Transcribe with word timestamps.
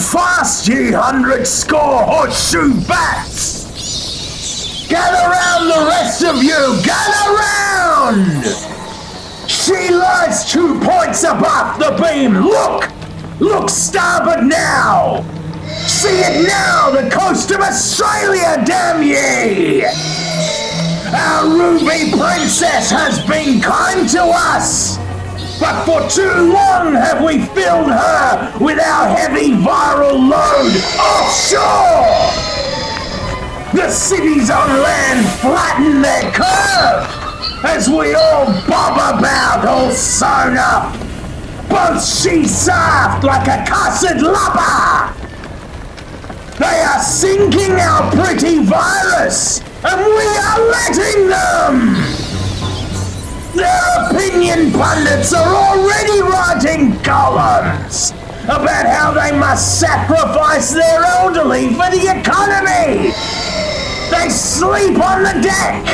fast, 0.00 0.66
ye 0.66 0.92
hundred 0.92 1.46
score 1.46 2.02
horseshoe 2.02 2.74
bats! 2.88 4.86
Gather 4.88 5.30
round 5.30 5.70
the 5.70 5.86
rest 5.88 6.24
of 6.24 6.42
you! 6.42 6.80
Gather 6.82 7.34
round! 7.36 8.44
She 9.48 9.92
lies 9.92 10.50
two 10.50 10.80
points 10.80 11.22
above 11.22 11.78
the 11.78 11.96
beam! 12.02 12.34
Look! 12.34 12.90
Look 13.40 13.68
starboard 13.68 14.46
now! 14.46 15.22
See 15.86 16.20
it 16.20 16.46
now! 16.48 16.90
The 16.90 17.10
coast 17.10 17.50
of 17.50 17.60
Australia, 17.60 18.62
damn 18.64 19.02
ye! 19.02 19.84
Our 21.12 21.46
ruby 21.48 22.10
princess 22.10 22.90
has 22.90 23.24
been 23.26 23.60
kind 23.60 24.08
to 24.10 24.22
us! 24.22 24.98
But 25.60 25.84
for 25.84 26.08
too 26.08 26.52
long 26.52 26.94
have 26.94 27.22
we 27.22 27.44
filled 27.48 27.90
her 27.90 28.58
with 28.58 28.80
our 28.80 29.14
heavy 29.14 29.52
viral 29.52 30.16
load 30.16 30.72
offshore! 30.98 32.30
The 33.74 33.90
cities 33.90 34.50
on 34.50 34.68
land 34.68 35.28
flatten 35.40 36.00
their 36.00 36.32
curve 36.32 37.20
as 37.62 37.88
we 37.90 38.14
all 38.14 38.46
bob 38.66 39.18
about 39.18 39.66
all 39.66 39.90
sewn 39.90 40.56
up. 40.56 40.92
Both 41.68 42.04
she 42.04 42.48
soft 42.48 43.22
like 43.22 43.46
a 43.46 43.64
cussed 43.68 44.16
lubber. 44.16 45.14
They 46.58 46.80
are 46.82 47.00
sinking 47.00 47.72
our 47.72 48.10
pretty 48.10 48.64
virus, 48.64 49.60
and 49.84 50.00
we 50.00 50.26
are 50.26 50.60
letting 50.70 51.28
them! 51.28 52.19
Their 53.54 54.10
opinion 54.10 54.70
pundits 54.72 55.32
are 55.32 55.54
already 55.54 56.22
writing 56.22 56.98
columns 57.02 58.12
about 58.44 58.86
how 58.86 59.12
they 59.12 59.36
must 59.36 59.80
sacrifice 59.80 60.72
their 60.72 61.04
elderly 61.04 61.68
for 61.74 61.90
the 61.90 62.20
economy. 62.20 63.10
They 64.10 64.28
sleep 64.28 64.98
on 65.02 65.22
the 65.22 65.40
deck. 65.42 65.84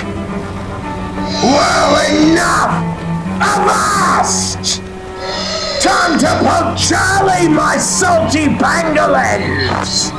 Well, 1.42 1.92
enough! 2.12 2.96
Avast! 3.40 4.82
Time 5.82 6.18
to 6.18 6.26
poke 6.44 6.76
Charlie, 6.76 7.48
my 7.48 7.76
salty 7.78 8.46
pangolins! 8.46 10.10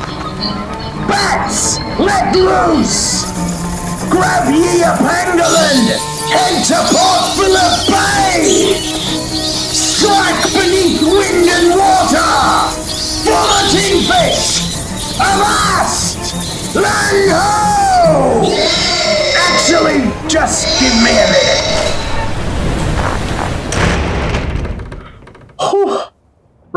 Bats, 1.07 1.79
let 1.99 2.35
loose! 2.35 3.25
Grab 4.09 4.53
ye 4.53 4.81
a 4.81 4.95
pangolin! 4.97 6.16
Enter 6.29 6.83
Port 6.91 7.23
Phillip 7.37 7.87
Bay! 7.87 8.75
Strike 9.71 10.43
beneath 10.51 11.01
wind 11.01 11.47
and 11.47 11.69
water! 11.79 12.31
Vomiting 13.23 14.03
fish! 14.03 14.75
Avast! 15.19 16.75
Land 16.75 17.31
ho! 17.31 18.43
Actually, 19.47 20.11
just 20.27 20.67
give 20.79 20.95
me 21.01 21.11
a 21.11 21.27
minute. 21.31 21.63
Whew. 25.59 26.16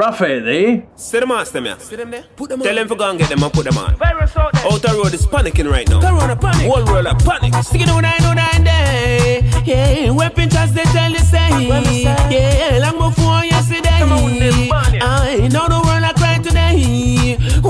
Rough 0.00 0.22
air 0.22 0.40
there. 0.40 0.82
Sit 0.96 1.20
them 1.20 1.30
on, 1.30 1.44
them 1.44 1.64
here. 1.66 1.76
Sit 1.78 1.98
them 1.98 2.10
there. 2.10 2.24
Put 2.34 2.48
them 2.48 2.62
on. 2.62 2.66
Tell 2.66 2.74
them 2.74 2.88
to 2.88 2.96
go 2.96 3.10
and 3.10 3.18
get 3.18 3.28
them 3.28 3.42
and 3.42 3.52
put 3.52 3.64
them 3.66 3.76
on. 3.76 3.96
Virus 3.96 4.34
out 4.34 4.50
there. 4.54 4.72
Outer 4.72 4.94
road 4.94 5.12
is 5.12 5.26
panicking 5.26 5.70
right 5.70 5.86
now. 5.90 6.00
Corona 6.00 6.36
panic. 6.36 6.72
Whole 6.72 6.86
world 6.86 7.06
are 7.06 7.18
panic. 7.18 7.52
Sticking 7.62 7.90
on 7.90 8.00
nine 8.00 8.24
on 8.24 8.36
nine 8.36 8.64
day. 8.64 9.42
Yeah, 9.66 10.10
weapon 10.12 10.48
just 10.48 10.74
they 10.74 10.84
tell 10.84 11.10
you 11.10 11.18
say. 11.18 11.50
Yeah, 12.30 12.78
long 12.80 13.10
before 13.10 13.44
yesterday. 13.44 14.00
I 15.02 15.48
know 15.52 15.68
the 15.68 15.82
world 15.84 15.99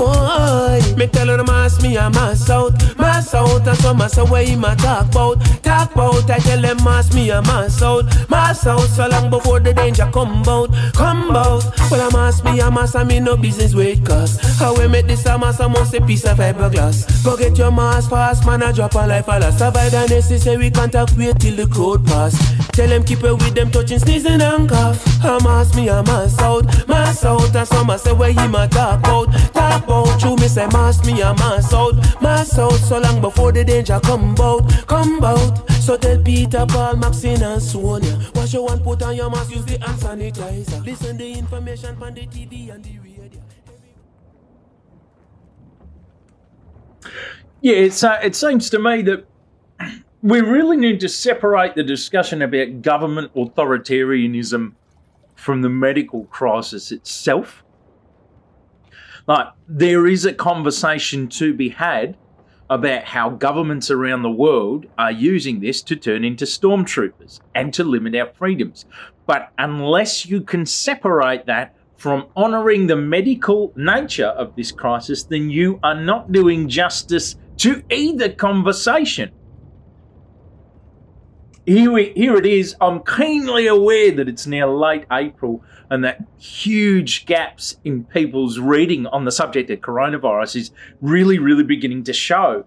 I 0.07 0.71
today. 0.81 0.95
Me 0.95 1.07
tell 1.07 1.25
them 1.25 1.49
ask 1.49 1.81
me 1.81 1.97
I'm 1.97 2.11
mass 2.11 2.49
out, 2.49 2.73
mass 2.97 3.33
out, 3.33 3.67
and 3.67 3.77
some 3.77 3.97
mass 3.97 4.17
away 4.17 4.55
my 4.55 4.75
talk 4.75 5.09
about, 5.09 5.41
talk 5.63 5.91
about. 5.91 6.29
I 6.29 6.39
tell 6.39 6.61
them 6.61 6.79
ask 6.79 7.13
me 7.13 7.31
I'm 7.31 7.43
mass 7.43 7.81
out, 7.81 8.05
mass 8.29 8.65
out, 8.65 8.81
so 8.81 9.07
long 9.07 9.29
before 9.29 9.59
the 9.59 9.73
danger 9.73 10.09
come 10.11 10.43
out, 10.47 10.69
come 10.93 11.31
out. 11.31 11.63
Well 11.89 12.01
I'm 12.01 12.15
ask 12.15 12.43
me 12.43 12.61
I'm 12.61 12.73
mass, 12.73 12.95
I 12.95 13.03
mean 13.03 13.23
no 13.23 13.37
business 13.37 13.73
with 13.73 14.05
cause. 14.05 14.39
How 14.59 14.75
we 14.75 14.87
make 14.87 15.07
this 15.07 15.25
a 15.25 15.37
mass, 15.37 15.59
I 15.59 15.67
must 15.67 15.93
a 15.93 16.01
piece 16.01 16.25
of 16.25 16.37
fiberglass. 16.37 17.23
Go 17.23 17.37
get 17.37 17.57
your 17.57 17.71
mass 17.71 18.07
fast, 18.07 18.45
man, 18.45 18.63
I 18.63 18.71
drop 18.71 18.95
a 18.95 19.07
life 19.07 19.27
a 19.27 19.39
last. 19.39 19.59
Survive 19.59 19.91
the 19.91 20.07
necessary, 20.07 20.71
contact, 20.71 21.17
wait 21.17 21.39
till 21.39 21.55
the 21.55 21.67
crowd 21.67 22.05
pass. 22.05 22.35
Tell 22.71 22.87
them 22.87 23.03
keep 23.03 23.23
it 23.23 23.33
with 23.33 23.53
them 23.53 23.71
touching, 23.71 23.99
sneezing 23.99 24.41
and 24.41 24.69
cough. 24.69 25.03
I'm 25.23 25.45
ask 25.45 25.75
me 25.75 25.89
I'm 25.89 26.05
mass 26.05 26.39
out, 26.39 26.65
mass 26.87 27.25
out, 27.25 27.55
and 27.55 27.67
some 27.67 27.87
mass 27.87 28.05
away 28.05 28.33
he 28.33 28.47
my 28.47 28.67
talk 28.67 29.05
out, 29.07 29.31
talk 29.53 29.60
out. 29.71 30.23
You 30.23 30.35
me 30.35 30.47
say 30.47 30.67
mass 30.67 31.05
me 31.05 31.21
a 31.21 31.33
mass 31.35 31.73
out, 31.73 31.95
mass 32.21 32.57
out 32.57 32.73
so 32.73 32.99
long 32.99 33.21
before 33.21 33.51
the 33.51 33.63
danger 33.63 33.99
come 34.03 34.35
bout, 34.35 34.87
come 34.87 35.19
bout. 35.19 35.69
So 35.81 35.97
tell 35.97 36.21
Peter, 36.21 36.65
Paul, 36.67 36.97
Maxine 36.97 37.41
and 37.41 37.61
Sonia, 37.61 38.31
wash 38.35 38.53
your 38.53 38.65
one, 38.65 38.79
put 38.81 39.01
on 39.01 39.15
your 39.15 39.29
mask, 39.29 39.51
use 39.51 39.65
the 39.65 39.79
hand 39.79 39.99
sanitizer. 39.99 40.85
Listen 40.85 41.17
the 41.17 41.31
information 41.33 42.01
on 42.01 42.13
the 42.13 42.21
TV 42.27 42.73
and 42.73 42.83
the 42.83 42.99
radio. 42.99 43.11
Yeah, 47.61 47.75
it's, 47.75 48.03
uh, 48.03 48.19
it 48.23 48.35
seems 48.35 48.69
to 48.71 48.79
me 48.79 49.01
that 49.03 49.25
we 50.23 50.41
really 50.41 50.77
need 50.77 50.99
to 50.99 51.09
separate 51.09 51.75
the 51.75 51.83
discussion 51.83 52.41
about 52.41 52.81
government 52.81 53.33
authoritarianism 53.35 54.73
from 55.35 55.61
the 55.61 55.69
medical 55.69 56.25
crisis 56.25 56.91
itself. 56.91 57.63
There 59.67 60.07
is 60.07 60.25
a 60.25 60.33
conversation 60.33 61.27
to 61.29 61.53
be 61.53 61.69
had 61.69 62.17
about 62.69 63.03
how 63.03 63.29
governments 63.29 63.91
around 63.91 64.23
the 64.23 64.31
world 64.31 64.85
are 64.97 65.11
using 65.11 65.59
this 65.59 65.81
to 65.83 65.95
turn 65.95 66.23
into 66.23 66.45
stormtroopers 66.45 67.39
and 67.53 67.73
to 67.73 67.83
limit 67.83 68.15
our 68.15 68.27
freedoms. 68.33 68.85
But 69.25 69.51
unless 69.57 70.25
you 70.25 70.41
can 70.41 70.65
separate 70.65 71.45
that 71.45 71.75
from 71.97 72.27
honouring 72.35 72.87
the 72.87 72.95
medical 72.95 73.73
nature 73.75 74.27
of 74.27 74.55
this 74.55 74.71
crisis, 74.71 75.23
then 75.23 75.49
you 75.49 75.79
are 75.83 75.95
not 75.95 76.31
doing 76.31 76.67
justice 76.67 77.35
to 77.57 77.83
either 77.89 78.29
conversation. 78.29 79.31
Here, 81.65 81.95
here 81.97 82.35
it 82.37 82.45
is. 82.45 82.75
I'm 82.81 83.03
keenly 83.03 83.67
aware 83.67 84.11
that 84.11 84.27
it's 84.27 84.47
now 84.47 84.71
late 84.71 85.05
April 85.11 85.63
and 85.91 86.03
that 86.03 86.23
huge 86.39 87.25
gaps 87.27 87.77
in 87.83 88.05
people's 88.05 88.57
reading 88.57 89.05
on 89.07 89.25
the 89.25 89.31
subject 89.31 89.69
of 89.69 89.79
coronavirus 89.79 90.55
is 90.55 90.71
really, 91.01 91.37
really 91.37 91.63
beginning 91.63 92.03
to 92.05 92.13
show. 92.13 92.65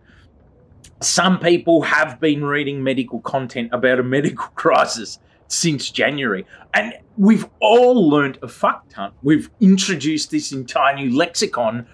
Some 1.00 1.41
people 1.41 1.82
have 1.82 2.21
been 2.21 2.44
reading 2.44 2.84
medical 2.84 3.21
content 3.21 3.71
about 3.72 3.99
a 3.99 4.03
medical 4.05 4.47
crisis 4.55 5.19
since 5.49 5.91
January, 5.91 6.47
and 6.72 6.94
we've 7.16 7.49
all 7.61 8.09
learnt 8.09 8.38
a 8.43 8.49
fuck 8.49 8.88
ton. 8.91 9.12
We've 9.22 9.50
introduced 9.61 10.31
this 10.31 10.53
entire 10.53 10.94
new 10.94 11.16
lexicon, 11.16 11.87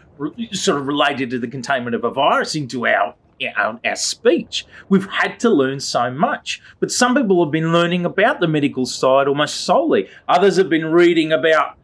sort 0.53 0.81
of 0.81 0.87
related 0.87 1.31
to 1.31 1.39
the 1.39 1.49
containment 1.49 1.97
of 1.97 2.05
a 2.05 2.11
virus, 2.11 2.55
into 2.55 2.87
our 2.87 3.15
our, 3.57 3.81
our 3.85 3.97
speech. 3.97 4.67
We've 4.89 5.09
had 5.09 5.41
to 5.41 5.51
learn 5.51 5.81
so 5.81 6.11
much. 6.11 6.61
But 6.79 6.91
some 6.91 7.15
people 7.15 7.45
have 7.45 7.53
been 7.53 7.73
learning 7.73 8.05
about 8.05 8.41
the 8.41 8.49
medical 8.49 8.87
side 8.87 9.29
almost 9.29 9.57
solely. 9.57 10.09
Others 10.29 10.57
have 10.57 10.69
been 10.69 10.87
reading 10.87 11.33
about 11.33 11.77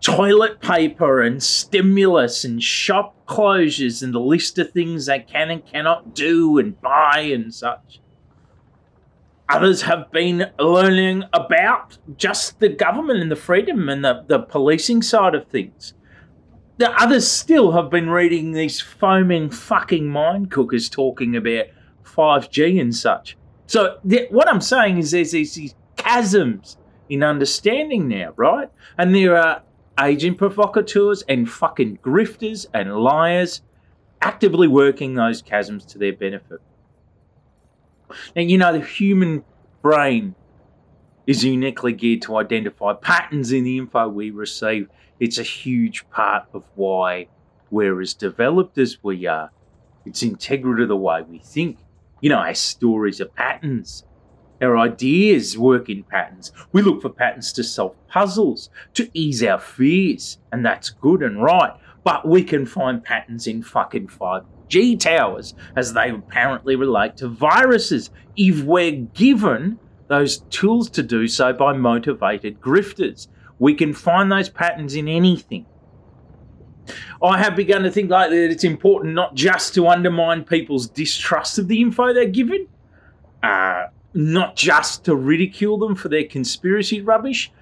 toilet 0.00 0.60
paper 0.60 1.20
and 1.20 1.42
stimulus 1.42 2.44
and 2.44 2.62
shop 2.62 3.14
closures 3.26 4.02
and 4.02 4.14
the 4.14 4.20
list 4.20 4.58
of 4.58 4.70
things 4.70 5.06
they 5.06 5.20
can 5.20 5.50
and 5.50 5.66
cannot 5.66 6.14
do 6.14 6.58
and 6.58 6.80
buy 6.80 7.20
and 7.32 7.52
such. 7.54 8.00
Others 9.48 9.82
have 9.82 10.10
been 10.12 10.50
learning 10.58 11.24
about 11.32 11.98
just 12.16 12.60
the 12.60 12.68
government 12.68 13.20
and 13.20 13.30
the 13.30 13.36
freedom 13.36 13.88
and 13.88 14.04
the, 14.04 14.24
the 14.28 14.38
policing 14.38 15.02
side 15.02 15.34
of 15.34 15.48
things 15.48 15.92
the 16.80 16.90
others 16.98 17.30
still 17.30 17.72
have 17.72 17.90
been 17.90 18.08
reading 18.08 18.52
these 18.52 18.80
foaming 18.80 19.50
fucking 19.50 20.08
mind 20.08 20.50
cookers 20.50 20.88
talking 20.88 21.36
about 21.36 21.66
5G 22.04 22.80
and 22.80 22.96
such. 22.96 23.36
So 23.66 23.98
th- 24.08 24.30
what 24.30 24.48
I'm 24.48 24.62
saying 24.62 24.96
is 24.96 25.10
there's 25.10 25.32
these, 25.32 25.54
these 25.54 25.74
chasms 25.98 26.78
in 27.10 27.22
understanding 27.22 28.08
now, 28.08 28.32
right? 28.34 28.70
And 28.96 29.14
there 29.14 29.36
are 29.36 29.62
agent 30.00 30.38
provocateurs 30.38 31.22
and 31.28 31.50
fucking 31.50 31.98
grifters 31.98 32.64
and 32.72 32.96
liars 32.96 33.60
actively 34.22 34.66
working 34.66 35.12
those 35.12 35.42
chasms 35.42 35.84
to 35.84 35.98
their 35.98 36.14
benefit. 36.14 36.62
And 38.34 38.50
you 38.50 38.56
know, 38.56 38.72
the 38.72 38.80
human 38.80 39.44
brain 39.82 40.34
is 41.26 41.44
uniquely 41.44 41.92
geared 41.92 42.22
to 42.22 42.38
identify 42.38 42.94
patterns 42.94 43.52
in 43.52 43.64
the 43.64 43.76
info 43.76 44.08
we 44.08 44.30
receive 44.30 44.88
it's 45.20 45.38
a 45.38 45.44
huge 45.44 46.08
part 46.10 46.48
of 46.54 46.64
why 46.74 47.28
we're 47.70 48.00
as 48.00 48.14
developed 48.14 48.78
as 48.78 48.98
we 49.02 49.26
are. 49.26 49.50
It's 50.06 50.22
integral 50.22 50.78
to 50.78 50.86
the 50.86 50.96
way 50.96 51.22
we 51.22 51.38
think. 51.38 51.78
You 52.20 52.30
know, 52.30 52.38
our 52.38 52.54
stories 52.54 53.20
are 53.20 53.26
patterns. 53.26 54.04
Our 54.62 54.76
ideas 54.76 55.56
work 55.56 55.88
in 55.88 56.02
patterns. 56.02 56.52
We 56.72 56.82
look 56.82 57.02
for 57.02 57.08
patterns 57.10 57.52
to 57.54 57.64
solve 57.64 57.94
puzzles, 58.08 58.70
to 58.94 59.08
ease 59.14 59.42
our 59.42 59.58
fears, 59.58 60.38
and 60.52 60.64
that's 60.64 60.90
good 60.90 61.22
and 61.22 61.42
right. 61.42 61.72
But 62.02 62.26
we 62.26 62.42
can 62.42 62.66
find 62.66 63.04
patterns 63.04 63.46
in 63.46 63.62
fucking 63.62 64.08
5G 64.08 64.98
towers 64.98 65.54
as 65.76 65.92
they 65.92 66.10
apparently 66.10 66.76
relate 66.76 67.16
to 67.18 67.28
viruses 67.28 68.10
if 68.36 68.62
we're 68.62 68.92
given 68.92 69.78
those 70.08 70.38
tools 70.50 70.90
to 70.90 71.02
do 71.02 71.28
so 71.28 71.52
by 71.52 71.72
motivated 71.72 72.60
grifters. 72.60 73.28
We 73.60 73.74
can 73.74 73.94
find 73.94 74.32
those 74.32 74.48
patterns 74.48 74.96
in 74.96 75.06
anything. 75.06 75.66
I 77.22 77.38
have 77.38 77.54
begun 77.54 77.82
to 77.82 77.90
think 77.90 78.10
like 78.10 78.30
that 78.30 78.50
it's 78.50 78.64
important 78.64 79.14
not 79.14 79.34
just 79.34 79.74
to 79.74 79.86
undermine 79.86 80.42
people's 80.42 80.88
distrust 80.88 81.58
of 81.58 81.68
the 81.68 81.80
info 81.80 82.12
they're 82.12 82.24
given, 82.24 82.66
uh, 83.44 83.84
not 84.14 84.56
just 84.56 85.04
to 85.04 85.14
ridicule 85.14 85.78
them 85.78 85.94
for 85.94 86.08
their 86.08 86.24
conspiracy 86.24 87.00
rubbish, 87.00 87.52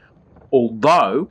although 0.52 1.28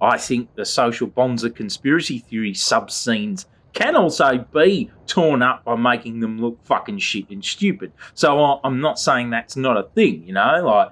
I 0.00 0.18
think 0.18 0.54
the 0.54 0.64
social 0.64 1.06
bonds 1.06 1.44
of 1.44 1.54
conspiracy 1.54 2.18
theory 2.18 2.54
sub-scenes 2.54 3.46
can 3.74 3.94
also 3.94 4.38
be 4.54 4.90
torn 5.06 5.42
up 5.42 5.64
by 5.64 5.76
making 5.76 6.20
them 6.20 6.40
look 6.40 6.58
fucking 6.64 6.98
shit 6.98 7.28
and 7.28 7.44
stupid. 7.44 7.92
So 8.14 8.58
I'm 8.64 8.80
not 8.80 8.98
saying 8.98 9.30
that's 9.30 9.56
not 9.56 9.76
a 9.76 9.84
thing, 9.90 10.24
you 10.26 10.32
know, 10.32 10.62
like, 10.64 10.88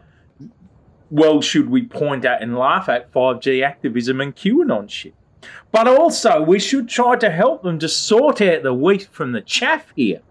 well, 1.11 1.41
should 1.41 1.71
we 1.71 1.87
point 1.87 2.25
at 2.25 2.43
and 2.43 2.57
laugh 2.57 2.89
at 2.89 3.13
5G 3.13 3.65
activism 3.65 4.21
and 4.21 4.35
QAnon 4.35 4.89
shit? 4.89 5.15
But 5.71 5.87
also, 5.87 6.43
we 6.43 6.59
should 6.59 6.89
try 6.89 7.17
to 7.17 7.31
help 7.31 7.63
them 7.63 7.79
to 7.81 7.89
sort 7.89 8.41
out 8.41 8.63
the 8.63 8.73
wheat 8.73 9.09
from 9.11 9.33
the 9.33 9.41
chaff 9.41 9.93
here. 9.95 10.23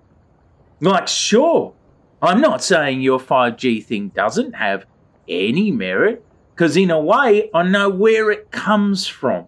Like, 0.79 1.07
sure, 1.07 1.73
I'm 2.21 2.41
not 2.41 2.63
saying 2.63 3.01
your 3.01 3.19
5G 3.19 3.83
thing 3.83 4.09
doesn't 4.09 4.53
have 4.53 4.85
any 5.27 5.71
merit, 5.71 6.25
because 6.55 6.75
in 6.75 6.91
a 6.91 6.99
way, 6.99 7.49
I 7.53 7.63
know 7.63 7.89
where 7.89 8.31
it 8.31 8.51
comes 8.51 9.07
from. 9.07 9.45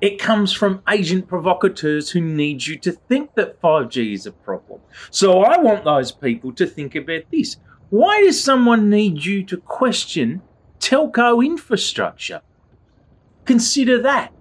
It 0.00 0.18
comes 0.18 0.52
from 0.52 0.82
agent 0.88 1.28
provocateurs 1.28 2.10
who 2.10 2.20
need 2.20 2.66
you 2.66 2.76
to 2.78 2.92
think 2.92 3.34
that 3.34 3.60
5G 3.60 4.14
is 4.14 4.26
a 4.26 4.32
problem. 4.32 4.80
So 5.10 5.42
I 5.42 5.58
want 5.60 5.84
those 5.84 6.10
people 6.10 6.52
to 6.54 6.66
think 6.66 6.94
about 6.94 7.22
this. 7.30 7.56
Why 7.90 8.22
does 8.22 8.42
someone 8.42 8.88
need 8.88 9.24
you 9.24 9.44
to 9.44 9.56
question 9.56 10.42
telco 10.78 11.44
infrastructure? 11.44 12.40
Consider 13.44 14.00
that. 14.02 14.32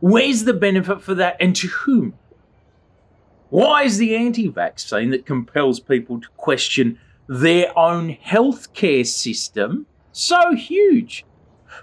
Where's 0.00 0.44
the 0.44 0.52
benefit 0.52 1.00
for 1.00 1.14
that 1.14 1.36
and 1.40 1.54
to 1.56 1.68
whom? 1.68 2.14
Why 3.48 3.84
is 3.84 3.98
the 3.98 4.16
anti 4.16 4.48
vaccine 4.48 5.10
that 5.10 5.24
compels 5.24 5.78
people 5.78 6.20
to 6.20 6.28
question 6.36 6.98
their 7.28 7.76
own 7.78 8.16
healthcare 8.16 9.06
system 9.06 9.86
so 10.10 10.54
huge? 10.54 11.24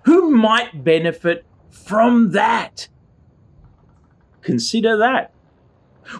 Who 0.03 0.29
might 0.29 0.83
benefit 0.83 1.45
from 1.69 2.31
that? 2.31 2.89
Consider 4.41 4.97
that. 4.97 5.32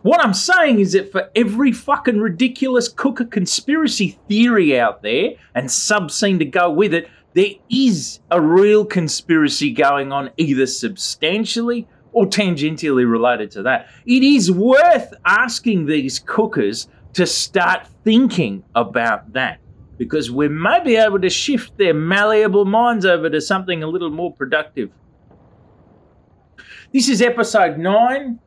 What 0.02 0.24
I'm 0.24 0.34
saying 0.34 0.80
is 0.80 0.94
that 0.94 1.12
for 1.12 1.30
every 1.36 1.72
fucking 1.72 2.20
ridiculous 2.20 2.88
cooker 2.88 3.26
conspiracy 3.26 4.18
theory 4.28 4.80
out 4.80 5.02
there 5.02 5.32
and 5.56 5.68
subscene 5.68 6.40
to 6.40 6.46
go 6.46 6.70
with 6.72 6.94
it, 6.94 7.10
there 7.34 7.52
is 7.70 8.20
a 8.32 8.40
real 8.40 8.86
conspiracy 8.86 9.72
going 9.72 10.12
on, 10.12 10.30
either 10.38 10.68
substantially 10.68 11.88
or 12.12 12.26
tangentially 12.26 13.10
related 13.10 13.52
to 13.52 13.64
that. 13.64 13.88
It 14.06 14.24
is 14.24 14.52
worth 14.52 15.14
asking 15.26 15.86
these 15.86 16.20
cookers 16.20 16.88
to 17.14 17.26
start 17.26 17.88
thinking 18.04 18.64
about 18.76 19.34
that 19.34 19.60
because 19.98 20.32
we 20.32 20.48
may 20.48 20.84
be 20.84 20.96
able 20.96 21.20
to 21.20 21.30
shift 21.30 21.78
their 21.78 21.94
malleable 21.94 22.66
minds 22.66 23.06
over 23.06 23.30
to 23.30 23.42
something 23.42 23.84
a 23.84 23.88
little 23.88 24.10
more 24.10 24.34
productive. 24.34 24.92
This 26.92 27.10
is 27.10 27.22
episode 27.22 27.78
9. 27.78 28.40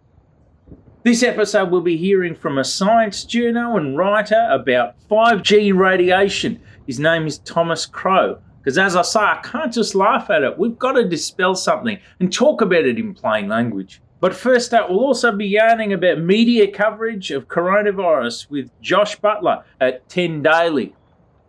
This 1.07 1.23
episode 1.23 1.71
we'll 1.71 1.83
be 1.83 1.97
hearing 1.97 2.35
from 2.35 2.59
a 2.59 2.65
science 2.65 3.23
journal 3.23 3.77
and 3.77 3.97
writer 3.97 4.49
about 4.51 4.97
5G 5.09 5.73
radiation. 5.73 6.61
His 6.89 6.99
name 6.99 7.29
is 7.29 7.39
Thomas 7.39 7.87
Crow. 7.87 8.41
Because 8.59 8.77
as 8.77 8.97
I 8.97 9.03
say, 9.03 9.21
I 9.21 9.41
can't 9.45 9.73
just 9.73 9.95
laugh 9.95 10.31
at 10.31 10.43
it. 10.43 10.59
We've 10.59 10.77
got 10.77 10.95
to 10.95 11.09
dispel 11.09 11.55
something 11.55 12.01
and 12.19 12.33
talk 12.33 12.61
about 12.61 12.87
it 12.87 12.99
in 12.99 13.15
plain 13.15 13.49
language. 13.49 14.03
But 14.19 14.35
first 14.35 14.75
up, 14.75 14.91
we'll 14.91 14.99
also 14.99 15.31
be 15.31 15.47
yarning 15.47 15.93
about 15.93 16.19
media 16.19 16.69
coverage 16.69 17.31
of 17.31 17.47
coronavirus 17.47 18.51
with 18.51 18.69
Josh 18.81 19.15
Butler 19.15 19.63
at 19.81 20.09
10 20.09 20.43
Daily. 20.43 20.93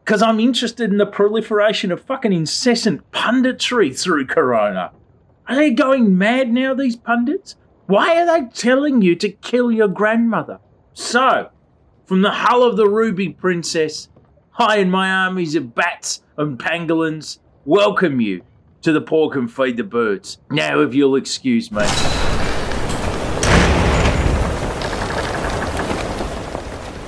Because 0.05 0.21
I'm 0.21 0.39
interested 0.39 0.91
in 0.91 0.99
the 0.99 1.07
proliferation 1.07 1.91
of 1.91 2.03
fucking 2.03 2.31
incessant 2.31 3.11
punditry 3.11 3.99
through 3.99 4.27
Corona. 4.27 4.91
Are 5.47 5.55
they 5.55 5.71
going 5.71 6.15
mad 6.15 6.53
now, 6.53 6.75
these 6.75 6.95
pundits? 6.95 7.55
Why 7.87 8.21
are 8.21 8.25
they 8.25 8.47
telling 8.49 9.01
you 9.01 9.15
to 9.15 9.29
kill 9.29 9.71
your 9.71 9.87
grandmother? 9.87 10.59
So, 10.93 11.51
from 12.03 12.21
the 12.21 12.31
hull 12.31 12.63
of 12.63 12.75
the 12.75 12.89
Ruby 12.89 13.29
Princess, 13.29 14.09
I 14.59 14.79
and 14.79 14.91
my 14.91 15.09
armies 15.09 15.55
of 15.55 15.73
bats 15.73 16.21
and 16.35 16.59
pangolins 16.59 17.39
welcome 17.63 18.19
you 18.19 18.43
to 18.81 18.91
the 18.91 18.99
Pork 18.99 19.37
and 19.37 19.49
Feed 19.49 19.77
the 19.77 19.85
Birds. 19.85 20.37
Now, 20.51 20.81
if 20.81 20.93
you'll 20.93 21.15
excuse 21.15 21.71
me. 21.71 21.83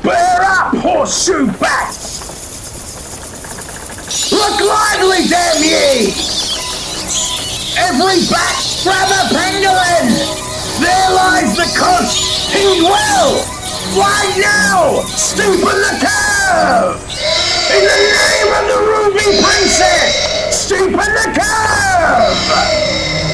Bear 0.01 0.41
up, 0.41 0.77
horseshoe 0.77 1.47
bats! 1.59 2.31
Look 4.31 4.61
lively, 4.61 5.27
damn 5.27 5.61
ye! 5.61 6.13
Every 7.77 8.23
bat 8.29 8.79
grab 8.85 9.09
a 9.09 9.27
pangolin! 9.35 10.48
There 10.79 11.11
lies 11.11 11.57
the 11.57 11.67
coast! 11.77 12.51
He 12.55 12.81
will! 12.81 13.43
Right 13.99 14.35
now! 14.39 15.03
On 15.03 15.03
the 15.03 15.93
curve! 15.99 16.95
In 17.75 17.83
the 17.83 17.99
name 18.15 18.49
of 18.55 18.63
the 18.71 18.79
Ruby 18.87 19.27
Princess! 19.43 20.71
On 20.71 20.91
the 20.91 21.27
curve! 21.35 23.28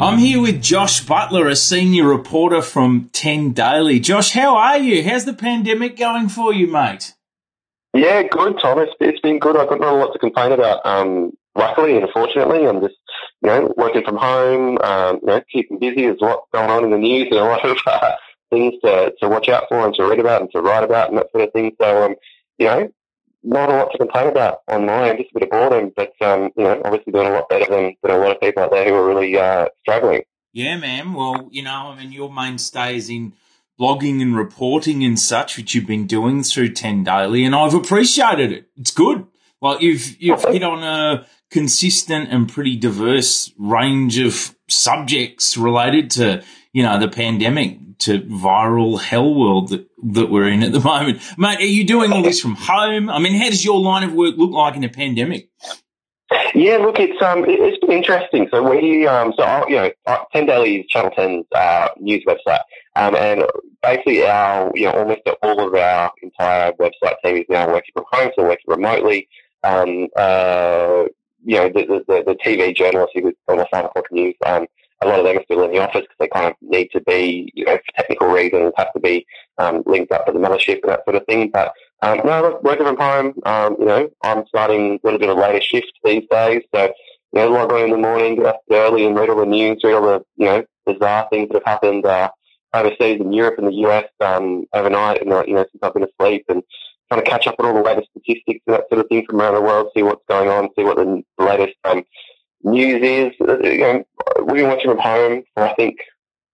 I'm 0.00 0.16
here 0.16 0.40
with 0.40 0.62
Josh 0.62 1.04
Butler, 1.04 1.46
a 1.46 1.54
senior 1.54 2.06
reporter 2.06 2.62
from 2.62 3.10
10 3.12 3.52
Daily. 3.52 4.00
Josh, 4.00 4.30
how 4.30 4.56
are 4.56 4.78
you? 4.78 5.04
How's 5.04 5.26
the 5.26 5.34
pandemic 5.34 5.98
going 5.98 6.30
for 6.30 6.54
you, 6.54 6.68
mate? 6.68 7.12
Yeah, 7.92 8.22
good, 8.22 8.58
Thomas. 8.58 8.88
It's 8.98 9.20
been 9.20 9.38
good. 9.38 9.58
I've 9.58 9.68
got 9.68 9.78
not 9.78 9.92
a 9.92 9.96
lot 9.98 10.14
to 10.14 10.18
complain 10.18 10.52
about. 10.52 10.86
Um, 10.86 11.32
luckily 11.54 11.98
and 11.98 12.08
fortunately, 12.14 12.66
I'm 12.66 12.80
just, 12.80 12.96
you 13.42 13.50
know, 13.50 13.74
working 13.76 14.02
from 14.02 14.16
home, 14.16 14.78
um, 14.78 15.18
you 15.20 15.26
know, 15.26 15.42
keeping 15.52 15.78
busy. 15.78 16.06
There's 16.06 16.22
a 16.22 16.24
lot 16.24 16.44
going 16.50 16.70
on 16.70 16.84
in 16.84 16.92
the 16.92 16.96
news 16.96 17.28
and 17.30 17.38
a 17.38 17.44
lot 17.44 17.62
of 17.66 17.76
uh, 17.86 18.12
things 18.48 18.76
to, 18.82 19.12
to 19.20 19.28
watch 19.28 19.50
out 19.50 19.64
for 19.68 19.84
and 19.84 19.94
to 19.96 20.06
read 20.06 20.18
about 20.18 20.40
and 20.40 20.50
to 20.52 20.62
write 20.62 20.82
about 20.82 21.10
and 21.10 21.18
that 21.18 21.30
sort 21.30 21.44
of 21.44 21.52
thing. 21.52 21.72
So, 21.78 22.04
um, 22.04 22.14
you 22.56 22.66
know, 22.68 22.90
not 23.42 23.70
a 23.70 23.72
lot 23.72 23.92
to 23.92 23.98
complain 23.98 24.28
about 24.28 24.58
on 24.68 24.86
my 24.86 25.10
end, 25.10 25.18
just 25.18 25.30
a 25.30 25.38
bit 25.38 25.42
of 25.44 25.50
boredom, 25.50 25.92
but 25.96 26.12
um, 26.20 26.50
you 26.56 26.64
know, 26.64 26.80
obviously 26.84 27.12
doing 27.12 27.26
a 27.26 27.32
lot 27.32 27.48
better 27.48 27.66
than, 27.70 27.96
than 28.02 28.12
a 28.12 28.18
lot 28.18 28.32
of 28.32 28.40
people 28.40 28.62
out 28.62 28.70
there 28.70 28.88
who 28.88 28.94
are 28.94 29.06
really 29.06 29.36
uh, 29.38 29.66
struggling. 29.80 30.22
Yeah, 30.52 30.76
man. 30.76 31.14
Well, 31.14 31.48
you 31.50 31.62
know, 31.62 31.92
I 31.92 31.96
mean, 31.96 32.12
your 32.12 32.32
mainstay 32.32 32.96
is 32.96 33.08
in 33.08 33.34
blogging 33.80 34.20
and 34.20 34.36
reporting 34.36 35.04
and 35.04 35.18
such, 35.18 35.56
which 35.56 35.74
you've 35.74 35.86
been 35.86 36.06
doing 36.06 36.42
through 36.42 36.72
Ten 36.72 37.04
Daily, 37.04 37.44
and 37.44 37.54
I've 37.54 37.74
appreciated 37.74 38.52
it. 38.52 38.66
It's 38.76 38.90
good. 38.90 39.26
Like 39.62 39.80
you've 39.80 40.20
you've 40.20 40.44
hit 40.44 40.62
on 40.62 40.82
a 40.82 41.26
consistent 41.50 42.30
and 42.30 42.48
pretty 42.48 42.76
diverse 42.76 43.52
range 43.58 44.18
of 44.18 44.54
subjects 44.68 45.56
related 45.56 46.10
to 46.12 46.42
you 46.72 46.82
know 46.82 46.98
the 46.98 47.08
pandemic 47.08 47.78
to 48.00 48.20
viral 48.20 49.00
hell 49.00 49.34
world 49.34 49.68
that, 49.68 49.88
that 50.02 50.30
we're 50.30 50.48
in 50.48 50.62
at 50.62 50.72
the 50.72 50.80
moment. 50.84 51.20
Mate, 51.38 51.58
are 51.58 51.64
you 51.64 51.84
doing 51.84 52.12
all 52.12 52.22
this 52.22 52.40
from 52.40 52.56
home? 52.56 53.08
I 53.08 53.18
mean, 53.18 53.34
how 53.34 53.48
does 53.48 53.64
your 53.64 53.80
line 53.80 54.04
of 54.04 54.14
work 54.14 54.36
look 54.36 54.50
like 54.50 54.76
in 54.76 54.84
a 54.84 54.88
pandemic? 54.88 55.48
Yeah, 56.54 56.76
look, 56.76 57.00
it's 57.00 57.20
um, 57.22 57.44
it's 57.46 57.78
interesting. 57.88 58.48
So 58.52 58.62
we 58.62 59.06
um, 59.06 59.32
so 59.36 59.42
I, 59.42 59.66
you 59.66 59.76
know, 59.76 59.90
Ten 60.32 60.46
Daily 60.46 60.80
is 60.80 60.86
Channel 60.86 61.10
10's 61.10 61.46
uh, 61.52 61.88
news 61.98 62.24
website, 62.24 62.60
um, 62.94 63.16
and 63.16 63.44
basically 63.82 64.24
our 64.24 64.70
you 64.74 64.86
know 64.86 64.92
almost 64.92 65.22
all 65.42 65.66
of 65.66 65.74
our 65.74 66.12
entire 66.22 66.72
website 66.74 67.14
team 67.24 67.36
is 67.36 67.46
now 67.48 67.66
working 67.66 67.90
from 67.94 68.04
home, 68.12 68.30
so 68.36 68.44
working 68.44 68.64
remotely. 68.68 69.28
Um, 69.64 70.08
uh, 70.16 71.04
you 71.44 71.56
know, 71.56 71.68
the, 71.68 72.04
the, 72.06 72.22
the 72.26 72.34
TV 72.44 72.76
journalists 72.76 73.12
who 73.14 73.22
was 73.22 73.34
on 73.48 73.58
the 73.58 73.64
o'clock 73.64 74.06
news, 74.10 74.34
um, 74.44 74.66
a 75.02 75.06
lot 75.06 75.18
of 75.18 75.24
them 75.24 75.38
are 75.38 75.44
still 75.44 75.64
in 75.64 75.72
the 75.72 75.78
office 75.78 76.02
because 76.02 76.16
they 76.18 76.28
kind 76.28 76.46
of 76.46 76.54
need 76.60 76.88
to 76.92 77.00
be, 77.00 77.50
you 77.54 77.64
know, 77.64 77.76
for 77.76 77.96
technical 77.96 78.28
reasons, 78.28 78.72
have 78.76 78.92
to 78.92 79.00
be 79.00 79.26
um, 79.58 79.82
linked 79.86 80.12
up 80.12 80.26
to 80.26 80.32
the 80.32 80.38
mothership 80.38 80.80
and 80.82 80.90
that 80.90 81.04
sort 81.04 81.16
of 81.16 81.24
thing. 81.26 81.50
But 81.50 81.72
um, 82.02 82.20
no, 82.24 82.60
working 82.62 82.86
from 82.86 82.96
home, 82.96 83.34
um, 83.44 83.76
you 83.78 83.86
know, 83.86 84.10
I'm 84.22 84.44
starting 84.46 84.94
a 84.94 84.98
little 85.02 85.18
bit 85.18 85.30
of 85.30 85.38
later 85.38 85.60
shift 85.60 85.92
these 86.04 86.24
days. 86.30 86.62
So, 86.74 86.92
you 87.32 87.40
know, 87.40 87.48
log 87.48 87.72
on 87.72 87.84
in 87.84 87.90
the 87.90 87.96
morning, 87.96 88.36
get 88.36 88.46
up 88.46 88.60
early 88.70 89.06
and 89.06 89.16
read 89.16 89.30
all 89.30 89.36
the 89.36 89.46
news, 89.46 89.80
read 89.82 89.94
all 89.94 90.02
the, 90.02 90.24
you 90.36 90.46
know, 90.46 90.64
bizarre 90.86 91.28
things 91.30 91.48
that 91.48 91.62
have 91.64 91.74
happened, 91.74 92.04
uh, 92.04 92.30
overseas 92.74 93.20
in 93.20 93.32
Europe 93.32 93.58
and 93.58 93.66
the 93.66 93.86
US 93.86 94.06
um, 94.20 94.66
overnight, 94.74 95.22
and 95.22 95.32
uh, 95.32 95.44
you 95.46 95.54
know 95.54 95.64
since 95.70 95.82
I've 95.82 95.94
been 95.94 96.04
asleep, 96.04 96.44
and 96.48 96.62
trying 97.08 97.24
to 97.24 97.30
catch 97.30 97.46
up 97.46 97.56
on 97.58 97.66
all 97.66 97.74
the 97.74 97.82
latest 97.82 98.08
statistics 98.10 98.60
and 98.66 98.74
that 98.74 98.88
sort 98.88 99.00
of 99.00 99.08
thing 99.08 99.24
from 99.26 99.40
around 99.40 99.54
the 99.54 99.60
world, 99.60 99.90
see 99.94 100.02
what's 100.02 100.24
going 100.28 100.48
on, 100.48 100.68
see 100.76 100.84
what 100.84 100.96
the 100.96 101.22
latest 101.38 101.76
um, 101.84 102.04
news 102.62 103.02
is. 103.02 103.32
Uh, 103.40 103.58
you 103.60 103.78
know, 103.78 104.04
we've 104.44 104.56
been 104.56 104.68
watching 104.68 104.90
from 104.90 104.98
home 104.98 105.42
for 105.54 105.64
I 105.64 105.74
think 105.74 105.98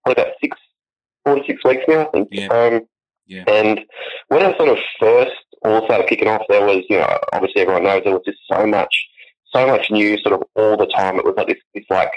probably 0.04 0.22
about 0.22 0.34
six, 0.40 0.58
four 1.24 1.36
to 1.36 1.44
six 1.46 1.64
weeks 1.64 1.84
now. 1.88 2.02
I 2.02 2.10
think. 2.10 2.28
Yeah. 2.30 2.46
Um, 2.48 2.86
Yeah. 3.26 3.44
And 3.48 3.80
when 4.28 4.42
I 4.42 4.56
sort 4.56 4.68
of 4.68 4.78
first 5.00 5.32
all 5.64 5.84
started 5.84 6.08
kicking 6.08 6.28
off, 6.28 6.42
there 6.48 6.64
was, 6.64 6.84
you 6.88 6.98
know, 6.98 7.18
obviously 7.32 7.62
everyone 7.62 7.84
knows 7.84 8.02
there 8.04 8.12
was 8.12 8.22
just 8.24 8.38
so 8.50 8.66
much, 8.66 8.94
so 9.52 9.66
much 9.66 9.90
news 9.90 10.22
sort 10.22 10.34
of 10.34 10.42
all 10.54 10.76
the 10.76 10.86
time. 10.86 11.16
It 11.16 11.24
was 11.24 11.34
like 11.36 11.48
this, 11.48 11.58
this 11.74 11.84
like 11.90 12.12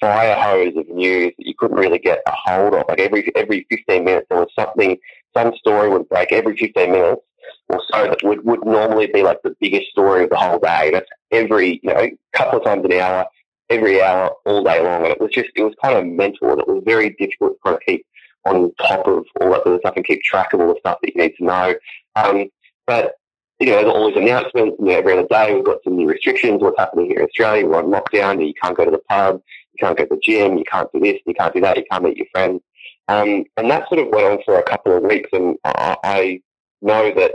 fire 0.00 0.34
hose 0.34 0.76
of 0.76 0.88
news 0.88 1.32
that 1.38 1.46
you 1.46 1.54
couldn't 1.56 1.76
really 1.76 1.98
get 1.98 2.22
a 2.26 2.32
hold 2.32 2.74
of. 2.74 2.84
Like 2.88 3.00
every 3.00 3.30
every 3.36 3.66
15 3.70 4.04
minutes 4.04 4.26
there 4.30 4.40
was 4.40 4.50
something, 4.58 4.98
some 5.36 5.54
story 5.56 5.88
would 5.88 6.08
break 6.08 6.32
every 6.32 6.56
15 6.56 6.90
minutes 6.90 7.22
or 7.68 7.80
so 7.90 8.04
that 8.04 8.22
would, 8.22 8.44
would 8.44 8.64
normally 8.64 9.06
be 9.06 9.22
like 9.22 9.42
the 9.42 9.56
biggest 9.60 9.90
story 9.90 10.24
of 10.24 10.30
the 10.30 10.36
whole 10.36 10.58
day. 10.58 10.90
That's 10.92 11.08
every, 11.30 11.80
you 11.82 11.92
know, 11.92 12.08
couple 12.32 12.58
of 12.58 12.64
times 12.64 12.84
an 12.84 12.92
hour, 12.92 13.26
every 13.70 14.02
hour, 14.02 14.34
all 14.44 14.64
day 14.64 14.82
long. 14.82 15.02
And 15.02 15.12
it 15.12 15.20
was 15.20 15.30
just, 15.32 15.50
it 15.54 15.62
was 15.62 15.74
kind 15.82 15.96
of 15.96 16.06
mental 16.06 16.50
and 16.50 16.60
it 16.60 16.68
was 16.68 16.82
very 16.84 17.10
difficult 17.10 17.54
to 17.54 17.58
kind 17.64 17.76
of 17.76 17.82
keep 17.86 18.06
on 18.44 18.72
top 18.76 19.06
of 19.06 19.24
all 19.40 19.50
that 19.50 19.62
sort 19.64 19.74
of 19.74 19.80
stuff 19.80 19.96
and 19.96 20.04
keep 20.04 20.22
track 20.22 20.52
of 20.52 20.60
all 20.60 20.68
the 20.68 20.80
stuff 20.80 20.98
that 21.02 21.14
you 21.14 21.22
need 21.22 21.34
to 21.36 21.44
know. 21.44 21.74
Um, 22.16 22.48
but 22.86 23.14
you 23.60 23.66
know, 23.66 23.76
there's 23.76 23.92
always 23.92 24.16
announcements. 24.16 24.76
You 24.78 24.86
know, 24.86 24.98
every 24.98 25.12
other 25.14 25.26
day 25.26 25.54
we've 25.54 25.64
got 25.64 25.82
some 25.82 25.96
new 25.96 26.08
restrictions. 26.08 26.62
What's 26.62 26.78
happening 26.78 27.06
here 27.06 27.18
in 27.18 27.24
Australia? 27.24 27.66
We're 27.66 27.82
on 27.82 27.86
lockdown. 27.86 28.46
You 28.46 28.54
can't 28.54 28.76
go 28.76 28.84
to 28.84 28.90
the 28.90 29.02
pub. 29.08 29.42
You 29.72 29.84
can't 29.84 29.98
go 29.98 30.04
to 30.04 30.14
the 30.14 30.20
gym. 30.22 30.58
You 30.58 30.64
can't 30.64 30.90
do 30.92 31.00
this. 31.00 31.18
You 31.26 31.34
can't 31.34 31.52
do 31.52 31.60
that. 31.62 31.76
You 31.76 31.84
can't 31.90 32.04
meet 32.04 32.16
your 32.16 32.26
friends. 32.32 32.60
Um, 33.08 33.44
and 33.56 33.70
that 33.70 33.88
sort 33.88 34.00
of 34.00 34.08
went 34.08 34.26
on 34.26 34.38
for 34.44 34.58
a 34.58 34.62
couple 34.62 34.96
of 34.96 35.02
weeks. 35.02 35.30
And 35.32 35.56
I, 35.64 35.96
I 36.04 36.40
know 36.82 37.12
that 37.14 37.32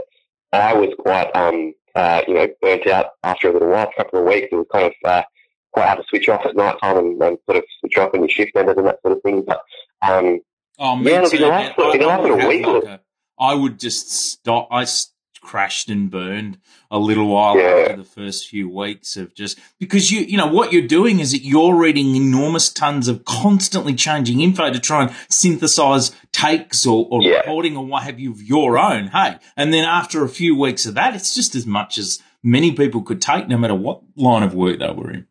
I 0.52 0.74
was 0.74 0.90
quite, 0.98 1.30
um, 1.34 1.74
uh, 1.94 2.22
you 2.26 2.34
know, 2.34 2.48
burnt 2.60 2.86
out 2.86 3.06
after 3.22 3.48
a 3.48 3.52
little 3.52 3.68
while. 3.70 3.88
A 3.88 3.96
couple 4.02 4.20
of 4.20 4.26
weeks, 4.26 4.48
it 4.50 4.56
was 4.56 4.66
kind 4.72 4.86
of 4.86 4.92
uh, 5.04 5.22
quite 5.72 5.86
hard 5.86 5.98
to 5.98 6.04
switch 6.08 6.28
off 6.28 6.44
at 6.46 6.56
night 6.56 6.76
time 6.82 6.96
and, 6.98 7.22
and 7.22 7.38
sort 7.46 7.58
of 7.58 7.64
switch 7.80 7.96
off 7.98 8.12
when 8.12 8.22
you 8.22 8.28
shift 8.28 8.52
ended 8.56 8.76
and 8.78 8.86
that 8.86 9.00
sort 9.02 9.16
of 9.16 9.22
thing. 9.22 9.42
But 9.46 9.62
um, 10.02 10.40
Oh, 10.78 10.96
me 10.96 11.12
Yeah, 11.12 11.20
too. 11.24 11.36
in 11.36 11.42
the 11.42 11.48
man. 11.48 11.72
last- 11.78 11.94
in 11.94 12.00
the 12.00 12.06
last 12.06 12.22
little 12.22 12.48
week, 12.48 12.66
like 12.66 12.84
a- 12.84 13.00
I 13.38 13.54
would 13.54 13.78
just 13.80 14.10
stop. 14.10 14.68
I 14.70 14.84
crashed 15.44 15.88
and 15.88 16.10
burned 16.10 16.58
a 16.90 16.98
little 16.98 17.28
while 17.28 17.56
Yeah. 17.58 17.68
after 17.82 17.96
the 17.96 18.04
first 18.04 18.48
few 18.48 18.68
weeks 18.68 19.16
of 19.16 19.34
just 19.34 19.58
because 19.78 20.10
you 20.10 20.20
you 20.20 20.36
know 20.36 20.46
what 20.48 20.72
you're 20.72 20.86
doing 20.88 21.20
is 21.20 21.30
that 21.32 21.42
you're 21.44 21.76
reading 21.76 22.16
enormous 22.16 22.72
tons 22.72 23.06
of 23.06 23.24
constantly 23.24 23.94
changing 23.94 24.40
info 24.40 24.72
to 24.72 24.80
try 24.80 25.02
and 25.04 25.14
synthesize 25.28 26.10
takes 26.32 26.86
or, 26.86 27.06
or 27.10 27.22
Yeah. 27.22 27.36
reporting 27.38 27.76
or 27.76 27.84
what 27.86 28.02
have 28.04 28.18
you 28.18 28.32
of 28.32 28.42
your 28.42 28.78
own. 28.78 29.08
Hey, 29.08 29.36
and 29.56 29.72
then 29.72 29.84
after 29.84 30.24
a 30.24 30.28
few 30.28 30.58
weeks 30.58 30.86
of 30.86 30.94
that, 30.94 31.14
it's 31.14 31.34
just 31.34 31.54
as 31.54 31.66
much 31.66 31.98
as 31.98 32.20
many 32.42 32.72
people 32.72 33.02
could 33.02 33.20
take, 33.22 33.48
no 33.48 33.56
matter 33.58 33.74
what 33.74 34.00
line 34.16 34.42
of 34.42 34.54
work 34.54 34.78
they 34.80 34.90
were 34.90 35.10
in. 35.10 35.26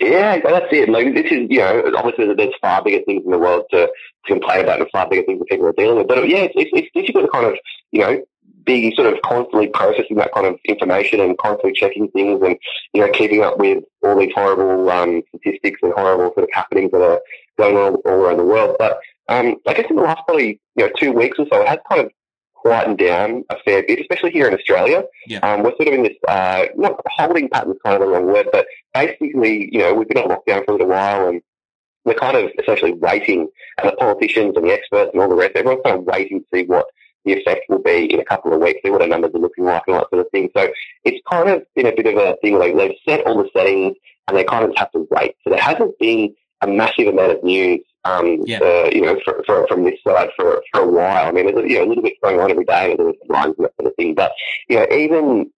Yeah, 0.00 0.38
that's 0.44 0.66
it. 0.70 0.88
Like 0.88 1.12
this 1.14 1.26
is, 1.32 1.46
you 1.50 1.58
know, 1.58 1.90
obviously 1.96 2.32
there's 2.34 2.54
far 2.60 2.84
bigger 2.84 3.02
things 3.04 3.24
in 3.24 3.32
the 3.32 3.38
world 3.38 3.64
to, 3.72 3.86
to 3.88 3.90
complain 4.26 4.60
about 4.60 4.80
and 4.80 4.88
far 4.90 5.08
bigger 5.08 5.24
things 5.24 5.40
that 5.40 5.48
people 5.48 5.66
are 5.66 5.72
dealing 5.72 5.98
with. 5.98 6.06
But 6.06 6.28
yeah, 6.28 6.38
it's, 6.46 6.54
it's, 6.56 6.70
it's 6.72 6.88
difficult 6.94 7.24
to 7.26 7.30
kind 7.32 7.46
of, 7.46 7.54
you 7.90 8.00
know, 8.02 8.22
be 8.68 8.94
sort 8.94 9.12
of 9.12 9.20
constantly 9.22 9.66
processing 9.68 10.16
that 10.16 10.32
kind 10.32 10.46
of 10.46 10.58
information 10.66 11.20
and 11.20 11.38
constantly 11.38 11.72
checking 11.72 12.08
things 12.08 12.40
and, 12.42 12.56
you 12.92 13.00
know, 13.00 13.10
keeping 13.10 13.42
up 13.42 13.58
with 13.58 13.82
all 14.04 14.18
these 14.18 14.32
horrible 14.34 14.88
um, 14.90 15.22
statistics 15.28 15.80
and 15.82 15.92
horrible 15.94 16.32
sort 16.34 16.44
of 16.44 16.50
happenings 16.52 16.90
that 16.92 17.00
are 17.00 17.20
going 17.56 17.76
on 17.76 17.94
all 17.94 18.12
around 18.12 18.36
the 18.36 18.44
world. 18.44 18.76
But 18.78 19.00
um, 19.28 19.56
I 19.66 19.72
guess 19.72 19.90
in 19.90 19.96
the 19.96 20.02
last 20.02 20.22
probably, 20.26 20.60
you 20.76 20.84
know, 20.84 20.90
two 20.98 21.12
weeks 21.12 21.38
or 21.38 21.46
so, 21.50 21.62
it 21.62 21.68
has 21.68 21.78
kind 21.90 22.02
of 22.02 22.12
quietened 22.54 22.98
down 22.98 23.44
a 23.48 23.56
fair 23.64 23.82
bit, 23.82 24.00
especially 24.00 24.32
here 24.32 24.46
in 24.46 24.54
Australia. 24.54 25.04
Yeah. 25.26 25.38
Um, 25.38 25.62
we're 25.62 25.76
sort 25.76 25.88
of 25.88 25.94
in 25.94 26.02
this, 26.02 26.16
uh, 26.28 26.66
not 26.76 27.00
holding 27.06 27.48
pattern 27.48 27.72
is 27.72 27.78
kind 27.82 27.96
of 27.96 28.02
the 28.02 28.06
wrong 28.06 28.26
word, 28.26 28.48
but 28.52 28.66
basically, 28.92 29.70
you 29.72 29.78
know, 29.78 29.94
we've 29.94 30.08
been 30.08 30.18
on 30.18 30.28
lockdown 30.28 30.64
for 30.64 30.72
a 30.72 30.74
little 30.74 30.88
while 30.88 31.28
and 31.28 31.40
we're 32.04 32.14
kind 32.14 32.36
of 32.36 32.50
essentially 32.58 32.92
waiting, 32.92 33.48
and 33.78 33.88
the 33.88 33.96
politicians 33.96 34.56
and 34.56 34.66
the 34.66 34.72
experts 34.72 35.10
and 35.12 35.22
all 35.22 35.28
the 35.28 35.34
rest, 35.34 35.56
everyone's 35.56 35.82
kind 35.84 35.98
of 35.98 36.04
waiting 36.04 36.40
to 36.40 36.46
see 36.52 36.64
what 36.64 36.86
the 37.24 37.32
effect 37.32 37.62
will 37.68 37.82
be 37.82 38.12
in 38.12 38.20
a 38.20 38.24
couple 38.24 38.52
of 38.52 38.60
weeks, 38.60 38.80
see 38.84 38.90
what 38.90 39.02
our 39.02 39.08
numbers 39.08 39.32
are 39.34 39.40
looking 39.40 39.64
like 39.64 39.82
and 39.86 39.96
all 39.96 40.02
that 40.02 40.10
sort 40.10 40.24
of 40.26 40.30
thing. 40.30 40.50
So 40.56 40.68
it's 41.04 41.20
kind 41.30 41.48
of 41.48 41.62
been 41.74 41.86
a 41.86 41.94
bit 41.94 42.06
of 42.06 42.16
a 42.16 42.36
thing 42.42 42.58
like 42.58 42.76
they've 42.76 42.96
set 43.08 43.26
all 43.26 43.42
the 43.42 43.50
settings 43.56 43.96
and 44.26 44.36
they 44.36 44.44
kind 44.44 44.64
of 44.64 44.72
have 44.76 44.90
to 44.92 45.06
wait. 45.10 45.34
So 45.44 45.50
there 45.50 45.60
hasn't 45.60 45.98
been 45.98 46.34
a 46.60 46.66
massive 46.66 47.08
amount 47.08 47.32
of 47.32 47.44
news, 47.44 47.80
um, 48.04 48.42
Yeah. 48.44 48.58
uh, 48.60 48.90
you 48.92 49.02
know, 49.02 49.18
for, 49.24 49.42
for, 49.46 49.66
from 49.68 49.84
this 49.84 49.98
side 50.06 50.30
for, 50.36 50.62
for 50.72 50.82
a 50.82 50.88
while. 50.88 51.26
I 51.28 51.32
mean, 51.32 51.46
there's, 51.46 51.70
you 51.70 51.78
know, 51.78 51.84
a 51.84 51.88
little 51.88 52.02
bit 52.02 52.14
going 52.22 52.40
on 52.40 52.50
every 52.50 52.64
day, 52.64 52.86
a 52.86 52.90
little 52.90 53.12
bit 53.12 53.18
there's 53.28 53.30
lines 53.30 53.54
and 53.58 53.64
that 53.66 53.74
sort 53.76 53.90
of 53.90 53.96
thing. 53.96 54.14
But, 54.14 54.32
you 54.68 54.76
know, 54.76 54.86
even 54.90 55.50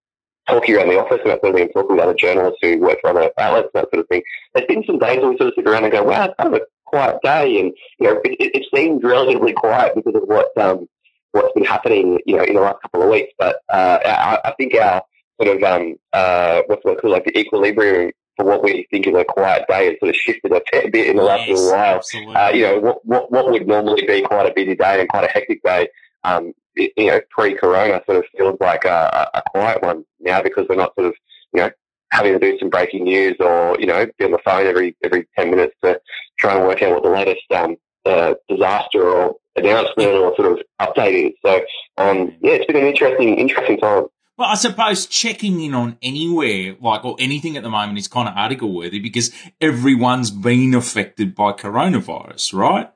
talking 0.47 0.75
around 0.75 0.89
the 0.89 0.99
office 0.99 1.19
and 1.23 1.31
that 1.31 1.41
sort 1.41 1.51
of 1.51 1.55
thing, 1.55 1.63
and 1.63 1.73
talking 1.73 1.97
to 1.97 2.03
other 2.03 2.13
journalists 2.13 2.59
who 2.61 2.79
work 2.79 2.99
for 3.01 3.09
other 3.11 3.31
outlets 3.37 3.69
and 3.73 3.81
that 3.83 3.89
sort 3.91 4.01
of 4.03 4.07
thing, 4.09 4.21
there's 4.53 4.67
been 4.67 4.83
some 4.85 4.99
days 4.99 5.19
where 5.19 5.29
we 5.29 5.37
sort 5.37 5.49
of 5.49 5.53
sit 5.55 5.67
around 5.67 5.83
and 5.83 5.91
go, 5.93 6.03
wow, 6.03 6.25
it's 6.25 6.35
kind 6.39 6.53
of 6.53 6.61
a 6.61 6.65
quiet 6.85 7.17
day. 7.23 7.59
And, 7.59 7.73
you 7.99 8.07
know, 8.07 8.21
it, 8.23 8.37
it, 8.39 8.55
it 8.55 8.65
seems 8.73 9.03
relatively 9.03 9.53
quiet 9.53 9.95
because 9.95 10.15
of 10.15 10.23
what, 10.27 10.55
um, 10.57 10.87
what's 11.31 11.53
been 11.53 11.65
happening, 11.65 12.19
you 12.25 12.37
know, 12.37 12.43
in 12.43 12.55
the 12.55 12.61
last 12.61 12.81
couple 12.81 13.03
of 13.03 13.09
weeks. 13.09 13.33
But, 13.37 13.57
uh, 13.69 13.99
I, 14.05 14.39
I 14.45 14.53
think 14.57 14.75
our 14.75 15.03
sort 15.41 15.57
of, 15.57 15.63
um, 15.63 15.95
uh, 16.13 16.61
what's 16.67 16.81
it 16.85 17.01
called, 17.01 17.13
like 17.13 17.25
the 17.25 17.37
equilibrium 17.37 18.11
for 18.37 18.45
what 18.45 18.63
we 18.63 18.87
think 18.91 19.07
is 19.07 19.15
a 19.15 19.25
quiet 19.25 19.65
day 19.67 19.85
has 19.85 19.95
sort 19.99 20.09
of 20.09 20.15
shifted 20.15 20.51
a 20.51 20.61
fair 20.71 20.89
bit 20.89 21.07
in 21.07 21.17
the 21.17 21.23
last 21.23 21.47
Yes, 21.47 21.59
little 21.59 21.71
while 21.71 22.35
uh, 22.35 22.51
you 22.53 22.61
know, 22.63 22.79
what, 22.79 23.05
what, 23.05 23.31
what 23.31 23.51
would 23.51 23.67
normally 23.67 24.05
be 24.05 24.21
quite 24.21 24.49
a 24.49 24.53
busy 24.53 24.75
day 24.75 24.99
and 24.99 25.09
quite 25.09 25.23
a 25.23 25.31
hectic 25.31 25.61
day, 25.63 25.87
um, 26.23 26.53
you 26.75 26.91
know, 26.97 27.19
pre-corona 27.29 28.01
sort 28.05 28.19
of 28.19 28.25
feels 28.37 28.57
like 28.61 28.85
a, 28.85 29.29
a 29.33 29.39
a 29.39 29.43
quiet 29.49 29.81
one 29.81 30.05
now 30.19 30.41
because 30.41 30.65
we're 30.69 30.75
not 30.75 30.95
sort 30.95 31.07
of, 31.07 31.13
you 31.53 31.61
know, 31.61 31.69
having 32.11 32.33
to 32.33 32.39
do 32.39 32.57
some 32.59 32.69
breaking 32.69 33.03
news 33.03 33.35
or, 33.39 33.77
you 33.79 33.85
know, 33.85 34.05
be 34.17 34.25
on 34.25 34.31
the 34.31 34.39
phone 34.45 34.65
every, 34.67 34.95
every 35.03 35.27
10 35.37 35.49
minutes 35.49 35.75
to 35.83 35.99
try 36.37 36.55
and 36.55 36.65
work 36.65 36.81
out 36.81 36.91
what 36.91 37.03
the 37.03 37.09
latest, 37.09 37.43
um, 37.51 37.75
uh, 38.05 38.33
disaster 38.49 39.03
or 39.03 39.35
announcement 39.55 40.09
or 40.09 40.35
sort 40.35 40.51
of 40.51 40.65
update 40.79 41.27
is. 41.27 41.33
So, 41.45 41.61
um, 41.97 42.35
yeah, 42.41 42.53
it's 42.53 42.65
been 42.65 42.77
an 42.77 42.87
interesting, 42.87 43.37
interesting 43.37 43.77
time. 43.77 44.05
Well, 44.37 44.49
I 44.49 44.55
suppose 44.55 45.05
checking 45.05 45.61
in 45.61 45.73
on 45.75 45.97
anywhere, 46.01 46.75
like, 46.81 47.05
or 47.05 47.15
anything 47.19 47.57
at 47.57 47.63
the 47.63 47.69
moment 47.69 47.99
is 47.99 48.07
kind 48.07 48.27
of 48.27 48.35
article 48.35 48.73
worthy 48.73 48.99
because 48.99 49.31
everyone's 49.59 50.31
been 50.31 50.73
affected 50.73 51.35
by 51.35 51.51
coronavirus, 51.51 52.53
right? 52.53 52.89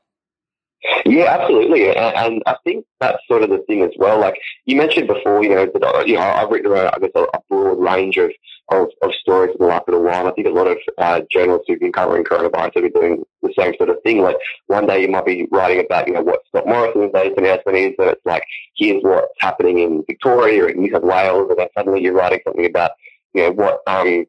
Yeah, 1.05 1.37
absolutely, 1.39 1.89
and, 1.89 2.15
and 2.15 2.43
I 2.45 2.55
think 2.63 2.85
that's 2.99 3.17
sort 3.27 3.43
of 3.43 3.49
the 3.49 3.59
thing 3.67 3.83
as 3.83 3.91
well. 3.97 4.19
Like 4.19 4.35
you 4.65 4.75
mentioned 4.75 5.07
before, 5.07 5.43
you 5.43 5.49
know, 5.49 5.65
that 5.65 5.83
uh, 5.83 6.03
you 6.05 6.15
know, 6.15 6.21
I've 6.21 6.49
written 6.49 6.71
a, 6.71 6.91
I 6.93 6.97
guess 6.99 7.11
a, 7.15 7.25
broad 7.49 7.79
range 7.79 8.17
of, 8.17 8.31
of, 8.71 8.87
of 9.01 9.11
stories 9.21 9.51
in 9.51 9.57
the 9.59 9.67
last 9.67 9.87
little 9.87 10.03
while. 10.03 10.27
I 10.27 10.31
think 10.31 10.47
a 10.47 10.51
lot 10.51 10.67
of 10.67 10.77
uh, 10.97 11.21
journalists 11.31 11.65
who've 11.67 11.79
been 11.79 11.91
covering 11.91 12.23
coronavirus 12.23 12.71
have 12.75 12.83
been 12.83 12.91
doing 12.91 13.23
the 13.41 13.53
same 13.57 13.73
sort 13.77 13.89
of 13.89 13.97
thing. 14.03 14.21
Like 14.21 14.37
one 14.67 14.87
day 14.87 15.01
you 15.01 15.07
might 15.07 15.25
be 15.25 15.47
writing 15.51 15.83
about, 15.85 16.07
you 16.07 16.13
know, 16.13 16.23
what 16.23 16.41
Scott 16.47 16.67
Morrison's 16.67 17.13
latest 17.13 17.37
announcement 17.37 17.77
is, 17.77 17.93
and 17.99 18.09
it's 18.09 18.25
like, 18.25 18.43
here's 18.75 19.03
what's 19.03 19.33
happening 19.39 19.79
in 19.79 20.03
Victoria 20.07 20.65
or 20.65 20.69
in 20.69 20.79
New 20.79 20.91
South 20.91 21.03
Wales, 21.03 21.49
and 21.49 21.59
then 21.59 21.67
suddenly 21.77 22.01
you're 22.01 22.13
writing 22.13 22.39
something 22.43 22.65
about, 22.65 22.91
you 23.33 23.43
know, 23.43 23.51
what 23.51 23.81
um, 23.87 24.25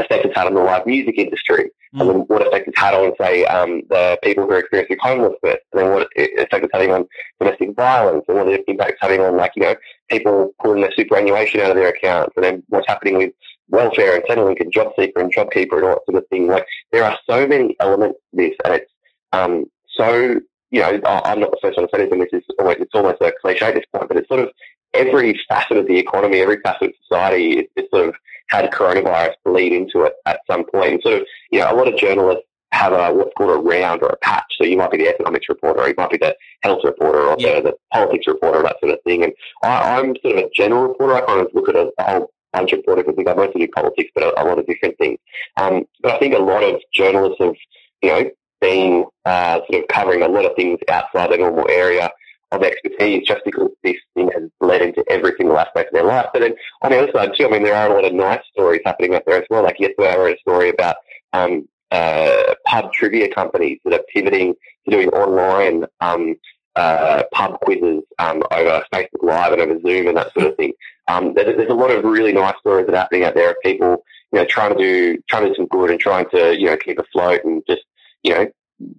effect 0.00 0.24
it's 0.24 0.36
had 0.36 0.46
on 0.46 0.54
the 0.54 0.60
live 0.60 0.86
music 0.86 1.16
industry? 1.18 1.70
And 1.94 2.08
then 2.08 2.16
what 2.26 2.46
effect 2.46 2.68
it's 2.68 2.78
had 2.78 2.94
on, 2.94 3.12
say, 3.18 3.46
um, 3.46 3.82
the 3.88 4.18
people 4.22 4.44
who 4.44 4.52
are 4.52 4.58
experiencing 4.58 4.98
homelessness, 5.00 5.56
and 5.72 5.80
then 5.80 5.90
what 5.90 6.08
effect 6.16 6.64
it's 6.64 6.70
having 6.72 6.92
on 6.92 7.08
domestic 7.40 7.74
violence, 7.74 8.24
and 8.28 8.36
what 8.36 8.46
the 8.46 8.62
impact 8.70 8.92
it's 8.92 9.00
having 9.00 9.20
on, 9.20 9.36
like, 9.36 9.52
you 9.56 9.62
know, 9.62 9.74
people 10.10 10.52
pulling 10.62 10.82
their 10.82 10.92
superannuation 10.92 11.60
out 11.60 11.70
of 11.70 11.76
their 11.76 11.88
accounts, 11.88 12.34
and 12.36 12.44
then 12.44 12.62
what's 12.68 12.86
happening 12.86 13.16
with 13.16 13.32
welfare 13.70 14.16
and 14.16 14.24
Centrelink 14.24 14.60
and 14.60 14.72
JobSeeker 14.72 15.16
and 15.16 15.34
JobKeeper 15.34 15.76
and 15.76 15.84
all 15.84 15.94
that 15.94 16.04
sort 16.10 16.22
of 16.22 16.28
thing. 16.28 16.46
Like, 16.46 16.66
there 16.92 17.04
are 17.04 17.18
so 17.28 17.46
many 17.46 17.74
elements 17.80 18.18
to 18.30 18.36
this, 18.36 18.56
and 18.64 18.74
it's 18.74 18.92
um, 19.32 19.64
so, 19.96 20.40
you 20.70 20.80
know, 20.80 21.00
I'm 21.06 21.40
not 21.40 21.50
the 21.50 21.58
first 21.62 21.78
one 21.78 21.88
to 21.88 21.90
say 21.94 22.04
this, 22.04 22.12
and 22.12 22.20
this 22.20 22.28
is 22.32 22.44
always, 22.58 22.76
it's 22.80 22.94
almost 22.94 23.22
a 23.22 23.32
cliche 23.40 23.66
at 23.66 23.74
this 23.74 23.84
point, 23.94 24.08
but 24.08 24.18
it's 24.18 24.28
sort 24.28 24.40
of 24.40 24.50
every 24.94 25.38
facet 25.48 25.78
of 25.78 25.86
the 25.86 25.98
economy, 25.98 26.40
every 26.40 26.60
facet 26.60 26.88
of 26.88 26.94
society, 27.02 27.58
it, 27.60 27.70
it's 27.76 27.90
sort 27.90 28.08
of 28.08 28.14
had 28.48 28.70
coronavirus 28.70 29.34
bleed 29.44 29.72
into 29.72 30.02
it 30.02 30.14
at 30.26 30.40
some 30.46 30.64
point. 30.64 30.92
And 30.94 31.02
sort 31.02 31.20
of, 31.20 31.26
you 31.50 31.60
know, 31.60 31.72
a 31.72 31.76
lot 31.76 31.88
of 31.88 31.98
journalists 31.98 32.44
have 32.72 32.92
a 32.92 33.12
what's 33.12 33.32
called 33.36 33.50
a 33.50 33.54
round 33.62 34.02
or 34.02 34.08
a 34.10 34.16
patch. 34.18 34.44
So 34.58 34.64
you 34.64 34.76
might 34.76 34.90
be 34.90 34.98
the 34.98 35.08
economics 35.08 35.48
reporter, 35.48 35.80
or 35.80 35.88
you 35.88 35.94
might 35.96 36.10
be 36.10 36.18
the 36.18 36.36
health 36.62 36.80
reporter, 36.84 37.20
or 37.28 37.36
Yeah. 37.38 37.56
the, 37.56 37.70
the 37.70 37.74
politics 37.92 38.26
reporter, 38.26 38.62
that 38.62 38.76
sort 38.80 38.92
of 38.92 38.98
thing. 39.04 39.24
And 39.24 39.32
I, 39.62 39.98
I'm 39.98 40.14
sort 40.22 40.36
of 40.36 40.44
a 40.44 40.50
general 40.54 40.88
reporter. 40.88 41.14
I 41.14 41.20
kind 41.22 41.40
of 41.40 41.48
look 41.54 41.68
at 41.68 41.76
a, 41.76 41.90
a 41.98 42.02
whole 42.02 42.30
bunch 42.52 42.72
of 42.72 42.78
reporters. 42.78 43.04
I 43.08 43.12
think 43.12 43.28
I 43.28 43.34
mostly 43.34 43.66
do 43.66 43.72
politics, 43.72 44.10
but 44.14 44.24
a, 44.24 44.42
a 44.42 44.44
lot 44.44 44.58
of 44.58 44.66
different 44.66 44.98
things. 44.98 45.18
Um, 45.56 45.84
but 46.02 46.12
I 46.12 46.18
think 46.18 46.34
a 46.34 46.38
lot 46.38 46.62
of 46.62 46.80
journalists 46.92 47.38
have, 47.40 47.54
you 48.02 48.08
know, 48.10 48.30
been 48.60 49.04
uh, 49.24 49.60
sort 49.70 49.82
of 49.82 49.88
covering 49.88 50.22
a 50.22 50.28
lot 50.28 50.44
of 50.44 50.56
things 50.56 50.78
outside 50.90 51.30
the 51.30 51.38
normal 51.38 51.68
area 51.70 52.10
of 52.52 52.62
expertise 52.62 53.26
just 53.26 53.44
because 53.44 53.70
this 53.82 53.96
thing 54.14 54.30
has 54.32 54.44
bled 54.60 54.82
into 54.82 55.04
every 55.10 55.32
single 55.36 55.58
aspect 55.58 55.88
of 55.88 55.94
their 55.94 56.04
life. 56.04 56.26
But 56.32 56.40
then 56.40 56.54
on 56.82 56.90
the 56.90 57.02
other 57.02 57.12
side 57.12 57.32
too, 57.36 57.46
I 57.46 57.50
mean, 57.50 57.62
there 57.62 57.74
are 57.74 57.90
a 57.90 57.94
lot 57.94 58.04
of 58.04 58.14
nice 58.14 58.40
stories 58.52 58.80
happening 58.84 59.14
out 59.14 59.24
there 59.26 59.40
as 59.40 59.46
well. 59.50 59.62
Like 59.62 59.78
yesterday 59.78 60.12
I 60.12 60.16
read 60.16 60.36
a 60.36 60.40
story 60.40 60.70
about 60.70 60.96
um, 61.32 61.68
uh, 61.90 62.54
pub 62.66 62.92
trivia 62.92 63.32
companies 63.32 63.78
that 63.84 63.94
are 63.94 64.04
pivoting 64.12 64.54
to 64.84 64.90
doing 64.90 65.08
online 65.08 65.84
um, 66.00 66.36
uh, 66.76 67.24
pub 67.32 67.60
quizzes 67.60 68.02
um, 68.18 68.42
over 68.50 68.84
Facebook 68.94 69.22
Live 69.22 69.52
and 69.52 69.60
over 69.62 69.80
Zoom 69.80 70.08
and 70.08 70.16
that 70.16 70.32
sort 70.32 70.46
of 70.46 70.56
thing. 70.56 70.72
Um, 71.08 71.34
there's, 71.34 71.68
a 71.68 71.74
lot 71.74 71.90
of 71.90 72.04
really 72.04 72.32
nice 72.32 72.54
stories 72.60 72.86
that 72.86 72.94
are 72.94 72.98
happening 72.98 73.24
out 73.24 73.34
there 73.34 73.50
of 73.50 73.56
people, 73.62 74.04
you 74.32 74.38
know, 74.38 74.44
trying 74.44 74.74
to 74.74 74.78
do 74.78 75.18
trying 75.28 75.44
to 75.44 75.48
do 75.50 75.54
some 75.56 75.66
good 75.66 75.90
and 75.90 75.98
trying 75.98 76.28
to 76.30 76.58
you 76.58 76.66
know 76.66 76.76
keep 76.76 76.98
afloat 76.98 77.40
and 77.44 77.62
just 77.68 77.82
you 78.22 78.34
know 78.34 78.46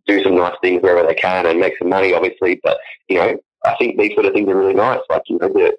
do 0.07 0.24
some 0.24 0.36
nice 0.36 0.55
things 0.62 0.81
wherever 0.81 1.07
they 1.07 1.15
can 1.15 1.45
and 1.45 1.59
make 1.59 1.77
some 1.77 1.89
money, 1.89 2.13
obviously. 2.13 2.59
But 2.63 2.77
you 3.07 3.17
know, 3.17 3.38
I 3.65 3.75
think 3.77 3.98
these 4.00 4.13
sort 4.13 4.25
of 4.25 4.33
things 4.33 4.50
are 4.50 4.57
really 4.57 4.74
nice. 4.74 5.00
Like 5.09 5.24
you 5.27 5.38
know, 5.39 5.50
the, 5.50 5.75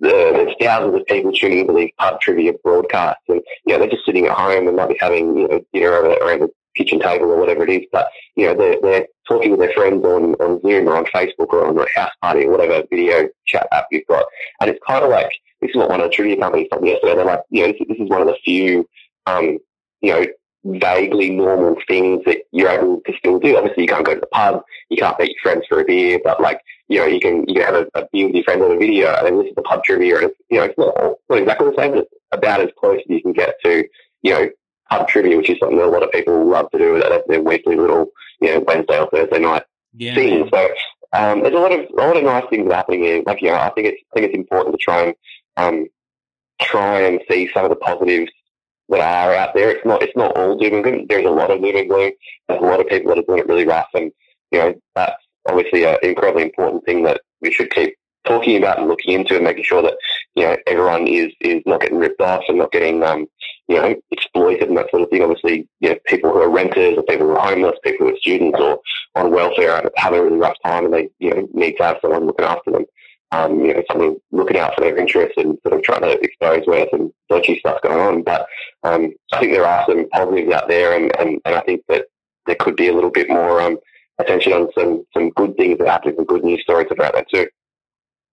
the, 0.00 0.08
there's 0.08 0.54
thousands 0.60 0.98
of 0.98 1.06
people 1.06 1.32
tuning 1.32 1.60
into 1.60 1.72
these 1.72 1.90
pub 1.98 2.20
trivia 2.20 2.52
broadcasts, 2.64 3.22
and 3.28 3.40
you 3.66 3.72
know, 3.72 3.78
they're 3.78 3.90
just 3.90 4.06
sitting 4.06 4.26
at 4.26 4.36
home 4.36 4.66
and 4.66 4.76
might 4.76 4.88
be 4.88 4.98
having 5.00 5.36
you 5.36 5.48
know 5.48 5.64
dinner 5.72 5.90
around 5.90 6.40
the 6.40 6.50
kitchen 6.76 7.00
table 7.00 7.30
or 7.30 7.38
whatever 7.38 7.64
it 7.64 7.70
is. 7.70 7.86
But 7.92 8.08
you 8.36 8.46
know, 8.46 8.54
they're, 8.54 8.80
they're 8.80 9.06
talking 9.28 9.50
with 9.52 9.60
their 9.60 9.72
friends 9.72 10.04
on, 10.04 10.34
on 10.34 10.60
Zoom 10.62 10.88
or 10.88 10.96
on 10.96 11.04
Facebook 11.06 11.48
or 11.48 11.66
on 11.66 11.78
a 11.78 11.86
house 11.98 12.12
party 12.22 12.44
or 12.44 12.50
whatever 12.50 12.86
video 12.90 13.28
chat 13.46 13.68
app 13.72 13.86
you've 13.90 14.06
got. 14.06 14.24
And 14.60 14.70
it's 14.70 14.80
kind 14.86 15.04
of 15.04 15.10
like, 15.10 15.32
this 15.60 15.70
is 15.70 15.76
what 15.76 15.90
one 15.90 16.00
of 16.00 16.10
the 16.10 16.14
trivia 16.14 16.36
companies 16.36 16.68
told 16.70 16.82
me 16.82 16.90
yesterday. 16.90 17.16
They're 17.16 17.24
like, 17.24 17.42
you 17.50 17.62
know, 17.62 17.72
this, 17.72 17.86
this 17.88 17.98
is 17.98 18.08
one 18.08 18.22
of 18.22 18.26
the 18.26 18.36
few, 18.44 18.88
um, 19.26 19.58
you 20.00 20.12
know, 20.12 20.26
vaguely 20.64 21.30
normal 21.30 21.76
things 21.88 22.22
that 22.26 22.38
you're 22.52 22.70
able 22.70 23.00
to 23.06 23.12
still 23.18 23.38
do. 23.38 23.56
Obviously, 23.56 23.84
you 23.84 23.88
can't 23.88 24.04
go 24.04 24.14
to 24.14 24.20
the 24.20 24.26
pub, 24.26 24.62
you 24.88 24.96
can't 24.96 25.18
meet 25.18 25.30
your 25.30 25.42
friends 25.42 25.66
for 25.68 25.80
a 25.80 25.84
beer, 25.84 26.20
but 26.22 26.40
like, 26.40 26.60
you 26.88 26.98
know, 26.98 27.06
you 27.06 27.20
can 27.20 27.48
you 27.48 27.54
can 27.54 27.62
have 27.62 27.74
a, 27.74 27.86
a 27.94 28.08
beer 28.12 28.26
with 28.26 28.34
your 28.34 28.44
friends 28.44 28.62
on 28.62 28.72
a 28.72 28.78
video 28.78 29.14
and 29.24 29.38
this 29.38 29.48
is 29.48 29.54
the 29.54 29.62
pub 29.62 29.84
trivia, 29.84 30.16
and 30.16 30.24
it's, 30.26 30.40
you 30.50 30.58
know, 30.58 30.64
it's 30.64 30.78
not, 30.78 30.94
not 31.28 31.38
exactly 31.38 31.70
the 31.70 31.76
same, 31.76 31.92
but 31.92 31.98
it's 32.00 32.14
about 32.32 32.60
as 32.60 32.70
close 32.78 32.98
as 32.98 33.06
you 33.08 33.22
can 33.22 33.32
get 33.32 33.54
to, 33.64 33.84
you 34.22 34.32
know, 34.32 34.48
pub 34.90 35.08
trivia, 35.08 35.36
which 35.36 35.50
is 35.50 35.58
something 35.58 35.78
that 35.78 35.86
a 35.86 35.88
lot 35.88 36.02
of 36.02 36.12
people 36.12 36.44
love 36.46 36.70
to 36.70 36.78
do. 36.78 36.98
That's 37.00 37.26
their 37.28 37.42
weekly 37.42 37.76
little, 37.76 38.06
you 38.40 38.48
know, 38.48 38.60
Wednesday 38.60 38.98
or 38.98 39.08
Thursday 39.10 39.38
night 39.38 39.62
yeah. 39.96 40.14
thing. 40.14 40.48
So 40.52 40.70
um, 41.12 41.42
there's 41.42 41.54
a 41.54 41.58
lot 41.58 41.72
of 41.72 41.80
a 41.80 41.94
lot 41.94 42.16
of 42.16 42.24
nice 42.24 42.44
things 42.50 42.72
happening 42.72 43.02
here. 43.02 43.22
Like 43.24 43.42
you 43.42 43.48
know, 43.48 43.56
I 43.56 43.70
think 43.70 43.88
it's 43.88 44.02
I 44.12 44.14
think 44.14 44.26
it's 44.26 44.36
important 44.36 44.74
to 44.74 44.82
try 44.82 45.02
and 45.02 45.14
um, 45.56 45.86
try 46.60 47.00
and 47.00 47.20
see 47.28 47.50
some 47.52 47.64
of 47.64 47.70
the 47.70 47.76
positives 47.76 48.30
that 48.90 49.00
are 49.00 49.34
out 49.34 49.54
there. 49.54 49.70
It's 49.70 49.86
not 49.86 50.02
it's 50.02 50.16
not 50.16 50.36
all 50.36 50.56
doom 50.56 50.74
and 50.74 50.84
gloom. 50.84 51.06
There's 51.08 51.26
a 51.26 51.30
lot 51.30 51.50
of 51.50 51.62
doom 51.62 51.76
and 51.76 51.88
gloom. 51.88 52.12
There's 52.48 52.60
a 52.60 52.64
lot 52.64 52.80
of 52.80 52.88
people 52.88 53.10
that 53.10 53.18
are 53.18 53.22
doing 53.22 53.38
it 53.40 53.46
really 53.46 53.66
rough, 53.66 53.88
and 53.94 54.10
you 54.50 54.58
know 54.58 54.74
that's 54.94 55.22
obviously 55.48 55.84
an 55.84 55.98
incredibly 56.02 56.42
important 56.44 56.84
thing 56.84 57.02
that 57.04 57.20
we 57.40 57.52
should 57.52 57.70
keep 57.70 57.96
talking 58.24 58.58
about 58.58 58.78
and 58.78 58.88
looking 58.88 59.14
into 59.14 59.34
and 59.34 59.44
making 59.44 59.64
sure 59.64 59.82
that 59.82 59.96
you 60.34 60.44
know 60.44 60.56
everyone 60.66 61.06
is 61.06 61.32
is 61.40 61.62
not 61.66 61.80
getting 61.80 61.98
ripped 61.98 62.20
off 62.20 62.42
and 62.48 62.58
not 62.58 62.72
getting 62.72 63.02
um, 63.02 63.26
you 63.68 63.76
know 63.76 63.94
exploited 64.10 64.68
and 64.68 64.76
that 64.76 64.90
sort 64.90 65.02
of 65.02 65.10
thing. 65.10 65.22
Obviously, 65.22 65.68
you 65.80 65.90
know 65.90 65.96
people 66.06 66.30
who 66.32 66.38
are 66.38 66.50
renters 66.50 66.96
or 66.96 67.02
people 67.04 67.26
who 67.26 67.36
are 67.36 67.48
homeless, 67.48 67.78
people 67.82 68.06
who 68.06 68.14
are 68.14 68.18
students 68.18 68.58
or 68.60 68.80
on 69.14 69.30
welfare 69.32 69.72
are 69.72 69.90
having 69.96 70.20
a 70.20 70.22
really 70.24 70.36
rough 70.36 70.56
time 70.64 70.84
and 70.84 70.94
they 70.94 71.08
you 71.18 71.30
know 71.30 71.48
need 71.52 71.76
to 71.76 71.82
have 71.82 71.98
someone 72.02 72.26
looking 72.26 72.46
after 72.46 72.70
them. 72.70 72.84
Um, 73.32 73.64
you 73.64 73.72
know, 73.72 73.82
someone 73.90 74.16
looking 74.32 74.58
out 74.58 74.74
for 74.74 74.80
their 74.80 74.96
interests 74.96 75.34
and 75.36 75.56
sort 75.62 75.76
of 75.76 75.84
trying 75.84 76.02
to 76.02 76.20
expose 76.20 76.66
where 76.66 76.86
some 76.90 77.12
dodgy 77.28 77.60
stuff 77.60 77.80
going 77.80 78.00
on. 78.00 78.22
But 78.22 78.46
um, 78.82 79.12
I 79.32 79.38
think 79.38 79.52
there 79.52 79.66
are 79.66 79.84
some 79.86 80.08
positives 80.08 80.52
out 80.52 80.66
there, 80.66 80.96
and, 80.96 81.14
and, 81.16 81.40
and 81.44 81.54
I 81.54 81.60
think 81.60 81.82
that 81.88 82.06
there 82.46 82.56
could 82.56 82.74
be 82.74 82.88
a 82.88 82.92
little 82.92 83.10
bit 83.10 83.28
more 83.28 83.60
um, 83.60 83.78
attention 84.18 84.52
on 84.52 84.68
some 84.76 85.04
some 85.14 85.30
good 85.30 85.56
things 85.56 85.78
that 85.78 85.86
are 85.86 85.92
happening, 85.92 86.16
some 86.16 86.24
good 86.26 86.42
news 86.42 86.62
stories 86.62 86.88
about 86.90 87.14
that 87.14 87.28
too. 87.32 87.46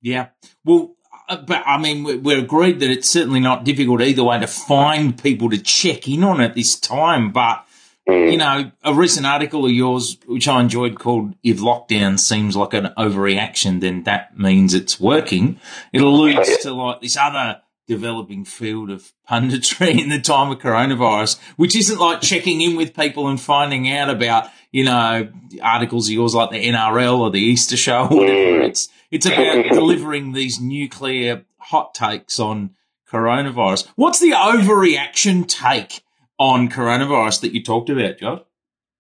Yeah. 0.01 0.29
Well, 0.65 0.95
uh, 1.29 1.37
but 1.37 1.61
I 1.65 1.77
mean, 1.77 2.23
we're 2.23 2.39
agreed 2.39 2.79
that 2.79 2.89
it's 2.89 3.09
certainly 3.09 3.39
not 3.39 3.65
difficult 3.65 4.01
either 4.01 4.23
way 4.23 4.39
to 4.39 4.47
find 4.47 5.21
people 5.21 5.49
to 5.51 5.57
check 5.57 6.07
in 6.07 6.23
on 6.23 6.41
at 6.41 6.55
this 6.55 6.79
time. 6.79 7.31
But, 7.31 7.66
mm. 8.07 8.31
you 8.31 8.37
know, 8.37 8.71
a 8.83 8.93
recent 8.93 9.25
article 9.25 9.65
of 9.65 9.71
yours, 9.71 10.17
which 10.25 10.47
I 10.47 10.61
enjoyed 10.61 10.99
called 10.99 11.35
If 11.43 11.57
Lockdown 11.57 12.19
Seems 12.19 12.55
Like 12.55 12.73
an 12.73 12.93
Overreaction, 12.97 13.81
then 13.81 14.03
that 14.03 14.37
means 14.37 14.73
it's 14.73 14.99
working. 14.99 15.59
It 15.93 16.01
alludes 16.01 16.57
to 16.59 16.73
like 16.73 17.01
this 17.01 17.17
other 17.17 17.61
developing 17.87 18.43
field 18.45 18.91
of 18.91 19.13
punditry 19.29 19.99
in 20.03 20.09
the 20.09 20.19
time 20.19 20.51
of 20.51 20.59
coronavirus, 20.59 21.39
which 21.55 21.75
isn't 21.75 21.99
like 21.99 22.21
checking 22.21 22.61
in 22.61 22.75
with 22.75 22.95
people 22.95 23.27
and 23.27 23.39
finding 23.39 23.91
out 23.91 24.09
about, 24.09 24.49
you 24.71 24.83
know, 24.83 25.29
articles 25.61 26.07
of 26.07 26.13
yours 26.13 26.35
like 26.35 26.51
the 26.51 26.65
NRL 26.67 27.19
or 27.19 27.31
the 27.31 27.39
Easter 27.39 27.77
show 27.77 28.07
or 28.07 28.17
whatever. 28.17 28.61
Mm. 28.61 28.67
It's, 28.67 28.89
it's 29.09 29.25
about 29.25 29.65
delivering 29.71 30.33
these 30.33 30.59
nuclear 30.59 31.45
hot 31.57 31.93
takes 31.93 32.39
on 32.39 32.71
coronavirus. 33.09 33.87
What's 33.95 34.19
the 34.19 34.31
overreaction 34.31 35.47
take 35.47 36.01
on 36.39 36.69
coronavirus 36.69 37.41
that 37.41 37.53
you 37.53 37.63
talked 37.63 37.89
about, 37.89 38.19
Josh? 38.19 38.41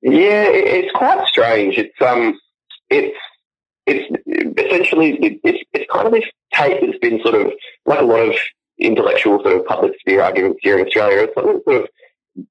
Yeah, 0.01 0.45
it's 0.47 0.91
quite 0.93 1.27
strange. 1.27 1.77
It's 1.77 2.01
um, 2.01 2.39
it's 2.89 3.17
it's 3.85 4.59
essentially 4.59 5.39
it's 5.43 5.63
it's 5.73 5.91
kind 5.91 6.07
of 6.07 6.13
this 6.13 6.25
tape 6.53 6.81
that's 6.81 6.99
been 6.99 7.21
sort 7.21 7.35
of 7.35 7.51
like 7.85 7.99
a 7.99 8.05
lot 8.05 8.19
of 8.19 8.35
intellectual 8.77 9.41
sort 9.41 9.55
of 9.55 9.65
public 9.65 9.93
sphere 9.99 10.21
arguments 10.21 10.59
here 10.61 10.77
in 10.77 10.85
Australia. 10.85 11.23
It's 11.23 11.33
something 11.33 11.61
sort 11.65 11.83
of 11.83 11.89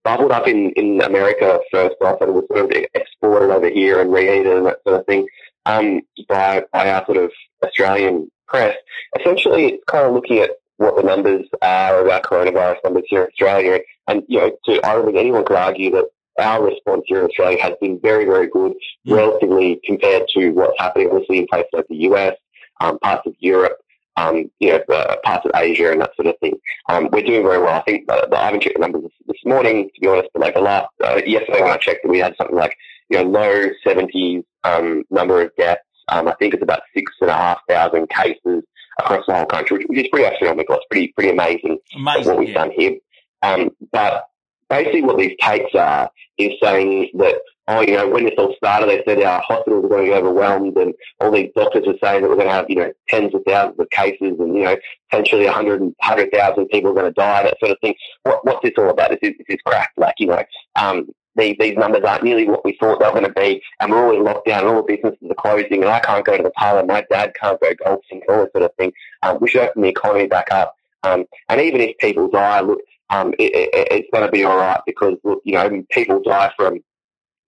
bubbled 0.02 0.32
up 0.32 0.48
in, 0.48 0.72
in 0.72 1.00
America 1.02 1.60
first 1.70 1.96
off 2.00 2.20
and 2.20 2.34
was 2.34 2.44
sort 2.48 2.64
of 2.64 2.84
exported 2.94 3.54
over 3.54 3.68
here 3.68 4.00
and 4.00 4.12
reheated 4.12 4.56
and 4.56 4.66
that 4.66 4.82
sort 4.86 5.00
of 5.00 5.06
thing 5.06 5.26
um, 5.66 6.00
by, 6.28 6.64
by 6.72 6.90
our 6.90 7.04
sort 7.06 7.18
of 7.18 7.30
Australian 7.64 8.30
press. 8.48 8.76
Essentially, 9.20 9.66
it's 9.66 9.84
kind 9.86 10.06
of 10.06 10.12
looking 10.12 10.38
at 10.38 10.50
what 10.78 10.96
the 10.96 11.02
numbers 11.02 11.46
are 11.62 12.00
of 12.00 12.08
our 12.08 12.20
coronavirus 12.20 12.78
numbers 12.84 13.04
here 13.08 13.22
in 13.22 13.28
Australia. 13.28 13.80
And, 14.08 14.22
you 14.28 14.38
know, 14.38 14.50
to, 14.66 14.86
I 14.86 14.94
don't 14.94 15.06
think 15.06 15.18
anyone 15.18 15.44
could 15.44 15.56
argue 15.56 15.90
that 15.92 16.06
our 16.38 16.62
response 16.62 17.02
here 17.06 17.20
in 17.20 17.26
Australia 17.26 17.62
has 17.62 17.74
been 17.80 17.98
very, 18.00 18.24
very 18.24 18.48
good, 18.48 18.72
mm. 18.72 19.16
relatively 19.16 19.80
compared 19.84 20.28
to 20.34 20.50
what's 20.50 20.78
happening, 20.78 21.08
obviously, 21.10 21.38
in 21.38 21.46
places 21.46 21.70
like 21.72 21.88
the 21.88 21.96
US, 22.10 22.36
um, 22.80 22.98
parts 22.98 23.26
of 23.26 23.34
Europe, 23.38 23.78
um, 24.16 24.50
you 24.60 24.70
know, 24.70 24.94
uh, 24.94 25.16
parts 25.24 25.44
of 25.44 25.52
Asia 25.54 25.92
and 25.92 26.00
that 26.00 26.14
sort 26.16 26.28
of 26.28 26.38
thing. 26.38 26.54
Um, 26.88 27.08
we're 27.12 27.22
doing 27.22 27.42
very 27.42 27.58
well. 27.58 27.74
I 27.74 27.82
think 27.82 28.10
uh, 28.10 28.26
I 28.32 28.44
haven't 28.46 28.62
checked 28.62 28.76
the 28.76 28.80
numbers 28.80 29.02
this, 29.02 29.12
this, 29.26 29.44
morning, 29.44 29.90
to 29.94 30.00
be 30.00 30.08
honest, 30.08 30.28
but 30.32 30.42
like 30.42 30.54
the 30.54 30.60
last, 30.60 30.88
uh, 31.04 31.20
yesterday 31.26 31.62
when 31.62 31.70
I 31.70 31.76
checked, 31.76 32.06
we 32.06 32.18
had 32.18 32.34
something 32.36 32.56
like, 32.56 32.76
you 33.08 33.18
know, 33.18 33.24
low 33.24 33.68
70s 33.86 34.44
um, 34.64 35.04
number 35.10 35.42
of 35.42 35.54
deaths. 35.56 35.82
Um, 36.08 36.28
I 36.28 36.34
think 36.34 36.54
it's 36.54 36.62
about 36.62 36.82
six 36.94 37.12
and 37.20 37.30
a 37.30 37.34
half 37.34 37.60
thousand 37.68 38.08
cases 38.08 38.62
across 38.98 39.24
the 39.26 39.34
whole 39.34 39.46
country, 39.46 39.78
which, 39.78 39.86
which 39.88 39.98
is 40.04 40.08
pretty 40.08 40.26
astronomical. 40.26 40.76
It's 40.76 40.86
pretty, 40.90 41.08
pretty 41.08 41.30
amazing, 41.30 41.78
amazing 41.94 42.26
what 42.26 42.38
we've 42.38 42.48
yeah. 42.48 42.54
done 42.54 42.70
here. 42.70 42.96
Um, 43.42 43.70
but 43.92 44.28
basically 44.68 45.02
what 45.02 45.18
these 45.18 45.36
takes 45.40 45.74
are 45.74 46.10
is 46.38 46.52
saying 46.60 47.10
that 47.14 47.36
oh, 47.68 47.80
you 47.80 47.92
know, 47.92 48.08
when 48.08 48.24
this 48.24 48.34
all 48.38 48.54
started, 48.56 48.88
they 48.88 49.02
said 49.04 49.22
our 49.22 49.40
hospitals 49.40 49.84
are 49.84 49.88
going 49.88 50.04
to 50.04 50.10
be 50.10 50.16
overwhelmed 50.16 50.76
and 50.76 50.94
all 51.20 51.30
these 51.30 51.50
doctors 51.56 51.86
are 51.86 51.98
saying 52.02 52.22
that 52.22 52.28
we're 52.28 52.36
going 52.36 52.46
to 52.46 52.52
have, 52.52 52.66
you 52.68 52.76
know, 52.76 52.92
tens 53.08 53.34
of 53.34 53.42
thousands 53.46 53.78
of 53.80 53.90
cases 53.90 54.38
and, 54.38 54.54
you 54.54 54.64
know, 54.64 54.76
potentially 55.10 55.46
100, 55.46 55.80
100,000 55.80 56.66
people 56.68 56.90
are 56.90 56.94
going 56.94 57.06
to 57.06 57.12
die, 57.12 57.42
that 57.42 57.58
sort 57.58 57.72
of 57.72 57.78
thing. 57.80 57.94
What, 58.22 58.44
what's 58.44 58.62
this 58.62 58.72
all 58.78 58.90
about? 58.90 59.12
Is 59.12 59.18
this, 59.20 59.34
is 59.38 59.46
this 59.48 59.60
crap? 59.64 59.90
Like, 59.96 60.14
you 60.18 60.28
know, 60.28 60.44
um, 60.76 61.08
these, 61.34 61.56
these 61.58 61.76
numbers 61.76 62.02
aren't 62.04 62.24
nearly 62.24 62.48
what 62.48 62.64
we 62.64 62.76
thought 62.78 62.98
they 63.00 63.06
were 63.06 63.12
going 63.12 63.24
to 63.24 63.32
be, 63.32 63.62
and 63.80 63.90
we're 63.90 64.06
all 64.06 64.16
in 64.16 64.24
lockdown, 64.24 64.60
and 64.60 64.68
all 64.68 64.82
the 64.82 64.96
businesses 64.96 65.30
are 65.30 65.34
closing, 65.34 65.82
and 65.82 65.90
I 65.90 66.00
can't 66.00 66.24
go 66.24 66.36
to 66.36 66.42
the 66.42 66.50
parlour, 66.50 66.86
my 66.86 67.04
dad 67.10 67.34
can't 67.38 67.60
go 67.60 67.74
golfing, 67.84 68.22
all 68.28 68.38
that 68.38 68.52
sort 68.52 68.64
of 68.64 68.74
thing. 68.76 68.92
Um, 69.22 69.38
we 69.40 69.48
should 69.48 69.60
open 69.62 69.82
the 69.82 69.88
economy 69.88 70.28
back 70.28 70.50
up. 70.50 70.74
Um, 71.02 71.26
and 71.50 71.60
even 71.60 71.82
if 71.82 71.98
people 71.98 72.28
die, 72.28 72.60
look, 72.60 72.80
um, 73.10 73.32
it, 73.38 73.54
it, 73.54 73.88
it's 73.90 74.08
going 74.12 74.24
to 74.24 74.32
be 74.32 74.44
all 74.44 74.56
right 74.56 74.80
because, 74.86 75.16
you 75.44 75.52
know, 75.54 75.84
people 75.90 76.20
die 76.22 76.52
from 76.56 76.80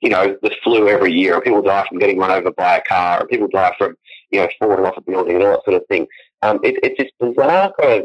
you 0.01 0.11
know, 0.11 0.37
the 0.43 0.55
flu 0.63 0.89
every 0.89 1.13
year, 1.13 1.35
or 1.35 1.41
people 1.41 1.63
die 1.63 1.87
from 1.89 1.99
getting 1.99 2.19
run 2.19 2.31
over 2.31 2.53
by 2.53 2.77
a 2.77 2.83
car, 2.83 3.23
or 3.23 3.27
people 3.27 3.49
die 3.49 3.75
from, 3.77 3.97
you 4.31 4.41
know, 4.41 4.49
falling 4.59 4.85
off 4.85 4.97
a 4.97 5.01
building 5.01 5.37
and 5.37 5.45
all 5.45 5.53
that 5.53 5.65
sort 5.65 5.77
of 5.77 5.87
thing. 5.89 6.07
Um, 6.43 6.61
it, 6.63 6.79
it's 6.83 7.01
just 7.01 7.13
bizarre 7.19 7.73
kind 7.81 8.05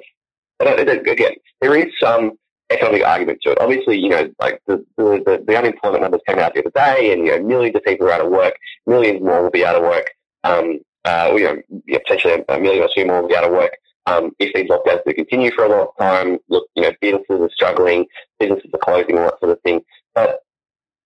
of, 0.59 0.87
again, 1.07 1.33
there 1.61 1.75
is 1.75 1.93
some 1.99 2.31
economic 2.71 3.03
argument 3.03 3.39
to 3.43 3.51
it. 3.51 3.61
Obviously, 3.61 3.99
you 3.99 4.09
know, 4.09 4.31
like 4.39 4.59
the, 4.65 4.83
the, 4.97 5.43
the, 5.45 5.57
unemployment 5.57 6.01
numbers 6.01 6.21
came 6.27 6.39
out 6.39 6.53
the 6.55 6.61
other 6.61 6.71
day 6.71 7.13
and, 7.13 7.25
you 7.25 7.31
know, 7.31 7.43
millions 7.43 7.75
of 7.75 7.83
people 7.83 8.07
are 8.07 8.11
out 8.11 8.25
of 8.25 8.31
work, 8.31 8.55
millions 8.87 9.21
more 9.21 9.43
will 9.43 9.51
be 9.51 9.65
out 9.65 9.75
of 9.75 9.83
work, 9.83 10.09
um, 10.43 10.79
uh, 11.05 11.31
you 11.35 11.43
know, 11.43 11.61
potentially 11.91 12.43
a 12.49 12.59
million 12.59 12.83
or 12.83 12.89
two 12.95 13.05
more 13.05 13.21
will 13.21 13.29
be 13.29 13.35
out 13.35 13.43
of 13.43 13.51
work. 13.51 13.77
Um, 14.05 14.31
if 14.39 14.53
these 14.53 14.69
lockdowns 14.69 15.03
do 15.05 15.13
continue 15.13 15.51
for 15.51 15.65
a 15.65 15.69
long 15.69 15.87
time, 15.99 16.39
look, 16.49 16.67
you 16.75 16.83
know, 16.83 16.91
businesses 16.99 17.39
are 17.41 17.49
struggling, 17.53 18.05
businesses 18.39 18.69
are 18.73 18.79
closing, 18.79 19.17
all 19.17 19.25
that 19.25 19.39
sort 19.39 19.51
of 19.53 19.61
thing. 19.61 19.81
But 20.13 20.39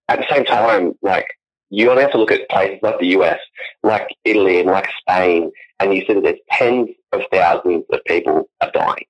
at 0.07 0.19
the 0.19 0.25
same 0.33 0.45
time, 0.45 0.93
like 1.01 1.27
you 1.69 1.89
only 1.89 2.03
have 2.03 2.11
to 2.11 2.17
look 2.17 2.31
at 2.31 2.49
places 2.49 2.79
like 2.81 2.99
the 2.99 3.07
US, 3.17 3.39
like 3.83 4.07
Italy 4.23 4.59
and 4.59 4.69
like 4.69 4.89
Spain, 5.01 5.51
and 5.79 5.93
you 5.93 6.05
see 6.05 6.13
that 6.13 6.23
there's 6.23 6.39
tens 6.51 6.89
of 7.11 7.21
thousands 7.31 7.83
of 7.91 8.03
people 8.05 8.49
are 8.61 8.71
dying. 8.71 9.05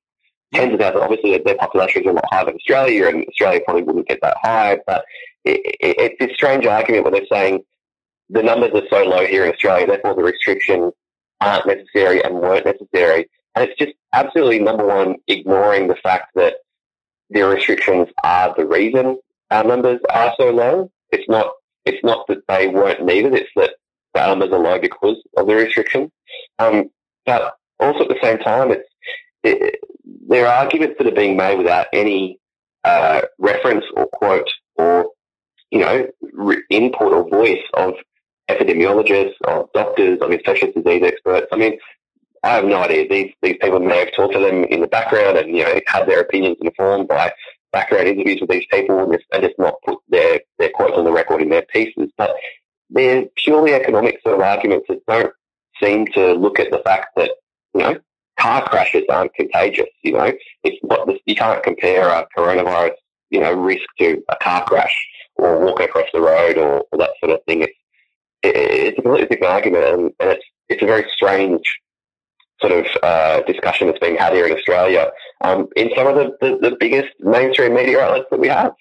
Tens 0.54 0.74
of 0.74 0.80
thousands. 0.80 1.04
Obviously, 1.04 1.38
their 1.38 1.56
population 1.56 2.04
is 2.04 2.10
a 2.10 2.14
lot 2.14 2.26
higher 2.32 2.46
than 2.46 2.56
Australia, 2.56 3.08
and 3.08 3.26
Australia 3.28 3.62
probably 3.64 3.84
wouldn't 3.84 4.08
get 4.08 4.20
that 4.22 4.38
high. 4.42 4.80
But 4.88 5.06
it, 5.46 5.62
it, 5.80 5.96
it's 6.00 6.16
this 6.20 6.34
strange 6.34 6.66
argument 6.66 7.04
where 7.04 7.12
they're 7.12 7.28
saying 7.32 7.64
the 8.30 8.44
numbers 8.44 8.72
are 8.74 8.88
so 8.90 9.04
low 9.04 9.26
here 9.26 9.46
in 9.46 9.54
Australia, 9.54 9.88
therefore 9.88 10.16
the 10.16 10.24
restrictions 10.24 10.94
aren't 11.40 11.68
necessary 11.68 12.24
and 12.24 12.36
weren't 12.36 12.66
necessary. 12.66 13.30
And 13.58 13.68
it's 13.68 13.80
just 13.80 13.94
absolutely 14.14 14.60
number 14.60 14.86
one, 14.86 15.16
ignoring 15.28 15.88
the 15.88 15.96
fact 15.96 16.36
that 16.36 16.58
the 17.32 17.42
restrictions 17.42 18.08
are 18.24 18.54
the 18.56 18.68
reason 18.68 19.18
our 19.50 19.64
numbers 19.64 20.00
are 20.12 20.32
so 20.38 20.52
low. 20.52 20.92
It's 21.12 21.28
not 21.28 21.54
it's 21.84 22.04
not 22.04 22.28
that 22.28 22.46
they 22.48 22.68
weren't 22.68 23.04
needed. 23.04 23.34
It's 23.34 23.50
that 23.56 23.72
the 24.14 24.28
numbers 24.28 24.52
are 24.52 24.60
low 24.60 24.80
because 24.80 25.18
of 25.38 25.48
the 25.48 25.56
restriction. 25.56 26.12
Um, 26.60 26.92
but 27.26 27.56
also 27.80 28.02
at 28.02 28.10
the 28.10 28.20
same 28.22 28.38
time, 28.38 28.72
it's 28.72 28.88
it, 29.44 29.80
there 30.28 30.46
are 30.46 30.64
arguments 30.66 30.96
that 31.00 31.08
are 31.08 31.16
being 31.16 31.36
made 31.36 31.58
without 31.58 31.88
any 31.94 32.40
uh, 32.84 33.22
reference 33.40 33.86
or 33.96 34.06
quote 34.06 34.50
or 34.76 35.08
you 35.72 35.80
know 35.80 36.08
re- 36.34 36.64
input 36.70 37.12
or 37.12 37.28
voice 37.28 37.64
of 37.74 37.96
epidemiologists, 38.50 39.34
of 39.46 39.72
doctors, 39.74 40.20
of 40.22 40.30
infectious 40.30 40.76
disease 40.76 41.02
experts. 41.04 41.48
I 41.52 41.56
mean, 41.56 41.80
I 42.48 42.56
have 42.56 42.64
no 42.64 42.78
idea. 42.78 43.10
These 43.10 43.34
these 43.42 43.58
people 43.60 43.82
may 43.82 44.00
have 44.00 44.14
talked 44.16 44.34
to 44.34 44.40
them 44.40 44.64
in 44.64 44.80
the 44.80 44.88
background 44.88 45.38
and 45.38 45.54
you 45.54 45.66
know 45.66 45.82
had 45.86 46.06
their 46.06 46.22
opinions 46.22 46.56
informed 46.62 47.10
by 47.10 47.34
background 47.74 48.08
interviews 48.08 48.40
with 48.40 48.50
these 48.50 48.66
people 48.72 49.00
and 49.00 49.12
just, 49.12 49.26
and 49.34 49.44
just 49.44 49.60
not 49.60 49.76
put 49.86 49.98
their 50.08 50.40
their 50.58 50.70
quotes 50.70 50.98
on 50.98 51.04
the 51.04 51.12
record 51.12 51.42
in 51.42 51.50
their 51.50 51.64
pieces. 51.64 52.10
But 52.18 52.32
they're 52.90 53.26
purely 53.36 53.74
economic 53.74 54.22
sort 54.24 54.36
of 54.36 54.42
arguments 54.42 54.86
that 54.88 55.06
don't 55.08 55.34
seem 55.84 56.08
to 56.14 56.36
look 56.36 56.58
at 56.58 56.72
the 56.72 56.80
fact 56.80 57.18
that 57.18 57.32
you 57.74 57.82
know 57.82 57.98
car 58.40 58.64
crashes 58.70 59.04
aren't 59.10 59.34
contagious. 59.34 59.90
You 60.02 60.14
know, 60.14 60.32
it's 60.64 60.78
what 60.84 61.10
you 61.26 61.36
can't 61.36 61.62
compare 61.62 62.08
a 62.08 62.28
coronavirus 62.36 62.96
you 63.30 63.42
know 63.42 63.52
risk 63.52 63.86
to 64.00 64.24
a 64.30 64.38
car 64.38 64.64
crash 64.64 65.06
or 65.36 65.66
walking 65.66 65.88
across 65.88 66.08
the 66.14 66.22
road 66.22 66.58
or, 66.58 66.86
or 66.94 66.98
that 66.98 67.12
sort 67.20 67.34
of 67.34 67.44
thing. 67.44 67.64
It's 67.64 67.78
it, 68.42 68.56
it's 68.56 69.00
a 69.00 69.02
completely 69.02 69.28
different 69.28 69.52
argument, 69.54 69.84
and, 69.84 70.00
and 70.22 70.30
it's 70.30 70.46
it's 70.70 70.82
a 70.82 70.86
very 70.86 71.06
strange 71.14 71.62
sort 72.60 72.74
of 72.74 72.86
uh, 73.04 73.42
discussion 73.42 73.88
that's 73.88 74.00
being 74.00 74.18
had 74.18 74.34
here 74.34 74.46
in 74.46 74.54
Australia 74.54 75.12
um, 75.42 75.68
in 75.76 75.92
some 75.96 76.08
of 76.08 76.16
the, 76.16 76.38
the, 76.42 76.70
the, 76.70 76.76
biggest 76.80 77.10
mainstream 77.20 77.76
media 77.76 78.00
outlets 78.02 78.28
that 78.32 78.40
we 78.40 78.48
have. 78.48 78.74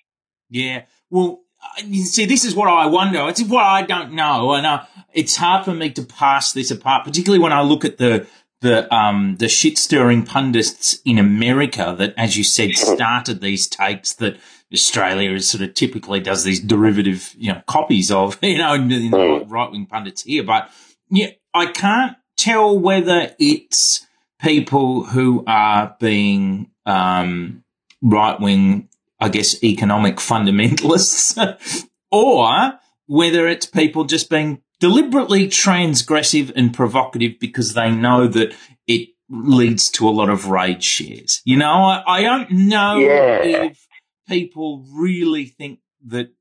Yeah. 0.49 0.85
Well, 1.11 1.41
you 1.85 2.05
see, 2.05 2.25
this 2.25 2.45
is 2.45 2.55
what 2.55 2.69
I 2.69 2.87
wonder. 2.87 3.29
It's 3.29 3.43
what 3.43 3.65
I 3.65 3.83
don't 3.83 4.13
know, 4.13 4.53
and 4.55 4.67
uh, 4.67 4.85
it's 5.13 5.37
hard 5.37 5.65
for 5.65 5.75
me 5.75 5.91
to 5.91 6.03
pass 6.03 6.53
this 6.53 6.71
apart, 6.71 7.05
particularly 7.05 7.43
when 7.43 7.53
I 7.53 7.63
look 7.63 7.85
at 7.85 7.99
the 7.99 8.27
the 8.61 8.93
um, 8.95 9.37
the 9.37 9.49
shit 9.49 9.79
stirring 9.79 10.25
pundits 10.25 10.99
in 11.05 11.19
America 11.19 11.95
that, 11.99 12.15
as 12.17 12.37
you 12.37 12.45
said, 12.45 12.73
started 12.75 13.41
these 13.41 13.67
takes 13.67 14.15
that 14.15 14.39
Australia 14.73 15.33
is 15.33 15.49
sort 15.49 15.63
of 15.63 15.75
typically 15.75 16.21
does 16.21 16.45
these 16.45 16.61
derivative, 16.61 17.35
you 17.39 17.53
know, 17.53 17.63
copies 17.67 18.11
of, 18.11 18.39
you 18.43 18.59
know, 18.59 18.75
in, 18.75 18.91
in 18.91 19.11
the 19.11 19.19
mm. 19.19 19.51
right 19.51 19.71
wing 19.71 19.87
pundits 19.87 20.23
here. 20.23 20.43
But 20.43 20.71
yeah, 21.11 21.31
I 21.55 21.67
can't 21.67 22.17
tell 22.37 22.79
whether 22.79 23.35
it's 23.39 24.07
people 24.41 25.05
who 25.05 25.45
are 25.47 25.97
being 25.99 26.71
um, 26.85 27.65
right 28.03 28.41
wing, 28.41 28.89
I 29.21 29.29
guess, 29.29 29.63
economic 29.63 30.17
fundamentalists, 30.17 31.87
or 32.11 32.73
whether 33.07 33.49
it's 33.49 33.67
people 33.67 34.05
just 34.05 34.31
being 34.31 34.63
deliberately 34.81 35.49
transgressive 35.49 36.53
and 36.55 36.75
provocative 36.75 37.39
because 37.41 37.75
they 37.75 37.91
know 37.91 38.27
that 38.27 38.55
it 38.87 39.09
leads 39.29 39.91
to 39.91 40.09
a 40.09 40.11
lot 40.11 40.29
of 40.29 40.49
rage 40.49 40.85
shares. 40.85 41.41
You 41.45 41.57
know, 41.57 41.73
I, 41.73 42.03
I 42.07 42.23
don't 42.23 42.51
know 42.51 42.99
yeah. 42.99 43.43
if 43.43 43.87
people 44.29 44.85
really 44.95 45.47
think 45.47 45.81
that 46.07 46.33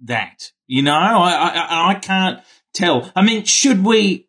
that. 0.00 0.50
You 0.66 0.82
know, 0.82 0.94
I, 0.94 1.32
I 1.32 1.90
I 1.90 1.94
can't 1.94 2.40
tell. 2.72 3.10
I 3.14 3.22
mean, 3.22 3.44
should 3.44 3.84
we 3.84 4.28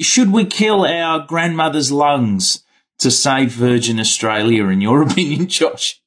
should 0.00 0.32
we 0.32 0.44
kill 0.44 0.84
our 0.84 1.26
grandmother's 1.26 1.92
lungs 1.92 2.64
to 2.98 3.10
save 3.10 3.52
Virgin 3.52 4.00
Australia? 4.00 4.66
In 4.66 4.80
your 4.80 5.02
opinion, 5.06 5.48
Josh? 5.48 6.00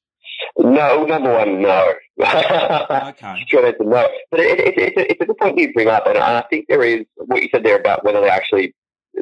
No, 0.57 1.05
number 1.05 1.33
one, 1.33 1.61
no. 1.61 1.93
okay. 2.19 3.45
No. 3.79 4.07
But 4.31 4.39
it, 4.39 4.59
it, 4.59 4.77
it's, 4.77 4.97
a, 4.97 5.11
it's 5.11 5.21
a 5.21 5.25
good 5.25 5.37
point 5.37 5.57
you 5.57 5.73
bring 5.73 5.87
up, 5.87 6.05
and 6.07 6.17
I 6.17 6.41
think 6.49 6.65
there 6.67 6.83
is 6.83 7.05
what 7.15 7.41
you 7.41 7.49
said 7.51 7.63
there 7.63 7.77
about 7.77 8.03
whether 8.03 8.21
they 8.21 8.29
actually 8.29 8.75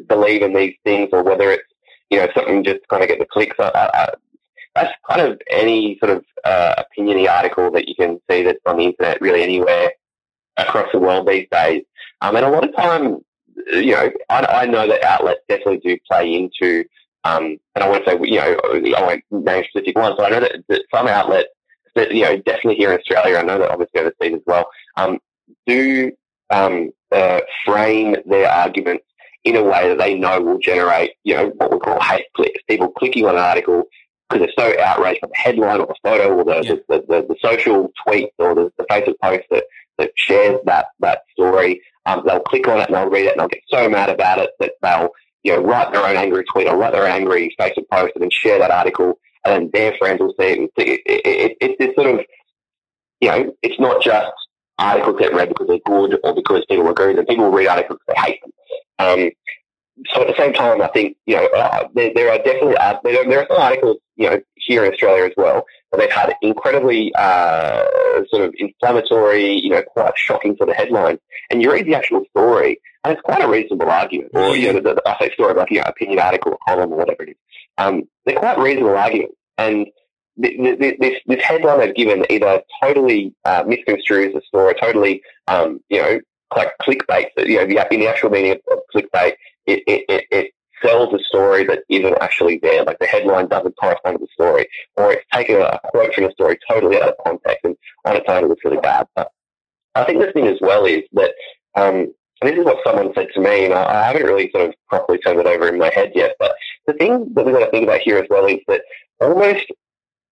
believe 0.07 0.41
in 0.41 0.53
these 0.53 0.75
things 0.83 1.09
or 1.11 1.23
whether 1.23 1.51
it's 1.51 1.63
you 2.09 2.19
know 2.19 2.27
something 2.35 2.63
just 2.63 2.79
kind 2.89 3.03
of 3.03 3.09
get 3.09 3.19
the 3.19 3.25
clicks. 3.25 3.55
I, 3.59 3.71
I, 3.73 4.13
that's 4.75 4.93
kind 5.09 5.21
of 5.21 5.41
any 5.49 5.97
sort 5.99 6.17
of 6.17 6.25
uh, 6.45 6.83
opiniony 6.83 7.29
article 7.29 7.71
that 7.71 7.87
you 7.87 7.95
can 7.95 8.19
see 8.29 8.43
that's 8.43 8.59
on 8.65 8.77
the 8.77 8.85
internet, 8.85 9.21
really 9.21 9.43
anywhere 9.43 9.91
across 10.57 10.87
the 10.91 10.99
world 10.99 11.27
these 11.27 11.47
days. 11.51 11.83
Um, 12.21 12.35
and 12.35 12.45
a 12.45 12.49
lot 12.49 12.67
of 12.67 12.75
time, 12.75 13.19
you 13.67 13.91
know, 13.91 14.11
I, 14.29 14.45
I 14.45 14.65
know 14.65 14.87
that 14.87 15.03
outlets 15.03 15.41
definitely 15.47 15.79
do 15.79 15.97
play 16.09 16.33
into, 16.33 16.85
um, 17.23 17.57
and 17.75 17.83
I 17.83 17.89
want 17.89 18.05
to 18.05 18.11
say, 18.11 18.17
you 18.23 18.37
know, 18.37 18.59
I 18.97 19.01
won't 19.01 19.23
name 19.31 19.63
specific 19.69 19.97
ones, 19.97 20.15
but 20.17 20.27
I 20.27 20.29
know 20.29 20.39
that, 20.41 20.63
that 20.69 20.83
some 20.93 21.07
outlets, 21.07 21.49
that, 21.95 22.13
you 22.13 22.23
know, 22.23 22.37
definitely 22.37 22.75
here 22.75 22.91
in 22.91 22.99
Australia, 22.99 23.37
I 23.37 23.43
know 23.43 23.59
that 23.59 23.71
obviously 23.71 23.99
overseas 23.99 24.35
as 24.35 24.41
well, 24.45 24.69
um, 24.95 25.19
do 25.67 26.11
um, 26.49 26.91
uh, 27.11 27.41
frame 27.65 28.15
their 28.25 28.49
arguments 28.49 29.05
in 29.43 29.55
a 29.55 29.63
way 29.63 29.89
that 29.89 29.97
they 29.97 30.13
know 30.13 30.41
will 30.41 30.59
generate, 30.59 31.11
you 31.23 31.33
know, 31.33 31.47
what 31.57 31.71
we 31.71 31.79
call 31.79 31.99
hate 32.01 32.25
clicks. 32.35 32.61
People 32.67 32.89
clicking 32.89 33.25
on 33.25 33.35
an 33.35 33.41
article 33.41 33.83
because 34.29 34.47
they're 34.55 34.73
so 34.73 34.81
outraged 34.81 35.21
by 35.21 35.27
the 35.27 35.35
headline 35.35 35.79
or 35.79 35.87
the 35.87 35.95
photo 36.03 36.33
or 36.33 36.43
the, 36.43 36.61
yeah. 36.63 36.75
the, 36.87 37.03
the, 37.07 37.27
the, 37.27 37.35
social 37.41 37.91
tweet 38.05 38.29
or 38.37 38.55
the, 38.55 38.71
the 38.77 38.85
Facebook 38.85 39.15
post 39.21 39.43
that, 39.49 39.65
that 39.97 40.11
shares 40.15 40.59
that, 40.65 40.87
that 40.99 41.23
story. 41.31 41.81
Um, 42.05 42.23
they'll 42.25 42.39
click 42.39 42.67
on 42.67 42.79
it 42.79 42.87
and 42.87 42.95
they'll 42.95 43.09
read 43.09 43.25
it 43.25 43.31
and 43.31 43.39
they'll 43.39 43.47
get 43.47 43.61
so 43.67 43.89
mad 43.89 44.09
about 44.09 44.39
it 44.39 44.51
that 44.59 44.73
they'll, 44.81 45.09
you 45.43 45.53
know, 45.53 45.61
write 45.61 45.91
their 45.91 46.05
own 46.05 46.15
angry 46.15 46.43
tweet 46.51 46.67
or 46.67 46.77
write 46.77 46.93
their 46.93 47.05
own 47.05 47.11
angry 47.11 47.55
Facebook 47.59 47.87
post 47.91 48.13
and 48.15 48.23
then 48.23 48.31
share 48.31 48.59
that 48.59 48.71
article 48.71 49.19
and 49.45 49.53
then 49.53 49.69
their 49.73 49.97
friends 49.97 50.19
will 50.19 50.33
see 50.39 50.47
it. 50.47 50.59
And 50.59 50.69
see 50.77 50.85
it, 50.93 51.01
it, 51.05 51.57
it, 51.61 51.75
it's 51.79 51.95
sort 51.95 52.19
of, 52.19 52.25
you 53.19 53.29
know, 53.29 53.53
it's 53.61 53.79
not 53.79 54.01
just 54.01 54.31
articles 54.79 55.19
get 55.19 55.33
read 55.33 55.49
because 55.49 55.67
they're 55.67 55.79
good 55.85 56.19
or 56.23 56.33
because 56.33 56.65
people 56.65 56.89
agree 56.89 57.07
with 57.07 57.17
them. 57.17 57.25
People 57.25 57.45
will 57.45 57.51
read 57.51 57.67
articles 57.67 57.99
because 58.05 58.15
they 58.15 58.31
hate 58.31 58.41
them. 58.41 58.51
Um, 58.99 59.31
so 60.13 60.21
at 60.21 60.27
the 60.27 60.35
same 60.37 60.53
time, 60.53 60.81
I 60.81 60.87
think 60.87 61.17
you 61.25 61.35
know 61.35 61.45
uh, 61.47 61.87
there, 61.93 62.11
there, 62.15 62.31
are 62.31 62.37
definitely 62.37 62.77
uh, 62.77 62.97
there, 63.03 63.27
there, 63.27 63.41
are 63.41 63.47
some 63.47 63.61
articles 63.61 63.97
you 64.15 64.29
know 64.29 64.41
here 64.55 64.83
in 64.83 64.93
Australia 64.93 65.25
as 65.25 65.33
well 65.37 65.65
they've 65.97 66.11
had 66.11 66.33
incredibly 66.41 67.13
uh, 67.15 67.83
sort 68.29 68.43
of 68.43 68.53
inflammatory, 68.57 69.59
you 69.59 69.69
know, 69.69 69.81
quite 69.81 70.17
shocking 70.17 70.55
sort 70.57 70.69
of 70.69 70.75
headlines, 70.75 71.19
and 71.49 71.61
you 71.61 71.71
read 71.71 71.85
the 71.85 71.95
actual 71.95 72.23
story, 72.29 72.79
and 73.03 73.13
it's 73.13 73.21
quite 73.21 73.43
a 73.43 73.47
reasonable 73.47 73.89
argument, 73.89 74.31
or 74.33 74.55
you 74.55 74.71
know, 74.71 74.79
the, 74.79 74.95
the, 74.95 75.01
I 75.05 75.17
say 75.19 75.33
story 75.33 75.53
like 75.53 75.71
you 75.71 75.77
know 75.77 75.85
opinion 75.85 76.19
article, 76.19 76.53
or 76.53 76.57
column, 76.67 76.93
or 76.93 76.97
whatever 76.97 77.23
it 77.23 77.29
is. 77.29 77.35
Um, 77.77 78.03
they're 78.25 78.35
quite 78.35 78.57
reasonable 78.59 78.95
arguments, 78.95 79.35
and 79.57 79.87
this, 80.37 81.19
this 81.25 81.43
headline 81.43 81.79
they've 81.79 81.95
given 81.95 82.25
either 82.29 82.61
totally 82.81 83.33
uh, 83.45 83.63
misconstrues 83.63 84.33
the 84.33 84.41
story, 84.47 84.75
totally, 84.79 85.21
um, 85.47 85.81
you 85.89 86.01
know, 86.01 86.19
like 86.55 86.71
clickbait. 86.81 87.27
You 87.37 87.57
know, 87.57 87.61
in 87.63 87.69
the 87.69 88.07
actual 88.07 88.29
meaning 88.29 88.51
of 88.51 88.79
clickbait, 88.93 89.33
it, 89.65 89.83
it, 89.87 90.05
it, 90.09 90.25
it 90.31 90.51
sells 90.81 91.13
a 91.13 91.23
story 91.23 91.63
that 91.65 91.83
isn't 91.89 92.17
actually 92.21 92.59
there. 92.61 92.83
Like 92.83 92.99
the 92.99 93.05
headline 93.05 93.47
doesn't 93.47 93.77
correspond 93.77 94.19
to 94.19 94.25
the 94.25 94.31
story, 94.33 94.67
or 94.95 95.13
it's 95.13 95.25
taken 95.33 95.61
a 95.61 95.79
quote 95.91 96.13
from 96.13 96.25
the 96.25 96.31
story 96.31 96.57
totally 96.69 97.01
out 97.01 97.09
of 97.09 97.15
context, 97.23 97.63
and 97.63 97.75
on 98.05 98.15
its 98.15 98.25
own 98.27 98.43
it 98.43 98.47
looks 98.47 98.65
really 98.65 98.77
bad. 98.77 99.07
But 99.15 99.31
I 99.95 100.03
think 100.05 100.19
the 100.19 100.31
thing 100.31 100.47
as 100.47 100.59
well 100.61 100.85
is 100.85 101.03
that, 101.13 101.33
um, 101.75 102.13
this 102.41 102.57
is 102.57 102.65
what 102.65 102.83
someone 102.83 103.13
said 103.13 103.27
to 103.35 103.39
me, 103.39 103.65
and 103.65 103.73
I, 103.73 103.83
I 103.83 104.07
haven't 104.07 104.23
really 104.25 104.49
sort 104.51 104.67
of 104.67 104.75
properly 104.89 105.19
turned 105.19 105.39
it 105.39 105.45
over 105.45 105.67
in 105.67 105.77
my 105.77 105.91
head 105.93 106.11
yet. 106.15 106.35
But 106.39 106.55
the 106.87 106.93
thing 106.93 107.33
that 107.35 107.45
we've 107.45 107.53
got 107.53 107.65
to 107.65 107.71
think 107.71 107.83
about 107.83 108.01
here 108.01 108.17
as 108.17 108.25
well 108.29 108.45
is 108.47 108.59
that 108.67 108.81
almost 109.19 109.65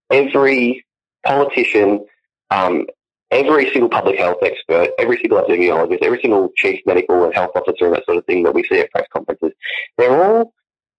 every 0.10 0.86
politician 1.24 2.06
um, 2.50 2.88
every 3.32 3.70
single 3.72 3.90
public 3.90 4.18
health 4.18 4.38
expert, 4.42 4.90
every 4.98 5.18
single 5.18 5.42
epidemiologist, 5.42 6.02
every 6.02 6.20
single 6.22 6.50
chief 6.56 6.82
medical 6.86 7.24
and 7.26 7.34
health 7.34 7.52
officer 7.56 7.86
and 7.86 7.96
that 7.96 8.06
sort 8.06 8.18
of 8.18 8.26
thing 8.26 8.44
that 8.44 8.54
we 8.54 8.64
see 8.64 8.80
at 8.80 8.92
press 8.92 9.06
conferences, 9.14 9.52
they're 9.98 10.24
all 10.24 10.54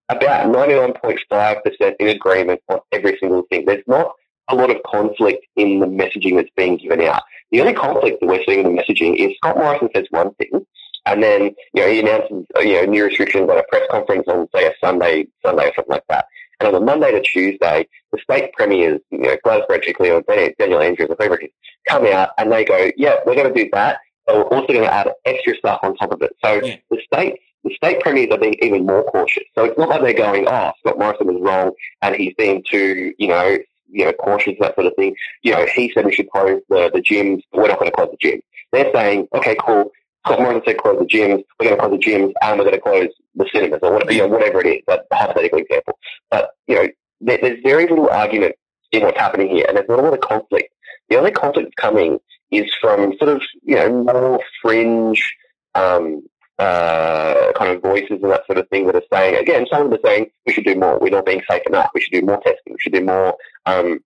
about 0.09 0.53
99.5% 0.53 1.95
in 1.99 2.09
agreement 2.09 2.61
on 2.69 2.81
every 2.93 3.17
single 3.19 3.43
thing. 3.51 3.65
There's 3.65 3.85
not 3.87 4.13
a 4.49 4.55
lot 4.55 4.71
of 4.71 4.83
conflict 4.85 5.47
in 5.57 5.79
the 5.79 5.87
messaging 5.87 6.37
that's 6.37 6.51
being 6.57 6.77
given 6.77 7.01
out. 7.03 7.23
The 7.53 7.61
only 7.61 7.75
conflict 7.75 8.21
that 8.21 8.27
we're 8.27 8.45
seeing 8.45 8.65
in 8.65 8.75
the 8.75 8.83
messaging 8.83 9.17
is 9.17 9.37
Scott 9.37 9.57
Morrison 9.57 9.89
says 9.95 10.07
one 10.11 10.35
thing, 10.35 10.67
and 11.07 11.23
then 11.23 11.55
you 11.75 11.83
know 11.83 11.89
he 11.89 12.01
announces 12.01 12.47
you 12.61 12.75
know 12.75 12.85
new 12.85 13.05
restrictions 13.05 13.49
at 13.51 13.59
a 13.59 13.65
press 13.69 13.83
conference 13.91 14.27
on 14.29 14.49
say 14.55 14.67
a 14.67 14.73
Sunday 14.81 15.27
Sunday 15.45 15.69
or 15.69 15.73
something 15.75 15.93
like 15.93 16.07
that. 16.09 16.27
And 16.61 16.67
on 16.69 16.75
the 16.75 16.81
Monday 16.81 17.11
to 17.13 17.21
Tuesday, 17.23 17.89
the 18.13 18.19
state 18.19 18.53
premiers, 18.53 19.01
you 19.11 19.19
know, 19.19 19.37
Gladys 19.43 19.65
Berejiklian 19.69 20.23
or 20.29 20.53
Daniel 20.59 20.81
Andrews, 20.81 21.09
it 21.11 21.43
is, 21.43 21.51
come 21.89 22.07
out 22.07 22.31
and 22.37 22.53
they 22.53 22.65
go, 22.65 22.91
yeah, 22.97 23.17
we're 23.25 23.35
going 23.35 23.53
to 23.53 23.65
do 23.65 23.71
that, 23.73 24.01
but 24.27 24.37
we're 24.37 24.57
also 24.59 24.69
going 24.69 24.83
to 24.83 24.93
add 24.93 25.11
extra 25.25 25.57
stuff 25.57 25.81
on 25.83 25.97
top 25.97 26.13
of 26.13 26.21
it. 26.21 26.37
So 26.45 26.63
yeah. 26.63 26.77
the 26.91 27.01
state, 27.03 27.41
the 27.65 27.75
state 27.75 28.01
premiers 28.01 28.29
are 28.31 28.39
being 28.39 28.57
even 28.61 28.85
more 28.85 29.05
cautious. 29.05 29.45
So 29.55 29.65
it's 29.65 29.79
not 29.79 29.89
like 29.89 30.03
they're 30.03 30.13
going, 30.13 30.47
oh, 30.49 30.73
Scott 30.81 30.99
Morrison 30.99 31.29
was 31.29 31.41
wrong 31.41 31.73
and 32.03 32.15
he's 32.15 32.35
being 32.37 32.63
too, 32.71 33.15
you 33.19 33.29
know, 33.29 33.57
you 33.89 34.05
know, 34.05 34.13
cautious, 34.13 34.55
that 34.61 34.75
sort 34.75 34.87
of 34.87 34.95
thing. 34.97 35.17
You 35.43 35.53
know, 35.53 35.67
he 35.75 35.91
said 35.93 36.05
we 36.05 36.13
should 36.13 36.31
close 36.31 36.61
the, 36.69 36.91
the 36.93 37.01
gyms, 37.01 37.43
but 37.51 37.63
we're 37.63 37.69
not 37.69 37.79
going 37.79 37.91
to 37.91 37.97
close 37.97 38.11
the 38.11 38.29
gyms. 38.29 38.43
They're 38.73 38.93
saying, 38.93 39.29
okay, 39.35 39.57
cool. 39.59 39.91
Scott 40.27 40.41
Morrison 40.41 40.63
said 40.67 40.79
close 40.79 40.99
the 40.99 41.07
gyms, 41.07 41.45
we're 41.59 41.67
going 41.69 41.77
to 41.77 41.83
close 41.83 41.99
the 41.99 42.05
gyms 42.05 42.33
and 42.43 42.59
we're 42.59 42.65
going 42.65 42.75
to 42.75 42.81
close 42.81 43.09
the 43.35 43.49
cinemas 43.53 43.81
or 43.83 43.93
whatever, 43.93 44.13
you 44.13 44.19
know, 44.19 44.29
whatever 44.29 44.61
it 44.61 44.67
is, 44.67 44.83
that 44.87 45.07
hypothetical 45.13 45.61
example. 45.61 45.99
But, 46.31 46.51
you 46.67 46.75
know, 46.75 46.89
there, 47.21 47.39
there's 47.41 47.61
very 47.63 47.87
little 47.87 48.11
argument 48.11 48.57
in 48.93 49.03
what's 49.03 49.19
happening 49.19 49.49
here 49.49 49.65
and 49.67 49.77
there's 49.77 49.89
not 49.89 49.99
a 49.99 50.03
lot 50.03 50.15
of 50.15 50.21
conflict. 50.21 50.73
The 51.09 51.17
only 51.17 51.31
conflict 51.31 51.75
coming 51.77 52.19
is 52.51 52.71
from 52.81 53.17
sort 53.19 53.31
of, 53.31 53.43
you 53.63 53.77
know, 53.77 54.05
more 54.05 54.41
fringe, 54.61 55.35
um, 55.75 56.23
uh, 56.59 57.53
kind 57.57 57.75
of 57.75 57.81
voices 57.81 58.19
and 58.23 58.31
that 58.31 58.45
sort 58.45 58.59
of 58.59 58.69
thing 58.69 58.87
that 58.87 58.95
are 58.95 59.03
saying, 59.11 59.37
again, 59.37 59.67
some 59.71 59.83
of 59.83 59.91
them 59.91 59.99
are 59.99 60.07
saying 60.07 60.27
we 60.47 60.53
should 60.53 60.67
do 60.67 60.75
more. 60.75 60.99
We're 60.99 61.09
not 61.09 61.25
being 61.25 61.43
safe 61.51 61.63
enough. 61.67 61.91
We 61.95 62.03
should 62.03 62.13
do 62.13 62.21
more 62.21 62.41
testing. 62.43 62.75
We 62.75 62.79
should 62.79 62.93
do 62.93 63.05
more 63.05 63.35
um, 63.65 64.01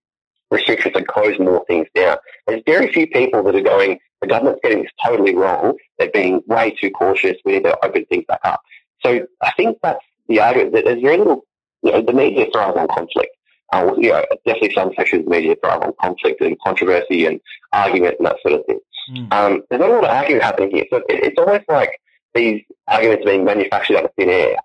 restrictions 0.51 0.95
and 0.95 1.07
close 1.07 1.37
more 1.39 1.63
things 1.65 1.87
down. 1.95 2.17
There's 2.47 2.61
very 2.65 2.91
few 2.91 3.07
people 3.07 3.43
that 3.43 3.55
are 3.55 3.61
going, 3.61 3.99
the 4.21 4.27
government's 4.27 4.61
getting 4.63 4.83
this 4.83 4.91
totally 5.03 5.35
wrong. 5.35 5.77
They're 5.97 6.11
being 6.11 6.41
way 6.47 6.75
too 6.79 6.91
cautious. 6.91 7.37
We 7.45 7.53
need 7.53 7.63
to 7.63 7.85
open 7.85 8.05
things 8.05 8.25
back 8.27 8.41
up. 8.43 8.61
So 9.01 9.25
I 9.41 9.51
think 9.57 9.77
that's 9.81 10.03
the 10.27 10.39
argument 10.39 10.73
that 10.73 10.85
there's 10.85 11.01
very 11.01 11.17
little, 11.17 11.45
you 11.83 11.91
know, 11.91 12.01
the 12.01 12.13
media 12.13 12.47
thrives 12.51 12.77
on 12.77 12.87
conflict. 12.87 13.31
Uh, 13.73 13.93
you 13.97 14.09
know, 14.09 14.23
definitely 14.45 14.73
some 14.73 14.91
sections 14.95 15.21
of 15.21 15.25
the 15.25 15.31
media 15.31 15.55
thrive 15.61 15.81
on 15.81 15.93
conflict 15.99 16.39
and 16.41 16.57
controversy 16.61 17.25
and 17.25 17.41
argument 17.73 18.15
and 18.19 18.27
that 18.27 18.37
sort 18.41 18.59
of 18.59 18.65
thing. 18.65 18.79
Mm. 19.11 19.33
Um, 19.33 19.63
there's 19.69 19.79
not 19.79 19.89
a 19.89 19.93
lot 19.93 20.03
of 20.03 20.09
argument 20.09 20.43
happening 20.43 20.71
here. 20.71 20.85
So 20.89 20.97
it, 20.97 21.05
it's 21.09 21.37
almost 21.37 21.65
like 21.67 21.99
these 22.33 22.61
arguments 22.87 23.25
are 23.25 23.29
being 23.31 23.43
manufactured 23.43 23.97
out 23.97 24.05
of 24.05 24.11
thin 24.17 24.29
air 24.29 24.55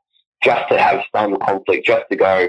just 0.42 0.68
to 0.68 0.78
have 0.78 1.02
some 1.14 1.38
conflict, 1.38 1.86
just 1.86 2.04
to 2.10 2.16
go, 2.16 2.48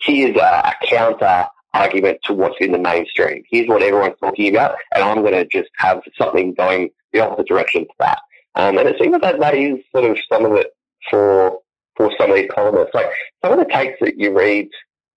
here's 0.00 0.36
a, 0.36 0.40
a 0.40 0.74
counter 0.86 1.46
argument 1.74 2.20
to 2.24 2.32
what's 2.32 2.56
in 2.60 2.72
the 2.72 2.78
mainstream. 2.78 3.42
Here's 3.50 3.68
what 3.68 3.82
everyone's 3.82 4.18
talking 4.20 4.54
about, 4.54 4.76
and 4.94 5.04
I'm 5.04 5.20
going 5.22 5.32
to 5.32 5.44
just 5.44 5.70
have 5.76 6.00
something 6.16 6.54
going 6.54 6.90
the 7.12 7.20
opposite 7.20 7.48
direction 7.48 7.82
to 7.82 7.94
that. 7.98 8.18
Um, 8.54 8.78
and 8.78 8.88
it 8.88 8.96
seems 8.98 9.20
that 9.20 9.40
that 9.40 9.54
is 9.54 9.78
sort 9.92 10.10
of 10.10 10.18
some 10.28 10.44
of 10.44 10.52
it 10.52 10.68
for 11.10 11.58
for 11.96 12.10
some 12.18 12.30
of 12.30 12.36
these 12.36 12.50
columnists. 12.50 12.94
Like 12.94 13.10
some 13.44 13.52
of 13.52 13.58
the 13.58 13.72
takes 13.72 13.98
that 14.00 14.18
you 14.18 14.36
read 14.36 14.68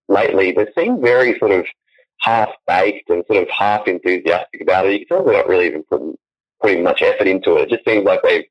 lately, 0.07 0.51
they 0.51 0.67
seem 0.77 1.01
very 1.01 1.37
sort 1.39 1.51
of 1.51 1.65
half 2.19 2.49
baked 2.67 3.09
and 3.09 3.23
sort 3.27 3.43
of 3.43 3.49
half 3.49 3.87
enthusiastic 3.87 4.61
about 4.61 4.85
it. 4.85 4.93
You 4.93 5.05
can 5.05 5.17
tell 5.17 5.25
they're 5.25 5.37
not 5.37 5.47
really 5.47 5.67
even 5.67 5.83
putting, 5.83 6.15
putting 6.61 6.83
much 6.83 7.01
effort 7.01 7.27
into 7.27 7.55
it. 7.57 7.63
It 7.63 7.69
just 7.69 7.85
seems 7.85 8.05
like 8.05 8.21
they've 8.23 8.45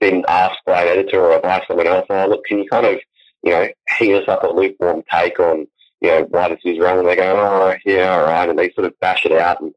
been 0.00 0.24
asked 0.28 0.60
by 0.66 0.82
an 0.82 0.88
editor 0.88 1.32
or 1.32 1.40
by 1.40 1.62
someone 1.66 1.86
else, 1.86 2.06
oh, 2.10 2.26
look, 2.28 2.44
can 2.44 2.58
you 2.58 2.68
kind 2.68 2.86
of, 2.86 2.98
you 3.42 3.52
know, 3.52 3.68
heat 3.98 4.14
us 4.14 4.28
up 4.28 4.42
a 4.42 4.48
lukewarm 4.48 5.02
take 5.10 5.40
on, 5.40 5.66
you 6.00 6.08
know, 6.08 6.56
is 6.64 6.78
wrong? 6.78 6.98
And 6.98 7.08
they 7.08 7.16
go, 7.16 7.36
oh, 7.36 7.74
yeah, 7.84 8.16
all 8.16 8.24
right. 8.24 8.48
And 8.48 8.58
they 8.58 8.70
sort 8.72 8.86
of 8.86 8.98
bash 9.00 9.24
it 9.24 9.32
out. 9.32 9.60
And 9.60 9.74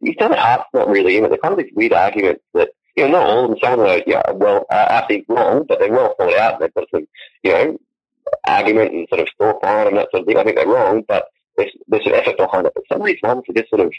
you 0.00 0.14
tell 0.14 0.28
the 0.28 0.36
heart's 0.36 0.64
not 0.74 0.88
really 0.88 1.16
in 1.16 1.24
it. 1.24 1.28
They're 1.28 1.38
kind 1.38 1.52
of 1.52 1.58
these 1.58 1.72
weird 1.74 1.92
arguments 1.92 2.42
that, 2.54 2.70
you 2.96 3.04
know, 3.04 3.12
not 3.12 3.26
all 3.26 3.44
of 3.44 3.50
them, 3.50 3.58
some 3.62 3.72
of 3.74 3.78
them 3.78 3.88
are, 3.88 4.02
you 4.06 4.36
well, 4.36 4.66
uh, 4.70 5.02
I 5.02 5.06
think 5.06 5.26
wrong, 5.28 5.64
but 5.68 5.78
they're 5.78 5.92
well 5.92 6.14
thought 6.18 6.36
out. 6.36 6.54
And 6.54 6.62
they've 6.62 6.74
got 6.74 6.90
some, 6.90 7.06
you 7.42 7.52
know, 7.52 7.78
argument 8.46 8.92
and 8.92 9.06
sort 9.08 9.20
of 9.20 9.28
thought 9.38 9.60
behind 9.60 9.86
them, 9.86 9.94
that 9.94 10.08
sort 10.10 10.22
of 10.22 10.26
thing. 10.26 10.36
I 10.36 10.44
think 10.44 10.56
they're 10.56 10.66
wrong, 10.66 11.04
but 11.06 11.26
there's, 11.56 11.72
there's 11.86 12.06
an 12.06 12.14
effort 12.14 12.36
behind 12.36 12.66
it. 12.66 12.72
But 12.74 12.84
some 12.90 13.00
of 13.00 13.06
these 13.06 13.22
ones 13.22 13.44
are 13.48 13.54
just 13.54 13.70
sort 13.70 13.82
of 13.82 13.92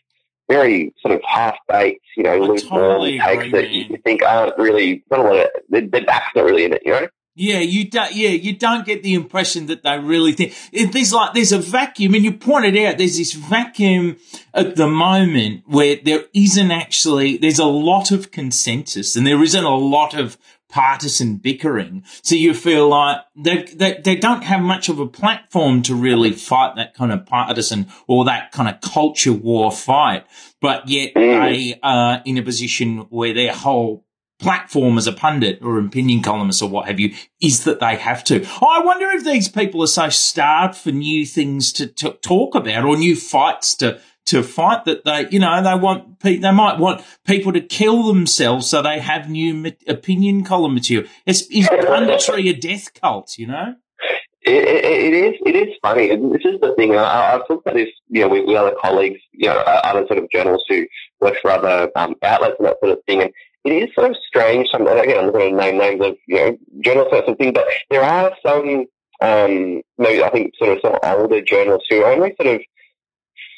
very 0.50 0.94
sort 1.02 1.14
of 1.14 1.22
half 1.24 1.56
baked, 1.68 2.06
you 2.18 2.24
know, 2.24 2.38
lukewarm 2.38 2.82
totally 2.82 3.20
takes 3.20 3.52
that 3.52 3.70
you 3.70 3.98
think 4.04 4.24
aren't 4.24 4.58
really 4.58 5.04
not 5.12 5.20
a 5.20 5.24
lot 5.24 5.38
of 5.38 5.48
the, 5.70 5.82
the 5.82 6.02
back's 6.02 6.36
not 6.36 6.46
really 6.46 6.66
in 6.66 6.74
it, 6.74 6.82
you 6.86 6.92
know. 6.92 7.08
Yeah, 7.40 7.60
you 7.60 7.90
don't. 7.90 8.14
Yeah, 8.14 8.32
you 8.32 8.54
don't 8.58 8.86
get 8.86 9.02
the 9.02 9.14
impression 9.14 9.68
that 9.68 9.82
they 9.84 9.98
really 9.98 10.34
think 10.34 10.54
there's 10.92 11.14
like 11.14 11.34
there's 11.34 11.54
a 11.54 11.58
vacuum, 11.58 12.14
and 12.14 12.26
you 12.26 12.34
pointed 12.34 12.76
out 12.78 12.98
there's 12.98 13.18
this 13.18 13.32
vacuum 13.32 14.18
at 14.54 14.76
the 14.76 14.90
moment 14.90 15.64
where 15.66 15.96
there 16.04 16.26
isn't 16.34 16.70
actually 16.70 17.38
there's 17.38 17.58
a 17.58 17.66
lot 17.66 18.12
of 18.12 18.32
consensus, 18.32 19.16
and 19.16 19.26
there 19.26 19.42
isn't 19.42 19.64
a 19.64 19.76
lot 19.78 20.14
of 20.14 20.38
partisan 20.68 21.38
bickering. 21.38 22.04
So 22.24 22.36
you 22.36 22.54
feel 22.54 22.90
like 22.90 23.22
they, 23.36 23.64
they, 23.64 24.02
they 24.04 24.16
don't 24.18 24.44
have 24.44 24.62
much 24.62 24.90
of 24.90 25.00
a 25.00 25.08
platform 25.08 25.82
to 25.84 25.96
really 25.96 26.32
fight 26.34 26.76
that 26.76 26.94
kind 26.94 27.12
of 27.12 27.26
partisan 27.26 27.88
or 28.06 28.26
that 28.26 28.52
kind 28.52 28.70
of 28.70 28.82
culture 28.82 29.34
war 29.34 29.72
fight. 29.72 30.28
But 30.62 30.88
yet 30.88 31.16
mm. 31.16 31.50
they 31.50 31.80
are 31.82 32.22
in 32.24 32.38
a 32.38 32.44
position 32.44 33.08
where 33.10 33.34
their 33.34 33.54
whole 33.54 34.06
platform 34.40 34.98
as 34.98 35.06
a 35.06 35.12
pundit 35.12 35.60
or 35.62 35.78
opinion 35.80 36.22
columnist 36.22 36.62
or 36.62 36.70
what 36.70 36.88
have 36.88 37.00
you 37.00 37.14
is 37.42 37.66
that 37.66 37.80
they 37.80 37.96
have 37.98 38.24
to. 38.24 38.46
I 38.62 38.82
wonder 38.84 39.10
if 39.12 39.24
these 39.24 39.50
people 39.50 39.84
are 39.84 39.88
so 39.88 40.10
starved 40.10 40.76
for 40.76 40.92
new 40.92 41.26
things 41.26 41.74
to, 41.74 41.88
to 41.88 42.12
talk 42.14 42.56
about 42.56 42.86
or 42.86 42.98
new 42.98 43.16
fights 43.16 43.76
to 43.76 44.00
to 44.26 44.44
fight 44.44 44.86
that 44.86 45.06
they, 45.06 45.28
you 45.32 45.40
know, 45.40 45.64
they 45.64 45.76
want 45.76 46.20
they 46.20 46.52
might 46.52 46.78
want 46.78 47.04
people 47.26 47.52
to 47.52 47.62
kill 47.62 48.04
themselves 48.04 48.68
so 48.68 48.82
they 48.82 49.00
have 49.00 49.30
new 49.30 49.72
opinion 49.88 50.44
column 50.44 50.76
material. 50.76 51.10
It's 51.26 51.42
is 51.44 51.68
punditry 51.68 52.50
a 52.50 52.54
death 52.54 52.94
cult, 52.94 53.38
you 53.38 53.48
know? 53.48 53.76
It, 54.42 54.64
it, 54.64 54.86
it 54.86 55.14
is. 55.14 55.36
It 55.46 55.56
is 55.56 55.76
funny, 55.82 56.12
and 56.12 56.34
this 56.34 56.46
is 56.46 56.62
the 56.62 56.74
thing. 56.76 56.96
I, 56.96 57.32
have 57.32 57.48
talked 57.48 57.68
about 57.68 57.76
this, 57.76 57.90
you 58.08 58.22
know, 58.22 58.30
with, 58.30 58.46
with, 58.46 58.56
other 58.56 58.74
colleagues, 58.82 59.20
you 59.34 59.48
know, 59.50 59.58
other 59.58 60.08
sort 60.08 60.18
of 60.20 60.30
journalists 60.32 60.66
who 60.70 60.86
work 61.20 61.36
for 61.42 61.52
other 61.52 61.92
um, 61.96 62.16
outlets 62.24 62.56
and 62.58 62.68
that 62.68 62.78
sort 62.80 62.98
of 62.98 63.04
thing. 63.06 63.22
And 63.22 63.34
it 63.66 63.72
is 63.72 63.94
sort 63.94 64.12
of 64.12 64.18
strange. 64.28 64.68
Some 64.72 64.88
again, 64.88 65.18
I'm 65.18 65.26
not 65.26 65.34
going 65.34 65.52
to 65.52 65.58
name 65.58 65.78
names 65.78 66.02
of 66.06 66.18
you 66.28 66.36
know 66.36 66.58
journalists 66.82 67.14
or 67.14 67.24
something, 67.26 67.54
but 67.54 67.66
there 67.90 68.04
are 68.04 68.34
some, 68.46 68.86
um, 69.22 69.82
maybe 69.98 70.24
I 70.24 70.30
think 70.30 70.54
sort 70.58 70.78
of 70.78 70.80
some 70.82 70.98
older 71.04 71.42
journalists 71.42 71.88
who 71.90 72.04
only 72.04 72.36
sort 72.42 72.56
of 72.56 72.62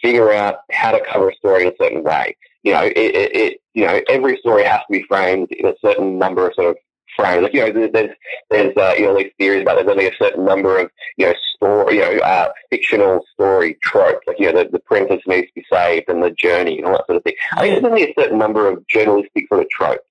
figure 0.01 0.31
out 0.31 0.59
how 0.71 0.91
to 0.91 0.99
cover 1.05 1.29
a 1.29 1.35
story 1.35 1.63
in 1.63 1.69
a 1.69 1.75
certain 1.79 2.03
way. 2.03 2.35
You 2.63 2.73
know, 2.73 2.83
it, 2.83 2.97
it, 2.97 3.35
it, 3.35 3.57
you 3.73 3.85
know, 3.85 4.01
every 4.07 4.37
story 4.37 4.63
has 4.63 4.79
to 4.81 4.91
be 4.91 5.03
framed 5.07 5.51
in 5.51 5.67
a 5.67 5.73
certain 5.83 6.17
number 6.17 6.47
of 6.47 6.53
sort 6.55 6.69
of 6.69 6.77
frames. 7.15 7.43
Like, 7.43 7.53
you 7.53 7.61
know, 7.61 7.87
there's, 7.89 8.11
there's, 8.49 8.77
uh, 8.77 8.93
you 8.97 9.05
know, 9.05 9.17
these 9.17 9.31
theories 9.37 9.61
about 9.61 9.75
there's 9.75 9.87
only 9.87 10.07
a 10.07 10.15
certain 10.17 10.45
number 10.45 10.79
of, 10.79 10.89
you 11.17 11.27
know, 11.27 11.33
story, 11.55 11.95
you 11.95 12.01
know, 12.01 12.17
uh, 12.19 12.51
fictional 12.69 13.25
story 13.33 13.77
tropes. 13.81 14.25
Like, 14.27 14.39
you 14.39 14.51
know, 14.51 14.63
the, 14.63 14.69
the 14.69 14.79
princess 14.79 15.21
needs 15.27 15.47
to 15.47 15.53
be 15.55 15.65
saved 15.71 16.09
and 16.09 16.23
the 16.23 16.31
journey 16.31 16.77
and 16.77 16.85
all 16.85 16.93
that 16.93 17.05
sort 17.05 17.17
of 17.17 17.23
thing. 17.23 17.35
I 17.53 17.61
think 17.61 17.81
there's 17.81 17.91
only 17.91 18.03
a 18.03 18.13
certain 18.17 18.37
number 18.37 18.67
of 18.67 18.85
journalistic 18.87 19.47
sort 19.47 19.61
of 19.61 19.69
tropes. 19.69 20.03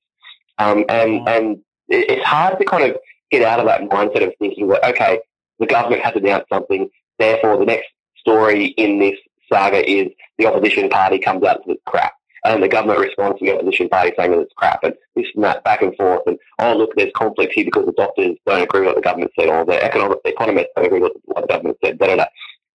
Um, 0.59 0.85
and, 0.89 1.29
and 1.29 1.59
it's 1.89 2.25
hard 2.25 2.59
to 2.59 2.65
kind 2.65 2.91
of 2.91 2.97
get 3.31 3.43
out 3.43 3.61
of 3.61 3.67
that 3.67 3.83
mindset 3.83 4.27
of 4.27 4.35
thinking 4.39 4.69
that, 4.69 4.85
okay, 4.91 5.21
the 5.59 5.67
government 5.67 6.03
has 6.03 6.15
announced 6.17 6.49
something, 6.53 6.91
therefore 7.19 7.59
the 7.59 7.65
next 7.65 7.89
story 8.19 8.67
in 8.67 8.99
this 8.99 9.17
saga 9.51 9.89
is 9.89 10.09
the 10.39 10.47
opposition 10.47 10.89
party 10.89 11.19
comes 11.19 11.45
out 11.45 11.67
with 11.67 11.79
crap. 11.87 12.13
And 12.45 12.63
the 12.63 12.69
government 12.69 13.01
responds 13.01 13.39
to 13.39 13.45
the 13.45 13.55
opposition 13.55 13.89
party 13.89 14.13
saying 14.17 14.31
that 14.31 14.41
it's 14.41 14.53
crap 14.57 14.83
and 14.83 14.95
this 15.15 15.27
and 15.35 15.45
that 15.45 15.63
back 15.65 15.83
and 15.83 15.95
forth 15.97 16.23
and 16.27 16.39
oh 16.59 16.77
look 16.77 16.91
there's 16.97 17.13
conflict 17.15 17.53
here 17.53 17.65
because 17.65 17.87
the 17.87 17.93
doctors 17.93 18.37
don't 18.47 18.63
agree 18.63 18.81
with 18.81 18.89
what 18.89 18.97
the 18.97 19.03
government 19.03 19.31
said 19.39 19.49
or 19.49 19.65
the 19.65 19.83
economic 19.83 20.23
the 20.23 20.31
economists 20.31 20.69
don't 20.75 20.87
agree 20.87 21.01
with 21.01 21.13
what 21.25 21.43
the 21.43 21.49
government 21.49 21.77
said. 21.85 21.99
Da, 21.99 22.07
da, 22.07 22.17
da. 22.17 22.25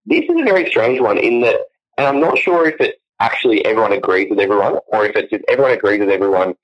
This 0.06 0.23
is 0.23 0.39
a 0.39 0.43
very 0.43 0.69
strange 0.69 0.99
one 0.99 1.17
in 1.17 1.41
that 1.41 1.60
and 1.97 2.08
I'm 2.08 2.19
not 2.19 2.38
sure 2.38 2.67
if 2.67 2.75
it's 2.80 2.97
actually 3.19 3.65
everyone 3.65 3.93
agrees 3.93 4.30
with 4.30 4.39
everyone 4.39 4.78
or 4.88 5.06
if 5.06 5.15
it's 5.15 5.32
just 5.32 5.43
everyone 5.47 5.71
agrees 5.71 5.99
with 5.99 6.10
everyone 6.10 6.56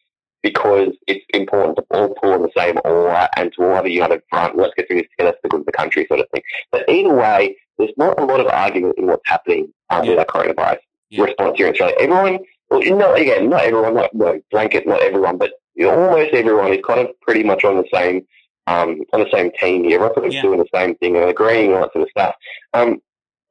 because 0.43 0.89
it's 1.07 1.25
important 1.33 1.77
to 1.77 1.85
all 1.91 2.13
pull 2.15 2.33
in 2.33 2.41
the 2.41 2.51
same 2.57 2.77
oar 2.83 3.27
and 3.35 3.53
to 3.53 3.63
all 3.63 3.75
have 3.75 3.85
a 3.85 3.91
united 3.91 4.21
front. 4.29 4.57
Let's 4.57 4.73
get 4.75 4.87
through 4.87 4.97
this 4.97 5.07
together 5.11 5.33
for 5.33 5.39
the 5.43 5.49
good 5.49 5.59
of 5.61 5.65
the 5.67 5.71
country, 5.71 6.05
sort 6.07 6.19
of 6.19 6.29
thing. 6.31 6.41
But 6.71 6.89
either 6.89 7.13
way, 7.13 7.57
there's 7.77 7.91
not 7.97 8.19
a 8.19 8.25
lot 8.25 8.39
of 8.39 8.47
argument 8.47 8.95
in 8.97 9.07
what's 9.07 9.27
happening 9.27 9.71
um, 9.89 10.03
yeah. 10.03 10.11
with 10.11 10.17
that 10.17 10.27
coronavirus 10.27 10.79
yeah. 11.09 11.23
response 11.23 11.57
here 11.57 11.67
in 11.67 11.73
Australia. 11.73 11.95
Everyone, 11.99 12.39
well, 12.71 12.97
not 12.97 13.19
again, 13.19 13.49
not 13.49 13.63
everyone, 13.63 13.95
not 13.95 14.13
no, 14.13 14.39
blanket, 14.49 14.87
not 14.87 15.01
everyone, 15.01 15.37
but 15.37 15.51
almost 15.83 16.33
everyone 16.33 16.73
is 16.73 16.79
kind 16.85 17.01
of 17.01 17.19
pretty 17.21 17.43
much 17.43 17.63
on 17.63 17.75
the 17.75 17.85
same 17.93 18.25
um, 18.67 19.01
on 19.13 19.19
the 19.19 19.29
same 19.31 19.51
team 19.51 19.83
here. 19.83 19.95
Everyone's 19.95 20.15
sort 20.15 20.27
of 20.27 20.33
yeah. 20.33 20.41
doing 20.41 20.59
the 20.59 20.67
same 20.73 20.95
thing 20.95 21.15
and 21.17 21.29
agreeing 21.29 21.73
all 21.73 21.81
that 21.81 21.93
sort 21.93 22.03
of 22.03 22.09
stuff. 22.09 22.35
Um, 22.73 23.01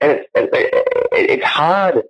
and 0.00 0.12
it's, 0.12 0.28
it, 0.34 1.10
it's 1.12 1.44
hard 1.44 2.02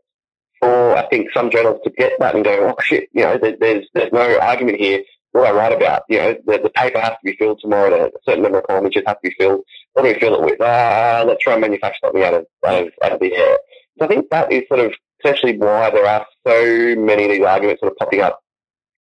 for 0.61 0.97
I 0.97 1.09
think 1.09 1.33
some 1.33 1.51
journalists 1.51 1.85
to 1.85 1.91
get 1.91 2.13
that 2.21 2.35
and 2.35 2.45
go, 2.45 2.69
oh 2.69 2.81
shit, 2.83 3.09
you 3.13 3.23
know, 3.23 3.39
there, 3.39 3.57
there's 3.59 3.87
there's 3.93 4.13
no 4.13 4.39
argument 4.39 4.79
here. 4.79 5.03
What 5.33 5.47
I 5.47 5.53
write 5.53 5.73
about, 5.73 6.03
you 6.09 6.19
know, 6.19 6.37
the, 6.45 6.59
the 6.59 6.71
paper 6.71 6.99
has 6.99 7.11
to 7.11 7.19
be 7.25 7.37
filled 7.37 7.61
tomorrow. 7.61 8.07
A 8.07 8.11
certain 8.25 8.43
number 8.43 8.59
of 8.59 8.67
columns 8.67 8.93
just 8.93 9.07
have 9.07 9.21
to 9.21 9.31
be 9.31 9.35
filled. 9.39 9.63
What 9.93 10.03
do 10.03 10.09
we 10.13 10.19
fill 10.19 10.35
it 10.35 10.45
with? 10.45 10.61
Ah, 10.61 11.23
let's 11.27 11.43
try 11.43 11.53
and 11.53 11.61
manufacture 11.61 11.99
something 12.03 12.23
out 12.23 12.35
of, 12.35 12.47
out 12.67 12.87
of 12.87 12.93
out 13.03 13.13
of 13.13 13.21
the 13.21 13.35
air. 13.35 13.59
So 13.99 14.07
I 14.07 14.09
think 14.09 14.31
that 14.31 14.53
is 14.53 14.65
sort 14.69 14.81
of 14.81 14.93
essentially 15.23 15.57
why 15.57 15.91
there 15.91 16.07
are 16.07 16.27
so 16.47 17.01
many 17.01 17.25
of 17.25 17.31
these 17.31 17.45
arguments 17.45 17.81
sort 17.81 17.93
of 17.93 17.99
popping 17.99 18.21
up 18.21 18.41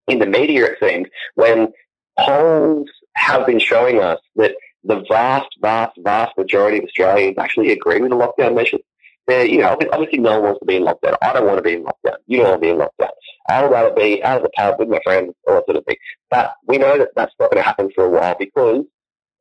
in 0.06 0.18
the 0.18 0.26
media. 0.26 0.66
It 0.66 0.78
seems 0.80 1.08
when 1.34 1.72
polls 2.18 2.88
have 3.14 3.46
been 3.46 3.60
showing 3.60 4.00
us 4.00 4.18
that 4.36 4.52
the 4.84 5.04
vast, 5.08 5.48
vast, 5.60 5.98
vast 6.02 6.36
majority 6.38 6.78
of 6.78 6.84
Australians 6.84 7.36
actually 7.38 7.72
agree 7.72 8.00
with 8.00 8.10
the 8.10 8.16
lockdown 8.16 8.54
measures 8.54 8.80
they're, 9.28 9.44
you 9.44 9.58
know, 9.58 9.76
obviously 9.92 10.18
no 10.18 10.32
one 10.32 10.42
wants 10.42 10.60
to 10.60 10.64
be 10.64 10.76
in 10.76 10.84
lockdown. 10.84 11.16
I 11.22 11.34
don't 11.34 11.46
want 11.46 11.58
to 11.58 11.62
be 11.62 11.74
in 11.74 11.84
lockdown. 11.84 12.16
You 12.26 12.38
don't 12.38 12.48
want 12.48 12.62
to 12.62 12.66
be 12.66 12.70
in 12.70 12.78
lockdown. 12.78 13.10
I 13.48 13.62
would 13.62 13.70
rather 13.70 13.94
be 13.94 14.24
out 14.24 14.38
of 14.38 14.42
the 14.42 14.48
pub 14.48 14.76
with 14.78 14.88
my 14.88 15.00
friends, 15.04 15.34
all 15.46 15.54
that 15.54 15.66
sort 15.66 15.76
of 15.76 15.84
thing. 15.84 15.96
But 16.30 16.54
we 16.66 16.78
know 16.78 16.98
that 16.98 17.10
that's 17.14 17.34
not 17.38 17.50
going 17.50 17.62
to 17.62 17.66
happen 17.66 17.90
for 17.94 18.04
a 18.04 18.10
while 18.10 18.36
because 18.38 18.84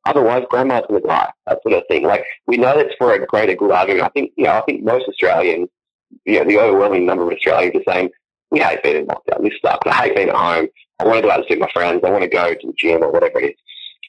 otherwise 0.05 0.43
grandma's 0.49 0.83
going 0.89 1.01
to 1.01 1.07
die, 1.07 1.31
that 1.47 1.59
sort 1.63 1.75
of 1.75 1.83
thing. 1.87 2.03
Like, 2.03 2.25
we 2.45 2.57
know 2.57 2.75
that's 2.75 2.95
for 2.97 3.13
a 3.13 3.25
greater 3.25 3.55
good 3.55 3.71
argument. 3.71 4.03
I 4.03 4.09
think, 4.09 4.33
you 4.35 4.43
know, 4.43 4.51
I 4.51 4.61
think 4.61 4.83
most 4.83 5.07
Australians, 5.07 5.69
know, 6.25 6.45
the 6.45 6.59
overwhelming 6.59 7.05
number 7.05 7.23
of 7.23 7.33
Australians 7.35 7.75
are 7.75 7.93
saying, 7.93 8.09
we 8.51 8.59
hate 8.59 8.83
being 8.83 8.97
in 8.97 9.07
lockdown. 9.07 9.43
This 9.43 9.53
sucks. 9.61 9.87
I 9.91 9.93
hate 9.93 10.15
being 10.15 10.29
at 10.29 10.35
home. 10.35 10.67
I 10.99 11.05
want 11.05 11.17
to 11.17 11.21
go 11.21 11.31
out 11.31 11.39
and 11.39 11.47
see 11.49 11.55
my 11.55 11.69
friends. 11.71 12.01
I 12.03 12.09
want 12.09 12.23
to 12.23 12.29
go 12.29 12.53
to 12.53 12.67
the 12.67 12.73
gym 12.77 13.03
or 13.03 13.11
whatever 13.11 13.39
it 13.39 13.51
is. 13.51 13.55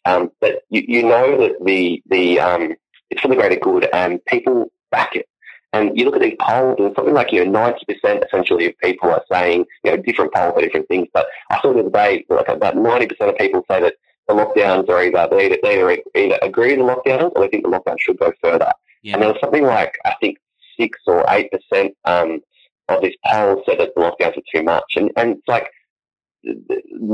Um, 0.04 0.30
but 0.40 0.62
you, 0.70 0.84
you 0.86 1.02
know 1.02 1.38
that 1.38 1.64
the, 1.64 2.02
the, 2.08 2.40
um, 2.40 2.74
it's 3.10 3.20
for 3.20 3.28
the 3.28 3.36
greater 3.36 3.56
good 3.56 3.88
and 3.92 4.24
people 4.26 4.70
back 4.90 5.16
it. 5.16 5.26
And 5.72 5.98
you 5.98 6.06
look 6.06 6.16
at 6.16 6.22
these 6.22 6.36
polls, 6.40 6.76
and 6.78 6.94
something 6.96 7.12
like 7.12 7.30
you 7.30 7.44
know 7.44 7.50
ninety 7.50 7.84
percent 7.84 8.24
essentially 8.24 8.66
of 8.66 8.78
people 8.78 9.10
are 9.10 9.22
saying 9.30 9.66
you 9.84 9.90
know 9.90 9.98
different 9.98 10.32
polls 10.32 10.54
for 10.54 10.62
different 10.62 10.88
things. 10.88 11.08
But 11.12 11.26
I 11.50 11.60
saw 11.60 11.74
the 11.74 11.80
other 11.80 11.90
day 11.90 12.24
like 12.30 12.48
about 12.48 12.76
ninety 12.76 13.06
percent 13.06 13.30
of 13.30 13.36
people 13.36 13.62
say 13.70 13.82
that 13.82 13.94
the 14.28 14.34
lockdowns 14.34 14.88
are 14.88 15.02
either 15.02 15.28
they 15.30 15.46
either, 15.46 15.58
they 15.62 15.78
either, 15.78 16.02
either 16.14 16.38
agree 16.40 16.74
to 16.74 16.76
the 16.76 16.82
lockdowns 16.82 17.32
or 17.36 17.42
they 17.42 17.48
think 17.48 17.64
the 17.64 17.70
lockdown 17.70 17.96
should 17.98 18.18
go 18.18 18.32
further. 18.42 18.72
Yeah. 19.02 19.14
And 19.14 19.22
there 19.22 19.32
was 19.32 19.40
something 19.42 19.62
like 19.62 19.94
I 20.06 20.14
think 20.20 20.38
six 20.78 20.98
or 21.06 21.24
eight 21.28 21.50
percent 21.50 21.94
um, 22.04 22.40
of 22.88 23.02
this 23.02 23.14
poll 23.26 23.62
said 23.66 23.78
that 23.80 23.90
the 23.94 24.00
lockdowns 24.00 24.36
are 24.36 24.42
too 24.54 24.62
much, 24.62 24.92
and 24.96 25.10
and 25.16 25.36
it's 25.36 25.48
like 25.48 25.70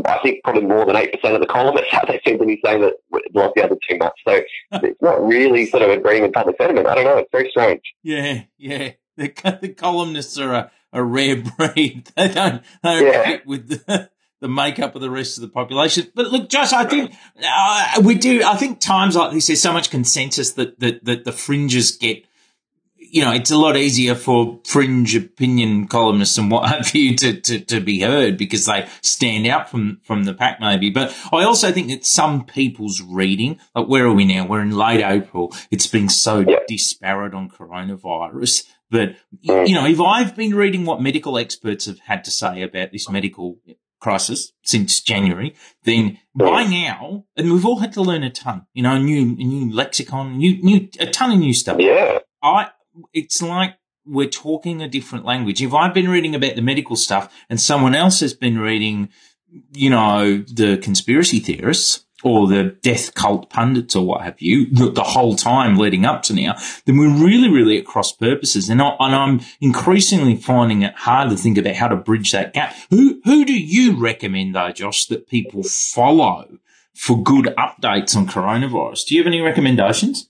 I 0.06 0.18
think 0.22 0.44
probably 0.44 0.66
more 0.66 0.84
than 0.84 0.96
8% 0.96 1.12
of 1.34 1.40
the 1.40 1.46
columnists 1.46 1.88
out 1.92 2.06
there 2.06 2.20
seem 2.26 2.38
to 2.38 2.44
be 2.44 2.60
saying 2.64 2.82
that 2.82 2.94
lockdowns 3.34 3.72
are 3.72 3.78
too 3.88 3.98
much. 3.98 4.12
So 4.26 4.42
it's 4.82 5.02
not 5.02 5.24
really 5.26 5.66
sort 5.66 5.82
of 5.82 5.90
agreeing 5.90 6.22
with 6.22 6.32
public 6.32 6.56
sentiment. 6.58 6.86
I 6.86 6.94
don't 6.94 7.04
know. 7.04 7.18
It's 7.18 7.30
very 7.32 7.48
strange. 7.50 7.82
Yeah, 8.02 8.42
yeah. 8.58 8.92
The, 9.16 9.58
the 9.60 9.68
columnists 9.70 10.38
are 10.38 10.52
a, 10.52 10.70
a 10.92 11.02
rare 11.02 11.36
breed. 11.36 12.10
They 12.16 12.28
don't, 12.28 12.62
they 12.82 13.06
yeah. 13.06 13.24
fit 13.24 13.46
with 13.46 13.68
the, 13.68 14.10
the 14.40 14.48
makeup 14.48 14.94
of 14.94 15.00
the 15.00 15.10
rest 15.10 15.38
of 15.38 15.42
the 15.42 15.48
population. 15.48 16.08
But 16.14 16.30
look, 16.30 16.48
Josh, 16.48 16.72
I 16.72 16.84
think 16.84 17.14
uh, 17.42 18.02
we 18.04 18.14
do. 18.16 18.42
I 18.44 18.56
think 18.56 18.80
times 18.80 19.16
like 19.16 19.32
this, 19.32 19.46
there's 19.46 19.62
so 19.62 19.72
much 19.72 19.90
consensus 19.90 20.52
that, 20.52 20.78
that, 20.80 21.04
that 21.04 21.24
the 21.24 21.32
fringes 21.32 21.92
get 21.92 22.24
you 23.14 23.24
know, 23.24 23.30
it's 23.30 23.52
a 23.52 23.56
lot 23.56 23.76
easier 23.76 24.16
for 24.16 24.58
fringe 24.64 25.14
opinion 25.14 25.86
columnists 25.86 26.36
and 26.36 26.50
what 26.50 26.68
have 26.68 26.92
you 26.96 27.16
to, 27.16 27.40
to, 27.40 27.60
to 27.60 27.80
be 27.80 28.00
heard 28.00 28.36
because 28.36 28.66
they 28.66 28.88
stand 29.02 29.46
out 29.46 29.70
from, 29.70 30.00
from 30.02 30.24
the 30.24 30.34
pack 30.34 30.60
maybe. 30.60 30.90
But 30.90 31.16
I 31.32 31.44
also 31.44 31.70
think 31.70 31.88
that 31.88 32.04
some 32.04 32.44
people's 32.44 33.00
reading, 33.00 33.60
like 33.72 33.86
where 33.86 34.04
are 34.06 34.12
we 34.12 34.24
now? 34.24 34.48
We're 34.48 34.62
in 34.62 34.72
late 34.72 35.00
April. 35.00 35.54
It's 35.70 35.86
been 35.86 36.08
so 36.08 36.40
yeah. 36.40 36.58
disparate 36.66 37.34
on 37.34 37.48
coronavirus 37.48 38.64
that, 38.90 39.16
you 39.42 39.74
know, 39.74 39.86
if 39.86 40.00
I've 40.00 40.34
been 40.34 40.54
reading 40.56 40.84
what 40.84 41.00
medical 41.00 41.38
experts 41.38 41.86
have 41.86 42.00
had 42.00 42.24
to 42.24 42.32
say 42.32 42.62
about 42.62 42.90
this 42.90 43.08
medical 43.08 43.58
crisis 44.00 44.52
since 44.64 45.00
January, 45.00 45.54
then 45.84 46.18
by 46.34 46.64
now, 46.64 47.26
and 47.36 47.52
we've 47.52 47.64
all 47.64 47.78
had 47.78 47.92
to 47.92 48.02
learn 48.02 48.24
a 48.24 48.30
ton, 48.30 48.66
you 48.74 48.82
know, 48.82 48.96
a 48.96 48.98
new, 48.98 49.22
a 49.22 49.44
new 49.44 49.72
lexicon, 49.72 50.36
new, 50.36 50.60
new, 50.62 50.88
a 50.98 51.06
ton 51.06 51.30
of 51.30 51.38
new 51.38 51.54
stuff. 51.54 51.76
Yeah. 51.78 52.18
I, 52.42 52.70
it's 53.12 53.42
like 53.42 53.76
we're 54.06 54.28
talking 54.28 54.82
a 54.82 54.88
different 54.88 55.24
language. 55.24 55.62
If 55.62 55.72
I've 55.72 55.94
been 55.94 56.08
reading 56.08 56.34
about 56.34 56.56
the 56.56 56.62
medical 56.62 56.96
stuff 56.96 57.32
and 57.48 57.60
someone 57.60 57.94
else 57.94 58.20
has 58.20 58.34
been 58.34 58.58
reading, 58.58 59.08
you 59.72 59.90
know, 59.90 60.38
the 60.38 60.78
conspiracy 60.78 61.38
theorists 61.38 62.04
or 62.22 62.48
the 62.48 62.76
death 62.82 63.14
cult 63.14 63.50
pundits 63.50 63.94
or 63.94 64.06
what 64.06 64.22
have 64.22 64.40
you, 64.40 64.66
the, 64.70 65.02
whole 65.02 65.36
time 65.36 65.76
leading 65.76 66.04
up 66.06 66.22
to 66.22 66.34
now, 66.34 66.54
then 66.86 66.96
we're 66.96 67.24
really, 67.24 67.50
really 67.50 67.78
at 67.78 67.84
cross 67.84 68.12
purposes. 68.12 68.70
And, 68.70 68.80
I, 68.80 68.96
and 68.98 69.14
I'm 69.14 69.40
increasingly 69.60 70.36
finding 70.36 70.82
it 70.82 70.94
hard 70.94 71.30
to 71.30 71.36
think 71.36 71.58
about 71.58 71.74
how 71.74 71.88
to 71.88 71.96
bridge 71.96 72.32
that 72.32 72.54
gap. 72.54 72.74
Who, 72.90 73.20
who 73.24 73.44
do 73.44 73.52
you 73.52 73.98
recommend 73.98 74.54
though, 74.54 74.70
Josh, 74.70 75.06
that 75.06 75.28
people 75.28 75.62
follow 75.62 76.58
for 76.94 77.22
good 77.22 77.46
updates 77.58 78.16
on 78.16 78.26
coronavirus? 78.26 79.06
Do 79.06 79.14
you 79.14 79.20
have 79.20 79.26
any 79.26 79.40
recommendations? 79.40 80.28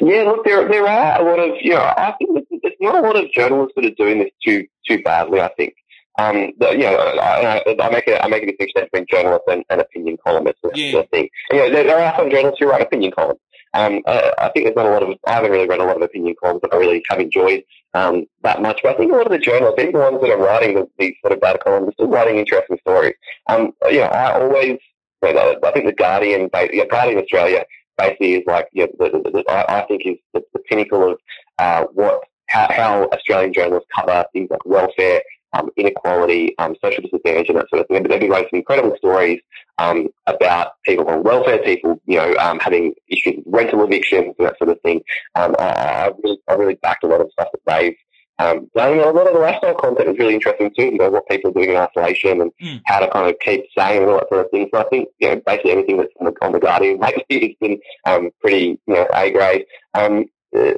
Yeah, 0.00 0.22
look, 0.22 0.44
there 0.44 0.68
there 0.68 0.86
are 0.86 1.20
a 1.20 1.24
lot 1.24 1.38
of 1.38 1.56
you 1.60 1.70
know 1.70 1.80
I 1.80 2.14
think 2.18 2.46
there's 2.62 2.74
not 2.80 2.96
a 2.96 3.06
lot 3.06 3.16
of 3.16 3.30
journalists 3.32 3.74
that 3.76 3.84
are 3.84 3.90
doing 3.90 4.18
this 4.18 4.30
too 4.44 4.66
too 4.86 5.02
badly. 5.02 5.40
I 5.40 5.48
think. 5.56 5.74
Um, 6.18 6.50
the, 6.58 6.72
you 6.72 6.78
know, 6.78 6.96
I, 6.96 7.62
I, 7.80 7.90
make 7.90 8.08
a 8.08 8.24
I 8.24 8.26
make 8.26 8.42
a 8.42 8.46
distinction 8.46 8.82
between 8.82 9.06
journalists 9.08 9.44
and, 9.48 9.64
and 9.70 9.80
opinion 9.80 10.18
columnists. 10.26 10.60
Yeah. 10.74 10.90
Sort 10.90 11.04
of 11.04 11.10
thing. 11.10 11.28
you 11.52 11.58
know, 11.58 11.70
there, 11.70 11.84
there, 11.84 11.98
are 12.00 12.16
some 12.16 12.28
journalists 12.28 12.58
who 12.58 12.68
write 12.68 12.82
opinion 12.82 13.12
columns. 13.12 13.38
Um, 13.72 14.02
I, 14.04 14.32
I 14.36 14.48
think 14.48 14.66
there's 14.66 14.74
not 14.74 14.86
a 14.86 14.90
lot 14.90 15.04
of. 15.04 15.16
I 15.26 15.34
haven't 15.34 15.52
really 15.52 15.68
read 15.68 15.78
a 15.78 15.84
lot 15.84 15.94
of 15.94 16.02
opinion 16.02 16.34
columns 16.42 16.62
that 16.62 16.74
I 16.74 16.76
really 16.76 17.04
have 17.08 17.20
enjoyed 17.20 17.62
um, 17.94 18.26
that 18.42 18.60
much. 18.62 18.80
But 18.82 18.96
I 18.96 18.98
think 18.98 19.12
a 19.12 19.16
lot 19.16 19.26
of 19.26 19.32
the 19.32 19.38
journalists, 19.38 19.80
even 19.80 19.92
the 19.92 19.98
ones 20.00 20.20
that 20.20 20.30
are 20.30 20.38
writing 20.38 20.74
the, 20.74 20.88
these 20.98 21.14
sort 21.20 21.34
of 21.34 21.40
bad 21.40 21.60
columns, 21.60 21.90
are 21.90 21.92
still 21.92 22.08
writing 22.08 22.38
interesting 22.38 22.78
stories. 22.80 23.14
Um, 23.46 23.72
you 23.88 23.98
know, 23.98 24.06
I 24.06 24.40
always. 24.40 24.78
I 25.20 25.72
think 25.72 25.86
the 25.86 25.94
Guardian, 25.96 26.48
Guardian 26.48 27.18
Australia 27.18 27.64
basically 27.98 28.34
is 28.34 28.44
like, 28.46 28.68
yeah, 28.72 28.86
the, 28.98 29.10
the, 29.10 29.30
the, 29.30 29.44
I, 29.50 29.80
I, 29.80 29.86
think 29.86 30.02
is 30.06 30.16
the, 30.32 30.42
the 30.52 30.60
pinnacle 30.60 31.12
of 31.12 31.18
uh, 31.58 31.84
what 31.92 32.22
how, 32.48 32.68
how, 32.70 33.08
Australian 33.12 33.52
journalists 33.52 33.88
cover 33.94 34.24
things 34.32 34.48
like 34.50 34.64
welfare, 34.64 35.20
um, 35.52 35.70
inequality, 35.76 36.56
um, 36.58 36.76
social 36.82 37.02
disadvantage, 37.02 37.48
and 37.48 37.58
that 37.58 37.68
sort 37.68 37.82
of 37.82 37.88
thing. 37.88 38.02
But 38.02 38.10
they've 38.10 38.20
been 38.20 38.30
writing 38.30 38.48
some 38.50 38.58
incredible 38.58 38.96
stories 38.96 39.40
um, 39.78 40.08
about 40.26 40.72
people 40.84 41.08
on 41.08 41.22
welfare, 41.22 41.58
people, 41.58 42.00
you 42.06 42.16
know, 42.16 42.34
um, 42.36 42.58
having 42.58 42.94
issues 43.08 43.36
with 43.36 43.54
rental 43.54 43.84
evictions 43.84 44.34
and 44.38 44.46
that 44.46 44.58
sort 44.58 44.70
of 44.70 44.80
thing. 44.80 45.02
Um, 45.34 45.54
I, 45.58 45.64
I, 45.64 46.10
really, 46.22 46.38
I 46.48 46.54
really 46.54 46.74
backed 46.74 47.04
a 47.04 47.06
lot 47.06 47.20
of 47.20 47.30
stuff 47.32 47.48
that 47.52 47.60
they've 47.66 47.96
um, 48.40 48.70
a 48.76 48.90
lot 48.90 49.26
of 49.26 49.32
the 49.34 49.40
lifestyle 49.40 49.74
content 49.74 50.10
is 50.10 50.18
really 50.18 50.34
interesting 50.34 50.70
too. 50.76 50.84
You 50.84 50.98
know 50.98 51.10
what 51.10 51.28
people 51.28 51.50
are 51.50 51.54
doing 51.54 51.70
in 51.70 51.76
isolation 51.76 52.40
and 52.40 52.52
mm. 52.62 52.80
how 52.86 53.00
to 53.00 53.10
kind 53.10 53.28
of 53.28 53.38
keep 53.40 53.64
sane 53.76 54.02
and 54.02 54.10
all 54.10 54.18
that 54.18 54.28
sort 54.28 54.44
of 54.44 54.50
thing. 54.50 54.68
So 54.72 54.80
I 54.80 54.84
think 54.84 55.08
you 55.18 55.28
know 55.28 55.42
basically 55.44 55.72
everything 55.72 55.96
that's 55.96 56.12
on 56.20 56.26
the, 56.26 56.34
on 56.46 56.52
the 56.52 56.60
Guardian 56.60 57.00
lately 57.28 57.40
has 57.40 57.56
been 57.60 57.80
um, 58.06 58.30
pretty 58.40 58.78
you 58.86 58.94
know 58.94 59.06
A 59.12 59.30
grade. 59.30 59.66
Um, 59.94 60.26
uh, 60.56 60.74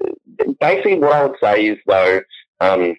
basically, 0.59 0.99
what 0.99 1.13
I 1.13 1.27
would 1.27 1.39
say 1.43 1.67
is 1.67 1.79
though, 1.87 2.23
um, 2.61 2.97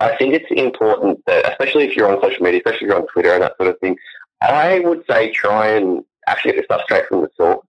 I 0.00 0.16
think 0.16 0.34
it's 0.34 0.50
important 0.50 1.22
that 1.26 1.50
especially 1.50 1.84
if 1.84 1.94
you're 1.94 2.10
on 2.10 2.22
social 2.22 2.42
media, 2.42 2.60
especially 2.64 2.86
if 2.86 2.90
you're 2.92 3.00
on 3.00 3.06
Twitter 3.08 3.34
and 3.34 3.42
that 3.42 3.56
sort 3.58 3.68
of 3.68 3.78
thing, 3.80 3.96
I 4.40 4.80
would 4.80 5.04
say 5.08 5.32
try 5.32 5.68
and 5.68 6.02
actually 6.26 6.52
get 6.52 6.60
the 6.60 6.64
stuff 6.64 6.82
straight 6.84 7.06
from 7.08 7.22
the 7.22 7.30
source. 7.36 7.66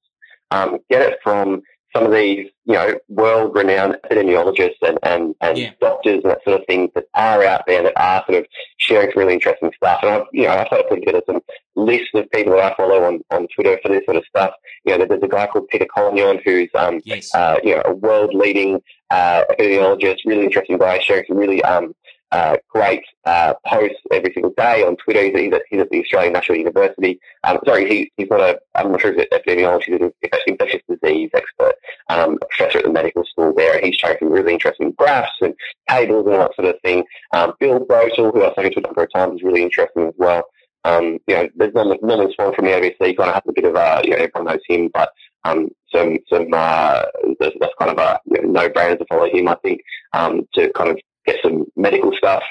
Um, 0.51 0.77
get 0.89 1.01
it 1.01 1.19
from 1.23 1.63
some 1.95 2.05
of 2.05 2.11
these, 2.11 2.49
you 2.65 2.73
know, 2.73 2.95
world-renowned 3.07 3.97
epidemiologists 4.05 4.81
and, 4.81 4.97
and, 5.03 5.35
and 5.41 5.57
yeah. 5.57 5.71
doctors 5.79 6.21
and 6.23 6.31
that 6.31 6.43
sort 6.43 6.59
of 6.59 6.65
thing 6.65 6.89
that 6.95 7.05
are 7.13 7.43
out 7.43 7.63
there 7.67 7.83
that 7.83 7.93
are 7.95 8.23
sort 8.25 8.39
of 8.39 8.47
sharing 8.77 9.11
some 9.11 9.21
really 9.21 9.35
interesting 9.35 9.71
stuff. 9.75 9.99
And 10.01 10.11
I've, 10.11 10.23
you 10.31 10.43
know, 10.43 10.53
I've 10.53 10.67
started 10.67 10.87
putting 10.89 11.05
together 11.05 11.21
some 11.27 11.41
lists 11.75 12.09
of 12.15 12.29
people 12.31 12.53
that 12.53 12.71
I 12.71 12.75
follow 12.75 13.03
on, 13.03 13.21
on 13.29 13.47
Twitter 13.53 13.79
for 13.81 13.89
this 13.89 14.05
sort 14.05 14.17
of 14.17 14.25
stuff. 14.25 14.53
You 14.85 14.97
know, 14.97 15.05
there's 15.05 15.21
a 15.23 15.27
guy 15.27 15.47
called 15.47 15.67
Peter 15.67 15.85
Collignon 15.85 16.41
who's, 16.43 16.69
um, 16.73 16.99
yes. 17.05 17.33
uh, 17.35 17.59
you 17.63 17.75
know, 17.75 17.83
a 17.85 17.93
world-leading, 17.93 18.81
uh, 19.11 19.43
epidemiologist, 19.51 20.17
really 20.25 20.45
interesting 20.45 20.77
guy, 20.79 20.99
sharing 20.99 21.25
some 21.27 21.37
really, 21.37 21.63
um, 21.63 21.93
uh, 22.33 22.57
great 22.67 23.05
uh, 23.25 23.53
posts 23.65 23.99
every 24.11 24.33
single 24.33 24.53
day 24.57 24.83
on 24.83 24.95
Twitter. 24.97 25.21
He's 25.21 25.53
at, 25.53 25.61
he's 25.69 25.79
at 25.79 25.89
the 25.91 26.01
Australian 26.01 26.33
National 26.33 26.57
University. 26.57 27.19
Um, 27.43 27.59
sorry, 27.63 27.87
he, 27.87 28.11
he's 28.17 28.27
not 28.29 28.39
a, 28.39 28.59
I'm 28.73 28.91
not 28.91 29.01
sure 29.01 29.13
if 29.13 29.17
he's 29.17 29.39
epidemiologist, 29.39 29.83
he's 29.83 30.01
an 30.01 30.11
infectious 30.47 30.81
disease 30.89 31.29
expert, 31.35 31.75
um, 32.09 32.39
professor 32.49 32.79
at 32.79 32.85
the 32.85 32.91
medical 32.91 33.23
school 33.23 33.53
there. 33.55 33.79
He's 33.79 33.95
showing 33.95 34.17
some 34.17 34.31
really 34.31 34.53
interesting 34.53 34.93
graphs 34.93 35.31
and 35.41 35.53
tables 35.87 36.25
and 36.25 36.33
that 36.33 36.55
sort 36.55 36.69
of 36.69 36.81
thing. 36.81 37.03
Um, 37.33 37.53
Bill 37.59 37.85
Bowtell, 37.85 38.31
who 38.31 38.43
I've 38.43 38.53
spoken 38.53 38.73
to 38.73 38.79
a 38.79 38.81
number 38.81 39.03
of 39.03 39.13
times, 39.13 39.35
is 39.35 39.43
really 39.43 39.61
interesting 39.61 40.07
as 40.07 40.15
well. 40.17 40.43
Um, 40.85 41.19
you 41.27 41.35
know, 41.35 41.49
there's 41.55 41.75
Norman, 41.75 41.99
Norman 42.01 42.33
Swan 42.33 42.55
from 42.55 42.65
the 42.65 42.71
ABC, 42.71 43.15
kind 43.15 43.29
of 43.29 43.35
has 43.35 43.43
a 43.47 43.53
bit 43.53 43.65
of 43.65 43.75
a, 43.75 44.01
you 44.03 44.09
know, 44.09 44.17
everyone 44.17 44.45
knows 44.45 44.61
him, 44.67 44.89
but 44.91 45.11
um, 45.45 45.69
some, 45.93 46.17
some, 46.29 46.47
uh, 46.51 47.03
that's 47.39 47.75
kind 47.79 47.91
of 47.91 47.99
a 47.99 48.19
you 48.25 48.41
know, 48.41 48.61
no-brainer 48.61 48.97
to 48.97 49.05
follow 49.05 49.29
him, 49.29 49.47
I 49.47 49.55
think, 49.61 49.81
um, 50.13 50.47
to 50.55 50.71
kind 50.73 50.89
of 50.89 50.99
get 51.25 51.37
some 51.43 51.65
medical 51.75 52.13
stuff, 52.15 52.43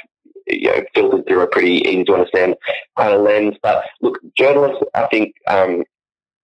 you 0.47 0.71
know, 0.71 0.83
filtered 0.95 1.27
through 1.27 1.41
a 1.41 1.47
pretty 1.47 1.77
easy 1.89 2.05
to 2.05 2.15
understand 2.15 2.57
kind 2.99 3.15
of 3.15 3.23
lens. 3.23 3.57
But 3.63 3.85
look, 4.01 4.19
journalists, 4.37 4.83
I 4.95 5.07
think, 5.07 5.35
um, 5.49 5.85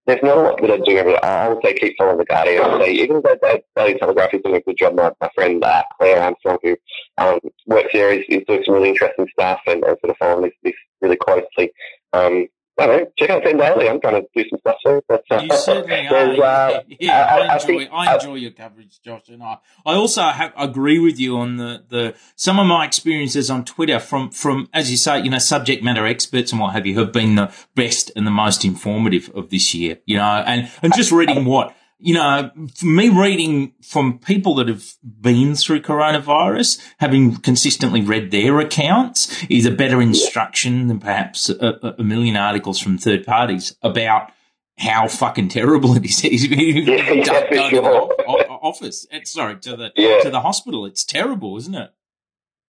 there's 0.07 0.23
not 0.23 0.39
a 0.39 0.41
lot 0.41 0.61
that 0.63 0.71
I 0.71 0.79
do 0.79 1.17
I 1.23 1.49
would 1.49 1.59
say 1.63 1.75
keep 1.75 1.95
following 1.99 2.17
the 2.17 2.25
Guardian. 2.25 2.81
Say 2.81 2.93
even 2.93 3.17
though 3.17 3.37
the 3.43 3.63
Daily 3.77 3.99
Telegraph 3.99 4.33
is 4.33 4.41
doing 4.43 4.57
a 4.57 4.61
good 4.63 4.79
job, 4.79 4.95
my, 4.95 5.13
my 5.21 5.29
friend 5.35 5.63
uh, 5.63 5.83
Clare 5.99 6.23
Armstrong, 6.23 6.57
who 6.63 6.77
um, 7.19 7.39
works 7.67 7.91
there, 7.93 8.11
is, 8.13 8.25
is 8.31 8.43
doing 8.49 8.63
some 8.65 8.75
really 8.75 8.89
interesting 8.89 9.29
stuff 9.33 9.61
and, 9.67 9.85
and 9.85 9.99
sort 10.01 10.11
of 10.11 10.17
following 10.17 10.45
this, 10.45 10.55
this 10.63 10.75
really 11.03 11.17
closely. 11.17 11.73
Um, 12.15 12.47
I 12.79 12.87
don't 12.87 13.01
know, 13.01 13.13
check 13.19 13.31
out 13.31 13.43
Ten 13.43 13.57
Daily. 13.57 13.89
I'm 13.89 14.01
trying 14.01 14.23
to 14.23 14.29
do 14.35 14.49
some 14.49 14.59
stuff 14.61 14.77
too. 14.85 15.03
But, 15.09 15.25
uh, 15.31 15.41
you 15.41 15.57
certainly 15.57 16.07
are. 16.07 16.45
Uh, 16.45 16.83
yeah, 17.01 17.25
I, 17.25 17.39
I, 17.39 17.55
enjoy, 17.55 17.55
I, 17.55 17.59
think, 17.59 17.91
I 17.93 18.15
enjoy 18.15 18.35
your 18.37 18.51
coverage, 18.53 19.01
Josh, 19.03 19.29
and 19.29 19.43
I, 19.43 19.59
I 19.85 19.95
also 19.95 20.23
have, 20.23 20.53
agree 20.57 20.99
with 20.99 21.19
you 21.19 21.39
on 21.39 21.57
the, 21.57 21.83
the 21.89 22.15
some 22.37 22.59
of 22.59 22.67
my 22.67 22.85
experiences 22.85 23.51
on 23.51 23.65
Twitter 23.65 23.99
from 23.99 24.31
from 24.31 24.69
as 24.73 24.91
you 24.91 24.97
say, 24.97 25.21
you 25.21 25.31
know, 25.31 25.39
subject 25.39 25.83
matter 25.83 26.07
experts 26.07 26.53
and 26.53 26.61
what 26.61 26.73
have 26.73 26.87
you 26.87 26.99
have 26.99 27.13
been 27.13 27.35
the 27.35 27.53
best 27.75 28.13
and 28.15 28.27
the 28.27 28.31
most 28.31 28.65
informative 28.65 29.31
of 29.35 29.51
this 29.51 29.75
year. 29.75 29.99
You 30.07 30.19
know, 30.19 30.45
and 30.47 30.71
and 30.83 30.95
just 30.95 31.11
reading 31.11 31.45
what 31.45 31.75
you 31.99 32.15
know, 32.15 32.51
me 32.83 33.09
reading 33.09 33.75
from 33.83 34.19
people 34.21 34.55
that 34.57 34.69
have 34.69 34.85
been 35.03 35.55
through 35.57 35.83
coronavirus, 35.83 36.81
having 36.99 37.37
consistently 37.37 38.01
read 38.01 38.31
their 38.31 38.61
accounts, 38.61 39.45
is 39.51 39.67
a 39.67 39.71
better 39.71 40.01
instruction 40.01 40.87
than 40.87 41.01
perhaps 41.01 41.49
a, 41.49 41.95
a 41.99 42.05
million 42.05 42.37
articles 42.37 42.79
from 42.79 42.99
third 42.99 43.27
parties 43.27 43.77
about 43.83 44.31
how 44.79 45.09
fucking 45.09 45.49
terrible 45.49 45.97
it 45.97 46.05
is. 46.05 46.47
yeah, 46.47 46.57
yeah, 46.57 47.23
to 47.25 47.81
the 47.81 48.47
office, 48.49 49.07
sorry, 49.25 49.59
to 49.59 49.77
the 49.77 49.93
yeah. 49.97 50.21
to 50.23 50.31
the 50.31 50.41
hospital. 50.41 50.87
It's 50.87 51.05
terrible, 51.05 51.57
isn't 51.57 51.75
it? 51.75 51.91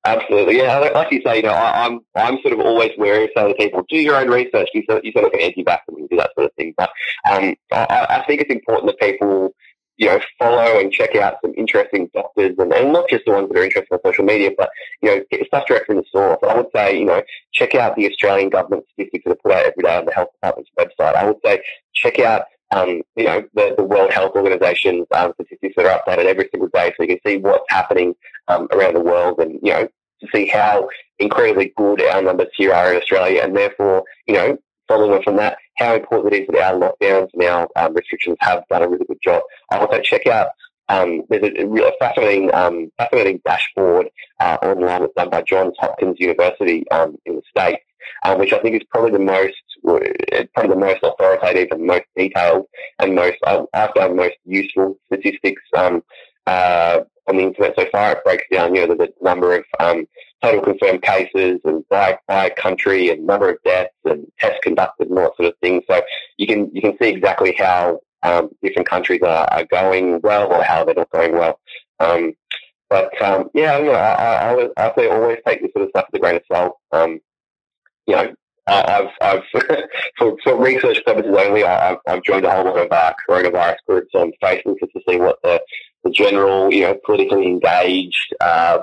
Absolutely, 0.06 0.58
yeah. 0.58 0.78
Like 0.80 1.12
you 1.12 1.22
say, 1.26 1.38
you 1.38 1.44
know, 1.44 1.50
I, 1.50 1.86
am 1.86 2.00
I'm, 2.16 2.36
I'm 2.36 2.42
sort 2.42 2.54
of 2.54 2.62
always 2.62 2.92
wary 2.98 3.26
of 3.26 3.32
saying 3.36 3.50
to 3.50 3.54
people, 3.56 3.84
do 3.90 3.98
your 3.98 4.16
own 4.16 4.30
research. 4.30 4.70
You 4.74 4.84
sort, 4.90 5.04
you 5.04 5.12
sort 5.12 5.26
of 5.26 5.34
anti-vax 5.40 5.80
and 5.90 6.10
do 6.10 6.16
that 6.16 6.32
sort 6.36 6.46
of 6.46 6.54
thing. 6.54 6.74
But 6.78 6.90
um, 7.30 7.56
I, 7.72 8.08
I 8.10 8.24
think 8.26 8.40
it's 8.40 8.52
important 8.52 8.88
that 8.88 9.00
people, 9.00 9.54
you 9.98 10.08
know, 10.08 10.22
follow 10.38 10.80
and 10.80 10.90
check 10.94 11.16
out 11.18 11.36
some 11.42 11.54
interesting 11.58 12.10
doctors, 12.14 12.56
and, 12.58 12.72
and 12.72 12.94
not 12.94 13.10
just 13.10 13.26
the 13.26 13.34
ones 13.34 13.50
that 13.50 13.58
are 13.58 13.64
interested 13.64 13.94
on 13.94 14.00
social 14.06 14.24
media, 14.24 14.52
but 14.58 14.70
you 15.02 15.10
know, 15.10 15.24
get 15.30 15.46
stuff 15.48 15.68
direct 15.68 15.88
from 15.88 15.98
the 15.98 16.06
source. 16.10 16.40
I 16.48 16.56
would 16.56 16.68
say, 16.74 16.98
you 16.98 17.06
know, 17.06 17.22
check 17.52 17.76
out 17.76 17.98
the 17.98 18.10
Australian 18.10 18.50
government 18.50 18.86
statistics 18.94 19.26
that 19.26 19.32
are 19.32 19.36
put 19.36 19.52
out 19.52 19.66
every 19.66 19.84
day 19.84 19.98
on 19.98 20.06
the 20.06 20.14
health 20.14 20.30
department's 20.32 20.72
website. 20.80 21.16
I 21.16 21.26
would 21.26 21.40
say 21.44 21.62
check 21.94 22.20
out 22.20 22.44
um, 22.72 23.02
you 23.16 23.26
know, 23.26 23.44
the, 23.54 23.74
the 23.78 23.84
World 23.84 24.12
Health 24.12 24.34
Organization's 24.36 25.08
um, 25.12 25.34
statistics 25.34 25.76
that 25.76 25.86
are 25.86 26.00
updated 26.00 26.26
every 26.26 26.50
single 26.52 26.70
day, 26.74 26.94
so 26.96 27.04
you 27.04 27.10
can 27.10 27.20
see 27.26 27.38
what's 27.38 27.66
happening 27.70 28.16
um, 28.48 28.68
around 28.72 28.96
the 28.96 29.02
world, 29.02 29.40
and 29.40 29.60
you 29.64 29.72
know, 29.72 29.88
to 30.22 30.28
see 30.34 30.48
how 30.48 30.90
incredibly 31.18 31.74
good 31.76 32.02
our 32.04 32.22
numbers 32.22 32.50
here 32.56 32.74
are 32.74 32.94
in 32.94 33.02
Australia, 33.02 33.42
and 33.44 33.56
therefore, 33.56 34.04
you 34.28 34.36
know, 34.36 34.58
following 34.88 35.14
on 35.14 35.24
from 35.24 35.38
that, 35.38 35.58
how 35.78 35.96
important 35.96 36.34
it 36.34 36.42
is 36.42 36.48
that 36.52 36.74
our 36.74 36.80
lockdowns 36.80 37.30
and 37.34 37.44
our 37.44 37.68
um, 37.76 37.94
restrictions 37.94 38.38
have 38.42 38.64
done 38.70 38.84
a 38.84 38.90
really 38.90 39.06
good 39.06 39.22
job. 39.24 39.42
I 39.72 39.78
also 39.78 40.02
check 40.02 40.28
out 40.28 40.50
um, 40.90 41.24
there's 41.30 41.44
a, 41.44 41.66
a 41.66 41.92
fascinating, 42.00 42.54
um, 42.54 42.92
fascinating 42.98 43.42
dashboard 43.46 44.10
uh, 44.40 44.58
online 44.62 45.02
that's 45.02 45.14
done 45.16 45.30
by 45.30 45.44
Johns 45.44 45.76
Hopkins 45.80 46.18
University 46.20 46.90
um, 46.90 47.16
in 47.26 47.36
the 47.36 47.42
States, 47.50 47.84
um, 48.24 48.40
which 48.40 48.54
I 48.54 48.60
think 48.60 48.76
is 48.76 48.88
probably 48.90 49.12
the 49.12 49.20
most, 49.20 49.56
uh, 49.88 50.44
probably 50.54 50.74
the 50.74 50.80
most 50.80 51.00
authoritative 51.04 51.68
and 51.72 51.86
most 51.86 52.06
detailed 52.18 52.66
and 52.98 53.16
most, 53.16 53.38
I, 53.46 53.64
I 53.74 53.92
found 53.96 54.16
most 54.16 54.36
useful 54.46 54.98
statistics 55.06 55.62
um, 55.78 56.04
uh, 56.48 57.02
on 57.28 57.38
the 57.38 57.44
internet 57.44 57.76
so 57.78 57.86
far. 57.92 58.14
It 58.14 58.24
breaks 58.24 58.46
down, 58.52 58.74
you 58.74 58.82
know, 58.82 58.96
the, 58.96 59.06
the 59.06 59.14
number 59.22 59.56
of 59.56 59.64
um, 59.80 60.08
total 60.42 60.62
confirmed 60.62 61.04
cases 61.04 61.60
and 61.66 61.88
by, 61.90 62.18
by 62.28 62.50
country 62.50 63.10
and 63.10 63.28
number 63.28 63.50
of 63.50 63.58
deaths 63.64 63.94
and 64.06 64.26
tests 64.40 64.60
conducted 64.64 65.10
and 65.10 65.20
all 65.20 65.26
that 65.26 65.38
sort 65.38 65.54
of 65.54 65.60
thing. 65.60 65.84
So 65.88 66.02
you 66.38 66.48
can 66.48 66.72
you 66.74 66.82
can 66.82 66.98
see 67.00 67.10
exactly 67.10 67.54
how 67.58 68.00
um, 68.24 68.50
different 68.62 68.88
countries 68.88 69.22
are, 69.22 69.48
are, 69.52 69.66
going 69.66 70.20
well 70.22 70.52
or 70.52 70.64
how 70.64 70.84
they're 70.84 70.96
not 70.96 71.10
going 71.10 71.34
well. 71.34 71.60
Um, 72.00 72.34
but 72.90 73.22
um, 73.22 73.50
yeah, 73.54 73.78
you 73.78 73.86
know, 73.86 73.94
I, 73.94 74.54
I, 74.54 74.70
I, 74.78 74.96
say 74.96 75.08
always 75.08 75.38
take 75.46 75.62
this 75.62 75.72
sort 75.74 75.86
of 75.86 75.90
stuff 75.92 76.06
with 76.12 76.20
a 76.20 76.22
grain 76.22 76.36
of 76.36 76.44
salt. 76.52 76.78
Um, 76.92 77.20
you 78.08 78.16
know, 78.16 78.34
I've, 78.68 79.10
I've 79.22 79.44
for, 80.18 80.36
for, 80.44 80.58
research 80.58 81.04
purposes 81.06 81.36
only, 81.38 81.64
I've, 81.64 81.98
I've 82.08 82.24
joined 82.24 82.46
a 82.46 82.52
whole 82.52 82.66
lot 82.66 82.78
of 82.78 82.92
uh, 82.92 83.14
coronavirus 83.28 83.78
groups 83.88 84.12
on 84.14 84.32
Facebook 84.44 84.80
just 84.80 84.94
to 84.94 85.02
see 85.08 85.18
what 85.18 85.38
the, 85.44 85.62
the 86.04 86.12
general, 86.12 86.72
you 86.74 86.82
know, 86.82 86.98
politically 87.06 87.48
engaged 87.48 88.36
uh, 88.42 88.80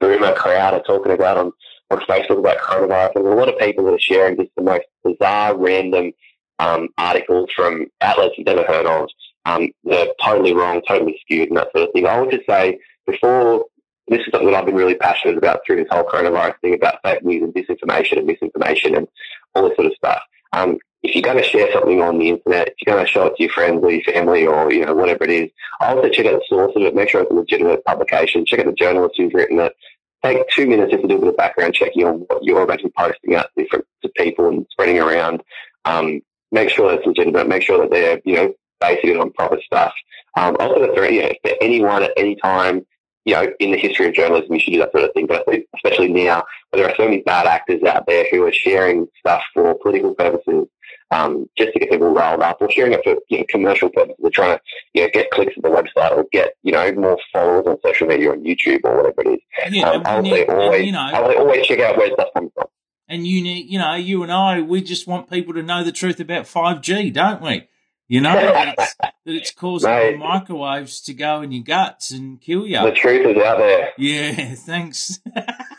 boomer 0.00 0.34
crowd 0.34 0.74
are 0.74 0.82
talking 0.82 1.12
about 1.12 1.36
on, 1.36 1.52
on 1.90 1.98
Facebook 2.00 2.38
about 2.38 2.58
coronavirus. 2.58 3.14
There's 3.14 3.26
a 3.26 3.36
lot 3.36 3.48
of 3.48 3.58
people 3.58 3.84
that 3.84 3.94
are 3.94 4.00
sharing 4.00 4.36
just 4.36 4.50
the 4.56 4.62
most 4.62 4.86
bizarre, 5.04 5.56
random 5.56 6.12
um, 6.58 6.88
articles 6.98 7.50
from 7.54 7.86
outlets 8.00 8.34
you've 8.36 8.46
never 8.46 8.64
heard 8.64 8.86
of. 8.86 9.08
Um, 9.44 9.70
they're 9.84 10.08
totally 10.22 10.54
wrong, 10.54 10.82
totally 10.86 11.18
skewed, 11.22 11.48
and 11.48 11.56
that 11.56 11.68
sort 11.72 11.88
of 11.88 11.92
thing. 11.92 12.06
I 12.06 12.20
would 12.20 12.30
just 12.30 12.46
say 12.46 12.78
before 13.06 13.66
this 14.08 14.20
is 14.20 14.26
something 14.30 14.50
that 14.50 14.56
I've 14.56 14.66
been 14.66 14.74
really 14.74 14.94
passionate 14.94 15.38
about 15.38 15.60
through 15.66 15.76
this 15.76 15.88
whole 15.90 16.04
coronavirus 16.04 16.60
thing 16.60 16.74
about 16.74 17.00
fake 17.02 17.24
news 17.24 17.42
and 17.42 17.54
disinformation 17.54 18.18
and 18.18 18.26
misinformation 18.26 18.94
and 18.94 19.08
all 19.54 19.68
this 19.68 19.76
sort 19.76 19.86
of 19.86 19.94
stuff. 19.94 20.22
Um, 20.52 20.78
if 21.02 21.14
you're 21.14 21.22
going 21.22 21.36
to 21.36 21.48
share 21.48 21.72
something 21.72 22.00
on 22.00 22.18
the 22.18 22.30
internet, 22.30 22.68
if 22.68 22.74
you're 22.80 22.94
going 22.94 23.06
to 23.06 23.12
show 23.12 23.26
it 23.26 23.36
to 23.36 23.42
your 23.42 23.52
friends 23.52 23.82
or 23.82 23.90
your 23.90 24.02
family 24.02 24.46
or, 24.46 24.72
you 24.72 24.84
know, 24.84 24.94
whatever 24.94 25.24
it 25.24 25.30
is, 25.30 25.50
I 25.80 25.94
also 25.94 26.08
check 26.08 26.26
out 26.26 26.32
the 26.32 26.44
source 26.48 26.72
of 26.74 26.82
it, 26.82 26.94
make 26.94 27.08
sure 27.08 27.22
it's 27.22 27.30
a 27.30 27.34
legitimate 27.34 27.84
publication, 27.84 28.46
check 28.46 28.60
out 28.60 28.66
the 28.66 28.72
journalist 28.72 29.14
who's 29.16 29.34
written 29.34 29.60
it, 29.60 29.72
take 30.24 30.48
two 30.50 30.66
minutes 30.66 30.90
just 30.90 31.02
to 31.02 31.08
do 31.08 31.16
a 31.16 31.20
bit 31.20 31.28
of 31.28 31.36
background 31.36 31.74
checking 31.74 32.04
on 32.04 32.20
what 32.26 32.42
you're 32.42 32.70
actually 32.70 32.92
posting 32.96 33.34
out 33.34 33.48
to 33.56 33.62
different 33.62 33.84
to 34.02 34.08
people 34.16 34.48
and 34.48 34.66
spreading 34.70 34.98
around. 34.98 35.42
Um, 35.84 36.22
make 36.52 36.70
sure 36.70 36.92
it's 36.92 37.06
legitimate, 37.06 37.48
make 37.48 37.62
sure 37.62 37.78
that 37.78 37.90
they're, 37.90 38.20
you 38.24 38.36
know, 38.36 38.54
basing 38.80 39.10
it 39.10 39.16
on 39.16 39.32
proper 39.32 39.58
stuff. 39.64 39.92
Um, 40.36 40.56
also, 40.60 40.86
the 40.86 40.94
three, 40.94 41.16
you 41.16 41.22
know, 41.22 41.32
for 41.42 41.52
anyone 41.60 42.02
at 42.02 42.12
any 42.16 42.36
time, 42.36 42.86
you 43.24 43.34
know, 43.34 43.52
in 43.58 43.72
the 43.72 43.78
history 43.78 44.06
of 44.06 44.14
journalism, 44.14 44.54
you 44.54 44.60
should 44.60 44.72
do 44.72 44.78
that 44.78 44.92
sort 44.92 45.04
of 45.04 45.12
thing. 45.12 45.26
But 45.26 45.44
especially 45.74 46.12
now, 46.12 46.44
where 46.70 46.82
there 46.82 46.88
are 46.88 46.96
so 46.96 47.04
many 47.04 47.22
bad 47.22 47.46
actors 47.46 47.82
out 47.82 48.06
there 48.06 48.26
who 48.30 48.44
are 48.46 48.52
sharing 48.52 49.08
stuff 49.18 49.42
for 49.52 49.74
political 49.78 50.14
purposes, 50.14 50.68
um, 51.10 51.48
just 51.56 51.72
to 51.72 51.80
get 51.80 51.90
people 51.90 52.12
riled 52.12 52.42
up, 52.42 52.58
or 52.60 52.70
sharing 52.70 52.92
it 52.92 53.00
for 53.02 53.16
you 53.28 53.38
know, 53.38 53.44
commercial 53.48 53.88
purposes, 53.88 54.16
or 54.22 54.30
trying 54.30 54.56
to 54.56 54.62
you 54.94 55.02
know 55.02 55.10
get 55.12 55.30
clicks 55.30 55.54
at 55.56 55.62
the 55.64 55.68
website, 55.68 56.12
or 56.12 56.24
get 56.30 56.52
you 56.62 56.72
know 56.72 56.92
more 56.92 57.18
followers 57.32 57.66
on 57.66 57.78
social 57.84 58.06
media, 58.06 58.30
on 58.30 58.44
YouTube, 58.44 58.80
or 58.84 58.96
whatever 58.96 59.22
it 59.22 59.34
is. 59.34 59.74
Yeah, 59.74 59.90
um, 59.90 60.02
I 60.04 60.20
would 60.20 60.26
say 60.26 60.46
always, 60.46 60.86
you 60.86 60.92
know, 60.92 61.00
I 61.00 61.20
would 61.20 61.36
always 61.36 61.66
check 61.66 61.80
out 61.80 61.96
where 61.96 62.12
stuff 62.12 62.28
comes 62.32 62.52
from. 62.54 62.66
And 63.08 63.26
you 63.26 63.42
need, 63.42 63.70
you 63.70 63.78
know, 63.78 63.94
you 63.94 64.22
and 64.22 64.32
I, 64.32 64.60
we 64.60 64.82
just 64.82 65.06
want 65.06 65.30
people 65.30 65.54
to 65.54 65.62
know 65.62 65.84
the 65.84 65.92
truth 65.92 66.18
about 66.18 66.44
5G, 66.44 67.12
don't 67.12 67.40
we? 67.40 67.68
You 68.08 68.20
know, 68.20 68.34
that 68.34 68.74
it's, 68.78 68.94
that 68.98 69.14
it's 69.26 69.50
causing 69.50 69.90
Mate, 69.90 70.18
microwaves 70.18 71.00
to 71.02 71.14
go 71.14 71.42
in 71.42 71.52
your 71.52 71.64
guts 71.64 72.10
and 72.10 72.40
kill 72.40 72.66
you. 72.66 72.80
The 72.82 72.92
truth 72.92 73.26
is 73.26 73.42
out 73.42 73.58
there. 73.58 73.92
Yeah, 73.98 74.54
thanks. 74.56 75.20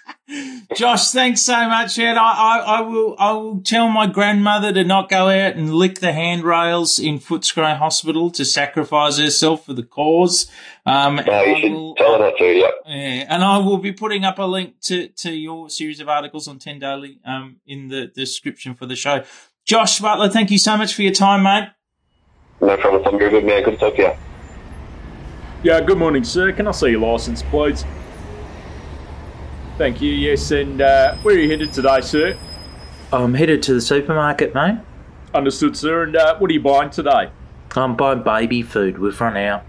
Josh, 0.75 1.11
thanks 1.11 1.41
so 1.41 1.69
much, 1.69 1.97
Ed. 1.97 2.17
I, 2.17 2.33
I, 2.33 2.57
I, 2.57 2.81
will 2.81 3.15
I 3.17 3.31
will 3.31 3.61
tell 3.61 3.87
my 3.87 4.07
grandmother 4.07 4.73
to 4.73 4.83
not 4.83 5.09
go 5.09 5.29
out 5.29 5.55
and 5.55 5.73
lick 5.73 5.99
the 5.99 6.11
handrails 6.11 6.99
in 6.99 7.19
Footscray 7.19 7.77
Hospital 7.77 8.29
to 8.31 8.43
sacrifice 8.43 9.17
herself 9.17 9.65
for 9.65 9.73
the 9.73 9.83
cause. 9.83 10.51
Um, 10.85 11.15
no, 11.15 11.43
you 11.43 11.61
should 11.61 11.71
will, 11.71 11.95
tell 11.95 12.17
her 12.17 12.25
that 12.25 12.37
too, 12.37 12.45
yep. 12.45 12.73
Yeah, 12.85 13.25
and 13.29 13.43
I 13.43 13.59
will 13.59 13.77
be 13.77 13.93
putting 13.93 14.25
up 14.25 14.37
a 14.37 14.43
link 14.43 14.81
to, 14.81 15.07
to 15.07 15.31
your 15.31 15.69
series 15.69 16.01
of 16.01 16.09
articles 16.09 16.49
on 16.49 16.59
10 16.59 16.79
Daily 16.79 17.19
um, 17.23 17.61
in 17.65 17.87
the 17.87 18.07
description 18.07 18.75
for 18.75 18.85
the 18.85 18.97
show. 18.97 19.23
Josh 19.63 19.99
Butler, 19.99 20.29
thank 20.29 20.51
you 20.51 20.57
so 20.57 20.75
much 20.75 20.93
for 20.93 21.03
your 21.03 21.13
time, 21.13 21.43
mate. 21.43 21.69
No 22.59 22.75
problem. 22.75 23.03
I'm 23.05 23.17
good, 23.17 23.45
man. 23.45 23.63
Good 23.63 23.71
to 23.71 23.77
talk 23.77 23.95
to 23.95 24.01
you. 24.01 24.13
Yeah, 25.63 25.79
good 25.79 25.97
morning, 25.97 26.23
sir. 26.25 26.51
Can 26.51 26.67
I 26.67 26.71
see 26.71 26.89
your 26.89 26.99
license, 26.99 27.43
please? 27.43 27.85
Thank 29.77 30.01
you. 30.01 30.11
Yes, 30.11 30.49
and 30.49 30.81
uh, 30.81 31.15
where 31.17 31.35
are 31.35 31.37
you 31.37 31.49
headed 31.51 31.71
today, 31.71 32.01
sir? 32.01 32.35
I'm 33.13 33.35
headed 33.35 33.61
to 33.63 33.75
the 33.75 33.81
supermarket, 33.81 34.55
mate. 34.55 34.79
Understood, 35.35 35.77
sir. 35.77 36.01
And 36.03 36.15
uh, 36.15 36.35
what 36.39 36.49
are 36.49 36.53
you 36.53 36.61
buying 36.61 36.89
today? 36.89 37.29
I'm 37.75 37.95
buying 37.95 38.23
baby 38.23 38.63
food. 38.63 38.97
We've 38.97 39.21
run 39.21 39.37
out. 39.37 39.63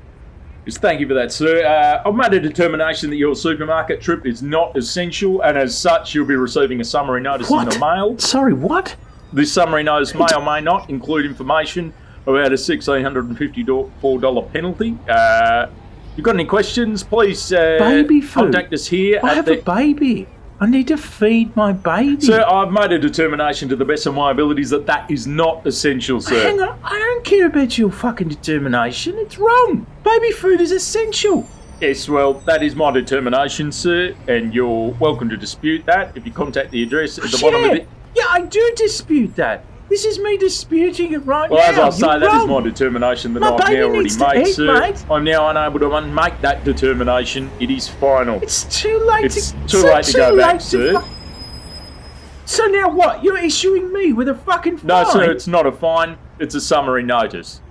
Yes, 0.65 0.79
thank 0.79 1.01
you 1.01 1.09
for 1.09 1.13
that, 1.13 1.31
sir. 1.31 1.63
Uh, 1.63 2.09
I've 2.09 2.15
made 2.15 2.33
a 2.33 2.41
determination 2.41 3.11
that 3.11 3.17
your 3.17 3.37
supermarket 3.37 4.01
trip 4.01 4.25
is 4.25 4.43
not 4.43 4.75
essential, 4.79 5.43
and 5.43 5.59
as 5.59 5.77
such, 5.77 6.15
you'll 6.15 6.27
be 6.27 6.37
receiving 6.37 6.81
a 6.81 6.85
summary 6.85 7.21
notice 7.21 7.51
what? 7.51 7.65
in 7.65 7.69
the 7.69 7.79
mail. 7.79 8.19
Sorry, 8.19 8.55
what? 8.55 8.97
This 9.35 9.53
summary 9.53 9.83
notice 9.83 10.15
may 10.15 10.27
or 10.35 10.43
may 10.43 10.63
not 10.63 10.89
include 10.89 11.27
information 11.27 11.93
about 12.27 12.47
a 12.47 12.57
$1,654 12.57 14.53
penalty. 14.53 14.97
Uh, 15.07 15.67
you 16.19 16.25
got 16.25 16.35
any 16.35 16.45
questions, 16.45 17.05
please 17.05 17.53
uh, 17.53 17.77
baby 17.79 18.21
food. 18.21 18.53
contact 18.53 18.75
us 18.75 18.89
here. 18.89 19.21
I 19.23 19.35
have 19.35 19.47
the... 19.47 19.61
a 19.61 19.63
baby. 19.63 20.27
I 20.61 20.67
need 20.67 20.89
to 20.89 20.97
feed 20.97 21.55
my 21.55 21.73
baby. 21.73 22.21
Sir, 22.21 22.45
I've 22.45 22.73
made 22.73 22.91
a 22.91 22.99
determination 22.99 23.69
to 23.69 23.77
the 23.77 23.85
best 23.85 24.05
of 24.07 24.17
my 24.17 24.33
abilities 24.33 24.71
that 24.71 24.85
that 24.87 25.09
is 25.09 25.29
not 25.29 25.65
essential, 25.65 26.21
sir. 26.21 26.43
Hang 26.43 26.61
on, 26.61 26.77
I 26.83 26.99
don't 26.99 27.25
care 27.25 27.47
about 27.47 27.79
your 27.79 27.93
fucking 27.93 28.27
determination. 28.27 29.17
It's 29.19 29.39
wrong. 29.39 29.87
Baby 30.03 30.33
food 30.33 30.61
is 30.61 30.73
essential. 30.73 31.49
Yes, 31.81 32.09
well, 32.09 32.35
that 32.35 32.65
is 32.65 32.75
my 32.75 32.91
determination, 32.91 33.71
sir, 33.71 34.13
and 34.27 34.53
you're 34.53 34.91
welcome 34.99 35.29
to 35.29 35.37
dispute 35.37 35.87
that 35.87 36.17
if 36.17 36.27
you 36.27 36.33
contact 36.33 36.73
the 36.73 36.83
address 36.83 37.19
at 37.19 37.31
the 37.31 37.39
bottom 37.41 37.63
of 37.63 37.77
it. 37.77 37.89
Yeah, 38.17 38.27
I 38.29 38.41
do 38.41 38.73
dispute 38.75 39.37
that. 39.37 39.65
This 39.89 40.05
is 40.05 40.19
me 40.19 40.37
disputing 40.37 41.13
it 41.13 41.19
right 41.25 41.51
well, 41.51 41.73
now. 41.73 41.79
Well, 41.79 41.89
as 41.89 42.03
I 42.03 42.15
say, 42.15 42.21
that 42.21 42.27
wrong. 42.27 42.41
is 42.43 42.47
my 42.47 42.61
determination 42.61 43.33
that 43.35 43.41
my 43.41 43.55
I've 43.55 43.73
now 43.73 43.83
already 43.85 44.17
made, 44.19 44.47
eat, 44.49 44.55
sir. 44.55 44.81
Mate. 44.81 45.05
I'm 45.11 45.25
now 45.25 45.49
unable 45.49 45.81
to 45.81 46.01
make 46.03 46.41
that 46.43 46.65
determination. 46.65 47.51
It 47.59 47.71
is 47.71 47.89
final. 47.89 48.43
It's 48.43 48.65
too 48.65 48.99
late. 48.99 49.25
It's 49.25 49.53
to, 49.53 49.67
too 49.67 49.83
late 49.85 50.05
to 50.05 50.13
go 50.13 50.37
back, 50.37 50.61
sir. 50.61 51.03
so 52.45 52.67
now 52.67 52.91
what? 52.91 53.25
You're 53.25 53.39
issuing 53.39 53.93
me 53.93 54.13
with 54.13 54.29
a 54.29 54.35
fucking 54.35 54.79
fine? 54.79 54.87
No, 54.87 55.11
sir. 55.11 55.31
It's 55.31 55.47
not 55.47 55.67
a 55.67 55.73
fine. 55.73 56.19
It's 56.39 56.55
a 56.55 56.61
summary 56.61 57.03
notice. 57.03 57.63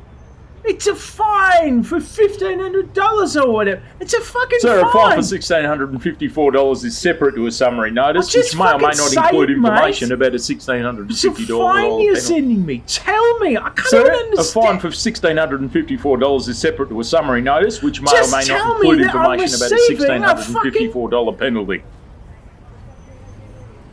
It's 0.70 0.86
a 0.86 0.95
fine 0.95 1.82
for 1.82 2.01
fifteen 2.01 2.59
hundred 2.59 2.93
dollars 2.93 3.38
or 3.38 3.49
whatever. 3.49 3.82
It's 4.01 4.13
a 4.13 4.20
fucking 4.20 4.59
Sir, 4.59 4.82
fine. 4.82 4.89
a 4.89 4.91
fine 4.91 5.18
for 5.18 5.24
sixteen 5.24 5.63
hundred 5.63 5.91
and 5.91 6.03
fifty-four 6.03 6.51
dollars 6.51 6.84
is 6.84 6.97
separate 6.97 7.36
to 7.36 7.47
a 7.47 7.51
summary 7.51 7.89
notice, 7.89 8.36
which 8.36 8.53
may 8.53 8.74
or 8.74 8.78
may 8.78 8.89
not 8.89 9.13
include 9.13 9.51
information 9.51 10.09
mate. 10.09 10.15
about 10.15 10.36
a 10.36 10.39
sixteen 10.39 10.82
hundred 10.84 11.09
and 11.09 11.18
fifty 11.18 11.45
dollar 11.45 11.74
fine 11.74 11.84
you're 12.01 12.15
penalty. 12.15 12.20
sending 12.20 12.65
me. 12.65 12.84
Tell 12.86 13.39
me, 13.39 13.55
I 13.55 13.70
can't 13.70 13.80
Sir, 13.88 14.11
understand. 14.13 14.39
a 14.39 14.43
fine 14.43 14.80
for 14.80 14.91
sixteen 14.91 15.38
hundred 15.38 15.61
and 15.61 15.72
fifty-four 15.72 16.18
dollars 16.18 16.49
is 16.49 16.57
separate 16.57 16.89
to 16.89 16.99
a 16.99 17.03
summary 17.03 17.41
notice, 17.41 17.82
which 17.82 18.01
may 18.01 18.11
Just 18.11 18.34
or 18.34 18.38
may 18.38 18.45
not 18.45 18.76
include 18.76 19.01
information 19.01 19.55
about 19.55 19.72
a 19.72 19.80
sixteen 19.80 20.22
hundred 20.22 20.47
and 20.47 20.63
fifty-four 20.63 21.09
dollar 21.09 21.32
penalty. 21.32 21.82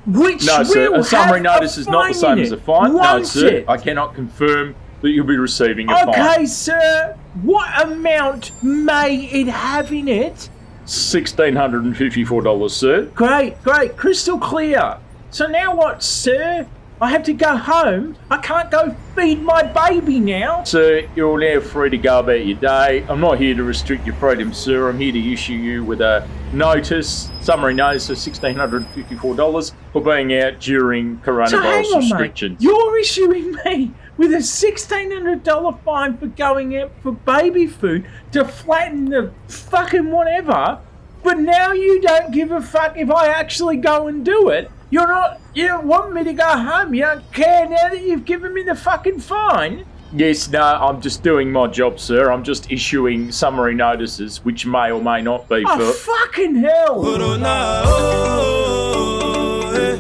Which 0.07 0.45
no, 0.45 0.65
sir. 0.65 0.93
A 0.95 1.05
summary 1.05 1.41
notice 1.41 1.77
a 1.77 1.81
is 1.81 1.89
not 1.89 2.09
the 2.09 2.15
same 2.15 2.39
as 2.41 2.51
a 2.53 2.57
fine. 2.59 2.95
No, 2.95 3.23
sir. 3.23 3.47
It? 3.47 3.69
I 3.69 3.77
cannot 3.79 4.15
confirm 4.15 4.75
that 5.05 5.11
you'll 5.11 5.27
be 5.27 5.37
receiving 5.37 5.91
a 5.91 5.93
okay, 5.93 6.05
fine. 6.05 6.31
Okay, 6.35 6.47
sir. 6.47 7.15
What 7.43 7.69
amount 7.83 8.53
may 8.63 9.27
it 9.27 9.49
have 9.49 9.93
in 9.93 10.09
it? 10.09 10.49
$1,654, 10.87 12.71
sir. 12.71 13.05
Great, 13.15 13.63
great. 13.63 13.99
Crystal 13.99 14.39
clear. 14.39 14.97
So 15.31 15.47
now 15.47 15.75
what, 15.75 16.03
sir? 16.03 16.67
I 17.03 17.11
have 17.11 17.25
to 17.25 17.35
go 17.35 17.55
home. 17.57 18.17
I 18.31 18.39
can't 18.39 18.71
go 18.71 18.97
feed 19.15 19.43
my 19.43 19.63
baby 19.63 20.21
now. 20.21 20.65
Sir, 20.65 21.07
you're 21.15 21.39
now 21.39 21.61
free 21.61 21.91
to 21.91 21.99
go 21.99 22.21
about 22.21 22.47
your 22.47 22.57
day. 22.57 23.05
I'm 23.07 23.21
not 23.21 23.39
here 23.39 23.55
to 23.55 23.65
restrict 23.65 24.07
your 24.07 24.15
freedom, 24.15 24.55
sir. 24.55 24.89
I'm 24.89 24.99
here 24.99 25.13
to 25.13 25.33
issue 25.33 25.53
you 25.53 25.85
with 25.85 26.01
a 26.01 26.27
notice, 26.55 27.31
summary 27.43 27.75
notice 27.75 28.09
of 28.09 28.17
$1,654 28.17 29.73
for 29.93 30.03
being 30.03 30.35
out 30.39 30.61
during 30.61 31.19
coronavirus 31.19 31.51
So 31.51 31.61
hang 31.61 31.85
on, 31.85 31.99
restrictions. 31.99 32.61
mate. 32.61 32.65
You're 32.71 32.99
issuing 32.99 33.53
me 33.65 33.93
with 34.17 34.33
a 34.33 34.39
$1,600 34.39 35.81
fine 35.83 36.17
for 36.19 36.27
going 36.29 36.77
out 36.77 36.93
for 37.03 37.13
baby 37.13 37.67
food 37.67 38.07
to 38.33 38.45
flatten 38.45 39.07
the 39.07 39.33
fucking 39.49 40.11
whatever, 40.11 40.79
but 41.23 41.39
now 41.39 41.73
you 41.73 42.01
don't 42.01 42.31
give 42.33 42.51
a 42.53 42.61
fuck 42.61 42.97
if 42.97 43.11
I 43.11 43.29
actually 43.29 43.77
go 43.79 44.07
and 44.07 44.25
do 44.25 44.49
it. 44.51 44.71
You're 44.91 45.09
not, 45.09 45.41
you 45.55 45.67
don't 45.67 45.87
want 45.87 46.13
me 46.13 46.23
to 46.25 46.33
go 46.33 46.47
home. 46.47 46.95
You 46.95 47.03
don't 47.03 47.33
care 47.33 47.69
now 47.69 47.89
that 47.89 48.03
you've 48.03 48.25
given 48.25 48.55
me 48.55 48.63
the 48.63 48.75
fucking 48.77 49.21
fine. 49.21 49.85
Yes, 50.13 50.49
no, 50.49 50.61
I'm 50.63 51.01
just 51.01 51.25
doing 51.25 51.51
my 51.51 51.67
job, 51.67 51.99
sir. 51.99 52.31
I'm 52.31 52.45
just 52.45 52.71
issuing 52.71 53.33
summary 53.33 53.75
notices, 53.75 54.45
which 54.45 54.65
may 54.65 54.93
or 54.93 55.03
may 55.03 55.21
not 55.23 55.49
be 55.49 55.65
Oh, 55.67 55.91
for. 55.93 56.13
fucking 56.13 56.55
hell. 56.57 57.03
Corona, 57.03 57.83
oh, 57.85 59.73
eh. 59.75 59.99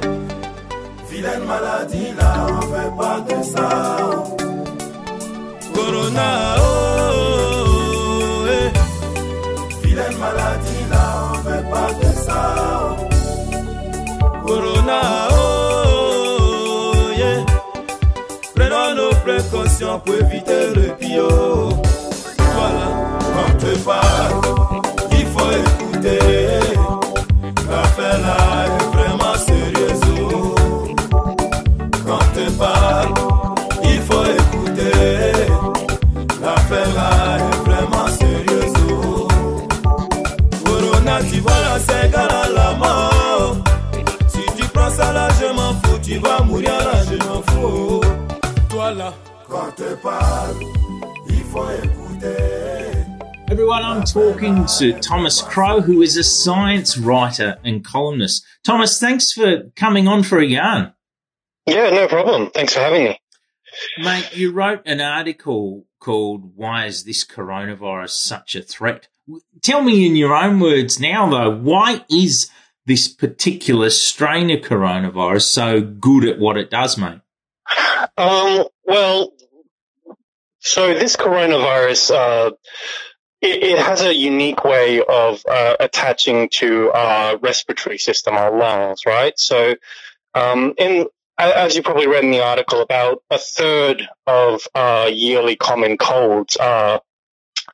On 3.30 3.52
pas. 3.52 4.24
Corona, 5.74 6.56
oh, 6.58 8.46
eh. 8.48 8.70
Vilaine 9.86 10.18
maladie 10.18 10.84
là, 10.90 11.04
on 11.32 11.36
fait 11.48 11.64
pas 11.70 11.90
de 12.00 12.10
ça. 12.26 12.40
Corona, 14.46 15.00
oh, 15.32 16.92
yeah. 17.16 17.44
Prenons 18.54 18.94
nos 18.94 19.14
précautions 19.24 19.98
pour 20.00 20.14
éviter 20.14 20.62
le 20.74 20.86
pire. 20.98 21.28
Voilà, 22.56 22.86
quand 23.34 23.54
te 23.58 23.72
parle, 23.78 24.40
il 25.12 25.26
faut 25.26 25.50
écouter. 25.50 26.18
L'affaire 27.70 28.20
te 49.76 49.96
parle, 49.96 50.56
il 51.28 51.42
faut 51.44 51.68
écouter. 51.70 53.06
Everyone, 53.50 53.82
I'm 53.82 54.04
talking 54.04 54.66
to 54.78 54.98
Thomas 55.00 55.42
Crow, 55.42 55.80
who 55.80 56.00
is 56.00 56.16
a 56.16 56.22
science 56.22 56.96
writer 56.96 57.58
and 57.64 57.84
columnist. 57.84 58.44
Thomas, 58.64 58.98
thanks 58.98 59.32
for 59.32 59.70
coming 59.76 60.08
on 60.08 60.22
for 60.22 60.38
a 60.38 60.46
yarn. 60.46 60.92
Yeah, 61.66 61.90
no 61.90 62.06
problem. 62.06 62.50
Thanks 62.50 62.74
for 62.74 62.80
having 62.80 63.04
me. 63.04 63.18
Mate, 63.98 64.36
you 64.36 64.52
wrote 64.52 64.82
an 64.86 65.00
article 65.00 65.86
called 65.98 66.56
Why 66.56 66.86
is 66.86 67.04
this 67.04 67.24
coronavirus 67.24 68.10
such 68.10 68.54
a 68.54 68.62
threat? 68.62 69.08
Tell 69.62 69.82
me 69.82 70.06
in 70.06 70.16
your 70.16 70.34
own 70.34 70.60
words 70.60 71.00
now, 71.00 71.28
though, 71.28 71.50
why 71.50 72.04
is 72.08 72.50
this 72.86 73.08
particular 73.08 73.90
strain 73.90 74.50
of 74.50 74.60
coronavirus 74.60 75.42
so 75.42 75.80
good 75.80 76.24
at 76.24 76.38
what 76.38 76.56
it 76.56 76.70
does, 76.70 76.96
mate? 76.96 77.20
Um, 78.16 78.66
well, 78.84 79.32
so 80.64 80.94
this 80.94 81.16
coronavirus, 81.16 82.14
uh, 82.14 82.50
it, 83.42 83.62
it 83.62 83.78
has 83.78 84.00
a 84.00 84.14
unique 84.14 84.64
way 84.64 85.02
of 85.02 85.42
uh, 85.48 85.76
attaching 85.78 86.48
to 86.54 86.90
our 86.92 87.36
respiratory 87.36 87.98
system, 87.98 88.34
our 88.34 88.56
lungs, 88.56 89.02
right? 89.06 89.38
So, 89.38 89.74
um, 90.34 90.74
in 90.78 91.06
as 91.36 91.76
you 91.76 91.82
probably 91.82 92.06
read 92.06 92.24
in 92.24 92.30
the 92.30 92.44
article, 92.44 92.80
about 92.80 93.22
a 93.28 93.38
third 93.38 94.08
of 94.26 94.62
uh, 94.74 95.10
yearly 95.12 95.56
common 95.56 95.98
colds 95.98 96.56
are 96.56 97.02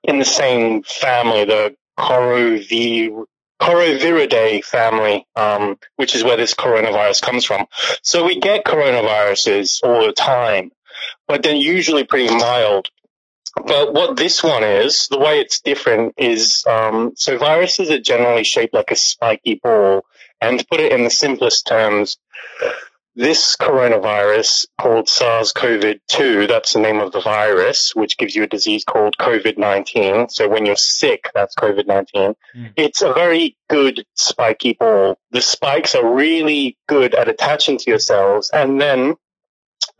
in 0.02 0.18
the 0.18 0.24
same 0.24 0.82
family, 0.82 1.44
the 1.44 1.76
Corovi- 1.98 3.24
Coroviridae 3.60 4.64
family, 4.64 5.26
um, 5.36 5.78
which 5.96 6.14
is 6.14 6.24
where 6.24 6.38
this 6.38 6.54
coronavirus 6.54 7.20
comes 7.22 7.44
from. 7.44 7.66
So 8.02 8.24
we 8.24 8.40
get 8.40 8.64
coronaviruses 8.64 9.80
all 9.84 10.06
the 10.06 10.12
time, 10.12 10.72
but 11.30 11.44
they're 11.44 11.54
usually 11.54 12.02
pretty 12.02 12.34
mild. 12.34 12.88
But 13.54 13.94
what 13.94 14.16
this 14.16 14.42
one 14.42 14.64
is, 14.64 15.06
the 15.08 15.18
way 15.20 15.38
it's 15.38 15.60
different 15.60 16.14
is, 16.16 16.64
um, 16.66 17.12
so 17.14 17.38
viruses 17.38 17.88
are 17.88 18.00
generally 18.00 18.42
shaped 18.42 18.74
like 18.74 18.90
a 18.90 18.96
spiky 18.96 19.54
ball. 19.62 20.04
And 20.40 20.58
to 20.58 20.66
put 20.66 20.80
it 20.80 20.90
in 20.90 21.04
the 21.04 21.10
simplest 21.10 21.68
terms, 21.68 22.16
this 23.14 23.56
coronavirus 23.56 24.66
called 24.80 25.08
SARS-CoV-2, 25.08 26.48
that's 26.48 26.72
the 26.72 26.80
name 26.80 26.98
of 26.98 27.12
the 27.12 27.20
virus, 27.20 27.94
which 27.94 28.18
gives 28.18 28.34
you 28.34 28.42
a 28.42 28.48
disease 28.48 28.82
called 28.82 29.16
COVID-19. 29.16 30.32
So 30.32 30.48
when 30.48 30.66
you're 30.66 30.74
sick, 30.74 31.30
that's 31.32 31.54
COVID-19. 31.54 32.34
Mm. 32.56 32.72
It's 32.74 33.02
a 33.02 33.12
very 33.12 33.56
good 33.68 34.04
spiky 34.14 34.72
ball. 34.72 35.16
The 35.30 35.42
spikes 35.42 35.94
are 35.94 36.12
really 36.12 36.76
good 36.88 37.14
at 37.14 37.28
attaching 37.28 37.78
to 37.78 37.90
your 37.90 38.00
cells 38.00 38.50
and 38.52 38.80
then, 38.80 39.14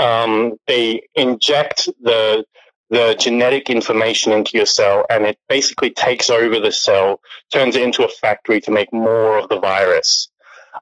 um, 0.01 0.57
they 0.67 1.03
inject 1.15 1.89
the, 2.01 2.45
the 2.89 3.17
genetic 3.19 3.71
information 3.71 4.33
into 4.33 4.57
your 4.57 4.67
cell 4.67 5.05
and 5.09 5.25
it 5.25 5.39
basically 5.49 5.91
takes 5.91 6.31
over 6.31 6.59
the 6.59 6.73
cell, 6.73 7.21
turns 7.53 7.77
it 7.77 7.83
into 7.83 8.05
a 8.05 8.09
factory 8.09 8.61
to 8.63 8.71
make 8.71 8.93
more 8.93 9.39
of 9.39 9.49
the 9.49 9.61
virus. 9.61 10.29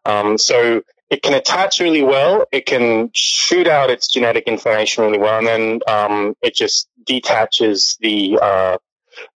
Um, 0.05 0.39
so 0.39 0.83
it 1.11 1.23
can 1.23 1.35
attach 1.35 1.81
really 1.81 2.03
well. 2.03 2.47
It 2.53 2.67
can 2.67 3.11
shoot 3.15 3.67
out 3.67 3.91
its 3.91 4.09
genetic 4.09 4.45
information 4.47 5.05
really 5.05 5.19
well, 5.19 5.39
and 5.39 5.47
then 5.47 5.81
um, 5.89 6.35
it 6.43 6.55
just 6.55 6.89
detaches 7.05 7.97
the 8.01 8.39
uh, 8.41 8.79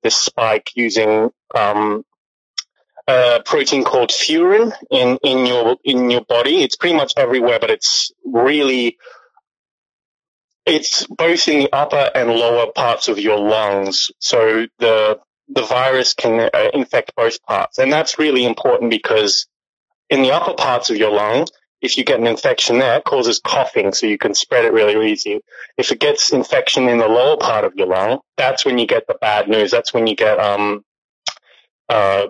the 0.02 0.10
spike 0.10 0.70
using 0.74 1.30
um, 1.54 2.04
a 3.06 3.42
protein 3.44 3.84
called 3.84 4.10
furin 4.10 4.72
in 4.90 5.18
in 5.22 5.46
your 5.46 5.76
in 5.84 6.10
your 6.10 6.24
body. 6.24 6.62
It's 6.62 6.76
pretty 6.76 6.96
much 6.96 7.12
everywhere, 7.16 7.58
but 7.60 7.70
it's 7.70 8.12
really 8.24 8.98
it's 10.70 11.06
both 11.06 11.48
in 11.48 11.58
the 11.58 11.72
upper 11.72 12.10
and 12.14 12.30
lower 12.30 12.70
parts 12.72 13.08
of 13.08 13.18
your 13.18 13.38
lungs. 13.38 14.10
So 14.18 14.66
the 14.78 15.20
the 15.48 15.62
virus 15.62 16.14
can 16.14 16.48
uh, 16.54 16.70
infect 16.72 17.14
both 17.16 17.42
parts, 17.42 17.78
and 17.78 17.92
that's 17.92 18.18
really 18.18 18.44
important 18.44 18.90
because 18.90 19.48
in 20.08 20.22
the 20.22 20.30
upper 20.30 20.54
parts 20.54 20.90
of 20.90 20.96
your 20.96 21.10
lung, 21.10 21.46
if 21.80 21.96
you 21.96 22.04
get 22.04 22.20
an 22.20 22.28
infection 22.28 22.78
there, 22.78 22.98
it 22.98 23.04
causes 23.04 23.40
coughing, 23.40 23.92
so 23.92 24.06
you 24.06 24.18
can 24.18 24.34
spread 24.34 24.64
it 24.64 24.72
really 24.72 25.10
easy. 25.10 25.40
If 25.76 25.90
it 25.90 25.98
gets 25.98 26.32
infection 26.32 26.88
in 26.88 26.98
the 26.98 27.08
lower 27.08 27.36
part 27.36 27.64
of 27.64 27.74
your 27.74 27.88
lung, 27.88 28.20
that's 28.36 28.64
when 28.64 28.78
you 28.78 28.86
get 28.86 29.08
the 29.08 29.16
bad 29.20 29.48
news. 29.48 29.72
That's 29.72 29.92
when 29.92 30.06
you 30.06 30.14
get 30.14 30.38
um, 30.38 30.84
uh, 31.88 32.28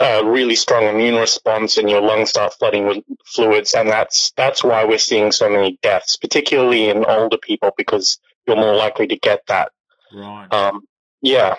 a 0.00 0.24
really 0.24 0.54
strong 0.54 0.84
immune 0.84 1.16
response, 1.16 1.78
and 1.78 1.88
your 1.88 2.00
lungs 2.00 2.30
start 2.30 2.54
flooding 2.54 2.86
with 2.86 3.04
fluids, 3.24 3.74
and 3.74 3.88
that's 3.88 4.32
that's 4.36 4.62
why 4.64 4.84
we're 4.84 4.98
seeing 4.98 5.32
so 5.32 5.48
many 5.48 5.78
deaths, 5.82 6.16
particularly 6.16 6.88
in 6.88 7.04
older 7.04 7.38
people, 7.38 7.70
because 7.76 8.18
you're 8.46 8.56
more 8.56 8.74
likely 8.74 9.06
to 9.06 9.16
get 9.16 9.46
that. 9.48 9.72
Right. 10.12 10.52
Um, 10.52 10.86
yeah. 11.22 11.56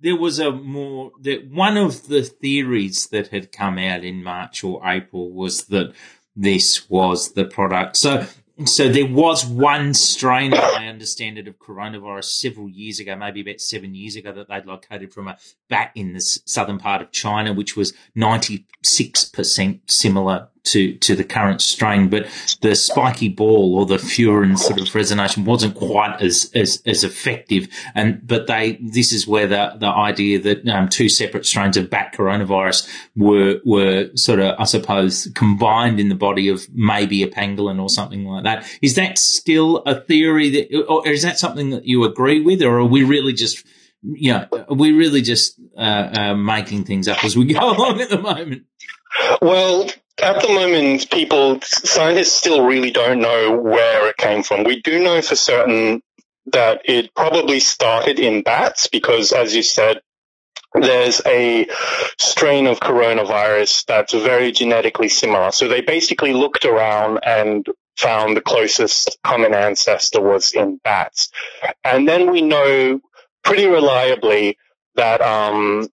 there 0.00 0.16
was 0.16 0.38
a 0.38 0.50
more 0.50 1.12
that 1.22 1.48
one 1.50 1.76
of 1.76 2.08
the 2.08 2.22
theories 2.22 3.06
that 3.08 3.28
had 3.28 3.52
come 3.52 3.78
out 3.78 4.04
in 4.04 4.22
March 4.22 4.62
or 4.64 4.80
April 4.88 5.30
was 5.32 5.64
that 5.64 5.92
this 6.36 6.88
was 6.88 7.32
the 7.32 7.44
product. 7.44 7.96
So 7.96 8.26
so 8.66 8.88
there 8.88 9.06
was 9.06 9.44
one 9.44 9.94
strain, 9.94 10.54
I 10.54 10.86
understand 10.86 11.38
it, 11.38 11.46
of 11.46 11.58
coronavirus 11.58 12.24
several 12.24 12.68
years 12.68 12.98
ago, 12.98 13.14
maybe 13.14 13.42
about 13.42 13.60
seven 13.60 13.94
years 13.94 14.16
ago, 14.16 14.32
that 14.32 14.48
they'd 14.48 14.66
located 14.66 15.12
from 15.12 15.28
a 15.28 15.36
bat 15.68 15.92
in 15.94 16.14
the 16.14 16.20
southern 16.20 16.78
part 16.78 17.02
of 17.02 17.12
China, 17.12 17.52
which 17.52 17.76
was 17.76 17.92
ninety 18.14 18.66
six 18.82 19.24
percent 19.24 19.90
similar 19.90 20.48
to 20.72 20.94
to 20.96 21.14
the 21.14 21.24
current 21.24 21.60
strain, 21.60 22.08
but 22.08 22.26
the 22.60 22.74
spiky 22.74 23.28
ball 23.28 23.76
or 23.78 23.86
the 23.86 23.96
furin 23.96 24.58
sort 24.58 24.80
of 24.80 24.86
resonation 24.88 25.44
wasn't 25.44 25.74
quite 25.74 26.20
as 26.20 26.50
as, 26.54 26.82
as 26.86 27.04
effective. 27.04 27.68
And 27.94 28.26
but 28.26 28.46
they 28.46 28.78
this 28.80 29.12
is 29.12 29.26
where 29.26 29.46
the 29.46 29.74
the 29.78 29.86
idea 29.88 30.40
that 30.40 30.66
um, 30.68 30.88
two 30.88 31.08
separate 31.08 31.46
strains 31.46 31.76
of 31.76 31.90
bat 31.90 32.14
coronavirus 32.14 32.88
were 33.16 33.60
were 33.64 34.10
sort 34.14 34.40
of 34.40 34.54
I 34.58 34.64
suppose 34.64 35.30
combined 35.34 36.00
in 36.00 36.08
the 36.08 36.14
body 36.14 36.48
of 36.48 36.66
maybe 36.72 37.22
a 37.22 37.28
pangolin 37.28 37.80
or 37.80 37.88
something 37.88 38.24
like 38.24 38.44
that. 38.44 38.66
Is 38.82 38.94
that 38.94 39.18
still 39.18 39.78
a 39.78 40.00
theory 40.00 40.50
that, 40.50 40.86
or 40.88 41.06
is 41.06 41.22
that 41.22 41.38
something 41.38 41.70
that 41.70 41.84
you 41.84 42.04
agree 42.04 42.40
with, 42.40 42.62
or 42.62 42.78
are 42.78 42.84
we 42.84 43.02
really 43.02 43.32
just 43.32 43.64
you 44.02 44.32
know, 44.32 44.46
are 44.52 44.76
we 44.76 44.92
really 44.92 45.22
just 45.22 45.58
uh, 45.76 45.80
uh, 45.80 46.34
making 46.34 46.84
things 46.84 47.08
up 47.08 47.24
as 47.24 47.36
we 47.36 47.52
go 47.52 47.58
along 47.76 48.00
at 48.00 48.10
the 48.10 48.20
moment? 48.20 48.64
Well, 49.40 49.88
at 50.20 50.42
the 50.42 50.48
moment, 50.48 51.10
people, 51.10 51.60
scientists 51.62 52.32
still 52.32 52.64
really 52.64 52.90
don't 52.90 53.20
know 53.20 53.56
where 53.56 54.08
it 54.08 54.16
came 54.16 54.42
from. 54.42 54.64
We 54.64 54.80
do 54.80 55.02
know 55.02 55.22
for 55.22 55.36
certain 55.36 56.02
that 56.52 56.82
it 56.84 57.14
probably 57.14 57.60
started 57.60 58.18
in 58.18 58.42
bats 58.42 58.88
because, 58.88 59.32
as 59.32 59.54
you 59.54 59.62
said, 59.62 60.00
there's 60.74 61.22
a 61.24 61.66
strain 62.18 62.66
of 62.66 62.80
coronavirus 62.80 63.86
that's 63.86 64.12
very 64.12 64.52
genetically 64.52 65.08
similar. 65.08 65.50
So 65.50 65.68
they 65.68 65.80
basically 65.80 66.32
looked 66.32 66.64
around 66.64 67.20
and 67.24 67.66
found 67.96 68.36
the 68.36 68.40
closest 68.40 69.18
common 69.24 69.54
ancestor 69.54 70.20
was 70.20 70.52
in 70.52 70.78
bats. 70.84 71.30
And 71.84 72.08
then 72.08 72.30
we 72.30 72.42
know 72.42 73.00
pretty 73.44 73.66
reliably 73.66 74.58
that 74.94 75.20
um, 75.20 75.88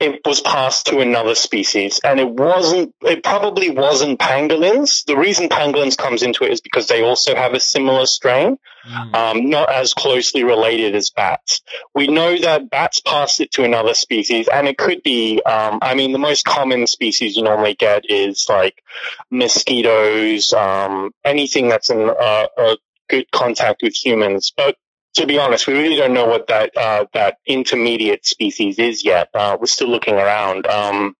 it 0.00 0.20
was 0.24 0.40
passed 0.40 0.86
to 0.86 1.00
another 1.00 1.34
species 1.34 2.00
and 2.04 2.20
it 2.20 2.28
wasn't 2.28 2.94
it 3.02 3.22
probably 3.24 3.70
wasn't 3.70 4.18
pangolins 4.18 5.04
the 5.06 5.16
reason 5.16 5.48
pangolins 5.48 5.96
comes 5.96 6.22
into 6.22 6.44
it 6.44 6.52
is 6.52 6.60
because 6.60 6.86
they 6.86 7.02
also 7.02 7.34
have 7.34 7.52
a 7.52 7.60
similar 7.60 8.06
strain 8.06 8.58
mm. 8.88 9.14
um, 9.14 9.50
not 9.50 9.70
as 9.72 9.94
closely 9.94 10.44
related 10.44 10.94
as 10.94 11.10
bats 11.10 11.62
we 11.94 12.06
know 12.06 12.38
that 12.38 12.70
bats 12.70 13.00
passed 13.00 13.40
it 13.40 13.50
to 13.50 13.64
another 13.64 13.94
species 13.94 14.48
and 14.48 14.68
it 14.68 14.78
could 14.78 15.02
be 15.02 15.42
um, 15.42 15.80
i 15.82 15.94
mean 15.94 16.12
the 16.12 16.18
most 16.18 16.44
common 16.44 16.86
species 16.86 17.36
you 17.36 17.42
normally 17.42 17.74
get 17.74 18.08
is 18.08 18.46
like 18.48 18.82
mosquitoes 19.30 20.52
um, 20.52 21.10
anything 21.24 21.68
that's 21.68 21.90
in 21.90 22.08
uh, 22.08 22.46
a 22.56 22.76
good 23.08 23.28
contact 23.32 23.82
with 23.82 23.94
humans 23.94 24.52
but 24.56 24.76
to 25.14 25.26
be 25.26 25.38
honest, 25.38 25.66
we 25.66 25.74
really 25.74 25.96
don't 25.96 26.14
know 26.14 26.26
what 26.26 26.48
that 26.48 26.76
uh, 26.76 27.06
that 27.12 27.38
intermediate 27.46 28.26
species 28.26 28.78
is 28.78 29.04
yet. 29.04 29.28
Uh, 29.34 29.56
we're 29.58 29.66
still 29.66 29.88
looking 29.88 30.14
around, 30.14 30.66
um, 30.66 31.14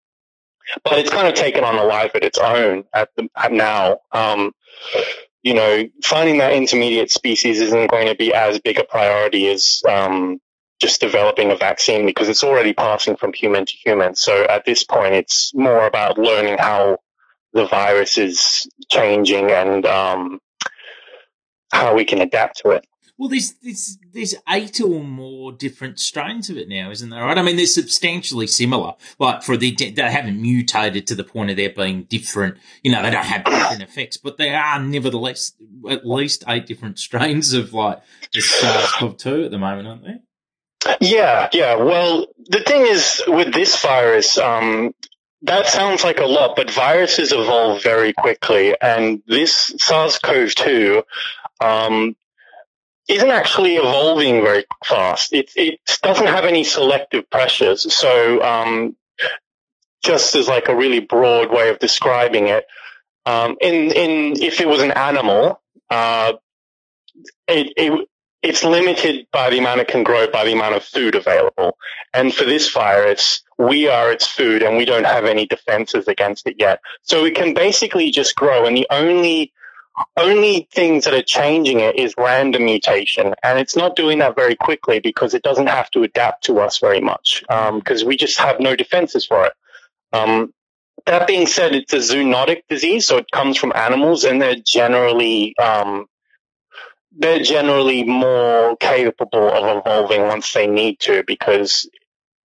but 0.84 0.98
it's 0.98 1.10
kind 1.10 1.28
of 1.28 1.34
taken 1.34 1.64
on 1.64 1.76
a 1.76 1.84
life 1.84 2.14
of 2.14 2.22
its 2.22 2.38
own 2.38 2.84
at, 2.92 3.08
the, 3.16 3.28
at 3.36 3.52
now. 3.52 3.98
Um, 4.12 4.52
you 5.42 5.54
know, 5.54 5.84
finding 6.02 6.38
that 6.38 6.52
intermediate 6.52 7.10
species 7.10 7.60
isn't 7.60 7.90
going 7.90 8.08
to 8.08 8.14
be 8.14 8.34
as 8.34 8.60
big 8.60 8.78
a 8.78 8.84
priority 8.84 9.48
as 9.48 9.82
um, 9.88 10.40
just 10.80 11.00
developing 11.00 11.50
a 11.50 11.56
vaccine 11.56 12.06
because 12.06 12.28
it's 12.28 12.44
already 12.44 12.72
passing 12.72 13.16
from 13.16 13.32
human 13.32 13.66
to 13.66 13.72
human. 13.72 14.14
So 14.14 14.44
at 14.44 14.64
this 14.64 14.84
point, 14.84 15.14
it's 15.14 15.54
more 15.54 15.86
about 15.86 16.18
learning 16.18 16.58
how 16.58 16.98
the 17.52 17.66
virus 17.66 18.18
is 18.18 18.68
changing 18.90 19.50
and 19.50 19.86
um, 19.86 20.40
how 21.72 21.94
we 21.94 22.04
can 22.04 22.20
adapt 22.20 22.58
to 22.58 22.70
it. 22.70 22.86
Well, 23.18 23.28
there's, 23.28 23.54
there's, 23.54 23.98
there's 24.12 24.36
eight 24.48 24.80
or 24.80 25.02
more 25.02 25.50
different 25.50 25.98
strains 25.98 26.50
of 26.50 26.56
it 26.56 26.68
now, 26.68 26.92
isn't 26.92 27.10
there? 27.10 27.24
Right? 27.24 27.36
I 27.36 27.42
mean, 27.42 27.56
they're 27.56 27.66
substantially 27.66 28.46
similar. 28.46 28.94
Like 29.18 29.42
for 29.42 29.56
the, 29.56 29.74
they 29.74 30.10
haven't 30.10 30.40
mutated 30.40 31.08
to 31.08 31.16
the 31.16 31.24
point 31.24 31.50
of 31.50 31.56
there 31.56 31.70
being 31.70 32.04
different, 32.04 32.58
you 32.84 32.92
know, 32.92 33.02
they 33.02 33.10
don't 33.10 33.24
have 33.24 33.44
different 33.44 33.82
effects, 33.82 34.18
but 34.18 34.38
there 34.38 34.56
are 34.56 34.80
nevertheless 34.80 35.52
at 35.90 36.06
least 36.06 36.44
eight 36.46 36.66
different 36.66 37.00
strains 37.00 37.52
of 37.54 37.74
like 37.74 38.00
the 38.32 38.40
SARS-CoV-2 38.40 39.46
at 39.46 39.50
the 39.50 39.58
moment, 39.58 39.88
aren't 39.88 40.04
they? 40.04 40.96
Yeah, 41.00 41.48
yeah. 41.52 41.74
Well, 41.74 42.26
the 42.46 42.60
thing 42.60 42.82
is 42.82 43.22
with 43.26 43.52
this 43.52 43.82
virus, 43.82 44.38
um, 44.38 44.94
that 45.42 45.66
sounds 45.66 46.04
like 46.04 46.18
a 46.18 46.24
lot, 46.26 46.54
but 46.54 46.70
viruses 46.70 47.32
evolve 47.32 47.82
very 47.82 48.12
quickly, 48.12 48.76
and 48.80 49.22
this 49.26 49.74
SARS-CoV-2 49.78 51.02
um, 51.60 52.16
isn't 53.08 53.30
actually 53.30 53.76
evolving 53.76 54.42
very 54.42 54.64
fast. 54.84 55.32
It, 55.32 55.50
it 55.56 55.80
doesn't 56.02 56.26
have 56.26 56.44
any 56.44 56.62
selective 56.62 57.28
pressures. 57.30 57.92
So, 57.92 58.42
um, 58.42 58.96
just 60.04 60.34
as 60.36 60.46
like 60.46 60.68
a 60.68 60.76
really 60.76 61.00
broad 61.00 61.50
way 61.50 61.70
of 61.70 61.78
describing 61.78 62.48
it, 62.48 62.64
um, 63.26 63.56
in, 63.60 63.90
in, 63.92 64.42
if 64.42 64.60
it 64.60 64.68
was 64.68 64.82
an 64.82 64.92
animal, 64.92 65.60
uh, 65.90 66.34
it, 67.48 67.72
it, 67.76 68.08
it's 68.42 68.62
limited 68.62 69.26
by 69.32 69.50
the 69.50 69.58
amount 69.58 69.80
it 69.80 69.88
can 69.88 70.04
grow 70.04 70.30
by 70.30 70.44
the 70.44 70.52
amount 70.52 70.76
of 70.76 70.84
food 70.84 71.14
available. 71.14 71.76
And 72.14 72.32
for 72.32 72.44
this 72.44 72.70
virus, 72.70 73.42
we 73.58 73.88
are 73.88 74.12
its 74.12 74.26
food 74.26 74.62
and 74.62 74.76
we 74.76 74.84
don't 74.84 75.06
have 75.06 75.24
any 75.24 75.46
defenses 75.46 76.06
against 76.06 76.46
it 76.46 76.56
yet. 76.58 76.80
So 77.02 77.24
it 77.24 77.34
can 77.34 77.54
basically 77.54 78.10
just 78.10 78.36
grow. 78.36 78.64
And 78.64 78.76
the 78.76 78.86
only 78.90 79.52
only 80.16 80.68
things 80.72 81.04
that 81.04 81.14
are 81.14 81.22
changing 81.22 81.80
it 81.80 81.96
is 81.96 82.14
random 82.18 82.64
mutation, 82.64 83.34
and 83.42 83.58
it's 83.58 83.76
not 83.76 83.96
doing 83.96 84.18
that 84.18 84.36
very 84.36 84.54
quickly 84.54 85.00
because 85.00 85.34
it 85.34 85.42
doesn't 85.42 85.68
have 85.68 85.90
to 85.92 86.02
adapt 86.02 86.44
to 86.44 86.60
us 86.60 86.78
very 86.78 87.00
much 87.00 87.42
because 87.48 88.02
um, 88.02 88.08
we 88.08 88.16
just 88.16 88.38
have 88.38 88.60
no 88.60 88.76
defenses 88.76 89.26
for 89.26 89.46
it. 89.46 89.52
Um, 90.12 90.52
that 91.06 91.26
being 91.26 91.46
said, 91.46 91.74
it's 91.74 91.92
a 91.92 91.98
zoonotic 91.98 92.62
disease, 92.68 93.06
so 93.06 93.16
it 93.18 93.30
comes 93.30 93.56
from 93.56 93.72
animals, 93.74 94.24
and 94.24 94.40
they're 94.42 94.56
generally 94.56 95.56
um, 95.58 96.06
they're 97.16 97.42
generally 97.42 98.04
more 98.04 98.76
capable 98.76 99.48
of 99.48 99.78
evolving 99.78 100.22
once 100.22 100.52
they 100.52 100.66
need 100.66 101.00
to 101.00 101.24
because 101.26 101.88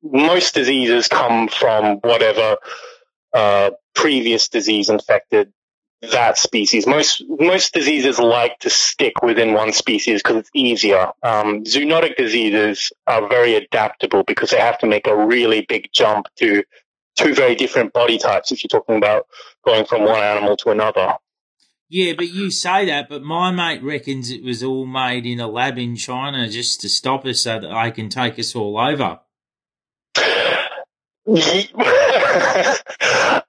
most 0.01 0.53
diseases 0.53 1.07
come 1.07 1.47
from 1.47 1.97
whatever 1.97 2.57
uh, 3.33 3.71
previous 3.93 4.49
disease 4.49 4.89
infected 4.89 5.53
that 6.11 6.37
species. 6.37 6.85
Most 6.85 7.23
most 7.27 7.73
diseases 7.73 8.19
like 8.19 8.59
to 8.59 8.69
stick 8.69 9.21
within 9.21 9.53
one 9.53 9.71
species 9.71 10.21
because 10.21 10.37
it's 10.37 10.49
easier. 10.53 11.11
Um, 11.23 11.63
zoonotic 11.63 12.17
diseases 12.17 12.91
are 13.07 13.27
very 13.27 13.55
adaptable 13.55 14.23
because 14.23 14.49
they 14.49 14.59
have 14.59 14.79
to 14.79 14.87
make 14.87 15.07
a 15.07 15.15
really 15.15 15.65
big 15.67 15.89
jump 15.93 16.27
to 16.37 16.63
two 17.15 17.33
very 17.33 17.55
different 17.55 17.93
body 17.93 18.17
types. 18.17 18.51
If 18.51 18.63
you're 18.63 18.69
talking 18.81 18.97
about 18.97 19.27
going 19.65 19.85
from 19.85 20.03
one 20.03 20.21
animal 20.21 20.57
to 20.57 20.71
another. 20.71 21.15
Yeah, 21.89 22.13
but 22.17 22.29
you 22.29 22.49
say 22.49 22.87
that, 22.87 23.07
but 23.07 23.21
my 23.21 23.51
mate 23.51 23.83
reckons 23.83 24.31
it 24.31 24.43
was 24.43 24.63
all 24.63 24.85
made 24.87 25.25
in 25.27 25.39
a 25.39 25.47
lab 25.47 25.77
in 25.77 25.95
China 25.95 26.49
just 26.49 26.81
to 26.81 26.89
stop 26.89 27.23
us 27.25 27.41
so 27.41 27.59
that 27.59 27.83
they 27.83 27.91
can 27.91 28.09
take 28.09 28.39
us 28.39 28.55
all 28.55 28.79
over. 28.79 29.19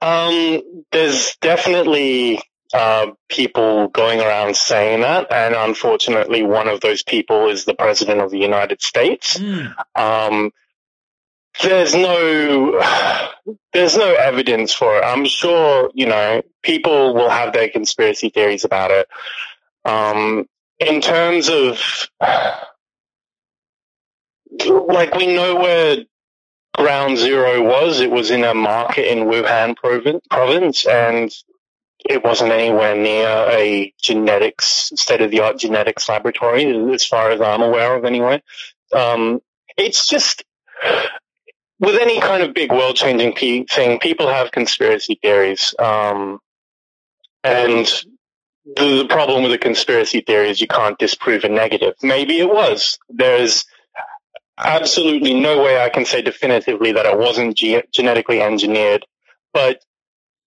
um, 0.03 0.63
there's 0.95 1.37
definitely 1.41 2.41
uh, 2.73 3.09
people 3.29 3.89
going 3.89 4.21
around 4.21 4.57
saying 4.57 5.01
that, 5.03 5.31
and 5.33 5.55
unfortunately, 5.55 6.43
one 6.43 6.69
of 6.69 6.81
those 6.81 7.03
people 7.03 7.49
is 7.49 7.65
the 7.65 7.75
president 7.75 8.21
of 8.21 8.31
the 8.31 8.39
United 8.39 8.81
States. 8.81 9.37
Mm. 9.39 9.75
Um, 9.95 10.53
there's 11.63 11.95
no 11.95 12.81
there's 13.73 13.97
no 13.97 14.15
evidence 14.15 14.73
for 14.73 14.97
it. 14.99 15.05
I'm 15.05 15.25
sure 15.25 15.91
you 15.95 16.07
know 16.07 16.43
people 16.63 17.15
will 17.15 17.29
have 17.29 17.53
their 17.53 17.69
conspiracy 17.69 18.31
theories 18.31 18.65
about 18.65 18.91
it. 18.91 19.09
Um, 19.85 20.47
in 20.79 21.01
terms 21.01 21.49
of 21.49 22.09
like 24.67 25.15
we 25.15 25.35
know 25.35 25.57
where 25.57 25.99
ground 26.75 27.17
zero 27.17 27.63
was. 27.63 28.01
It 28.01 28.11
was 28.11 28.31
in 28.31 28.45
a 28.45 28.55
market 28.55 29.11
in 29.11 29.27
Wuhan 29.27 29.77
province, 29.77 30.87
and 30.87 31.33
it 32.09 32.23
wasn't 32.23 32.53
anywhere 32.53 32.97
near 32.97 33.29
a 33.29 33.93
genetics, 34.01 34.93
state 34.95 35.23
of 35.23 35.31
the 35.31 35.41
art 35.41 35.59
genetics 35.59 36.09
laboratory, 36.09 36.93
as 36.93 37.07
far 37.07 37.31
as 37.31 37.41
I'm 37.41 37.63
aware 37.63 37.97
of 37.97 38.05
anyway. 38.05 38.43
Um, 38.93 39.41
it's 39.77 40.07
just, 40.07 40.45
with 41.79 41.97
any 42.01 42.21
kind 42.21 42.43
of 42.43 42.55
big 42.55 42.71
world 42.71 42.97
changing 42.97 43.33
pe- 43.33 43.65
thing, 43.65 43.99
people 43.99 44.29
have 44.29 44.51
conspiracy 44.51 45.19
theories. 45.21 45.75
Um, 45.79 46.41
and 47.43 47.87
the, 48.65 48.99
the 48.99 49.07
problem 49.09 49.43
with 49.43 49.53
a 49.53 49.59
conspiracy 49.59 50.21
theory 50.21 50.51
is 50.51 50.61
you 50.61 50.67
can't 50.67 50.99
disprove 50.99 51.45
a 51.45 51.49
negative. 51.49 51.95
Maybe 52.03 52.39
it 52.39 52.49
was. 52.49 52.99
There's 53.09 53.65
absolutely 54.59 55.35
no 55.35 55.63
way 55.63 55.81
I 55.81 55.89
can 55.89 56.05
say 56.05 56.23
definitively 56.23 56.93
that 56.93 57.07
it 57.07 57.19
wasn't 57.19 57.57
ge- 57.57 57.85
genetically 57.93 58.41
engineered, 58.41 59.07
but 59.53 59.85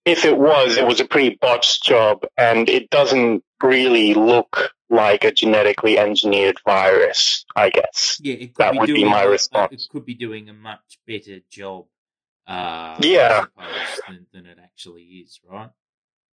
if 0.05 0.23
it 0.25 0.37
was, 0.37 0.77
it 0.77 0.87
was 0.87 0.99
a 0.99 1.05
pretty 1.05 1.37
botched 1.41 1.83
job 1.83 2.25
and 2.37 2.69
it 2.69 2.89
doesn't 2.89 3.43
really 3.61 4.13
look 4.13 4.71
like 4.89 5.25
a 5.25 5.31
genetically 5.31 5.99
engineered 5.99 6.57
virus, 6.65 7.45
I 7.55 7.69
guess. 7.69 8.17
Yeah, 8.21 8.47
that 8.57 8.71
be 8.73 8.79
would 8.79 8.87
be 8.87 9.03
my 9.03 9.23
a, 9.23 9.29
response. 9.29 9.73
It 9.73 9.89
could 9.91 10.05
be 10.05 10.13
doing 10.13 10.49
a 10.49 10.53
much 10.53 10.99
better 11.05 11.39
job, 11.49 11.85
uh, 12.47 12.97
yeah, 13.01 13.45
than, 14.07 14.27
than 14.33 14.45
it 14.45 14.57
actually 14.63 15.03
is, 15.03 15.41
right? 15.49 15.69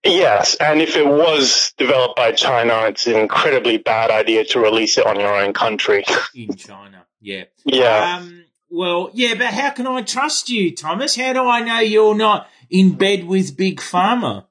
Yes, 0.05 0.57
and 0.57 0.83
if 0.83 0.97
it 0.97 1.07
was 1.07 1.73
developed 1.79 2.17
by 2.17 2.33
China, 2.33 2.87
it's 2.89 3.07
an 3.07 3.17
incredibly 3.17 3.79
bad 3.79 4.11
idea 4.11 4.45
to 4.45 4.61
release 4.61 4.99
it 4.99 5.07
on 5.07 5.19
your 5.19 5.35
own 5.35 5.55
country. 5.55 6.05
In 6.35 6.55
China, 6.57 7.07
yeah. 7.21 7.45
Yeah. 7.65 8.19
Um, 8.19 8.45
well, 8.69 9.11
yeah, 9.15 9.35
but 9.35 9.47
how 9.47 9.71
can 9.71 9.87
I 9.87 10.03
trust 10.03 10.51
you, 10.51 10.75
Thomas? 10.75 11.17
How 11.17 11.33
do 11.33 11.45
I 11.45 11.61
know 11.61 11.79
you're 11.79 12.15
not 12.15 12.49
in 12.69 12.95
bed 12.95 13.25
with 13.25 13.57
Big 13.57 13.81
Pharma? 13.81 14.47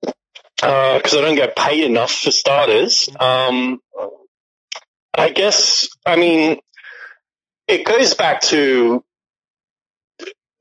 Because 0.00 1.14
uh, 1.14 1.18
I 1.18 1.20
don't 1.20 1.36
get 1.36 1.54
paid 1.54 1.84
enough 1.84 2.10
for 2.10 2.30
starters. 2.30 3.08
Um, 3.20 3.80
I 5.12 5.30
guess, 5.30 5.88
I 6.04 6.16
mean, 6.16 6.58
it 7.68 7.84
goes 7.84 8.14
back 8.14 8.40
to 8.42 9.04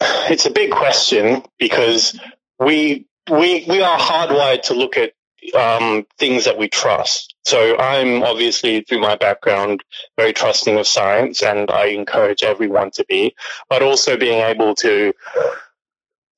it's 0.02 0.46
a 0.46 0.52
big 0.52 0.72
question 0.72 1.44
because 1.58 2.20
we 2.60 3.08
we 3.30 3.66
we 3.68 3.82
are 3.82 3.98
hardwired 3.98 4.64
to 4.64 4.74
look 4.74 4.98
at 4.98 5.14
um, 5.54 6.06
things 6.18 6.46
that 6.46 6.58
we 6.58 6.68
trust. 6.68 7.36
So 7.46 7.78
I'm 7.78 8.24
obviously, 8.24 8.82
through 8.82 9.02
my 9.02 9.16
background, 9.16 9.84
very 10.18 10.34
trusting 10.34 10.78
of 10.78 10.88
science, 10.88 11.44
and 11.44 11.70
I 11.70 11.88
encourage 11.88 12.44
everyone 12.44 12.92
to 12.92 13.06
be. 13.08 13.36
But 13.70 13.84
also 13.84 14.18
being 14.18 14.42
able 14.42 14.76
to 14.76 15.14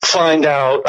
find 0.03 0.45
out 0.45 0.81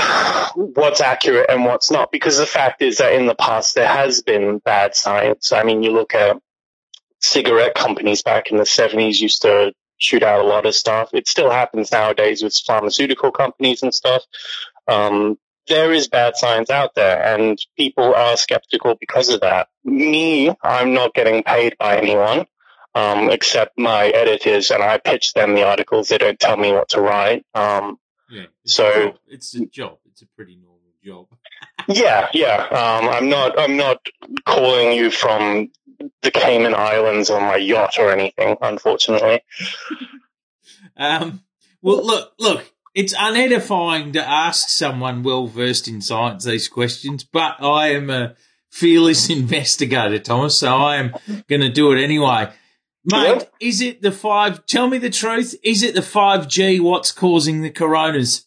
what's 0.57 1.01
accurate 1.01 1.51
and 1.51 1.65
what's 1.65 1.91
not, 1.91 2.11
because 2.13 2.37
the 2.37 2.47
fact 2.47 2.83
is 2.83 2.99
that 2.99 3.15
in 3.15 3.27
the 3.27 3.35
past 3.35 3.75
there 3.75 3.87
has 3.89 4.23
been 4.23 4.59
bad 4.59 4.95
science. 4.95 5.53
I 5.53 5.63
mean, 5.63 5.83
you 5.83 5.93
look 5.93 6.15
at 6.15 6.41
cigarette 7.21 7.75
companies 7.75 8.23
back 8.23 8.51
in 8.51 8.57
the 8.57 8.65
70s 8.65 9.21
used 9.21 9.43
to 9.43 9.73
shoot 9.97 10.23
out 10.23 10.45
a 10.45 10.47
lot 10.47 10.67
of 10.67 10.75
stuff. 10.75 11.11
It 11.13 11.27
still 11.27 11.51
happens 11.51 11.91
nowadays 11.91 12.43
with 12.43 12.57
pharmaceutical 12.57 13.33
companies 13.33 13.83
and 13.83 13.93
stuff. 13.93 14.23
Um, 14.87 15.37
there 15.69 15.93
is 15.93 16.09
bad 16.09 16.37
science 16.37 16.71
out 16.71 16.95
there 16.95 17.23
and 17.23 17.59
people 17.77 18.15
are 18.15 18.37
skeptical 18.37 18.95
because 18.99 19.29
of 19.29 19.41
that. 19.43 19.69
Me, 19.85 20.51
I'm 20.63 20.95
not 20.95 21.15
getting 21.15 21.43
paid 21.43 21.77
by 21.79 21.99
anyone, 21.99 22.47
um, 22.95 23.31
except 23.31 23.79
my 23.79 24.07
editors 24.09 24.71
and 24.71 24.83
I 24.83 24.99
pitch 24.99 25.33
them 25.35 25.55
the 25.55 25.65
articles. 25.67 26.09
They 26.09 26.19
don't 26.19 26.39
tell 26.39 26.57
me 26.57 26.73
what 26.73 26.89
to 26.91 27.01
write. 27.01 27.45
Um, 27.55 27.99
Yeah. 28.31 28.47
It's 28.65 28.75
So- 28.75 29.09
a 29.09 29.15
it's 29.29 29.55
a 29.55 29.65
job. 29.67 29.99
It's 30.11 30.23
a 30.23 30.27
pretty 30.37 30.57
normal 30.57 30.93
job. 31.03 31.27
yeah, 31.89 32.29
yeah. 32.35 32.57
Um, 32.65 33.09
I'm 33.09 33.29
not, 33.31 33.59
I'm 33.59 33.77
not 33.79 34.05
calling 34.45 34.93
you 34.93 35.11
from 35.11 35.71
the 36.23 36.31
Cayman 36.31 36.75
Islands 36.75 37.31
on 37.31 37.43
my 37.43 37.57
yacht 37.57 37.99
or 37.99 38.11
anything, 38.13 38.57
unfortunately. 38.61 39.43
Um, 40.97 41.45
well, 41.81 42.05
look, 42.05 42.33
look. 42.39 42.65
It's 42.95 43.15
unedifying 43.15 44.13
to 44.15 44.27
ask 44.29 44.69
someone 44.69 45.23
well 45.23 45.47
versed 45.47 45.89
in 45.89 46.01
science 46.01 46.45
these 46.45 46.69
questions, 46.69 47.25
but 47.25 47.63
I 47.63 47.89
am 47.93 48.11
a 48.11 48.35
fearless 48.71 49.31
investigator, 49.39 50.19
Thomas. 50.19 50.59
So 50.59 50.69
I 50.75 50.97
am 50.97 51.15
going 51.49 51.61
to 51.61 51.69
do 51.71 51.93
it 51.93 52.03
anyway. 52.03 52.51
Mate, 53.05 53.27
Yep. 53.29 53.53
is 53.61 53.81
it 53.81 54.03
the 54.03 54.13
five? 54.13 54.67
Tell 54.67 54.89
me 54.89 54.99
the 54.99 55.11
truth. 55.11 55.55
Is 55.63 55.83
it 55.83 55.95
the 55.95 56.03
five 56.03 56.49
G? 56.49 56.81
What's 56.81 57.13
causing 57.13 57.63
the 57.63 57.71
coronas? 57.71 58.47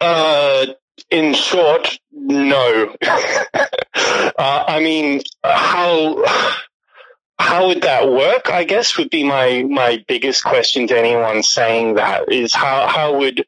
Uh, 0.00 0.66
in 1.10 1.34
short, 1.34 1.98
no. 2.12 2.94
uh, 3.02 4.36
I 4.38 4.80
mean, 4.80 5.20
how 5.44 6.24
how 7.40 7.68
would 7.68 7.82
that 7.82 8.10
work? 8.10 8.50
I 8.50 8.64
guess 8.64 8.98
would 8.98 9.08
be 9.08 9.24
my 9.24 9.62
my 9.62 10.04
biggest 10.06 10.44
question 10.44 10.86
to 10.88 10.98
anyone 10.98 11.42
saying 11.42 11.94
that 11.94 12.30
is 12.30 12.52
how 12.52 12.86
how 12.86 13.18
would 13.18 13.46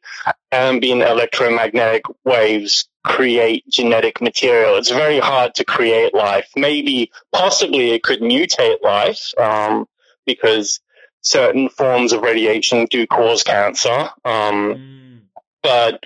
ambient 0.51 1.03
electromagnetic 1.03 2.03
waves 2.25 2.89
create 3.03 3.69
genetic 3.69 4.19
material? 4.19 4.77
It's 4.77 4.89
very 4.89 5.19
hard 5.19 5.53
to 5.55 5.65
create 5.65 6.15
life. 6.15 6.49
Maybe, 6.55 7.11
possibly, 7.31 7.91
it 7.91 8.01
could 8.01 8.21
mutate 8.21 8.81
life 8.81 9.31
um, 9.37 9.85
because 10.25 10.79
certain 11.21 11.69
forms 11.69 12.13
of 12.13 12.21
radiation 12.21 12.87
do 12.89 13.05
cause 13.05 13.43
cancer. 13.43 14.09
Um, 14.25 15.21
but 15.61 16.03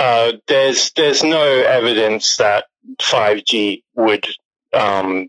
uh, 0.00 0.32
there's 0.48 0.90
there's 0.96 1.22
no 1.22 1.44
evidence 1.44 2.38
that 2.38 2.64
5G 3.00 3.84
would 3.94 4.26
um, 4.72 5.28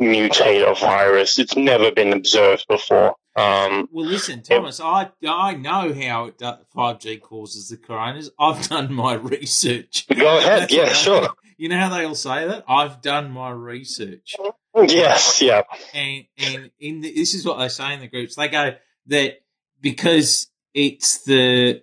mutate 0.00 0.70
a 0.70 0.74
virus. 0.74 1.38
It's 1.38 1.56
never 1.56 1.90
been 1.90 2.12
observed 2.12 2.66
before. 2.68 3.16
Um, 3.34 3.88
Well, 3.90 4.06
listen, 4.06 4.42
Thomas. 4.42 4.80
I 4.80 5.10
I 5.26 5.54
know 5.54 5.94
how 5.94 6.30
five 6.74 6.98
G 7.00 7.16
causes 7.16 7.68
the 7.68 7.76
coronas. 7.76 8.30
I've 8.38 8.68
done 8.68 8.92
my 8.92 9.14
research. 9.14 10.06
go 10.08 10.38
ahead. 10.38 10.70
Yeah, 10.70 10.92
sure. 10.92 11.30
You 11.56 11.68
know 11.68 11.78
how 11.78 11.88
they 11.96 12.04
all 12.04 12.14
say 12.14 12.46
that? 12.46 12.64
I've 12.68 13.00
done 13.00 13.30
my 13.30 13.50
research. 13.50 14.34
Yes, 14.74 15.40
yeah. 15.40 15.62
and 15.94 16.24
and 16.36 16.70
in 16.80 17.00
the, 17.02 17.12
this 17.12 17.34
is 17.34 17.44
what 17.46 17.58
they 17.58 17.68
say 17.68 17.94
in 17.94 18.00
the 18.00 18.08
groups. 18.08 18.36
They 18.36 18.48
go 18.48 18.74
that 19.06 19.42
because 19.80 20.48
it's 20.74 21.24
the 21.24 21.82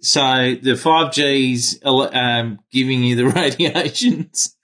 so 0.00 0.54
the 0.60 0.76
five 0.76 1.14
Gs 1.14 1.78
um, 1.84 2.60
giving 2.70 3.02
you 3.02 3.16
the 3.16 3.26
radiations, 3.28 4.56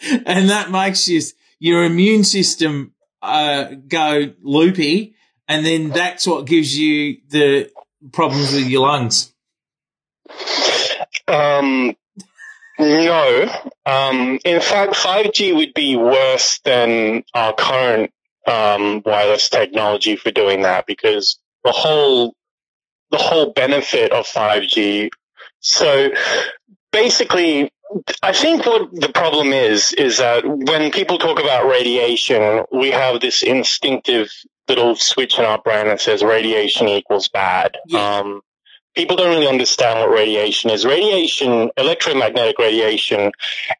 and 0.00 0.50
that 0.50 0.70
makes 0.70 1.08
you, 1.08 1.20
your 1.58 1.84
immune 1.84 2.24
system 2.24 2.92
uh, 3.22 3.74
go 3.88 4.32
loopy, 4.42 5.14
and 5.48 5.64
then 5.64 5.90
that's 5.90 6.26
what 6.26 6.46
gives 6.46 6.76
you 6.76 7.18
the 7.28 7.70
problems 8.12 8.52
with 8.52 8.66
your 8.66 8.86
lungs. 8.86 9.32
Um, 11.28 11.96
no. 12.78 13.48
Um, 13.84 14.38
in 14.44 14.60
fact, 14.60 14.94
5G 14.94 15.54
would 15.56 15.74
be 15.74 15.96
worse 15.96 16.60
than 16.64 17.24
our 17.34 17.54
current 17.54 18.12
um, 18.46 19.02
wireless 19.04 19.48
technology 19.48 20.16
for 20.16 20.30
doing 20.30 20.62
that 20.62 20.86
because 20.86 21.38
the 21.64 21.72
whole 21.72 22.34
the 23.10 23.18
whole 23.18 23.52
benefit 23.52 24.12
of 24.12 24.26
5G. 24.26 25.10
So 25.60 26.10
basically, 26.92 27.70
I 28.22 28.32
think 28.32 28.66
what 28.66 28.92
the 28.92 29.08
problem 29.08 29.52
is 29.52 29.92
is 29.92 30.18
that 30.18 30.42
when 30.44 30.90
people 30.90 31.18
talk 31.18 31.40
about 31.40 31.68
radiation, 31.68 32.64
we 32.72 32.90
have 32.90 33.20
this 33.20 33.42
instinctive 33.42 34.30
little 34.68 34.96
switch 34.96 35.38
in 35.38 35.44
our 35.44 35.60
brain 35.60 35.86
that 35.86 36.00
says 36.00 36.22
radiation 36.22 36.88
equals 36.88 37.28
bad. 37.28 37.76
Yeah. 37.86 38.18
Um, 38.18 38.40
people 38.94 39.16
don't 39.16 39.30
really 39.30 39.46
understand 39.46 40.00
what 40.00 40.10
radiation 40.10 40.70
is. 40.70 40.84
Radiation, 40.84 41.70
electromagnetic 41.76 42.58
radiation, 42.58 43.32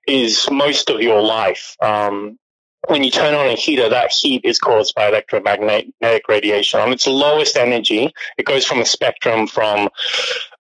is 0.07 0.49
most 0.51 0.91
of 0.91 1.01
your 1.01 1.23
life. 1.23 1.77
Um, 1.83 2.39
when 2.87 3.03
you 3.03 3.11
turn 3.11 3.35
on 3.35 3.49
a 3.49 3.55
heater, 3.55 3.89
that 3.89 4.13
heat 4.13 4.45
is 4.45 4.61
caused 4.61 4.95
by 4.95 5.09
electromagnetic 5.09 6.29
radiation. 6.29 6.79
On 6.79 6.93
its 6.93 7.09
lowest 7.09 7.57
energy, 7.57 8.13
it 8.39 8.47
goes 8.47 8.65
from 8.65 8.79
a 8.79 8.85
spectrum 8.85 9.49
from 9.49 9.89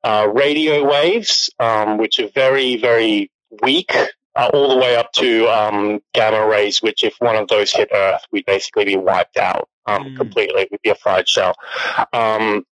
uh, 0.02 0.28
radio 0.34 0.84
waves, 0.84 1.50
um, 1.60 1.98
which 1.98 2.18
are 2.18 2.28
very, 2.28 2.78
very 2.78 3.30
weak, 3.62 3.92
uh, 4.34 4.50
all 4.52 4.68
the 4.70 4.76
way 4.76 4.96
up 4.96 5.12
to 5.12 5.46
um, 5.48 6.00
gamma 6.12 6.46
rays, 6.46 6.82
which 6.82 7.04
if 7.04 7.14
one 7.18 7.36
of 7.36 7.48
those 7.48 7.72
hit 7.72 7.88
Earth, 7.92 8.22
we'd 8.30 8.46
basically 8.46 8.84
be 8.84 8.96
wiped 8.96 9.36
out 9.36 9.68
um, 9.86 10.04
Mm. 10.04 10.16
completely. 10.16 10.68
We'd 10.70 10.82
be 10.82 10.90
a 10.90 10.94
fried 10.94 11.28
shell. 11.28 11.54
Um, 12.12 12.66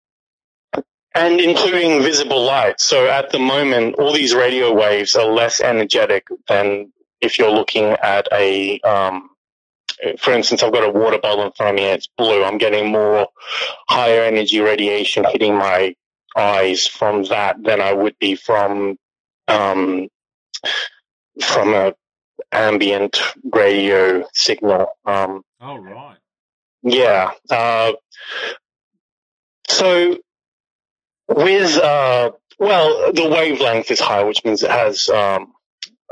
and 1.15 1.41
including 1.41 2.03
visible 2.03 2.43
light. 2.43 2.81
So 2.81 3.07
at 3.07 3.31
the 3.31 3.39
moment, 3.39 3.97
all 3.99 4.13
these 4.15 4.35
radio 4.35 4.73
waves 4.73 5.15
are 5.15 5.27
less 5.27 5.61
energetic 5.61 6.27
than 6.49 6.93
if 7.21 7.39
you're 7.39 7.51
looking 7.51 7.85
at 7.85 8.29
a, 8.33 8.81
um, 8.81 9.29
for 10.19 10.33
instance, 10.33 10.63
I've 10.63 10.73
got 10.73 10.85
a 10.85 10.91
water 10.91 11.19
bottle 11.19 11.45
in 11.45 11.53
front 11.53 11.71
of 11.71 11.77
me 11.77 11.85
and 11.85 11.99
it's 11.99 12.09
blue. 12.17 12.43
I'm 12.43 12.57
getting 12.59 12.91
more 12.91 13.29
higher 13.89 14.23
energy 14.23 14.61
radiation 14.61 15.25
hitting 15.25 15.55
my 15.55 15.95
eyes 16.35 16.87
from 16.87 17.25
that 17.25 17.63
than 17.63 17.81
I 17.83 17.93
would 17.93 18.19
be 18.19 18.35
from, 18.35 18.97
um, 19.49 20.09
from 21.43 21.75
a 21.75 21.95
ambient 22.51 23.19
radio 23.53 24.25
signal. 24.33 24.89
Um, 25.05 25.43
Oh 25.61 25.77
right. 25.77 26.17
yeah. 26.83 27.31
Uh, 27.51 27.93
so 29.69 30.19
with 31.29 31.77
uh, 31.77 32.33
well, 32.59 33.13
the 33.13 33.29
wavelength 33.29 33.91
is 33.91 34.01
higher, 34.01 34.27
which 34.27 34.45
means 34.45 34.63
it 34.63 34.71
has 34.71 35.09
um, 35.09 35.53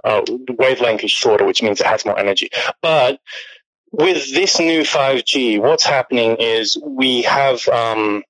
uh, 0.04 0.22
the 0.22 0.54
wavelength 0.58 1.04
is 1.04 1.10
shorter, 1.10 1.44
which 1.44 1.62
means 1.62 1.80
it 1.80 1.86
has 1.86 2.04
more 2.04 2.18
energy. 2.18 2.50
But 2.80 3.20
with 3.92 4.32
this 4.32 4.58
new 4.60 4.82
5G, 4.82 5.60
what's 5.60 5.84
happening 5.84 6.36
is 6.38 6.78
we 6.82 7.22
have 7.22 7.66
um, 7.68 8.22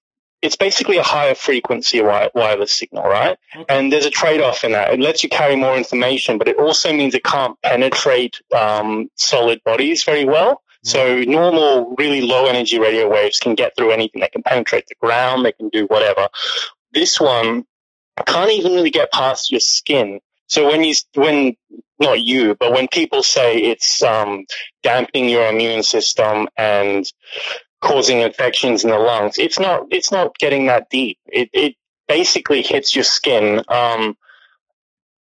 it's 0.43 0.57
basically 0.57 0.97
a 0.97 1.03
higher 1.03 1.35
frequency 1.35 2.01
wireless 2.01 2.73
signal, 2.73 3.05
right? 3.05 3.37
Okay. 3.55 3.65
And 3.69 3.93
there's 3.93 4.07
a 4.07 4.11
trade-off 4.11 4.65
in 4.65 4.73
that. 4.73 4.95
It 4.95 5.01
lets 5.01 5.23
you 5.23 5.29
carry 5.29 5.57
more 5.57 5.77
information, 5.77 6.39
but 6.39 6.49
it 6.49 6.59
also 6.59 6.93
means 6.93 7.15
it 7.15 7.25
can't 7.25 7.61
penetrate 7.63 8.41
um, 8.57 9.11
solid 9.17 9.63
bodies 9.65 10.05
very 10.05 10.25
well. 10.25 10.63
So 10.83 11.21
normal, 11.21 11.95
really 11.99 12.23
low 12.23 12.47
energy 12.47 12.79
radio 12.79 13.07
waves 13.07 13.39
can 13.39 13.55
get 13.55 13.77
through 13.77 13.91
anything. 13.91 14.23
They 14.23 14.29
can 14.29 14.43
penetrate 14.43 14.87
the 14.89 14.95
ground. 14.95 15.45
They 15.45 15.53
can 15.53 15.69
do 15.69 15.85
whatever. 15.85 16.29
This 16.95 17.21
one 17.21 17.65
can't 18.27 18.51
even 18.51 18.73
really 18.73 18.91
get 18.91 19.13
past 19.13 19.51
your 19.51 19.61
skin. 19.61 20.21
So 20.47 20.67
when 20.69 20.83
you, 20.83 20.95
when, 21.15 21.57
not 21.99 22.19
you, 22.21 22.55
but 22.55 22.73
when 22.73 22.89
people 22.89 23.23
say 23.23 23.59
it's, 23.59 24.03
um, 24.03 24.47
dampening 24.83 25.29
your 25.29 25.47
immune 25.49 25.83
system 25.83 26.49
and 26.57 27.05
causing 27.81 28.21
infections 28.21 28.85
in 28.85 28.91
the 28.91 28.99
lungs, 28.99 29.39
it's 29.39 29.59
not, 29.59 29.87
it's 29.91 30.13
not 30.13 30.37
getting 30.39 30.67
that 30.67 30.91
deep. 30.91 31.19
It, 31.27 31.51
it 31.53 31.75
basically 32.09 32.63
hits 32.63 32.95
your 32.95 33.05
skin. 33.05 33.63
Um, 33.69 34.17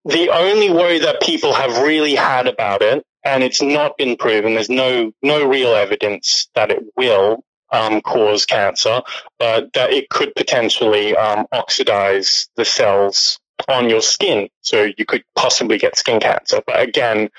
the 0.04 0.30
only 0.30 0.70
worry 0.70 1.00
that 1.00 1.20
people 1.20 1.52
have 1.52 1.82
really 1.82 2.14
had 2.14 2.46
about 2.46 2.82
it, 2.82 3.04
and 3.24 3.42
it's 3.42 3.61
not 3.61 3.98
been 3.98 4.16
proven, 4.16 4.54
there's 4.54 4.70
no, 4.70 5.12
no 5.22 5.48
real 5.48 5.74
evidence 5.74 6.48
that 6.54 6.70
it 6.70 6.82
will, 6.96 7.44
um, 7.72 8.00
cause 8.00 8.46
cancer, 8.46 9.02
but 9.38 9.72
that 9.72 9.92
it 9.92 10.09
could 10.09 10.34
potentially, 10.36 11.16
um, 11.16 11.46
oxidize 11.50 12.48
the 12.57 12.64
cells 12.64 13.40
on 13.68 13.90
your 13.90 14.02
skin. 14.02 14.48
So 14.61 14.86
you 14.96 15.04
could 15.04 15.24
possibly 15.34 15.78
get 15.78 15.96
skin 15.98 16.20
cancer. 16.20 16.62
But 16.64 16.80
again, 16.80 17.30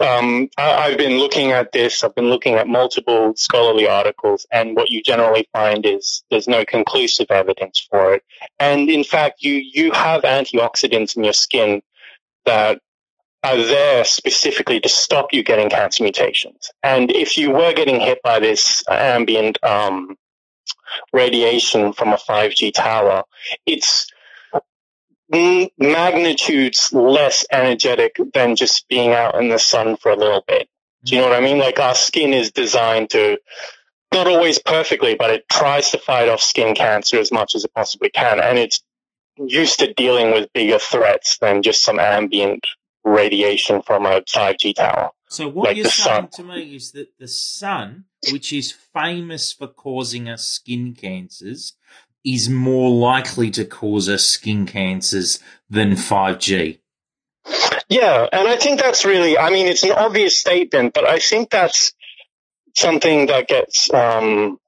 um, 0.00 0.48
I, 0.56 0.90
have 0.90 0.98
been 0.98 1.18
looking 1.18 1.52
at 1.52 1.72
this. 1.72 2.04
I've 2.04 2.14
been 2.14 2.30
looking 2.30 2.54
at 2.54 2.68
multiple 2.68 3.34
scholarly 3.36 3.88
articles, 3.88 4.46
and 4.50 4.76
what 4.76 4.90
you 4.90 5.02
generally 5.02 5.48
find 5.52 5.84
is 5.84 6.24
there's 6.30 6.48
no 6.48 6.64
conclusive 6.64 7.26
evidence 7.30 7.86
for 7.90 8.14
it. 8.14 8.22
And 8.58 8.88
in 8.88 9.04
fact, 9.04 9.42
you 9.42 9.54
you 9.54 9.92
have 9.92 10.22
antioxidants 10.22 11.16
in 11.16 11.24
your 11.24 11.32
skin 11.32 11.82
that 12.46 12.80
are 13.42 13.56
there 13.56 14.04
specifically 14.04 14.80
to 14.80 14.88
stop 14.88 15.32
you 15.32 15.42
getting 15.42 15.70
cancer 15.70 16.02
mutations. 16.02 16.70
And 16.82 17.10
if 17.10 17.38
you 17.38 17.50
were 17.50 17.72
getting 17.72 18.00
hit 18.00 18.20
by 18.22 18.40
this 18.40 18.82
ambient 18.88 19.62
um, 19.62 20.16
radiation 21.12 21.92
from 21.92 22.08
a 22.08 22.16
5G 22.16 22.72
tower, 22.74 23.24
it's 23.64 24.08
magnitudes 25.30 26.92
less 26.92 27.44
energetic 27.50 28.18
than 28.32 28.56
just 28.56 28.88
being 28.88 29.12
out 29.12 29.34
in 29.40 29.48
the 29.48 29.58
sun 29.58 29.96
for 29.96 30.10
a 30.10 30.16
little 30.16 30.42
bit. 30.46 30.68
Do 31.04 31.14
you 31.14 31.20
know 31.20 31.28
what 31.28 31.36
I 31.36 31.40
mean? 31.40 31.58
Like 31.58 31.78
our 31.78 31.94
skin 31.94 32.32
is 32.32 32.50
designed 32.50 33.10
to, 33.10 33.38
not 34.12 34.26
always 34.26 34.58
perfectly, 34.58 35.14
but 35.14 35.30
it 35.30 35.48
tries 35.48 35.90
to 35.90 35.98
fight 35.98 36.28
off 36.28 36.40
skin 36.40 36.74
cancer 36.74 37.18
as 37.18 37.30
much 37.30 37.54
as 37.54 37.64
it 37.64 37.74
possibly 37.74 38.10
can. 38.10 38.40
And 38.40 38.58
it's 38.58 38.82
used 39.36 39.78
to 39.80 39.92
dealing 39.92 40.32
with 40.32 40.52
bigger 40.52 40.78
threats 40.78 41.38
than 41.38 41.62
just 41.62 41.84
some 41.84 42.00
ambient 42.00 42.66
radiation 43.04 43.82
from 43.82 44.06
a 44.06 44.22
5G 44.22 44.74
tower. 44.74 45.10
So 45.28 45.48
what 45.48 45.68
like 45.68 45.76
you're 45.76 45.86
saying 45.86 46.28
sun. 46.32 46.46
to 46.46 46.54
me 46.54 46.76
is 46.76 46.92
that 46.92 47.18
the 47.18 47.28
sun, 47.28 48.04
which 48.32 48.52
is 48.52 48.72
famous 48.72 49.52
for 49.52 49.68
causing 49.68 50.28
us 50.28 50.44
skin 50.44 50.94
cancers, 50.94 51.74
is 52.24 52.48
more 52.48 52.90
likely 52.90 53.50
to 53.52 53.64
cause 53.64 54.08
us 54.08 54.24
skin 54.24 54.66
cancers 54.66 55.38
than 55.70 55.92
5G. 55.92 56.78
Yeah, 57.88 58.26
and 58.30 58.48
I 58.48 58.56
think 58.56 58.80
that's 58.80 59.04
really, 59.04 59.38
I 59.38 59.50
mean, 59.50 59.66
it's 59.66 59.82
an 59.82 59.92
obvious 59.92 60.38
statement, 60.38 60.92
but 60.92 61.08
I 61.08 61.18
think 61.20 61.50
that's 61.50 61.92
something 62.76 63.26
that 63.26 63.48
gets 63.48 63.92
um, 63.92 64.58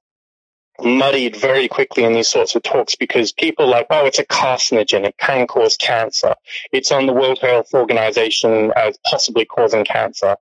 muddied 0.79 1.35
very 1.35 1.67
quickly 1.67 2.03
in 2.03 2.13
these 2.13 2.27
sorts 2.27 2.55
of 2.55 2.63
talks 2.63 2.95
because 2.95 3.31
people 3.31 3.65
are 3.65 3.69
like, 3.69 3.87
oh, 3.91 4.05
it's 4.07 4.19
a 4.19 4.25
carcinogen, 4.25 5.05
it 5.05 5.15
can 5.17 5.45
cause 5.45 5.77
cancer. 5.77 6.35
It's 6.71 6.91
on 6.91 7.05
the 7.05 7.13
World 7.13 7.39
Health 7.39 7.73
Organization 7.75 8.71
as 8.75 8.97
possibly 9.05 9.45
causing 9.45 9.85
cancer. 9.85 10.37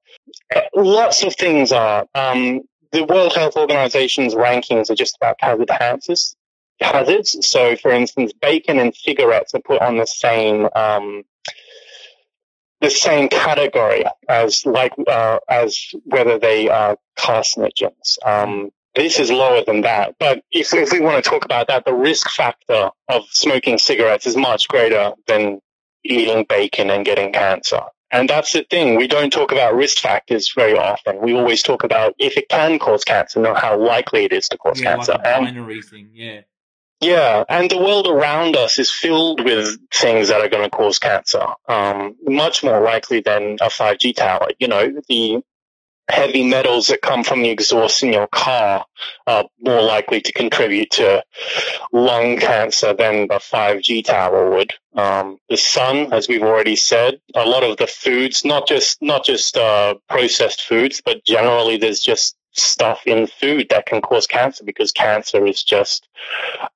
Lots 0.75 1.23
of 1.23 1.37
things 1.37 1.73
are. 1.73 2.07
Um, 2.15 2.63
the 2.93 3.05
World 3.05 3.35
Health 3.35 3.57
Organization's 3.57 4.35
rankings 4.35 4.91
are 4.91 4.97
just 4.97 5.17
about 5.17 5.37
hazards 5.41 6.35
hazards. 6.81 7.37
So, 7.47 7.77
for 7.77 7.91
instance, 7.91 8.33
bacon 8.33 8.79
and 8.79 8.95
cigarettes 8.95 9.55
are 9.55 9.61
put 9.61 9.81
on 9.81 9.97
the 9.97 10.07
same 10.07 10.69
um, 10.75 11.25
the 12.81 12.91
same 12.91 13.29
category 13.29 14.05
as 14.29 14.65
like 14.65 14.93
uh, 15.07 15.39
as 15.49 15.79
whether 16.05 16.39
they 16.39 16.69
are 16.69 16.97
carcinogens. 17.19 18.19
Um, 18.25 18.71
this 18.95 19.21
is 19.21 19.31
lower 19.31 19.63
than 19.65 19.83
that, 19.83 20.17
but 20.19 20.43
if, 20.51 20.75
if 20.75 20.91
we 20.93 20.99
want 20.99 21.23
to 21.23 21.31
talk 21.31 21.45
about 21.45 21.69
that, 21.69 21.85
the 21.85 21.95
risk 21.95 22.29
factor 22.31 22.91
of 23.09 23.23
smoking 23.31 23.79
cigarettes 23.79 24.27
is 24.27 24.37
much 24.37 24.67
greater 24.67 25.13
than 25.29 25.61
eating 26.03 26.45
bacon 26.49 26.91
and 26.91 27.05
getting 27.05 27.33
cancer. 27.33 27.83
And 28.11 28.29
that's 28.29 28.53
the 28.53 28.65
thing. 28.69 28.97
We 28.97 29.07
don't 29.07 29.33
talk 29.33 29.53
about 29.53 29.77
risk 29.77 29.99
factors 29.99 30.53
very 30.53 30.77
often. 30.77 31.23
We 31.23 31.35
always 31.35 31.63
talk 31.63 31.85
about 31.85 32.15
if 32.19 32.37
it 32.37 32.49
can 32.49 32.81
cause 32.81 33.05
cancer, 33.05 33.39
not 33.39 33.59
how 33.59 33.79
likely 33.79 34.25
it 34.25 34.33
is 34.33 34.49
to 34.49 34.59
cause 34.59 34.81
yeah, 34.81 34.97
cancer. 34.97 35.13
Like 35.13 35.21
a 35.21 35.41
binary 35.43 35.83
thing, 35.83 36.11
yeah. 36.13 36.41
Yeah, 37.01 37.45
and 37.49 37.71
the 37.71 37.79
world 37.79 38.07
around 38.07 38.57
us 38.57 38.79
is 38.79 38.91
filled 38.91 39.43
with 39.43 39.79
things 39.91 40.29
that 40.29 40.43
are 40.43 40.51
going 40.51 40.65
to 40.65 40.71
cause 40.71 40.99
cancer, 40.99 41.47
um, 41.67 42.17
much 42.23 42.63
more 42.63 42.81
likely 42.83 43.21
than 43.21 43.57
a 43.63 43.69
5G 43.69 44.15
tower. 44.15 44.49
You 44.59 44.69
know, 44.69 45.01
the 45.09 45.43
heavy 46.11 46.47
metals 46.47 46.89
that 46.89 47.01
come 47.01 47.25
from 47.25 47.43
the 47.43 47.49
exhaust 47.49 48.03
in 48.03 48.13
your 48.13 48.27
car 48.27 48.85
are 49.27 49.45
more 49.61 49.81
likely 49.81 50.21
to 50.21 50.33
contribute 50.33 50.91
to 50.91 51.23
lung 51.93 52.37
cancer 52.37 52.93
than 52.93 53.25
a 53.31 53.39
5G 53.39 54.05
tower 54.05 54.51
would. 54.51 54.73
Um, 54.95 55.39
the 55.49 55.57
sun, 55.57 56.13
as 56.13 56.29
we've 56.29 56.43
already 56.43 56.77
said, 56.77 57.21
a 57.35 57.47
lot 57.47 57.63
of 57.63 57.77
the 57.77 57.87
foods, 57.87 58.45
not 58.45 58.67
just 58.67 59.01
not 59.01 59.25
just 59.25 59.57
uh, 59.57 59.95
processed 60.09 60.63
foods, 60.63 61.01
but 61.03 61.25
generally 61.25 61.79
there's 61.79 62.01
just 62.01 62.37
stuff 62.53 63.07
in 63.07 63.27
food 63.27 63.69
that 63.71 63.87
can 63.87 64.01
cause 64.01 64.27
cancer 64.27 64.65
because 64.65 64.93
cancer 64.93 65.47
is 65.47 65.63
just 65.63 66.09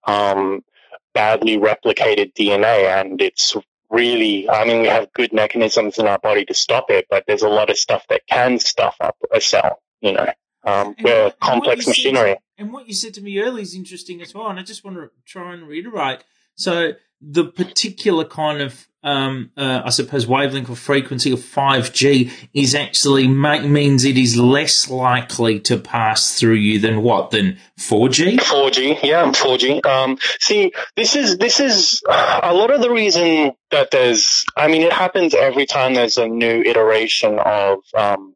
um, 0.05 0.65
badly 1.13 1.59
replicated 1.59 2.35
DNA 2.35 3.01
and 3.01 3.21
it's 3.21 3.57
really, 3.91 4.49
I 4.49 4.65
mean, 4.65 4.83
we 4.83 4.89
have 4.89 5.13
good 5.13 5.33
mechanisms 5.33 5.99
in 5.99 6.07
our 6.07 6.19
body 6.19 6.45
to 6.47 6.55
stop 6.55 6.91
it, 6.91 7.07
but 7.09 7.25
there's 7.27 7.43
a 7.43 7.49
lot 7.49 7.71
of 7.71 7.79
stuff 7.79 8.05
that 8.09 8.23
can 8.29 8.59
stuff 8.59 8.97
up 9.01 9.17
a 9.33 9.41
cell, 9.41 9.81
you 10.01 10.13
know. 10.13 10.29
Um, 10.65 10.95
we're 11.03 11.33
complex 11.43 11.87
machinery. 11.87 12.31
Said, 12.31 12.39
and 12.57 12.73
what 12.73 12.89
you 12.89 12.95
said 12.95 13.15
to 13.15 13.21
me 13.21 13.39
earlier 13.39 13.63
is 13.63 13.75
interesting 13.75 14.23
as 14.23 14.35
well. 14.35 14.49
And 14.49 14.59
I 14.59 14.63
just 14.63 14.85
want 14.85 14.97
to 14.97 15.11
try 15.27 15.53
and 15.53 15.69
reiterate. 15.69 16.25
So 16.57 16.93
the 17.21 17.45
particular 17.45 18.25
kind 18.25 18.61
of 18.63 18.89
um, 19.05 19.51
uh, 19.57 19.83
I 19.85 19.91
suppose 19.91 20.27
wavelength 20.27 20.71
or 20.71 20.77
frequency 20.77 21.31
of 21.31 21.41
5G 21.41 22.33
is 22.55 22.75
actually 22.75 23.29
means 23.29 24.05
it 24.05 24.17
is 24.17 24.37
less 24.37 24.89
likely 24.89 25.61
to 25.61 25.77
pass 25.77 26.41
through 26.41 26.55
you 26.55 26.79
than 26.79 27.03
what 27.03 27.31
than 27.31 27.59
4G. 27.79 28.39
4G, 28.39 29.03
yeah, 29.03 29.27
4G. 29.27 29.85
Um, 29.85 30.17
see, 30.41 30.73
this 30.97 31.17
is 31.17 31.37
this 31.37 31.61
is 31.61 32.03
a 32.09 32.55
lot 32.55 32.71
of 32.71 32.81
the 32.81 32.91
reason 32.91 33.53
that 33.71 33.91
there's. 33.91 34.45
I 34.57 34.69
mean, 34.69 34.83
it 34.83 34.93
happens 34.93 35.35
every 35.35 35.67
time 35.67 35.95
there's 35.95 36.17
a 36.17 36.27
new 36.27 36.63
iteration 36.63 37.39
of 37.39 37.81
um, 37.95 38.35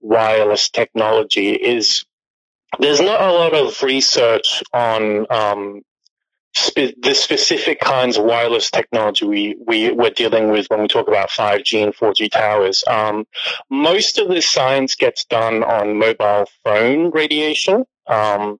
wireless 0.00 0.68
technology. 0.68 1.52
Is 1.54 2.04
there's 2.78 3.00
not 3.00 3.22
a 3.22 3.32
lot 3.32 3.54
of 3.54 3.82
research 3.82 4.62
on 4.74 5.26
um, 5.30 5.82
spe- 6.54 7.00
the 7.00 7.14
specific 7.14 7.80
kinds 7.80 8.16
of 8.16 8.24
wireless 8.24 8.70
technology 8.70 9.26
we, 9.26 9.56
we, 9.66 9.90
we're 9.90 10.10
dealing 10.10 10.50
with 10.50 10.66
when 10.68 10.82
we 10.82 10.88
talk 10.88 11.08
about 11.08 11.30
5G 11.30 11.82
and 11.82 11.94
4G 11.94 12.30
towers. 12.30 12.84
Um, 12.86 13.26
most 13.70 14.18
of 14.18 14.28
the 14.28 14.42
science 14.42 14.94
gets 14.94 15.24
done 15.24 15.62
on 15.62 15.98
mobile 15.98 16.46
phone 16.64 17.10
radiation. 17.10 17.84
Um, 18.06 18.58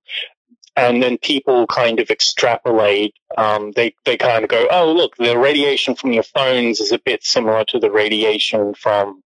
and 0.78 1.02
then 1.02 1.18
people 1.18 1.66
kind 1.66 1.98
of 1.98 2.08
extrapolate. 2.10 3.14
Um, 3.36 3.72
they 3.74 3.94
they 4.04 4.16
kind 4.16 4.44
of 4.44 4.50
go, 4.50 4.68
oh 4.70 4.92
look, 4.92 5.16
the 5.16 5.36
radiation 5.36 5.96
from 5.96 6.12
your 6.12 6.22
phones 6.22 6.80
is 6.80 6.92
a 6.92 7.00
bit 7.00 7.24
similar 7.24 7.64
to 7.68 7.80
the 7.80 7.90
radiation 7.90 8.74
from 8.74 9.22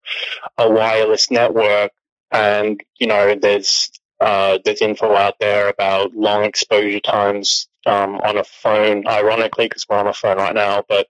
a 0.58 0.70
wireless 0.70 1.32
network, 1.32 1.92
and 2.30 2.80
you 3.00 3.08
know 3.08 3.34
there's 3.34 3.90
uh, 4.20 4.60
there's 4.64 4.82
info 4.82 5.16
out 5.16 5.40
there 5.40 5.70
about 5.70 6.14
long 6.14 6.44
exposure 6.44 7.00
times 7.00 7.68
um, 7.90 8.16
on 8.24 8.38
a 8.38 8.44
phone, 8.44 9.08
ironically, 9.08 9.66
because 9.66 9.88
we're 9.90 9.98
on 9.98 10.08
a 10.08 10.14
phone 10.14 10.38
right 10.38 10.54
now, 10.54 10.84
but 10.88 11.08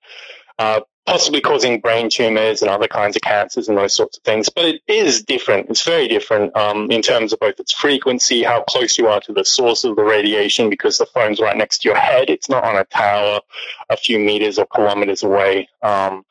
uh, 0.57 0.82
possibly 1.05 1.41
causing 1.41 1.80
brain 1.80 2.09
tumors 2.09 2.61
and 2.61 2.69
other 2.69 2.88
kinds 2.88 3.15
of 3.15 3.21
cancers 3.21 3.67
and 3.67 3.77
those 3.77 3.95
sorts 3.95 4.17
of 4.17 4.23
things. 4.23 4.49
But 4.49 4.65
it 4.65 4.82
is 4.88 5.23
different. 5.23 5.69
It's 5.69 5.84
very 5.84 6.07
different 6.07 6.55
um, 6.55 6.91
in 6.91 7.01
terms 7.01 7.34
of 7.34 7.39
both 7.39 7.59
its 7.59 7.71
frequency, 7.71 8.43
how 8.43 8.61
close 8.61 8.97
you 8.97 9.07
are 9.07 9.19
to 9.21 9.34
the 9.34 9.45
source 9.45 9.84
of 9.84 9.95
the 9.95 10.03
radiation, 10.03 10.69
because 10.69 10.97
the 10.97 11.05
phone's 11.07 11.39
right 11.39 11.57
next 11.57 11.80
to 11.80 11.89
your 11.89 11.97
head. 11.97 12.30
It's 12.30 12.49
not 12.49 12.63
on 12.63 12.75
a 12.75 12.86
tower 12.86 13.41
a 13.89 13.97
few 13.97 14.19
meters 14.19 14.59
or 14.59 14.67
kilometers 14.67 15.23
away. 15.23 15.67
Um, 15.82 16.25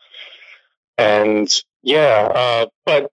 and 0.97 1.53
yeah, 1.83 2.31
uh, 2.35 2.67
but 2.85 3.11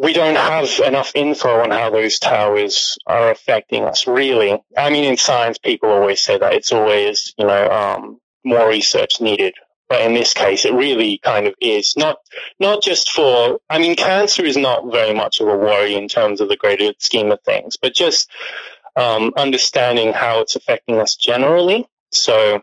we 0.00 0.14
don't 0.14 0.36
have 0.36 0.70
enough 0.86 1.12
info 1.14 1.60
on 1.60 1.70
how 1.70 1.90
those 1.90 2.18
towers 2.18 2.96
are 3.06 3.30
affecting 3.30 3.84
us, 3.84 4.06
really. 4.06 4.58
I 4.74 4.88
mean, 4.88 5.04
in 5.04 5.18
science, 5.18 5.58
people 5.58 5.90
always 5.90 6.22
say 6.22 6.38
that 6.38 6.54
it's 6.54 6.72
always, 6.72 7.34
you 7.36 7.46
know, 7.46 7.70
um, 7.70 8.18
more 8.42 8.66
research 8.66 9.20
needed. 9.20 9.52
But 9.90 10.00
in 10.00 10.14
this 10.14 10.32
case, 10.32 10.64
it 10.64 10.72
really 10.72 11.18
kind 11.18 11.46
of 11.46 11.54
is 11.60 11.98
not, 11.98 12.16
not 12.58 12.82
just 12.82 13.10
for, 13.10 13.60
I 13.68 13.78
mean, 13.78 13.94
cancer 13.94 14.42
is 14.42 14.56
not 14.56 14.90
very 14.90 15.12
much 15.12 15.42
of 15.42 15.48
a 15.48 15.56
worry 15.56 15.94
in 15.94 16.08
terms 16.08 16.40
of 16.40 16.48
the 16.48 16.56
greater 16.56 16.94
scheme 16.98 17.30
of 17.30 17.42
things, 17.42 17.76
but 17.76 17.92
just, 17.92 18.30
um, 18.96 19.34
understanding 19.36 20.14
how 20.14 20.40
it's 20.40 20.56
affecting 20.56 20.98
us 20.98 21.14
generally. 21.14 21.86
So, 22.10 22.62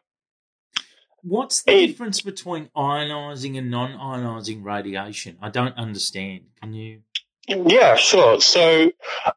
What's 1.22 1.64
the 1.64 1.74
it, 1.74 1.88
difference 1.88 2.22
between 2.22 2.70
ionizing 2.76 3.58
and 3.58 3.70
non 3.70 3.92
ionizing 3.92 4.64
radiation? 4.64 5.38
I 5.42 5.50
don't 5.50 5.76
understand. 5.76 6.46
Can 6.62 6.74
you? 6.74 7.02
Yeah, 7.48 7.96
sure. 7.96 8.42
So, 8.42 8.92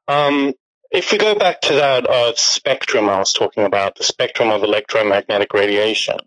um, 0.09 0.53
if 0.91 1.13
we 1.13 1.19
go 1.19 1.37
back 1.37 1.61
to 1.63 1.75
that 1.75 2.09
uh, 2.09 2.33
spectrum 2.37 3.09
I 3.09 3.19
was 3.19 3.33
talking 3.33 3.65
about, 3.65 3.97
the 3.97 4.05
spectrum 4.05 4.51
of 4.51 4.65
electromagnetic 4.65 5.55
radiation, 5.55 6.19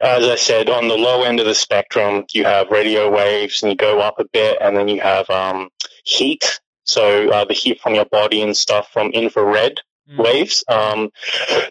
as 0.00 0.26
I 0.26 0.36
said, 0.36 0.68
on 0.68 0.88
the 0.88 0.96
low 0.96 1.22
end 1.22 1.40
of 1.40 1.46
the 1.46 1.54
spectrum, 1.54 2.24
you 2.32 2.44
have 2.44 2.70
radio 2.70 3.10
waves, 3.10 3.62
and 3.62 3.70
you 3.70 3.76
go 3.76 4.00
up 4.00 4.18
a 4.18 4.24
bit, 4.24 4.58
and 4.60 4.76
then 4.76 4.88
you 4.88 5.00
have 5.00 5.28
um, 5.30 5.68
heat. 6.04 6.60
So 6.84 7.30
uh, 7.30 7.44
the 7.44 7.54
heat 7.54 7.80
from 7.80 7.94
your 7.94 8.06
body 8.06 8.42
and 8.42 8.56
stuff 8.56 8.90
from 8.92 9.10
infrared 9.10 9.80
mm. 10.10 10.18
waves. 10.18 10.64
Um, 10.66 11.10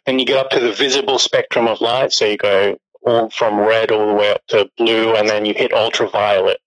then 0.06 0.20
you 0.20 0.26
get 0.26 0.38
up 0.38 0.52
to 0.52 0.60
the 0.60 0.72
visible 0.72 1.20
spectrum 1.20 1.68
of 1.68 1.82
light. 1.82 2.14
So 2.14 2.26
you 2.26 2.38
go 2.38 2.78
all 3.06 3.30
from 3.30 3.60
red 3.60 3.92
all 3.92 4.08
the 4.08 4.14
way 4.14 4.32
up 4.32 4.46
to 4.48 4.70
blue, 4.78 5.16
and 5.16 5.28
then 5.28 5.46
you 5.46 5.54
hit 5.54 5.74
ultraviolet. 5.74 6.60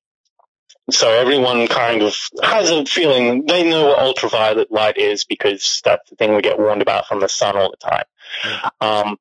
So 0.93 1.11
everyone 1.11 1.67
kind 1.69 2.03
of 2.03 2.15
has 2.43 2.71
a 2.71 2.85
feeling 2.85 3.47
they 3.47 3.69
know 3.69 3.89
what 3.89 3.99
ultraviolet 3.99 4.71
light 4.71 4.99
is 4.99 5.25
because 5.25 5.81
that's 5.85 6.09
the 6.11 6.17
thing 6.17 6.35
we 6.35 6.43
get 6.43 6.59
warned 6.59 6.83
about 6.83 7.07
from 7.07 7.21
the 7.21 7.29
sun 7.29 7.57
all 7.57 7.71
the 7.71 7.77
time. 7.77 8.05
Um, 8.81 9.19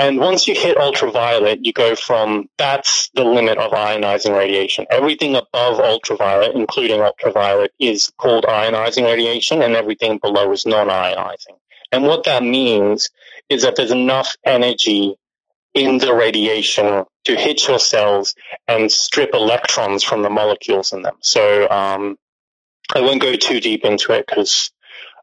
and 0.00 0.18
once 0.18 0.48
you 0.48 0.54
hit 0.54 0.78
ultraviolet, 0.78 1.66
you 1.66 1.74
go 1.74 1.94
from 1.94 2.48
that's 2.56 3.10
the 3.10 3.24
limit 3.24 3.58
of 3.58 3.72
ionizing 3.72 4.34
radiation. 4.34 4.86
Everything 4.90 5.36
above 5.36 5.78
ultraviolet, 5.78 6.54
including 6.54 7.02
ultraviolet, 7.02 7.72
is 7.78 8.10
called 8.16 8.44
ionizing 8.44 9.04
radiation, 9.04 9.60
and 9.60 9.76
everything 9.76 10.16
below 10.16 10.50
is 10.52 10.64
non 10.64 10.88
ionizing. 10.88 11.58
And 11.92 12.04
what 12.04 12.24
that 12.24 12.42
means 12.42 13.10
is 13.50 13.62
that 13.62 13.76
there's 13.76 13.90
enough 13.90 14.36
energy 14.42 15.16
in 15.74 15.98
the 15.98 16.14
radiation 16.14 17.04
to 17.24 17.36
hit 17.36 17.66
your 17.68 17.78
cells 17.78 18.34
and 18.66 18.90
strip 18.90 19.30
electrons 19.34 20.02
from 20.02 20.22
the 20.22 20.30
molecules 20.30 20.92
in 20.92 21.02
them. 21.02 21.16
So 21.20 21.68
um, 21.70 22.16
I 22.94 23.00
won't 23.00 23.22
go 23.22 23.36
too 23.36 23.60
deep 23.60 23.84
into 23.84 24.12
it 24.12 24.26
because, 24.26 24.72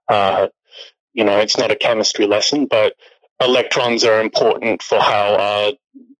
uh, 0.08 0.48
you 1.14 1.26
know, 1.26 1.40
it's 1.40 1.58
not 1.58 1.72
a 1.72 1.76
chemistry 1.76 2.28
lesson, 2.28 2.66
but 2.66 2.94
electrons 3.42 4.04
are 4.04 4.22
important 4.22 4.82
for 4.82 5.00
how 5.00 5.74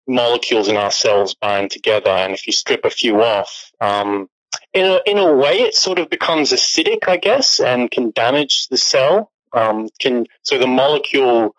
molecules 0.08 0.68
in 0.68 0.78
our 0.78 0.92
cells 0.92 1.36
bind 1.36 1.72
together. 1.72 2.10
And 2.10 2.34
if 2.34 2.48
you 2.48 2.54
strip 2.54 2.86
a 2.86 2.90
few 2.90 3.22
off, 3.22 3.72
um, 3.82 4.30
in 4.74 4.86
a, 4.86 5.00
in 5.06 5.18
a 5.18 5.34
way, 5.34 5.62
it 5.62 5.76
sort 5.76 6.00
of 6.00 6.10
becomes 6.10 6.52
acidic, 6.52 7.08
I 7.08 7.18
guess, 7.18 7.60
and 7.60 7.92
can 7.92 8.12
damage 8.12 8.68
the 8.70 8.78
cell. 8.78 9.32
Um, 9.54 9.90
can 10.00 10.26
so 10.42 10.58
the 10.58 10.68
molecule 10.68 11.56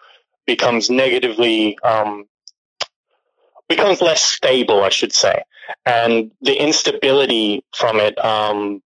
becomes 0.47 0.91
negatively 0.91 1.79
um, 1.81 2.27
becomes 3.69 4.01
less 4.01 4.23
stable, 4.23 4.83
I 4.83 4.89
should 4.89 5.13
say, 5.13 5.43
and 5.85 6.31
the 6.41 6.55
instability 6.55 7.65
from 7.75 8.01
it 8.01 8.23
um, 8.23 8.83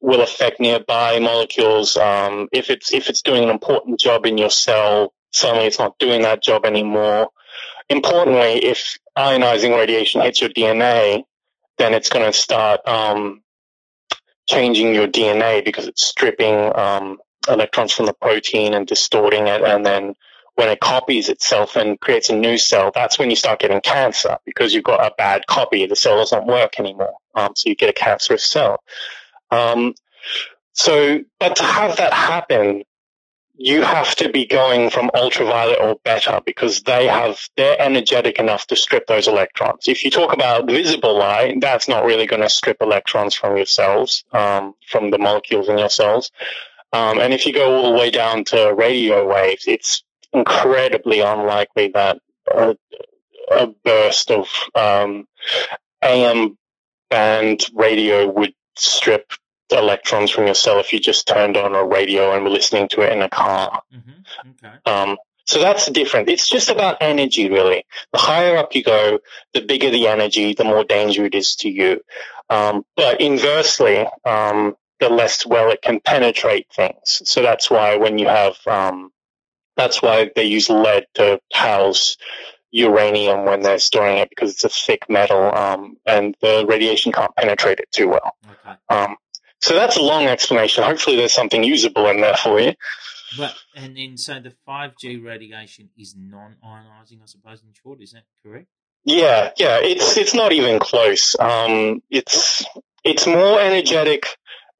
will 0.00 0.22
affect 0.22 0.60
nearby 0.60 1.18
molecules. 1.20 1.96
Um, 1.96 2.48
if 2.52 2.70
it's 2.70 2.92
if 2.92 3.08
it's 3.08 3.22
doing 3.22 3.44
an 3.44 3.50
important 3.50 4.00
job 4.00 4.26
in 4.26 4.38
your 4.38 4.50
cell, 4.50 5.12
suddenly 5.32 5.66
it's 5.66 5.78
not 5.78 5.98
doing 5.98 6.22
that 6.22 6.42
job 6.42 6.64
anymore. 6.64 7.30
Importantly, 7.88 8.64
if 8.64 8.98
ionizing 9.16 9.76
radiation 9.76 10.22
hits 10.22 10.40
your 10.40 10.50
DNA, 10.50 11.24
then 11.78 11.94
it's 11.94 12.08
going 12.08 12.24
to 12.24 12.32
start 12.32 12.86
um, 12.86 13.42
changing 14.48 14.94
your 14.94 15.06
DNA 15.06 15.64
because 15.64 15.86
it's 15.86 16.04
stripping 16.04 16.74
um, 16.74 17.18
electrons 17.48 17.92
from 17.92 18.06
the 18.06 18.14
protein 18.14 18.74
and 18.74 18.86
distorting 18.86 19.46
it, 19.46 19.62
and 19.62 19.84
then 19.84 20.14
when 20.54 20.68
it 20.68 20.80
copies 20.80 21.28
itself 21.28 21.76
and 21.76 21.98
creates 21.98 22.28
a 22.28 22.36
new 22.36 22.58
cell, 22.58 22.90
that's 22.94 23.18
when 23.18 23.30
you 23.30 23.36
start 23.36 23.60
getting 23.60 23.80
cancer 23.80 24.36
because 24.44 24.74
you've 24.74 24.84
got 24.84 25.00
a 25.00 25.14
bad 25.16 25.46
copy. 25.46 25.86
The 25.86 25.96
cell 25.96 26.16
doesn't 26.18 26.46
work 26.46 26.78
anymore. 26.78 27.14
Um, 27.34 27.52
so 27.56 27.70
you 27.70 27.74
get 27.74 27.88
a 27.88 27.94
cancerous 27.94 28.44
cell. 28.44 28.82
Um, 29.50 29.94
so, 30.72 31.20
but 31.40 31.56
to 31.56 31.64
have 31.64 31.96
that 31.96 32.12
happen, 32.12 32.84
you 33.54 33.82
have 33.82 34.14
to 34.16 34.30
be 34.30 34.46
going 34.46 34.90
from 34.90 35.10
ultraviolet 35.14 35.78
or 35.80 35.96
better 36.04 36.40
because 36.44 36.82
they 36.82 37.06
have, 37.06 37.38
they're 37.56 37.80
energetic 37.80 38.38
enough 38.38 38.66
to 38.66 38.76
strip 38.76 39.06
those 39.06 39.28
electrons. 39.28 39.88
If 39.88 40.04
you 40.04 40.10
talk 40.10 40.32
about 40.32 40.66
visible 40.66 41.16
light, 41.16 41.60
that's 41.60 41.88
not 41.88 42.04
really 42.04 42.26
going 42.26 42.42
to 42.42 42.48
strip 42.48 42.78
electrons 42.80 43.34
from 43.34 43.56
your 43.56 43.66
cells, 43.66 44.24
um, 44.32 44.74
from 44.88 45.10
the 45.10 45.18
molecules 45.18 45.68
in 45.68 45.78
your 45.78 45.90
cells. 45.90 46.30
Um, 46.92 47.20
and 47.20 47.32
if 47.32 47.46
you 47.46 47.52
go 47.52 47.74
all 47.74 47.92
the 47.92 47.98
way 47.98 48.10
down 48.10 48.44
to 48.44 48.74
radio 48.74 49.26
waves, 49.26 49.64
it's 49.66 50.02
incredibly 50.32 51.20
unlikely 51.20 51.88
that 51.88 52.18
a, 52.52 52.76
a 53.50 53.66
burst 53.84 54.30
of 54.30 54.48
um, 54.74 55.26
AM 56.02 56.56
band 57.10 57.64
radio 57.74 58.28
would 58.28 58.54
strip 58.76 59.32
electrons 59.70 60.30
from 60.30 60.46
your 60.46 60.54
cell 60.54 60.78
if 60.78 60.92
you 60.92 61.00
just 61.00 61.26
turned 61.26 61.56
on 61.56 61.74
a 61.74 61.84
radio 61.84 62.34
and 62.34 62.44
were 62.44 62.50
listening 62.50 62.88
to 62.88 63.00
it 63.02 63.12
in 63.12 63.22
a 63.22 63.28
car. 63.28 63.82
Mm-hmm. 63.94 64.66
Okay. 64.66 64.76
Um, 64.86 65.16
so 65.44 65.60
that's 65.60 65.90
different. 65.90 66.28
It's 66.28 66.48
just 66.48 66.70
about 66.70 66.98
energy, 67.00 67.50
really. 67.50 67.84
The 68.12 68.18
higher 68.18 68.56
up 68.56 68.74
you 68.74 68.82
go, 68.82 69.18
the 69.54 69.60
bigger 69.60 69.90
the 69.90 70.08
energy, 70.08 70.54
the 70.54 70.64
more 70.64 70.84
danger 70.84 71.24
it 71.24 71.34
is 71.34 71.56
to 71.56 71.68
you. 71.68 72.00
Um, 72.48 72.84
but 72.96 73.20
inversely, 73.20 74.06
um, 74.24 74.76
the 75.00 75.08
less 75.08 75.44
well 75.44 75.70
it 75.70 75.82
can 75.82 76.00
penetrate 76.00 76.68
things. 76.74 77.22
So 77.24 77.42
that's 77.42 77.70
why 77.70 77.96
when 77.96 78.18
you 78.18 78.28
have 78.28 78.56
um, 78.66 79.10
that's 79.76 80.02
why 80.02 80.30
they 80.34 80.44
use 80.44 80.68
lead 80.68 81.06
to 81.14 81.40
house 81.52 82.16
uranium 82.70 83.44
when 83.44 83.60
they're 83.60 83.78
storing 83.78 84.18
it 84.18 84.30
because 84.30 84.50
it's 84.50 84.64
a 84.64 84.68
thick 84.68 85.08
metal 85.08 85.54
um, 85.54 85.96
and 86.06 86.34
the 86.40 86.64
radiation 86.66 87.12
can't 87.12 87.34
penetrate 87.36 87.78
it 87.78 87.90
too 87.92 88.08
well. 88.08 88.36
Okay. 88.44 88.76
Um, 88.88 89.16
so 89.60 89.74
that's 89.74 89.96
a 89.96 90.02
long 90.02 90.26
explanation. 90.26 90.82
Hopefully, 90.82 91.16
there's 91.16 91.32
something 91.32 91.62
usable 91.62 92.08
in 92.08 92.20
there 92.20 92.34
for 92.36 92.58
you. 92.58 92.74
But 93.38 93.54
and 93.76 93.96
then 93.96 94.16
so 94.16 94.40
the 94.40 94.52
five 94.66 94.96
G 94.98 95.16
radiation 95.16 95.90
is 95.96 96.14
non-ionizing, 96.18 97.22
I 97.22 97.26
suppose. 97.26 97.62
In 97.62 97.72
short, 97.72 98.02
is 98.02 98.12
that 98.12 98.24
correct? 98.44 98.66
Yeah, 99.04 99.50
yeah. 99.56 99.78
It's 99.80 100.16
it's 100.16 100.34
not 100.34 100.52
even 100.52 100.80
close. 100.80 101.36
Um, 101.38 102.02
it's 102.10 102.64
it's 103.04 103.26
more 103.26 103.60
energetic 103.60 104.26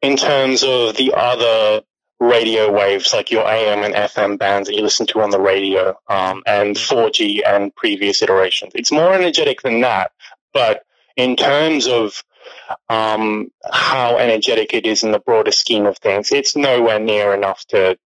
in 0.03 0.17
terms 0.17 0.65
of 0.65 0.97
the 0.97 1.15
other 1.17 1.83
radio 2.23 2.71
waves 2.71 3.13
like 3.13 3.31
your 3.31 3.47
AM 3.47 3.83
and 3.83 3.95
FM 3.95 4.39
bands 4.39 4.69
that 4.69 4.75
you 4.77 4.83
listen 4.83 5.07
to 5.09 5.21
on 5.21 5.31
the 5.31 5.41
radio, 5.41 5.99
um, 6.09 6.43
and 6.47 6.77
4G 6.77 7.41
and 7.47 7.75
previous 7.75 8.23
iterations. 8.23 8.73
It's 8.75 8.93
more 8.93 9.13
energetic 9.13 9.63
than 9.63 9.81
that, 9.81 10.13
but 10.53 10.85
in 11.17 11.37
terms 11.37 11.87
of 11.87 12.23
um, 12.89 13.51
how 13.71 14.17
energetic 14.19 14.73
it 14.73 14.87
is 14.87 15.03
in 15.03 15.13
the 15.13 15.19
broader 15.19 15.53
scheme 15.53 15.87
of 15.87 15.99
things, 15.99 16.33
it's 16.33 16.57
nowhere 16.57 17.01
near 17.01 17.35
enough 17.35 17.65
to 17.67 17.99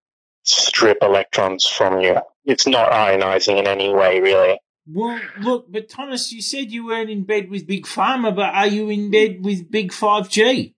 strip 0.45 0.99
electrons 1.03 1.67
from 1.67 2.01
you. 2.01 2.19
It's 2.45 2.67
not 2.67 2.93
ionizing 2.93 3.59
in 3.59 3.67
any 3.67 3.93
way, 3.93 4.21
really. 4.21 4.59
Well, 4.87 5.19
look, 5.41 5.73
but 5.73 5.89
Thomas, 5.89 6.31
you 6.31 6.43
said 6.43 6.71
you 6.71 6.87
weren't 6.87 7.09
in 7.11 7.25
bed 7.25 7.49
with 7.51 7.67
Big 7.67 7.87
Pharma, 7.87 8.35
but 8.35 8.55
are 8.55 8.67
you 8.67 8.91
in 8.91 9.11
bed 9.11 9.39
with 9.43 9.71
Big 9.71 9.93
5G? 9.93 10.75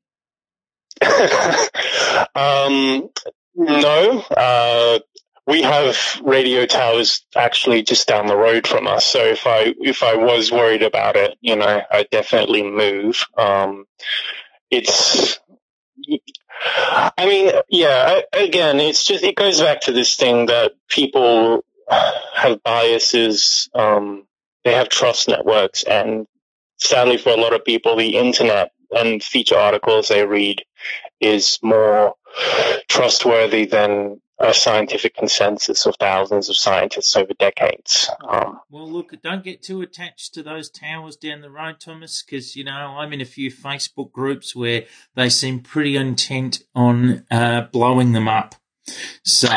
um, 2.34 3.08
no, 3.54 4.24
uh, 4.30 4.98
we 5.46 5.62
have 5.62 6.20
radio 6.24 6.66
towers 6.66 7.24
actually 7.36 7.82
just 7.82 8.08
down 8.08 8.26
the 8.26 8.36
road 8.36 8.66
from 8.66 8.86
us. 8.86 9.06
So 9.06 9.20
if 9.20 9.46
I 9.46 9.74
if 9.80 10.02
I 10.02 10.16
was 10.16 10.50
worried 10.50 10.82
about 10.82 11.16
it, 11.16 11.36
you 11.40 11.56
know, 11.56 11.82
I'd 11.90 12.10
definitely 12.10 12.64
move. 12.64 13.24
Um, 13.36 13.84
it's, 14.70 15.38
I 16.68 17.12
mean, 17.26 17.52
yeah. 17.68 18.20
Again, 18.32 18.80
it's 18.80 19.04
just 19.04 19.22
it 19.22 19.36
goes 19.36 19.60
back 19.60 19.82
to 19.82 19.92
this 19.92 20.16
thing 20.16 20.46
that 20.46 20.72
people 20.88 21.64
have 21.88 22.62
biases. 22.64 23.70
Um, 23.74 24.26
they 24.64 24.74
have 24.74 24.88
trust 24.88 25.28
networks, 25.28 25.84
and 25.84 26.26
sadly, 26.78 27.18
for 27.18 27.30
a 27.30 27.36
lot 27.36 27.54
of 27.54 27.64
people, 27.64 27.94
the 27.96 28.16
internet 28.16 28.72
and 28.96 29.22
feature 29.22 29.56
articles 29.56 30.08
they 30.08 30.24
read 30.24 30.62
is 31.20 31.58
more 31.62 32.14
trustworthy 32.88 33.66
than 33.66 34.20
a 34.38 34.52
scientific 34.52 35.14
consensus 35.14 35.86
of 35.86 35.96
thousands 35.96 36.50
of 36.50 36.56
scientists 36.56 37.16
over 37.16 37.32
decades. 37.38 38.10
Um, 38.28 38.60
Well, 38.68 38.90
look, 38.90 39.12
don't 39.22 39.42
get 39.42 39.62
too 39.62 39.80
attached 39.80 40.34
to 40.34 40.42
those 40.42 40.68
towers 40.68 41.16
down 41.16 41.40
the 41.40 41.50
road, 41.50 41.80
Thomas, 41.80 42.22
because, 42.22 42.54
you 42.54 42.64
know, 42.64 42.96
I'm 42.98 43.14
in 43.14 43.22
a 43.22 43.26
few 43.26 43.50
Facebook 43.50 44.12
groups 44.12 44.54
where 44.54 44.84
they 45.14 45.30
seem 45.30 45.60
pretty 45.60 45.96
intent 45.96 46.64
on 46.74 47.24
uh, 47.30 47.62
blowing 47.72 48.12
them 48.12 48.28
up. 48.28 48.56
So 49.24 49.48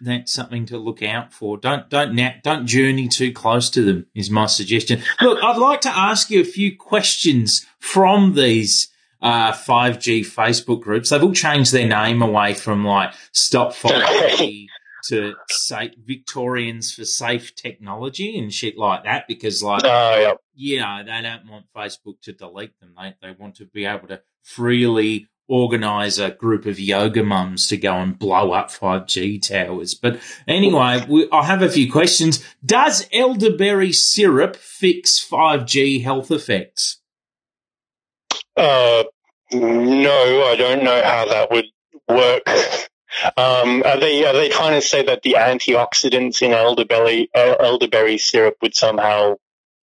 that's 0.00 0.32
something 0.32 0.66
to 0.66 0.78
look 0.78 1.02
out 1.02 1.32
for. 1.32 1.56
Don't 1.56 1.88
don't 1.90 2.16
don't 2.42 2.66
journey 2.66 3.08
too 3.08 3.32
close 3.32 3.70
to 3.70 3.82
them. 3.82 4.06
Is 4.14 4.30
my 4.30 4.46
suggestion. 4.46 5.02
Look, 5.20 5.42
I'd 5.42 5.58
like 5.58 5.80
to 5.82 5.96
ask 5.96 6.30
you 6.30 6.40
a 6.40 6.44
few 6.44 6.76
questions 6.76 7.66
from 7.78 8.34
these 8.34 8.88
uh, 9.22 9.52
5G 9.52 10.20
Facebook 10.20 10.80
groups. 10.80 11.10
They've 11.10 11.22
all 11.22 11.32
changed 11.32 11.72
their 11.72 11.88
name 11.88 12.22
away 12.22 12.54
from 12.54 12.84
like 12.84 13.12
Stop 13.32 13.72
5G 13.72 14.66
to 15.08 15.34
say 15.48 15.92
Victorians 16.04 16.92
for 16.92 17.04
Safe 17.04 17.54
Technology 17.54 18.38
and 18.38 18.52
shit 18.52 18.76
like 18.76 19.04
that 19.04 19.26
because 19.28 19.62
like 19.62 19.84
uh, 19.84 20.16
yeah. 20.20 20.32
you 20.54 20.80
know, 20.80 21.02
they 21.04 21.22
don't 21.22 21.48
want 21.50 21.66
Facebook 21.74 22.20
to 22.22 22.32
delete 22.32 22.78
them. 22.80 22.94
They 22.96 23.14
they 23.20 23.34
want 23.38 23.56
to 23.56 23.66
be 23.66 23.84
able 23.84 24.08
to 24.08 24.20
freely 24.42 25.28
organize 25.50 26.18
a 26.18 26.30
group 26.30 26.64
of 26.64 26.78
yoga 26.78 27.24
mums 27.24 27.66
to 27.66 27.76
go 27.76 27.94
and 27.94 28.18
blow 28.18 28.52
up 28.52 28.70
5G 28.70 29.46
towers. 29.46 29.94
But 29.94 30.20
anyway, 30.46 31.04
we, 31.08 31.28
I 31.32 31.44
have 31.44 31.60
a 31.60 31.68
few 31.68 31.90
questions. 31.90 32.42
Does 32.64 33.08
elderberry 33.12 33.92
syrup 33.92 34.54
fix 34.54 35.18
5G 35.22 36.04
health 36.04 36.30
effects? 36.30 37.00
Uh, 38.56 39.04
no, 39.52 40.44
I 40.44 40.54
don't 40.56 40.84
know 40.84 41.02
how 41.02 41.26
that 41.26 41.50
would 41.50 41.66
work. 42.08 42.42
Um, 43.36 43.82
are 43.84 43.98
they 43.98 44.24
are 44.24 44.32
they 44.32 44.48
trying 44.48 44.80
to 44.80 44.86
say 44.86 45.02
that 45.02 45.22
the 45.22 45.34
antioxidants 45.36 46.42
in 46.42 46.52
elderberry 46.52 47.28
uh, 47.34 47.56
elderberry 47.58 48.18
syrup 48.18 48.56
would 48.62 48.76
somehow 48.76 49.34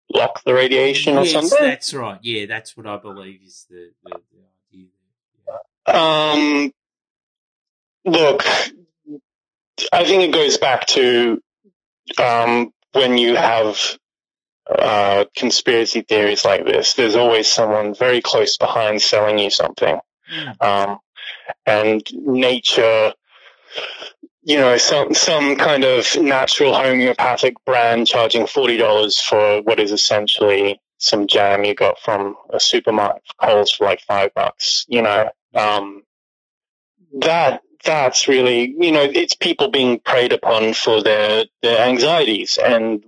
block 0.09 0.45
the 0.45 0.55
radiation 0.55 1.19
or 1.19 1.25
yes, 1.25 1.33
something. 1.33 1.59
that's 1.61 1.93
right. 1.93 2.21
Yeah, 2.23 2.47
that's 2.47 2.77
what 2.77 2.87
I 2.87 2.99
believe 2.99 3.41
is 3.45 3.67
the, 3.69 3.91
the, 4.05 4.11
the. 4.11 4.47
Um, 5.87 6.72
look, 8.05 8.45
I 9.93 10.05
think 10.05 10.22
it 10.22 10.32
goes 10.32 10.59
back 10.59 10.87
to 10.89 11.41
um, 12.22 12.72
when 12.93 13.18
you 13.18 13.37
have 13.37 13.99
uh, 14.68 15.24
conspiracy 15.37 16.03
theories 16.03 16.45
like 16.45 16.64
this. 16.64 16.95
There's 16.95 17.16
always 17.16 17.47
someone 17.47 17.95
very 17.95 18.20
close 18.20 18.57
behind 18.57 19.01
selling 19.01 19.39
you 19.39 19.51
something, 19.51 19.99
um, 20.61 20.99
and 21.64 22.03
nature. 22.12 23.12
You 24.43 24.59
know, 24.59 24.76
some 24.76 25.12
some 25.14 25.57
kind 25.57 25.84
of 25.84 26.16
natural 26.16 26.72
homeopathic 26.74 27.55
brand 27.64 28.07
charging 28.07 28.47
forty 28.47 28.76
dollars 28.76 29.20
for 29.20 29.61
what 29.62 29.80
is 29.80 29.93
essentially 29.93 30.80
some 30.99 31.26
jam 31.26 31.64
you 31.64 31.74
got 31.74 31.99
from 32.01 32.37
a 32.51 32.59
supermarket 32.61 33.22
Coles 33.41 33.70
for 33.70 33.84
like 33.84 34.01
five 34.01 34.32
bucks. 34.34 34.84
You 34.89 35.03
know, 35.03 35.30
um, 35.57 36.03
that 37.21 37.63
that's 37.85 38.29
really 38.29 38.75
you 38.79 38.93
know 38.93 39.03
it's 39.03 39.35
people 39.35 39.71
being 39.71 39.99
preyed 40.01 40.33
upon 40.33 40.75
for 40.75 41.03
their 41.03 41.45
their 41.63 41.87
anxieties. 41.87 42.59
And 42.63 43.05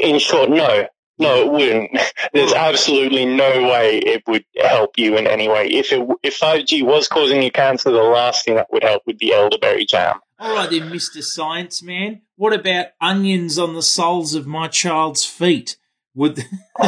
in 0.00 0.18
short 0.18 0.50
no 0.50 0.86
no 1.18 1.42
it 1.42 1.52
wouldn't. 1.52 1.98
There's 2.32 2.52
absolutely 2.52 3.26
no 3.26 3.68
way 3.68 3.98
it 3.98 4.22
would 4.26 4.44
help 4.56 4.98
you 4.98 5.16
in 5.16 5.26
any 5.26 5.48
way. 5.48 5.68
If 5.68 5.92
it 5.92 6.06
if 6.22 6.38
5g 6.38 6.82
was 6.82 7.08
causing 7.08 7.42
you 7.42 7.50
cancer 7.50 7.90
the 7.90 8.02
last 8.02 8.44
thing 8.44 8.56
that 8.56 8.72
would 8.72 8.82
help 8.82 9.02
would 9.06 9.18
be 9.18 9.32
elderberry 9.32 9.84
jam. 9.84 10.20
All 10.38 10.54
right, 10.54 10.70
then, 10.70 10.90
Mister 10.90 11.20
Science 11.20 11.82
Man. 11.82 12.22
What 12.36 12.54
about 12.54 12.86
onions 12.98 13.58
on 13.58 13.74
the 13.74 13.82
soles 13.82 14.34
of 14.34 14.46
my 14.46 14.68
child's 14.68 15.26
feet? 15.26 15.76
Would 16.14 16.38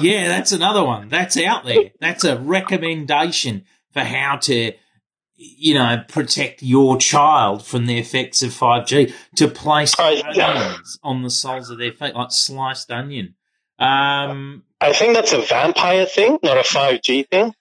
yeah, 0.00 0.28
that's 0.28 0.52
another 0.52 0.84
one. 0.84 1.08
That's 1.08 1.36
out 1.36 1.64
there. 1.64 1.90
That's 2.00 2.24
a 2.24 2.36
recommendation 2.38 3.64
for 3.92 4.00
how 4.00 4.36
to, 4.42 4.72
you 5.36 5.74
know, 5.74 6.02
protect 6.08 6.62
your 6.62 6.98
child 6.98 7.64
from 7.64 7.86
the 7.86 7.98
effects 7.98 8.42
of 8.42 8.52
five 8.52 8.86
G. 8.86 9.14
To 9.36 9.48
place 9.48 9.94
I- 9.98 10.20
onions 10.20 10.98
on 11.02 11.22
the 11.22 11.30
soles 11.30 11.70
of 11.70 11.78
their 11.78 11.92
feet, 11.92 12.14
like 12.14 12.32
sliced 12.32 12.90
onion. 12.90 13.34
Um, 13.78 14.64
i 14.80 14.92
think 14.92 15.14
that's 15.14 15.32
a 15.32 15.40
vampire 15.40 16.06
thing 16.06 16.38
not 16.42 16.58
a 16.58 16.60
5g 16.60 17.28
thing 17.30 17.54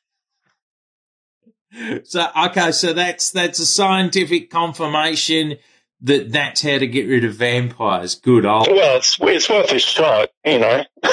so 2.03 2.27
okay, 2.45 2.71
so 2.71 2.93
that's 2.93 3.29
that's 3.31 3.59
a 3.59 3.65
scientific 3.65 4.49
confirmation 4.49 5.57
that 6.01 6.31
that's 6.31 6.61
how 6.61 6.77
to 6.77 6.87
get 6.87 7.07
rid 7.07 7.25
of 7.25 7.35
vampires. 7.35 8.15
Good. 8.15 8.45
I'll 8.45 8.65
well 8.67 8.97
it's 8.97 9.17
it's 9.19 9.49
worth 9.49 9.71
a 9.71 9.79
shot 9.79 10.29
you 10.45 10.59
know 10.59 10.83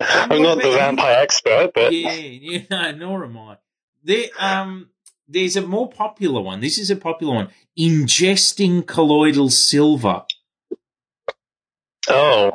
i'm 0.00 0.42
not 0.42 0.58
the 0.58 0.70
vampire 0.70 1.22
expert 1.22 1.72
but 1.74 1.92
yeah, 1.92 2.12
yeah, 2.12 2.90
nor 2.96 3.24
am 3.24 3.36
I. 3.36 3.56
There, 4.04 4.26
um, 4.38 4.90
there's 5.26 5.56
a 5.56 5.62
more 5.66 5.90
popular 5.90 6.40
one. 6.40 6.60
This 6.60 6.78
is 6.78 6.90
a 6.90 6.96
popular 6.96 7.34
one. 7.34 7.48
Ingesting 7.76 8.86
colloidal 8.86 9.50
silver. 9.50 10.22
oh 12.08 12.52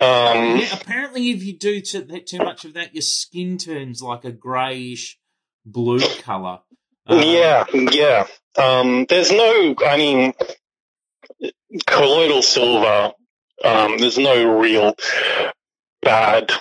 um 0.00 0.58
Yeah, 0.58 0.78
apparently, 0.80 1.30
if 1.30 1.44
you 1.44 1.58
do 1.58 1.80
too, 1.80 2.02
too 2.20 2.38
much 2.38 2.64
of 2.64 2.74
that, 2.74 2.94
your 2.94 3.02
skin 3.02 3.58
turns 3.58 4.02
like 4.02 4.24
a 4.24 4.32
greyish 4.32 5.18
blue 5.66 6.00
color. 6.20 6.60
Um, 7.06 7.20
Yeah, 7.22 7.64
yeah. 7.72 8.26
Um, 8.56 9.06
there's 9.08 9.30
no, 9.30 9.74
I 9.86 9.96
mean, 9.96 10.32
colloidal 11.86 12.42
silver, 12.42 13.12
um, 13.64 13.98
there's 13.98 14.18
no 14.18 14.58
real 14.58 14.94
bad 16.02 16.52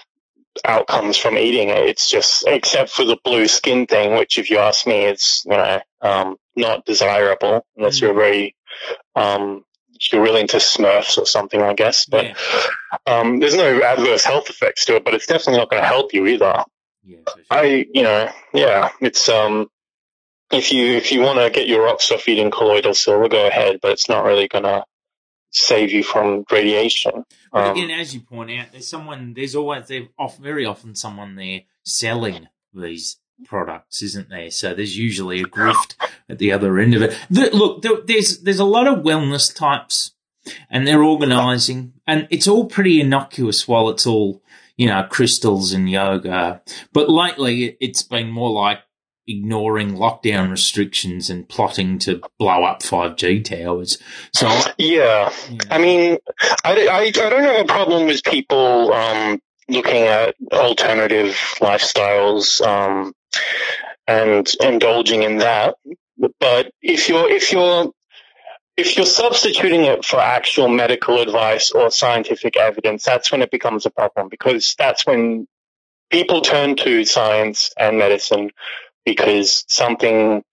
outcomes 0.64 1.18
from 1.18 1.38
eating 1.38 1.70
it. 1.70 1.90
It's 1.90 2.10
just, 2.10 2.46
except 2.48 2.92
for 2.92 3.06
the 3.06 3.18
blue 3.24 3.48
skin 3.48 3.88
thing, 3.88 4.16
which 4.16 4.38
if 4.38 4.50
you 4.50 4.60
ask 4.60 4.86
me, 4.86 5.06
is, 5.06 5.42
you 5.46 5.52
know, 5.52 5.82
um, 6.02 6.38
not 6.56 6.86
desirable 6.86 7.66
unless 7.76 8.00
you're 8.00 8.14
very, 8.14 8.56
um, 9.16 9.64
you're 10.12 10.22
really 10.22 10.42
into 10.42 10.58
Smurfs 10.58 11.18
or 11.18 11.26
something, 11.26 11.62
I 11.62 11.74
guess. 11.74 12.06
But, 12.06 12.26
Yeah. 12.26 12.36
um, 13.08 13.40
there's 13.40 13.56
no 13.56 13.82
adverse 13.82 14.24
health 14.24 14.50
effects 14.50 14.86
to 14.86 14.96
it, 14.98 15.06
but 15.06 15.14
it's 15.14 15.26
definitely 15.26 15.60
not 15.60 15.70
going 15.70 15.82
to 15.82 15.88
help 15.88 16.14
you 16.14 16.28
either. 16.28 16.64
Yeah, 17.04 17.18
sure. 17.28 17.44
I, 17.50 17.86
you 17.94 18.04
know, 18.04 18.30
yeah, 18.54 18.90
it's 19.02 19.28
um, 19.30 19.70
if 20.54 20.72
you 20.72 20.86
if 20.94 21.12
you 21.12 21.22
want 21.22 21.40
to 21.40 21.50
get 21.50 21.68
your 21.68 21.84
rocks 21.84 22.12
off 22.12 22.28
eating 22.28 22.52
colloidal 22.52 22.94
silver, 22.94 23.28
go 23.28 23.48
ahead, 23.48 23.80
but 23.82 23.92
it's 23.92 24.10
not 24.10 24.24
really 24.24 24.48
gonna 24.48 24.86
save 25.52 25.92
you 25.92 26.04
from 26.04 26.46
radiation. 26.52 27.26
But 27.52 27.66
Um, 27.66 27.78
again, 27.78 27.92
as 27.92 28.14
you 28.14 28.22
point 28.22 28.52
out, 28.52 28.72
there's 28.72 28.88
someone. 28.88 29.34
There's 29.34 29.56
always 29.56 29.88
there 29.88 30.08
off 30.18 30.38
very 30.38 30.66
often 30.66 30.96
someone 30.96 31.36
there 31.36 31.62
selling 31.84 32.48
these 32.74 33.18
products, 33.46 34.02
isn't 34.02 34.30
there? 34.30 34.52
So 34.52 34.74
there's 34.74 34.98
usually 34.98 35.42
a 35.42 35.46
grift 35.46 35.96
at 36.30 36.40
the 36.40 36.52
other 36.52 36.80
end 36.80 36.96
of 36.96 37.02
it. 37.02 37.18
The, 37.30 37.50
look, 37.52 37.82
there, 37.82 37.98
there's 38.06 38.40
there's 38.42 38.60
a 38.60 38.66
lot 38.66 38.88
of 38.88 39.04
wellness 39.04 39.54
types, 39.56 40.12
and 40.70 40.88
they're 40.88 41.04
organising, 41.04 41.94
and 42.08 42.28
it's 42.30 42.48
all 42.48 42.66
pretty 42.66 43.00
innocuous 43.00 43.68
while 43.68 43.90
it's 43.90 44.08
all 44.08 44.42
you 44.78 44.88
know 44.88 45.06
crystals 45.10 45.74
and 45.74 45.90
yoga. 45.90 46.62
But 46.92 47.10
lately, 47.10 47.78
it's 47.80 48.04
been 48.04 48.32
more 48.32 48.52
like 48.52 48.80
ignoring 49.28 49.94
lockdown 49.94 50.52
restrictions 50.52 51.30
and 51.30 51.48
plotting 51.48 52.00
to 52.00 52.22
blow 52.38 52.64
up 52.64 52.82
5G 52.82 53.44
towers. 53.44 53.98
So, 54.34 54.48
yeah. 54.78 55.32
I 55.70 55.78
mean, 55.78 56.18
I, 56.64 56.88
I, 56.88 57.00
I 57.00 57.12
don't 57.12 57.44
have 57.44 57.66
a 57.66 57.68
problem 57.68 58.08
with 58.08 58.24
people 58.24 58.94
um, 58.94 59.40
looking 59.70 60.04
at 60.04 60.36
alternative 60.52 61.36
lifestyles 61.60 62.66
um, 62.66 63.14
and 64.08 64.52
indulging 64.62 65.24
in 65.24 65.38
that. 65.38 65.76
But 66.40 66.72
if 66.82 67.10
you're 67.10 67.30
if 67.30 67.52
you're 67.52 67.92
if 68.78 68.98
you're 68.98 69.06
substituting 69.06 69.84
it 69.84 70.06
for 70.06 70.20
actual 70.20 70.68
medical 70.68 71.22
advice 71.22 71.72
or 71.72 71.92
scientific 71.92 72.58
evidence, 72.58 73.04
that's 73.04 73.32
when 73.32 73.42
it 73.42 73.52
becomes 73.52 73.86
a 73.86 73.90
problem 73.92 74.30
because 74.30 74.76
that's 74.78 75.06
when 75.06 75.48
people 76.10 76.42
turn 76.42 76.76
to 76.76 77.06
science 77.06 77.72
and 77.78 77.98
medicine 77.98 78.52
because 79.06 79.66
something 79.68 80.44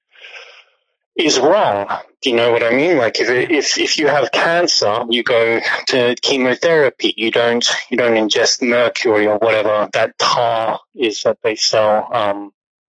is 1.17 1.39
wrong. 1.39 1.87
Do 2.23 2.31
you 2.31 2.37
know 2.37 2.53
what 2.53 2.63
I 2.63 2.71
mean? 2.71 2.99
Like 2.99 3.21
if 3.21 3.29
if 3.29 3.79
if 3.79 3.99
you 3.99 4.09
have 4.09 4.31
cancer, 4.33 5.05
you 5.09 5.23
go 5.23 5.61
to 5.89 6.17
chemotherapy. 6.21 7.15
You 7.17 7.31
don't 7.31 7.67
you 7.91 7.97
don't 7.97 8.15
ingest 8.15 8.63
mercury 8.63 9.27
or 9.27 9.39
whatever 9.39 9.89
that 9.93 10.19
tar 10.19 10.81
is 10.95 11.23
that 11.23 11.39
they 11.43 11.57
sell. 11.57 12.09
Um, 12.13 12.53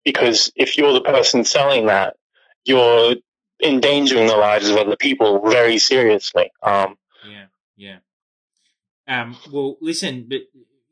because 0.04 0.52
if 0.56 0.76
you're 0.76 0.92
the 0.92 1.00
person 1.00 1.44
selling 1.44 1.86
that, 1.86 2.16
you're 2.64 3.14
endangering 3.62 4.26
the 4.26 4.36
lives 4.36 4.68
of 4.68 4.76
other 4.76 4.96
people 4.96 5.48
very 5.48 5.78
seriously. 5.78 6.50
Um, 6.62 6.96
Yeah, 7.24 7.46
yeah. 7.76 7.98
Um, 9.06 9.36
well, 9.52 9.76
listen, 9.80 10.26
but 10.28 10.42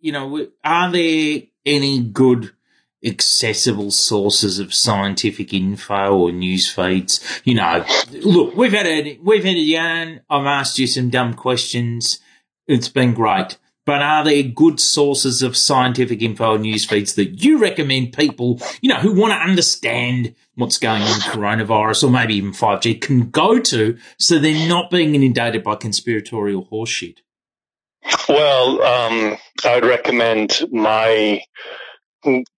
you 0.00 0.12
know, 0.12 0.46
are 0.64 0.92
there 0.92 1.42
any 1.66 2.00
good 2.00 2.52
accessible 3.04 3.90
sources 3.90 4.58
of 4.58 4.74
scientific 4.74 5.52
info 5.52 6.16
or 6.16 6.32
news 6.32 6.70
feeds? 6.70 7.20
You 7.44 7.54
know, 7.54 7.84
look, 8.12 8.56
we've 8.56 8.72
had 8.72 8.86
a 8.86 9.18
we've 9.22 9.44
had 9.44 9.56
a 9.56 9.60
yarn. 9.60 10.20
I've 10.28 10.46
asked 10.46 10.78
you 10.78 10.86
some 10.86 11.10
dumb 11.10 11.34
questions. 11.34 12.20
It's 12.66 12.88
been 12.88 13.14
great. 13.14 13.58
But 13.86 14.02
are 14.02 14.22
there 14.22 14.42
good 14.42 14.78
sources 14.78 15.42
of 15.42 15.56
scientific 15.56 16.22
info 16.22 16.52
or 16.52 16.58
news 16.58 16.84
feeds 16.84 17.14
that 17.14 17.42
you 17.42 17.58
recommend 17.58 18.12
people, 18.12 18.60
you 18.82 18.88
know, 18.88 19.00
who 19.00 19.12
want 19.12 19.32
to 19.32 19.38
understand 19.38 20.34
what's 20.54 20.78
going 20.78 21.02
on 21.02 21.08
with 21.08 21.22
coronavirus 21.24 22.04
or 22.04 22.10
maybe 22.10 22.36
even 22.36 22.52
5G 22.52 23.00
can 23.00 23.30
go 23.30 23.58
to 23.58 23.98
so 24.18 24.38
they're 24.38 24.68
not 24.68 24.90
being 24.90 25.14
inundated 25.14 25.64
by 25.64 25.74
conspiratorial 25.74 26.66
horseshit? 26.66 27.18
Well, 28.28 28.82
um, 28.82 29.38
I 29.64 29.74
would 29.74 29.84
recommend 29.84 30.60
my 30.70 31.42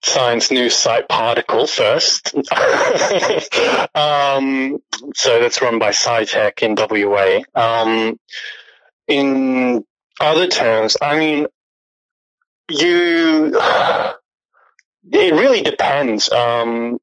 science 0.03 0.51
news 0.51 0.75
site 0.75 1.09
Particle 1.09 1.67
first. 1.67 2.35
um, 3.95 4.79
so 5.15 5.41
that's 5.41 5.63
run 5.63 5.79
by 5.79 5.91
SciTech 5.91 6.63
in 6.63 6.75
WA. 6.77 7.43
Um, 7.55 8.19
in 9.09 9.85
other 10.21 10.49
terms, 10.49 10.97
I 11.01 11.19
mean, 11.19 11.47
you, 12.71 13.59
it 15.11 15.35
really 15.35 15.63
depends. 15.63 16.31
Um, 16.31 16.99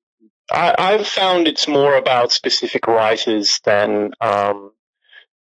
I, 0.52 0.76
I've 0.78 1.08
found 1.08 1.48
it's 1.48 1.68
more 1.68 1.96
about 1.96 2.32
specific 2.32 2.88
writers 2.88 3.60
than, 3.64 4.12
um, 4.20 4.72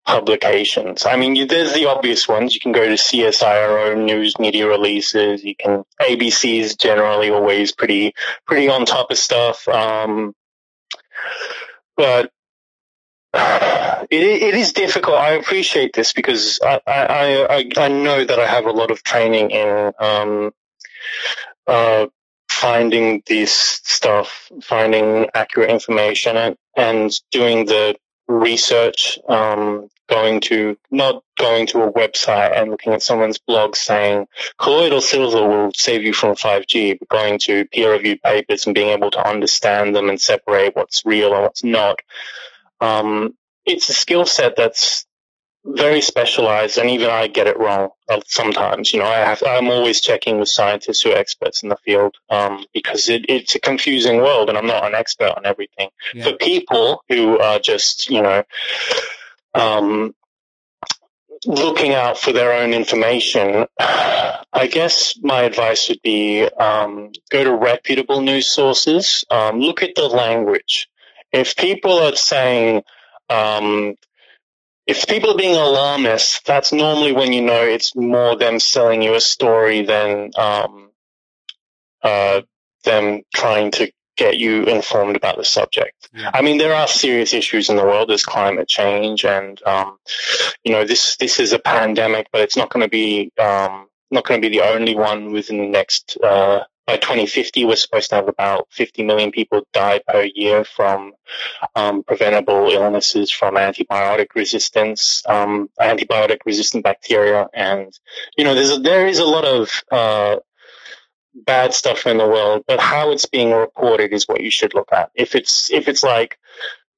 publications. 0.07 1.07
I 1.07 1.17
mean, 1.17 1.37
you, 1.37 1.47
there's 1.47 1.73
the 1.73 1.87
obvious 1.87 2.27
ones. 2.27 2.55
You 2.55 2.61
can 2.61 2.73
go 2.73 2.85
to 2.85 2.95
CSIRO 2.95 4.05
news 4.05 4.39
media 4.39 4.67
releases. 4.67 5.45
You 5.45 5.55
can 5.55 5.85
ABC 6.01 6.61
is 6.61 6.77
generally 6.77 7.31
always 7.31 7.73
pretty 7.73 8.15
pretty 8.47 8.69
on 8.69 8.85
top 8.85 9.11
of 9.11 9.19
stuff. 9.19 9.69
Um, 9.69 10.35
but 11.97 12.31
it, 13.35 14.23
it 14.23 14.55
is 14.55 14.73
difficult. 14.73 15.17
I 15.17 15.33
appreciate 15.33 15.93
this 15.95 16.13
because 16.13 16.59
I, 16.63 16.81
I, 16.87 17.47
I, 17.57 17.71
I 17.77 17.89
know 17.89 18.25
that 18.25 18.39
I 18.39 18.47
have 18.47 18.67
a 18.67 18.73
lot 18.73 18.91
of 18.91 19.03
training 19.03 19.51
in 19.51 19.93
um, 19.99 20.51
uh, 21.67 22.07
finding 22.51 23.23
this 23.27 23.53
stuff, 23.85 24.51
finding 24.63 25.29
accurate 25.35 25.71
information, 25.71 26.37
and, 26.37 26.57
and 26.77 27.13
doing 27.31 27.67
the 27.67 27.97
research, 28.39 29.19
um, 29.29 29.89
going 30.09 30.41
to 30.41 30.77
not 30.91 31.23
going 31.39 31.67
to 31.67 31.83
a 31.83 31.93
website 31.93 32.57
and 32.57 32.71
looking 32.71 32.93
at 32.93 33.03
someone's 33.03 33.39
blog 33.39 33.75
saying 33.75 34.27
colloidal 34.59 35.01
silver 35.01 35.47
will 35.47 35.73
save 35.75 36.03
you 36.03 36.13
from 36.13 36.35
5G, 36.35 36.99
but 36.99 37.09
going 37.09 37.39
to 37.41 37.65
peer 37.67 37.93
reviewed 37.93 38.23
papers 38.23 38.67
and 38.67 38.75
being 38.75 38.91
able 38.91 39.11
to 39.11 39.27
understand 39.27 39.97
them 39.97 40.09
and 40.09 40.21
separate 40.21 40.77
what's 40.77 41.05
real 41.05 41.33
and 41.33 41.43
what's 41.43 41.65
not. 41.65 42.01
Um, 42.81 43.37
it's 43.65 43.89
a 43.89 43.95
skill 43.95 44.27
set 44.27 44.57
that's 44.57 45.07
very 45.65 46.01
specialized, 46.01 46.79
and 46.79 46.91
even 46.91 47.11
I 47.11 47.29
get 47.29 47.47
it 47.47 47.59
wrong 47.59 47.91
sometimes. 48.27 48.93
You 48.93 49.01
know, 49.01 49.07
I 49.07 49.19
have 49.19 49.43
I'm 49.47 49.69
always 49.69 50.01
checking 50.01 50.39
with 50.39 50.49
scientists 50.49 51.03
who 51.03 51.13
are 51.13 51.17
experts 51.17 51.63
in 51.63 51.69
the 51.69 51.77
field 51.77 52.17
um, 52.31 52.65
because 52.75 53.09
it, 53.09 53.27
it's 53.29 53.55
a 53.55 53.61
confusing 53.61 54.19
world, 54.19 54.49
and 54.49 54.59
I'm 54.59 54.67
not 54.67 54.85
an 54.85 54.95
expert 54.95 55.33
on 55.37 55.47
everything. 55.47 55.91
Yeah. 56.15 56.25
For 56.25 56.33
people 56.35 57.05
who 57.09 57.39
are 57.39 57.59
just 57.59 58.11
you 58.11 58.23
know. 58.23 58.45
Um, 59.55 60.15
looking 61.45 61.93
out 61.93 62.19
for 62.19 62.33
their 62.33 62.53
own 62.53 62.73
information, 62.73 63.67
I 63.79 64.69
guess 64.71 65.19
my 65.21 65.43
advice 65.43 65.89
would 65.89 66.01
be 66.03 66.45
um, 66.45 67.13
go 67.31 67.45
to 67.45 67.55
reputable 67.55 68.21
news 68.21 68.51
sources. 68.51 69.25
Um, 69.31 69.61
look 69.61 69.83
at 69.83 69.95
the 69.95 70.07
language. 70.07 70.89
If 71.33 71.57
people 71.57 71.99
are 71.99 72.15
saying 72.15 72.83
um, 73.29 73.97
if 74.93 75.07
people 75.07 75.31
are 75.31 75.39
being 75.39 75.57
alarmist, 75.57 76.45
that's 76.45 76.73
normally 76.73 77.13
when 77.13 77.33
you 77.33 77.41
know 77.41 77.63
it's 77.63 77.97
more 77.97 78.37
them 78.37 78.61
selling 78.61 79.03
you 79.03 79.15
a 79.15 79.21
story 79.21 79.83
than 79.83 80.31
um, 80.37 80.91
uh, 82.03 82.43
them 82.85 83.23
trying 83.35 83.71
to 83.73 83.91
get 84.19 84.37
you 84.37 84.65
informed 84.65 85.17
about 85.17 85.39
the 85.39 85.45
subject. 85.45 86.11
Yeah. 86.15 86.31
I 86.35 86.43
mean, 86.43 86.59
there 86.59 86.75
are 86.75 86.87
serious 86.87 87.33
issues 87.33 87.71
in 87.71 87.77
the 87.77 87.85
world. 87.85 88.11
There's 88.11 88.25
climate 88.25 88.69
change, 88.69 89.25
and 89.25 89.61
um, 89.65 89.97
you 90.63 90.73
know, 90.73 90.85
this 90.85 91.17
this 91.17 91.41
is 91.41 91.53
a 91.53 91.59
pandemic, 91.59 92.27
but 92.31 92.43
it's 92.43 92.57
not 92.57 92.69
going 92.69 92.85
to 92.85 92.91
be 92.91 93.33
um, 93.39 93.89
not 94.11 94.27
going 94.27 94.43
to 94.43 94.49
be 94.49 94.55
the 94.59 94.65
only 94.67 94.95
one 94.95 95.33
within 95.33 95.57
the 95.59 95.69
next 95.69 96.19
uh, 96.23 96.65
by 96.87 96.97
2050, 96.97 97.65
we're 97.65 97.77
supposed 97.77 98.11
to 98.11 98.17
have 98.17 98.29
about 98.29 98.67
50 98.71 99.05
million 99.05 99.31
people 99.31 99.67
die 99.73 100.01
per 100.07 100.25
year 100.35 100.65
from 100.65 101.13
um, 101.77 102.03
preventable 102.03 102.71
illnesses 102.71 103.31
from 103.31 103.55
antibiotic 103.55 104.35
resistance, 104.35 105.23
um, 105.27 105.69
antibiotic 105.81 106.39
resistant 106.45 106.83
bacteria, 106.83 107.49
and 107.55 107.93
you 108.37 108.45
know, 108.45 108.55
there's 108.55 108.81
there 108.81 109.07
is 109.07 109.21
a 109.21 109.25
lot 109.25 109.45
of 109.45 109.71
uh, 109.93 110.37
bad 111.35 111.73
stuff 111.73 112.07
in 112.07 112.19
the 112.19 112.27
world, 112.27 112.65
but 112.67 112.81
how 112.81 113.11
it's 113.13 113.27
being 113.27 113.53
reported 113.53 114.13
is 114.13 114.29
what 114.29 114.41
you 114.41 114.51
should 114.51 114.75
look 114.75 114.93
at. 114.93 115.11
If 115.15 115.35
it's 115.35 115.71
if 115.71 115.89
it's 115.89 116.03
like 116.03 116.39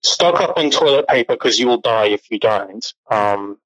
stock 0.03 0.41
up 0.41 0.57
on 0.57 0.71
toilet 0.71 1.09
paper 1.09 1.35
because 1.35 1.59
you 1.59 1.67
will 1.67 1.81
die 1.81 2.07
if 2.07 2.31
you 2.31 2.39
don't, 2.39 2.85
um, 3.11 3.59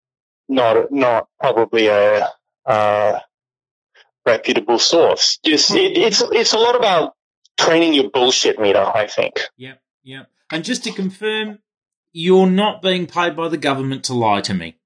not 0.48 0.90
not 0.90 1.28
probably 1.38 1.86
a 1.86 2.28
uh, 2.66 3.18
reputable 4.28 4.78
source. 4.78 5.38
Just 5.44 5.70
it, 5.72 5.96
it's 5.96 6.22
it's 6.22 6.52
a 6.52 6.58
lot 6.58 6.76
about 6.76 7.14
training 7.56 7.94
your 7.94 8.10
bullshit 8.10 8.60
meter. 8.60 8.84
I 8.84 9.06
think. 9.06 9.40
Yeah, 9.56 9.74
yeah. 10.02 10.24
And 10.50 10.64
just 10.64 10.84
to 10.84 10.92
confirm, 10.92 11.58
you're 12.12 12.50
not 12.50 12.82
being 12.82 13.06
paid 13.06 13.36
by 13.36 13.48
the 13.48 13.56
government 13.56 14.04
to 14.04 14.14
lie 14.14 14.40
to 14.42 14.54
me. 14.54 14.78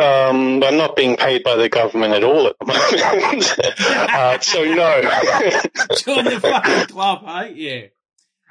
Um, 0.00 0.62
I'm 0.64 0.76
not 0.76 0.96
being 0.96 1.16
paid 1.16 1.44
by 1.44 1.56
the 1.56 1.68
government 1.68 2.14
at 2.14 2.24
all 2.24 2.48
at 2.48 2.56
the 2.58 2.66
moment. 2.66 3.58
uh, 3.80 4.40
so 4.40 4.64
no. 4.64 5.02
Join 5.98 6.24
the 6.24 6.40
fucking 6.40 6.86
club, 6.88 7.24
eh? 7.26 7.52
Yeah. 7.54 7.86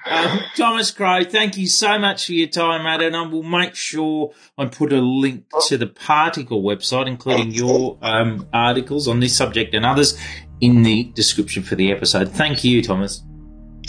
Um, 0.05 0.39
Thomas 0.57 0.91
Crow, 0.91 1.23
thank 1.23 1.57
you 1.57 1.67
so 1.67 1.97
much 1.97 2.25
for 2.25 2.33
your 2.33 2.49
time, 2.49 2.83
mate, 2.83 3.05
and 3.05 3.15
I 3.15 3.21
will 3.21 3.43
make 3.43 3.73
sure 3.73 4.33
I 4.57 4.65
put 4.65 4.91
a 4.91 4.99
link 4.99 5.45
to 5.67 5.77
the 5.77 5.87
Particle 5.87 6.61
website, 6.61 7.07
including 7.07 7.51
your 7.51 7.97
um, 8.01 8.47
articles 8.53 9.07
on 9.07 9.21
this 9.21 9.35
subject 9.35 9.73
and 9.73 9.85
others, 9.85 10.17
in 10.59 10.83
the 10.83 11.05
description 11.15 11.63
for 11.63 11.75
the 11.75 11.91
episode. 11.91 12.29
Thank 12.31 12.63
you, 12.63 12.81
Thomas. 12.81 13.23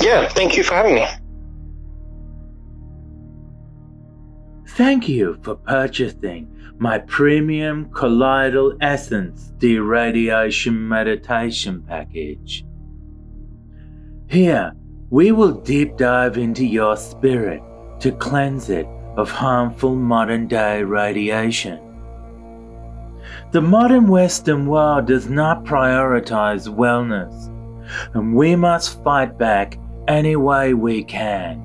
Yeah, 0.00 0.28
thank 0.28 0.56
you 0.56 0.62
for 0.62 0.74
having 0.74 0.94
me. 0.94 1.06
Thank 4.68 5.08
you 5.08 5.38
for 5.42 5.56
purchasing 5.56 6.50
my 6.78 6.98
premium 6.98 7.90
colloidal 7.90 8.76
essence 8.80 9.52
deradiation 9.58 10.88
meditation 10.88 11.84
package. 11.86 12.64
Here, 14.28 14.72
we 15.14 15.30
will 15.30 15.52
deep 15.52 15.96
dive 15.96 16.36
into 16.36 16.66
your 16.66 16.96
spirit 16.96 17.62
to 18.00 18.10
cleanse 18.10 18.68
it 18.68 18.84
of 19.16 19.30
harmful 19.30 19.94
modern 19.94 20.48
day 20.48 20.82
radiation. 20.82 21.78
The 23.52 23.60
modern 23.60 24.08
Western 24.08 24.66
world 24.66 25.06
does 25.06 25.28
not 25.28 25.62
prioritize 25.62 26.66
wellness, 26.66 27.46
and 28.16 28.34
we 28.34 28.56
must 28.56 29.04
fight 29.04 29.38
back 29.38 29.78
any 30.08 30.34
way 30.34 30.74
we 30.74 31.04
can. 31.04 31.62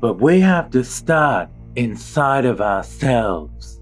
But 0.00 0.20
we 0.20 0.40
have 0.40 0.68
to 0.72 0.84
start 0.84 1.48
inside 1.76 2.44
of 2.44 2.60
ourselves. 2.60 3.80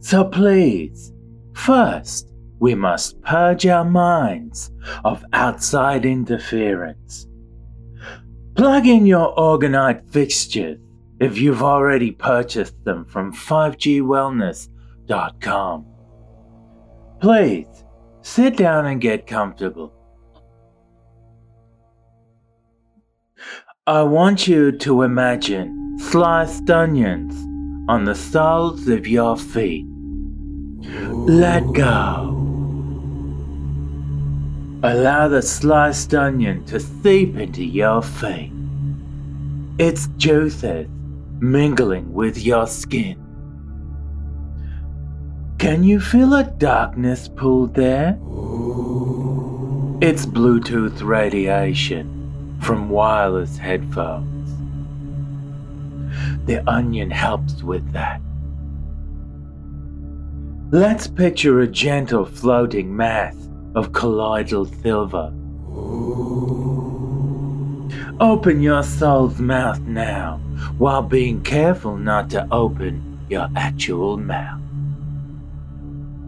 So 0.00 0.24
please, 0.24 1.10
first, 1.54 2.33
we 2.64 2.74
must 2.74 3.20
purge 3.20 3.66
our 3.66 3.84
minds 3.84 4.72
of 5.04 5.22
outside 5.34 6.06
interference. 6.06 7.28
Plug 8.54 8.86
in 8.86 9.04
your 9.04 9.36
Orgonite 9.36 10.10
fixtures 10.10 10.78
if 11.20 11.36
you've 11.36 11.62
already 11.62 12.10
purchased 12.10 12.82
them 12.84 13.04
from 13.04 13.34
5gwellness.com. 13.34 15.86
Please 17.20 17.84
sit 18.22 18.56
down 18.56 18.86
and 18.86 18.98
get 18.98 19.26
comfortable. 19.26 19.92
I 23.86 24.04
want 24.04 24.48
you 24.48 24.72
to 24.72 25.02
imagine 25.02 25.98
sliced 25.98 26.70
onions 26.70 27.34
on 27.90 28.06
the 28.06 28.14
soles 28.14 28.88
of 28.88 29.06
your 29.06 29.36
feet. 29.36 29.84
Let 31.28 31.70
go. 31.74 32.33
Allow 34.84 35.28
the 35.28 35.40
sliced 35.40 36.14
onion 36.14 36.62
to 36.66 36.78
seep 36.78 37.38
into 37.38 37.64
your 37.64 38.02
feet. 38.02 38.52
Its 39.78 40.08
juices 40.18 40.88
mingling 41.40 42.12
with 42.12 42.36
your 42.44 42.66
skin. 42.66 43.16
Can 45.56 45.84
you 45.84 46.00
feel 46.00 46.34
a 46.34 46.44
darkness 46.44 47.28
pulled 47.28 47.72
there? 47.72 48.18
It's 50.02 50.26
Bluetooth 50.26 51.02
radiation 51.02 52.58
from 52.60 52.90
wireless 52.90 53.56
headphones. 53.56 54.50
The 56.44 56.62
onion 56.68 57.10
helps 57.10 57.62
with 57.62 57.90
that. 57.92 58.20
Let's 60.70 61.06
picture 61.06 61.60
a 61.60 61.66
gentle 61.66 62.26
floating 62.26 62.94
mass 62.94 63.43
of 63.74 63.92
colloidal 63.92 64.66
silver. 64.66 65.32
Open 68.20 68.62
your 68.62 68.82
soul's 68.82 69.38
mouth 69.38 69.80
now 69.80 70.38
while 70.78 71.02
being 71.02 71.42
careful 71.42 71.96
not 71.96 72.30
to 72.30 72.46
open 72.52 73.24
your 73.28 73.48
actual 73.56 74.16
mouth. 74.16 74.60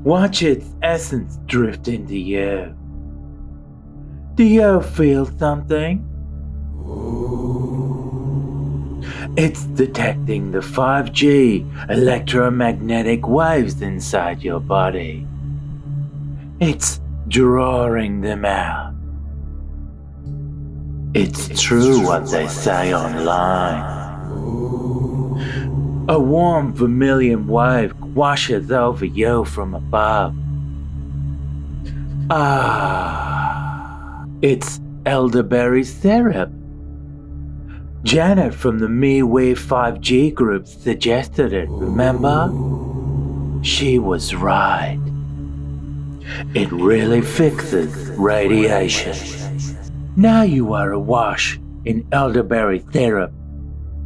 Watch 0.02 0.42
its 0.42 0.66
essence 0.82 1.38
drift 1.46 1.88
into 1.88 2.16
you. 2.16 2.74
Do 4.34 4.44
you 4.44 4.82
feel 4.82 5.26
something? 5.38 6.04
It's 9.36 9.64
detecting 9.64 10.50
the 10.50 10.60
5G 10.60 11.90
electromagnetic 11.90 13.26
waves 13.28 13.82
inside 13.82 14.42
your 14.42 14.60
body. 14.60 15.26
It's 16.60 17.00
drawing 17.28 18.20
them 18.20 18.44
out. 18.44 18.94
It's 21.14 21.60
true 21.60 22.04
what 22.04 22.30
they 22.30 22.46
say 22.46 22.94
online. 22.94 23.94
A 26.08 26.18
warm 26.20 26.72
vermilion 26.72 27.46
wave 27.46 27.94
washes 28.00 28.70
over 28.70 29.04
you 29.04 29.44
from 29.44 29.74
above. 29.74 30.34
Ah, 32.30 34.24
it's 34.42 34.80
elderberry 35.04 35.84
syrup. 35.84 36.50
Janet 38.02 38.54
from 38.54 38.78
the 38.78 38.86
MeWe 38.86 39.54
5G 39.56 40.32
group 40.34 40.66
suggested 40.66 41.52
it, 41.52 41.68
remember? 41.70 42.52
She 43.64 43.98
was 43.98 44.34
right. 44.34 45.00
It 46.54 46.70
really 46.72 47.20
fixes 47.20 48.10
radiation. 48.10 49.16
Now 50.16 50.42
you 50.42 50.72
are 50.72 50.92
awash 50.92 51.58
in 51.84 52.06
elderberry 52.12 52.84
syrup, 52.92 53.32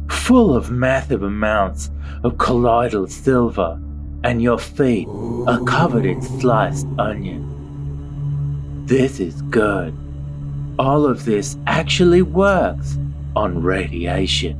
full 0.09 0.55
of 0.55 0.69
massive 0.69 1.23
amounts 1.23 1.89
of 2.23 2.37
colloidal 2.37 3.07
silver, 3.07 3.79
and 4.23 4.41
your 4.41 4.59
feet 4.59 5.07
are 5.47 5.63
covered 5.63 6.05
in 6.05 6.21
sliced 6.21 6.85
onion. 6.99 7.47
This 8.85 9.19
is 9.19 9.41
good. 9.43 9.97
All 10.77 11.05
of 11.05 11.25
this 11.25 11.57
actually 11.65 12.21
works 12.21 12.97
on 13.35 13.61
radiation. 13.61 14.59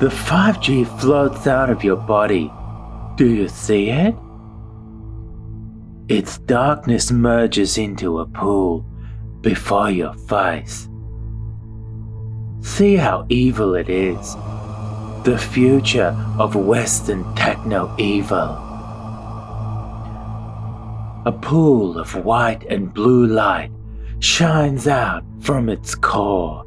The 0.00 0.08
5G 0.10 1.00
floats 1.00 1.46
out 1.46 1.70
of 1.70 1.82
your 1.82 1.96
body. 1.96 2.50
Do 3.16 3.32
you 3.32 3.48
see 3.48 3.90
it? 3.90 4.14
Its 6.08 6.38
darkness 6.38 7.12
merges 7.12 7.78
into 7.78 8.18
a 8.18 8.26
pool 8.26 8.84
before 9.40 9.90
your 9.90 10.14
face. 10.14 10.88
See 12.60 12.96
how 12.96 13.24
evil 13.28 13.76
it 13.76 13.88
is. 13.88 14.34
The 15.22 15.38
future 15.38 16.16
of 16.40 16.56
Western 16.56 17.22
techno 17.36 17.94
evil. 17.98 18.58
A 21.24 21.38
pool 21.40 21.98
of 21.98 22.16
white 22.24 22.64
and 22.64 22.92
blue 22.92 23.26
light 23.26 23.70
shines 24.18 24.88
out 24.88 25.22
from 25.40 25.68
its 25.68 25.94
core. 25.94 26.64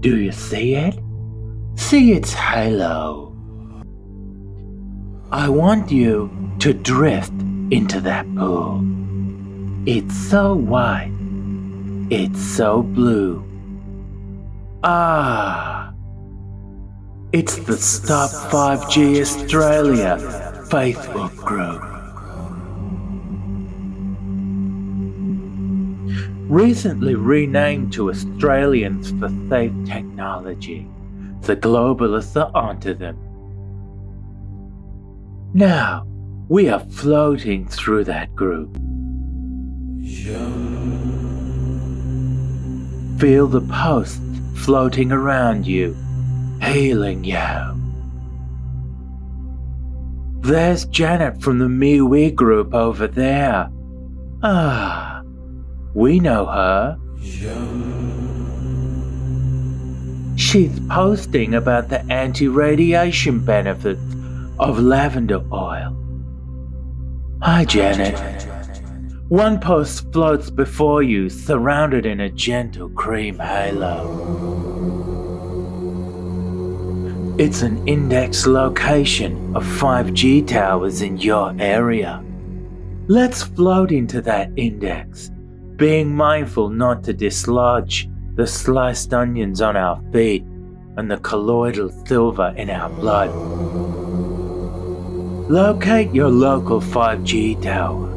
Do 0.00 0.16
you 0.18 0.32
see 0.32 0.74
it? 0.74 0.98
See 1.74 2.12
its 2.12 2.32
halo. 2.32 3.35
I 5.32 5.48
want 5.48 5.90
you 5.90 6.30
to 6.60 6.72
drift 6.72 7.32
into 7.72 8.00
that 8.02 8.32
pool. 8.36 8.80
It's 9.84 10.16
so 10.16 10.54
white. 10.54 11.10
It's 12.10 12.40
so 12.40 12.82
blue. 12.82 13.44
Ah. 14.84 15.92
It's 17.32 17.56
the 17.56 17.76
Stop 17.76 18.30
5G 18.52 19.20
Australia 19.20 20.16
Facebook 20.68 21.34
group. 21.38 21.82
Recently 26.48 27.16
renamed 27.16 27.92
to 27.94 28.10
Australians 28.10 29.10
for 29.18 29.28
Safe 29.48 29.72
Technology, 29.84 30.88
the 31.40 31.56
globalists 31.56 32.36
are 32.36 32.56
onto 32.56 32.94
them. 32.94 33.25
Now, 35.56 36.06
we 36.50 36.68
are 36.68 36.80
floating 36.80 37.66
through 37.66 38.04
that 38.04 38.34
group. 38.34 38.76
Feel 43.18 43.46
the 43.46 43.62
posts 43.62 44.20
floating 44.56 45.10
around 45.10 45.66
you, 45.66 45.96
healing 46.60 47.24
you. 47.24 47.38
There's 50.42 50.84
Janet 50.84 51.40
from 51.40 51.58
the 51.58 51.68
MeWe 51.68 52.34
group 52.34 52.74
over 52.74 53.06
there. 53.06 53.70
Ah, 54.42 55.22
we 55.94 56.20
know 56.20 56.44
her. 56.44 56.98
She's 60.36 60.78
posting 60.90 61.54
about 61.54 61.88
the 61.88 62.04
anti 62.12 62.46
radiation 62.46 63.42
benefits 63.42 64.15
of 64.58 64.78
lavender 64.78 65.42
oil. 65.52 65.96
Hi, 67.42 67.64
Janet. 67.64 68.18
One 69.28 69.60
post 69.60 70.12
floats 70.12 70.50
before 70.50 71.02
you, 71.02 71.28
surrounded 71.28 72.06
in 72.06 72.20
a 72.20 72.30
gentle 72.30 72.88
cream 72.90 73.38
halo. 73.38 74.14
It's 77.38 77.60
an 77.60 77.86
index 77.86 78.46
location 78.46 79.54
of 79.54 79.64
5G 79.64 80.46
towers 80.46 81.02
in 81.02 81.18
your 81.18 81.54
area. 81.58 82.24
Let's 83.08 83.42
float 83.42 83.92
into 83.92 84.22
that 84.22 84.50
index, 84.56 85.30
being 85.76 86.14
mindful 86.14 86.70
not 86.70 87.04
to 87.04 87.12
dislodge 87.12 88.08
the 88.36 88.46
sliced 88.46 89.12
onions 89.12 89.60
on 89.60 89.76
our 89.76 90.00
feet 90.12 90.44
and 90.96 91.10
the 91.10 91.18
colloidal 91.18 91.90
silver 92.06 92.54
in 92.56 92.70
our 92.70 92.88
blood. 92.88 94.05
Locate 95.48 96.12
your 96.12 96.28
local 96.28 96.80
5G 96.80 97.62
tower. 97.62 98.08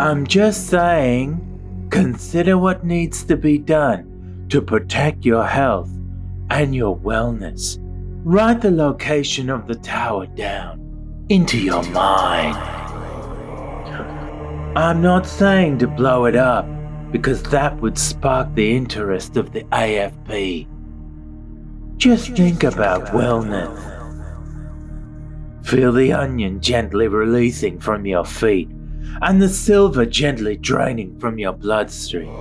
I'm 0.00 0.24
just 0.28 0.68
saying, 0.68 1.88
consider 1.90 2.56
what 2.56 2.84
needs 2.84 3.24
to 3.24 3.36
be 3.36 3.58
done 3.58 4.46
to 4.50 4.62
protect 4.62 5.24
your 5.24 5.44
health 5.44 5.90
and 6.50 6.72
your 6.72 6.96
wellness. 6.96 7.78
Write 8.24 8.60
the 8.60 8.70
location 8.70 9.50
of 9.50 9.66
the 9.66 9.74
tower 9.74 10.26
down 10.26 11.26
into 11.28 11.58
your 11.58 11.82
mind. 11.90 12.56
I'm 14.78 15.02
not 15.02 15.26
saying 15.26 15.78
to 15.78 15.88
blow 15.88 16.26
it 16.26 16.36
up 16.36 16.64
because 17.10 17.42
that 17.42 17.76
would 17.80 17.98
spark 17.98 18.54
the 18.54 18.76
interest 18.76 19.36
of 19.36 19.52
the 19.52 19.64
AFP. 19.64 20.68
Just 21.96 22.36
think 22.36 22.62
about 22.62 23.06
wellness. 23.06 23.97
Feel 25.68 25.92
the 25.92 26.14
onion 26.14 26.62
gently 26.62 27.08
releasing 27.08 27.78
from 27.78 28.06
your 28.06 28.24
feet 28.24 28.70
and 29.20 29.42
the 29.42 29.50
silver 29.50 30.06
gently 30.06 30.56
draining 30.56 31.20
from 31.20 31.38
your 31.38 31.52
bloodstream. 31.52 32.32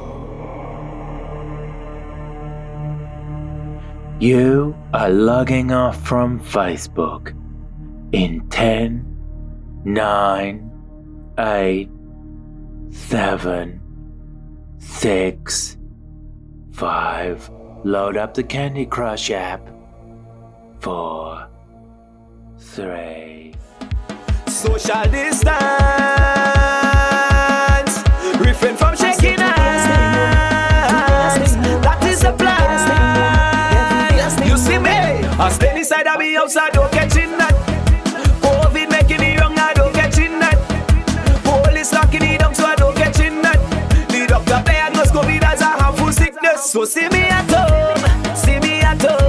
You 4.21 4.77
are 4.93 5.09
logging 5.09 5.73
off 5.73 6.01
from 6.07 6.39
Facebook 6.39 7.35
in 8.13 8.47
10, 8.47 9.81
9, 9.83 11.33
8, 11.37 11.89
7, 12.91 13.81
6, 14.77 15.77
5. 16.71 17.51
Load 17.83 18.15
up 18.15 18.33
the 18.35 18.43
Candy 18.43 18.85
Crush 18.85 19.31
app. 19.31 19.67
4, 20.79 21.49
3. 22.59 23.53
Social 24.47 25.03
distance, 25.11 25.53
refrain 28.39 28.75
from 28.75 28.95
shaking 28.95 29.39
hands. 29.39 29.85
That 31.81 32.03
is 32.03 32.19
the 32.21 32.33
plan. 32.33 32.65
You 34.47 34.57
see 34.57 34.77
me? 34.79 34.89
I 34.89 35.49
stay 35.51 35.77
inside 35.77 36.07
of 36.07 36.17
me 36.19 36.33
house, 36.33 36.55
I 36.57 36.69
don't 36.71 36.91
get 36.91 37.15
in 37.17 37.37
that. 37.37 37.53
COVID 38.41 38.89
making 38.89 39.19
me 39.21 39.35
young, 39.35 39.57
I 39.57 39.73
don't 39.73 39.93
get 39.93 40.17
in 40.17 40.39
that. 40.39 40.57
Police 41.43 41.93
locking 41.93 42.23
it 42.23 42.39
down, 42.39 42.55
so 42.55 42.65
I 42.65 42.75
don't 42.75 42.95
get 42.95 43.19
in 43.19 43.41
that. 43.43 43.59
The 44.09 44.25
doctor 44.27 44.61
diagnosed 44.65 45.13
COVID 45.13 45.43
as 45.43 45.61
a 45.61 45.65
harmful 45.65 46.11
sickness. 46.11 46.71
So 46.71 46.85
see 46.85 47.07
me 47.09 47.29
at 47.29 47.49
home, 47.49 48.35
see 48.35 48.59
me 48.59 48.81
at 48.81 49.01
home, 49.01 49.26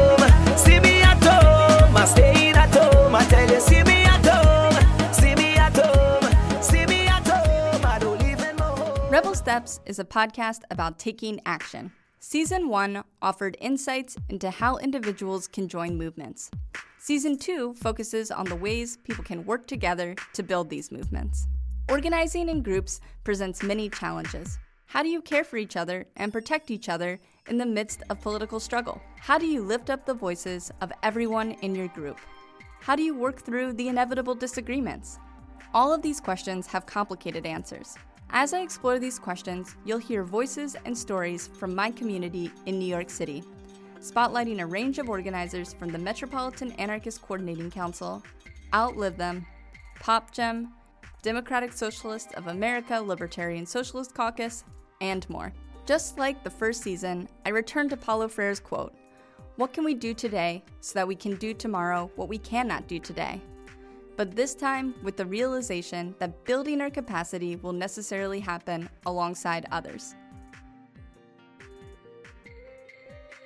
Rebel 9.18 9.34
Steps 9.34 9.80
is 9.84 9.98
a 9.98 10.04
podcast 10.04 10.60
about 10.70 11.00
taking 11.00 11.40
action. 11.44 11.90
Season 12.20 12.68
1 12.68 13.02
offered 13.20 13.56
insights 13.60 14.16
into 14.28 14.48
how 14.48 14.76
individuals 14.76 15.48
can 15.48 15.66
join 15.66 15.98
movements. 15.98 16.52
Season 16.98 17.36
2 17.36 17.74
focuses 17.74 18.30
on 18.30 18.46
the 18.46 18.54
ways 18.54 18.98
people 18.98 19.24
can 19.24 19.44
work 19.44 19.66
together 19.66 20.14
to 20.34 20.44
build 20.44 20.70
these 20.70 20.92
movements. 20.92 21.48
Organizing 21.88 22.48
in 22.48 22.62
groups 22.62 23.00
presents 23.24 23.60
many 23.60 23.90
challenges. 23.90 24.56
How 24.86 25.02
do 25.02 25.08
you 25.08 25.20
care 25.20 25.42
for 25.42 25.56
each 25.56 25.76
other 25.76 26.06
and 26.14 26.32
protect 26.32 26.70
each 26.70 26.88
other 26.88 27.18
in 27.48 27.58
the 27.58 27.66
midst 27.66 28.04
of 28.10 28.20
political 28.20 28.60
struggle? 28.60 29.02
How 29.18 29.36
do 29.36 29.46
you 29.46 29.64
lift 29.64 29.90
up 29.90 30.06
the 30.06 30.14
voices 30.14 30.70
of 30.80 30.92
everyone 31.02 31.56
in 31.62 31.74
your 31.74 31.88
group? 31.88 32.20
How 32.78 32.94
do 32.94 33.02
you 33.02 33.16
work 33.16 33.40
through 33.40 33.72
the 33.72 33.88
inevitable 33.88 34.36
disagreements? 34.36 35.18
All 35.74 35.92
of 35.92 36.02
these 36.02 36.20
questions 36.20 36.68
have 36.68 36.86
complicated 36.86 37.46
answers. 37.46 37.96
As 38.30 38.52
I 38.52 38.60
explore 38.60 38.98
these 38.98 39.18
questions, 39.18 39.74
you'll 39.86 39.98
hear 39.98 40.22
voices 40.22 40.76
and 40.84 40.96
stories 40.96 41.48
from 41.58 41.74
my 41.74 41.90
community 41.90 42.50
in 42.66 42.78
New 42.78 42.86
York 42.86 43.08
City, 43.08 43.42
spotlighting 44.00 44.60
a 44.60 44.66
range 44.66 44.98
of 44.98 45.08
organizers 45.08 45.72
from 45.72 45.88
the 45.88 45.98
Metropolitan 45.98 46.72
Anarchist 46.72 47.22
Coordinating 47.22 47.70
Council, 47.70 48.22
Outlive 48.74 49.16
Them, 49.16 49.46
Pop 49.98 50.30
Gem, 50.30 50.74
Democratic 51.22 51.72
Socialist 51.72 52.34
of 52.34 52.48
America 52.48 53.00
Libertarian 53.00 53.64
Socialist 53.64 54.14
Caucus, 54.14 54.62
and 55.00 55.28
more. 55.30 55.50
Just 55.86 56.18
like 56.18 56.44
the 56.44 56.50
first 56.50 56.82
season, 56.82 57.28
I 57.46 57.48
return 57.48 57.88
to 57.88 57.96
Paulo 57.96 58.28
Freire's 58.28 58.60
quote 58.60 58.94
What 59.56 59.72
can 59.72 59.84
we 59.84 59.94
do 59.94 60.12
today 60.12 60.62
so 60.80 60.98
that 60.98 61.08
we 61.08 61.16
can 61.16 61.36
do 61.36 61.54
tomorrow 61.54 62.10
what 62.16 62.28
we 62.28 62.38
cannot 62.38 62.88
do 62.88 62.98
today? 62.98 63.40
But 64.18 64.34
this 64.34 64.56
time 64.56 64.96
with 65.04 65.16
the 65.16 65.24
realization 65.24 66.12
that 66.18 66.44
building 66.44 66.80
our 66.80 66.90
capacity 66.90 67.54
will 67.54 67.72
necessarily 67.72 68.40
happen 68.40 68.88
alongside 69.06 69.66
others. 69.70 70.16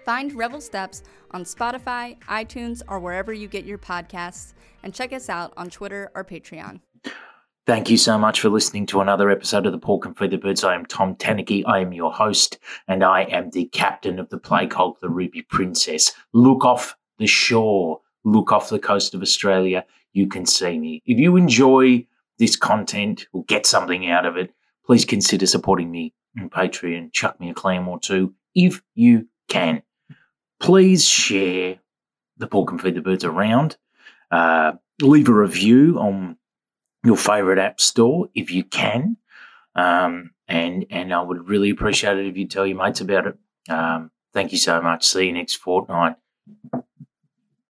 Find 0.07 0.33
Rebel 0.33 0.63
Steps 0.63 1.03
on 1.33 1.45
Spotify, 1.45 2.19
iTunes, 2.23 2.81
or 2.89 3.01
wherever 3.01 3.35
you 3.35 3.49
get 3.49 3.67
your 3.67 3.77
podcasts, 3.77 4.55
and 4.83 4.95
check 4.95 5.13
us 5.13 5.29
out 5.29 5.53
on 5.59 5.69
Twitter 5.69 6.11
or 6.15 6.25
Patreon. 6.25 6.81
Thank 7.67 7.91
you 7.91 7.99
so 7.99 8.17
much 8.17 8.41
for 8.41 8.49
listening 8.49 8.87
to 8.87 9.03
another 9.03 9.29
episode 9.29 9.67
of 9.67 9.73
the 9.73 9.79
Pork 9.79 10.07
and 10.07 10.17
Feather 10.17 10.39
Birds. 10.39 10.65
I 10.65 10.75
am 10.75 10.87
Tom 10.87 11.17
Tanuki. 11.17 11.67
I 11.67 11.81
am 11.81 11.93
your 11.93 12.15
host, 12.15 12.59
and 12.89 13.05
I 13.05 13.25
am 13.25 13.51
the 13.51 13.67
captain 13.67 14.19
of 14.19 14.31
the 14.31 14.39
Plague 14.39 14.73
Hulk, 14.73 15.01
the 15.01 15.11
Ruby 15.11 15.43
Princess. 15.43 16.13
Look 16.33 16.65
off 16.65 16.97
the 17.19 17.27
shore, 17.27 18.01
look 18.25 18.53
off 18.53 18.71
the 18.71 18.79
coast 18.79 19.15
of 19.15 19.21
Australia. 19.21 19.85
You 20.13 20.29
can 20.29 20.47
see 20.47 20.79
me. 20.79 21.03
If 21.07 21.19
you 21.19 21.37
enjoy 21.37 22.07
this 22.39 22.57
content 22.57 23.27
or 23.33 23.45
get 23.45 23.67
something 23.67 24.09
out 24.11 24.27
of 24.27 24.37
it, 24.37 24.53
please 24.85 25.05
consider 25.05 25.47
supporting 25.47 25.91
me 25.91 26.15
on 26.41 26.51
Patreon. 26.51 27.13
Chuck 27.13 27.39
me 27.41 27.51
a 27.51 27.55
clam 27.55 27.89
or 27.89 27.99
two 28.01 28.35
if 28.55 28.83
you 28.95 29.29
can. 29.49 29.83
Please 30.61 31.07
share 31.07 31.79
the 32.39 32.47
Pork 32.47 32.71
and 32.71 32.81
Feed 32.81 32.95
the 32.95 33.01
Birds 33.01 33.25
around. 33.25 33.77
Uh, 34.31 34.73
leave 35.01 35.29
a 35.29 35.33
review 35.33 35.99
on 35.99 36.37
your 37.05 37.17
favorite 37.17 37.59
app 37.59 37.81
store 37.81 38.29
if 38.35 38.51
you 38.51 38.65
can. 38.65 39.17
Um, 39.75 40.31
and 40.49 40.87
and 40.91 41.13
I 41.15 41.23
would 41.23 41.49
really 41.49 41.71
appreciate 41.71 42.19
it 42.19 42.27
if 42.27 42.37
you 42.37 42.47
tell 42.47 42.67
your 42.67 42.77
mates 42.77 43.01
about 43.01 43.27
it. 43.27 43.37
Um, 43.69 44.11
thank 44.33 44.53
you 44.53 44.59
so 44.59 44.81
much. 44.83 45.07
See 45.07 45.27
you 45.27 45.33
next 45.33 45.57
fortnight. 45.57 46.17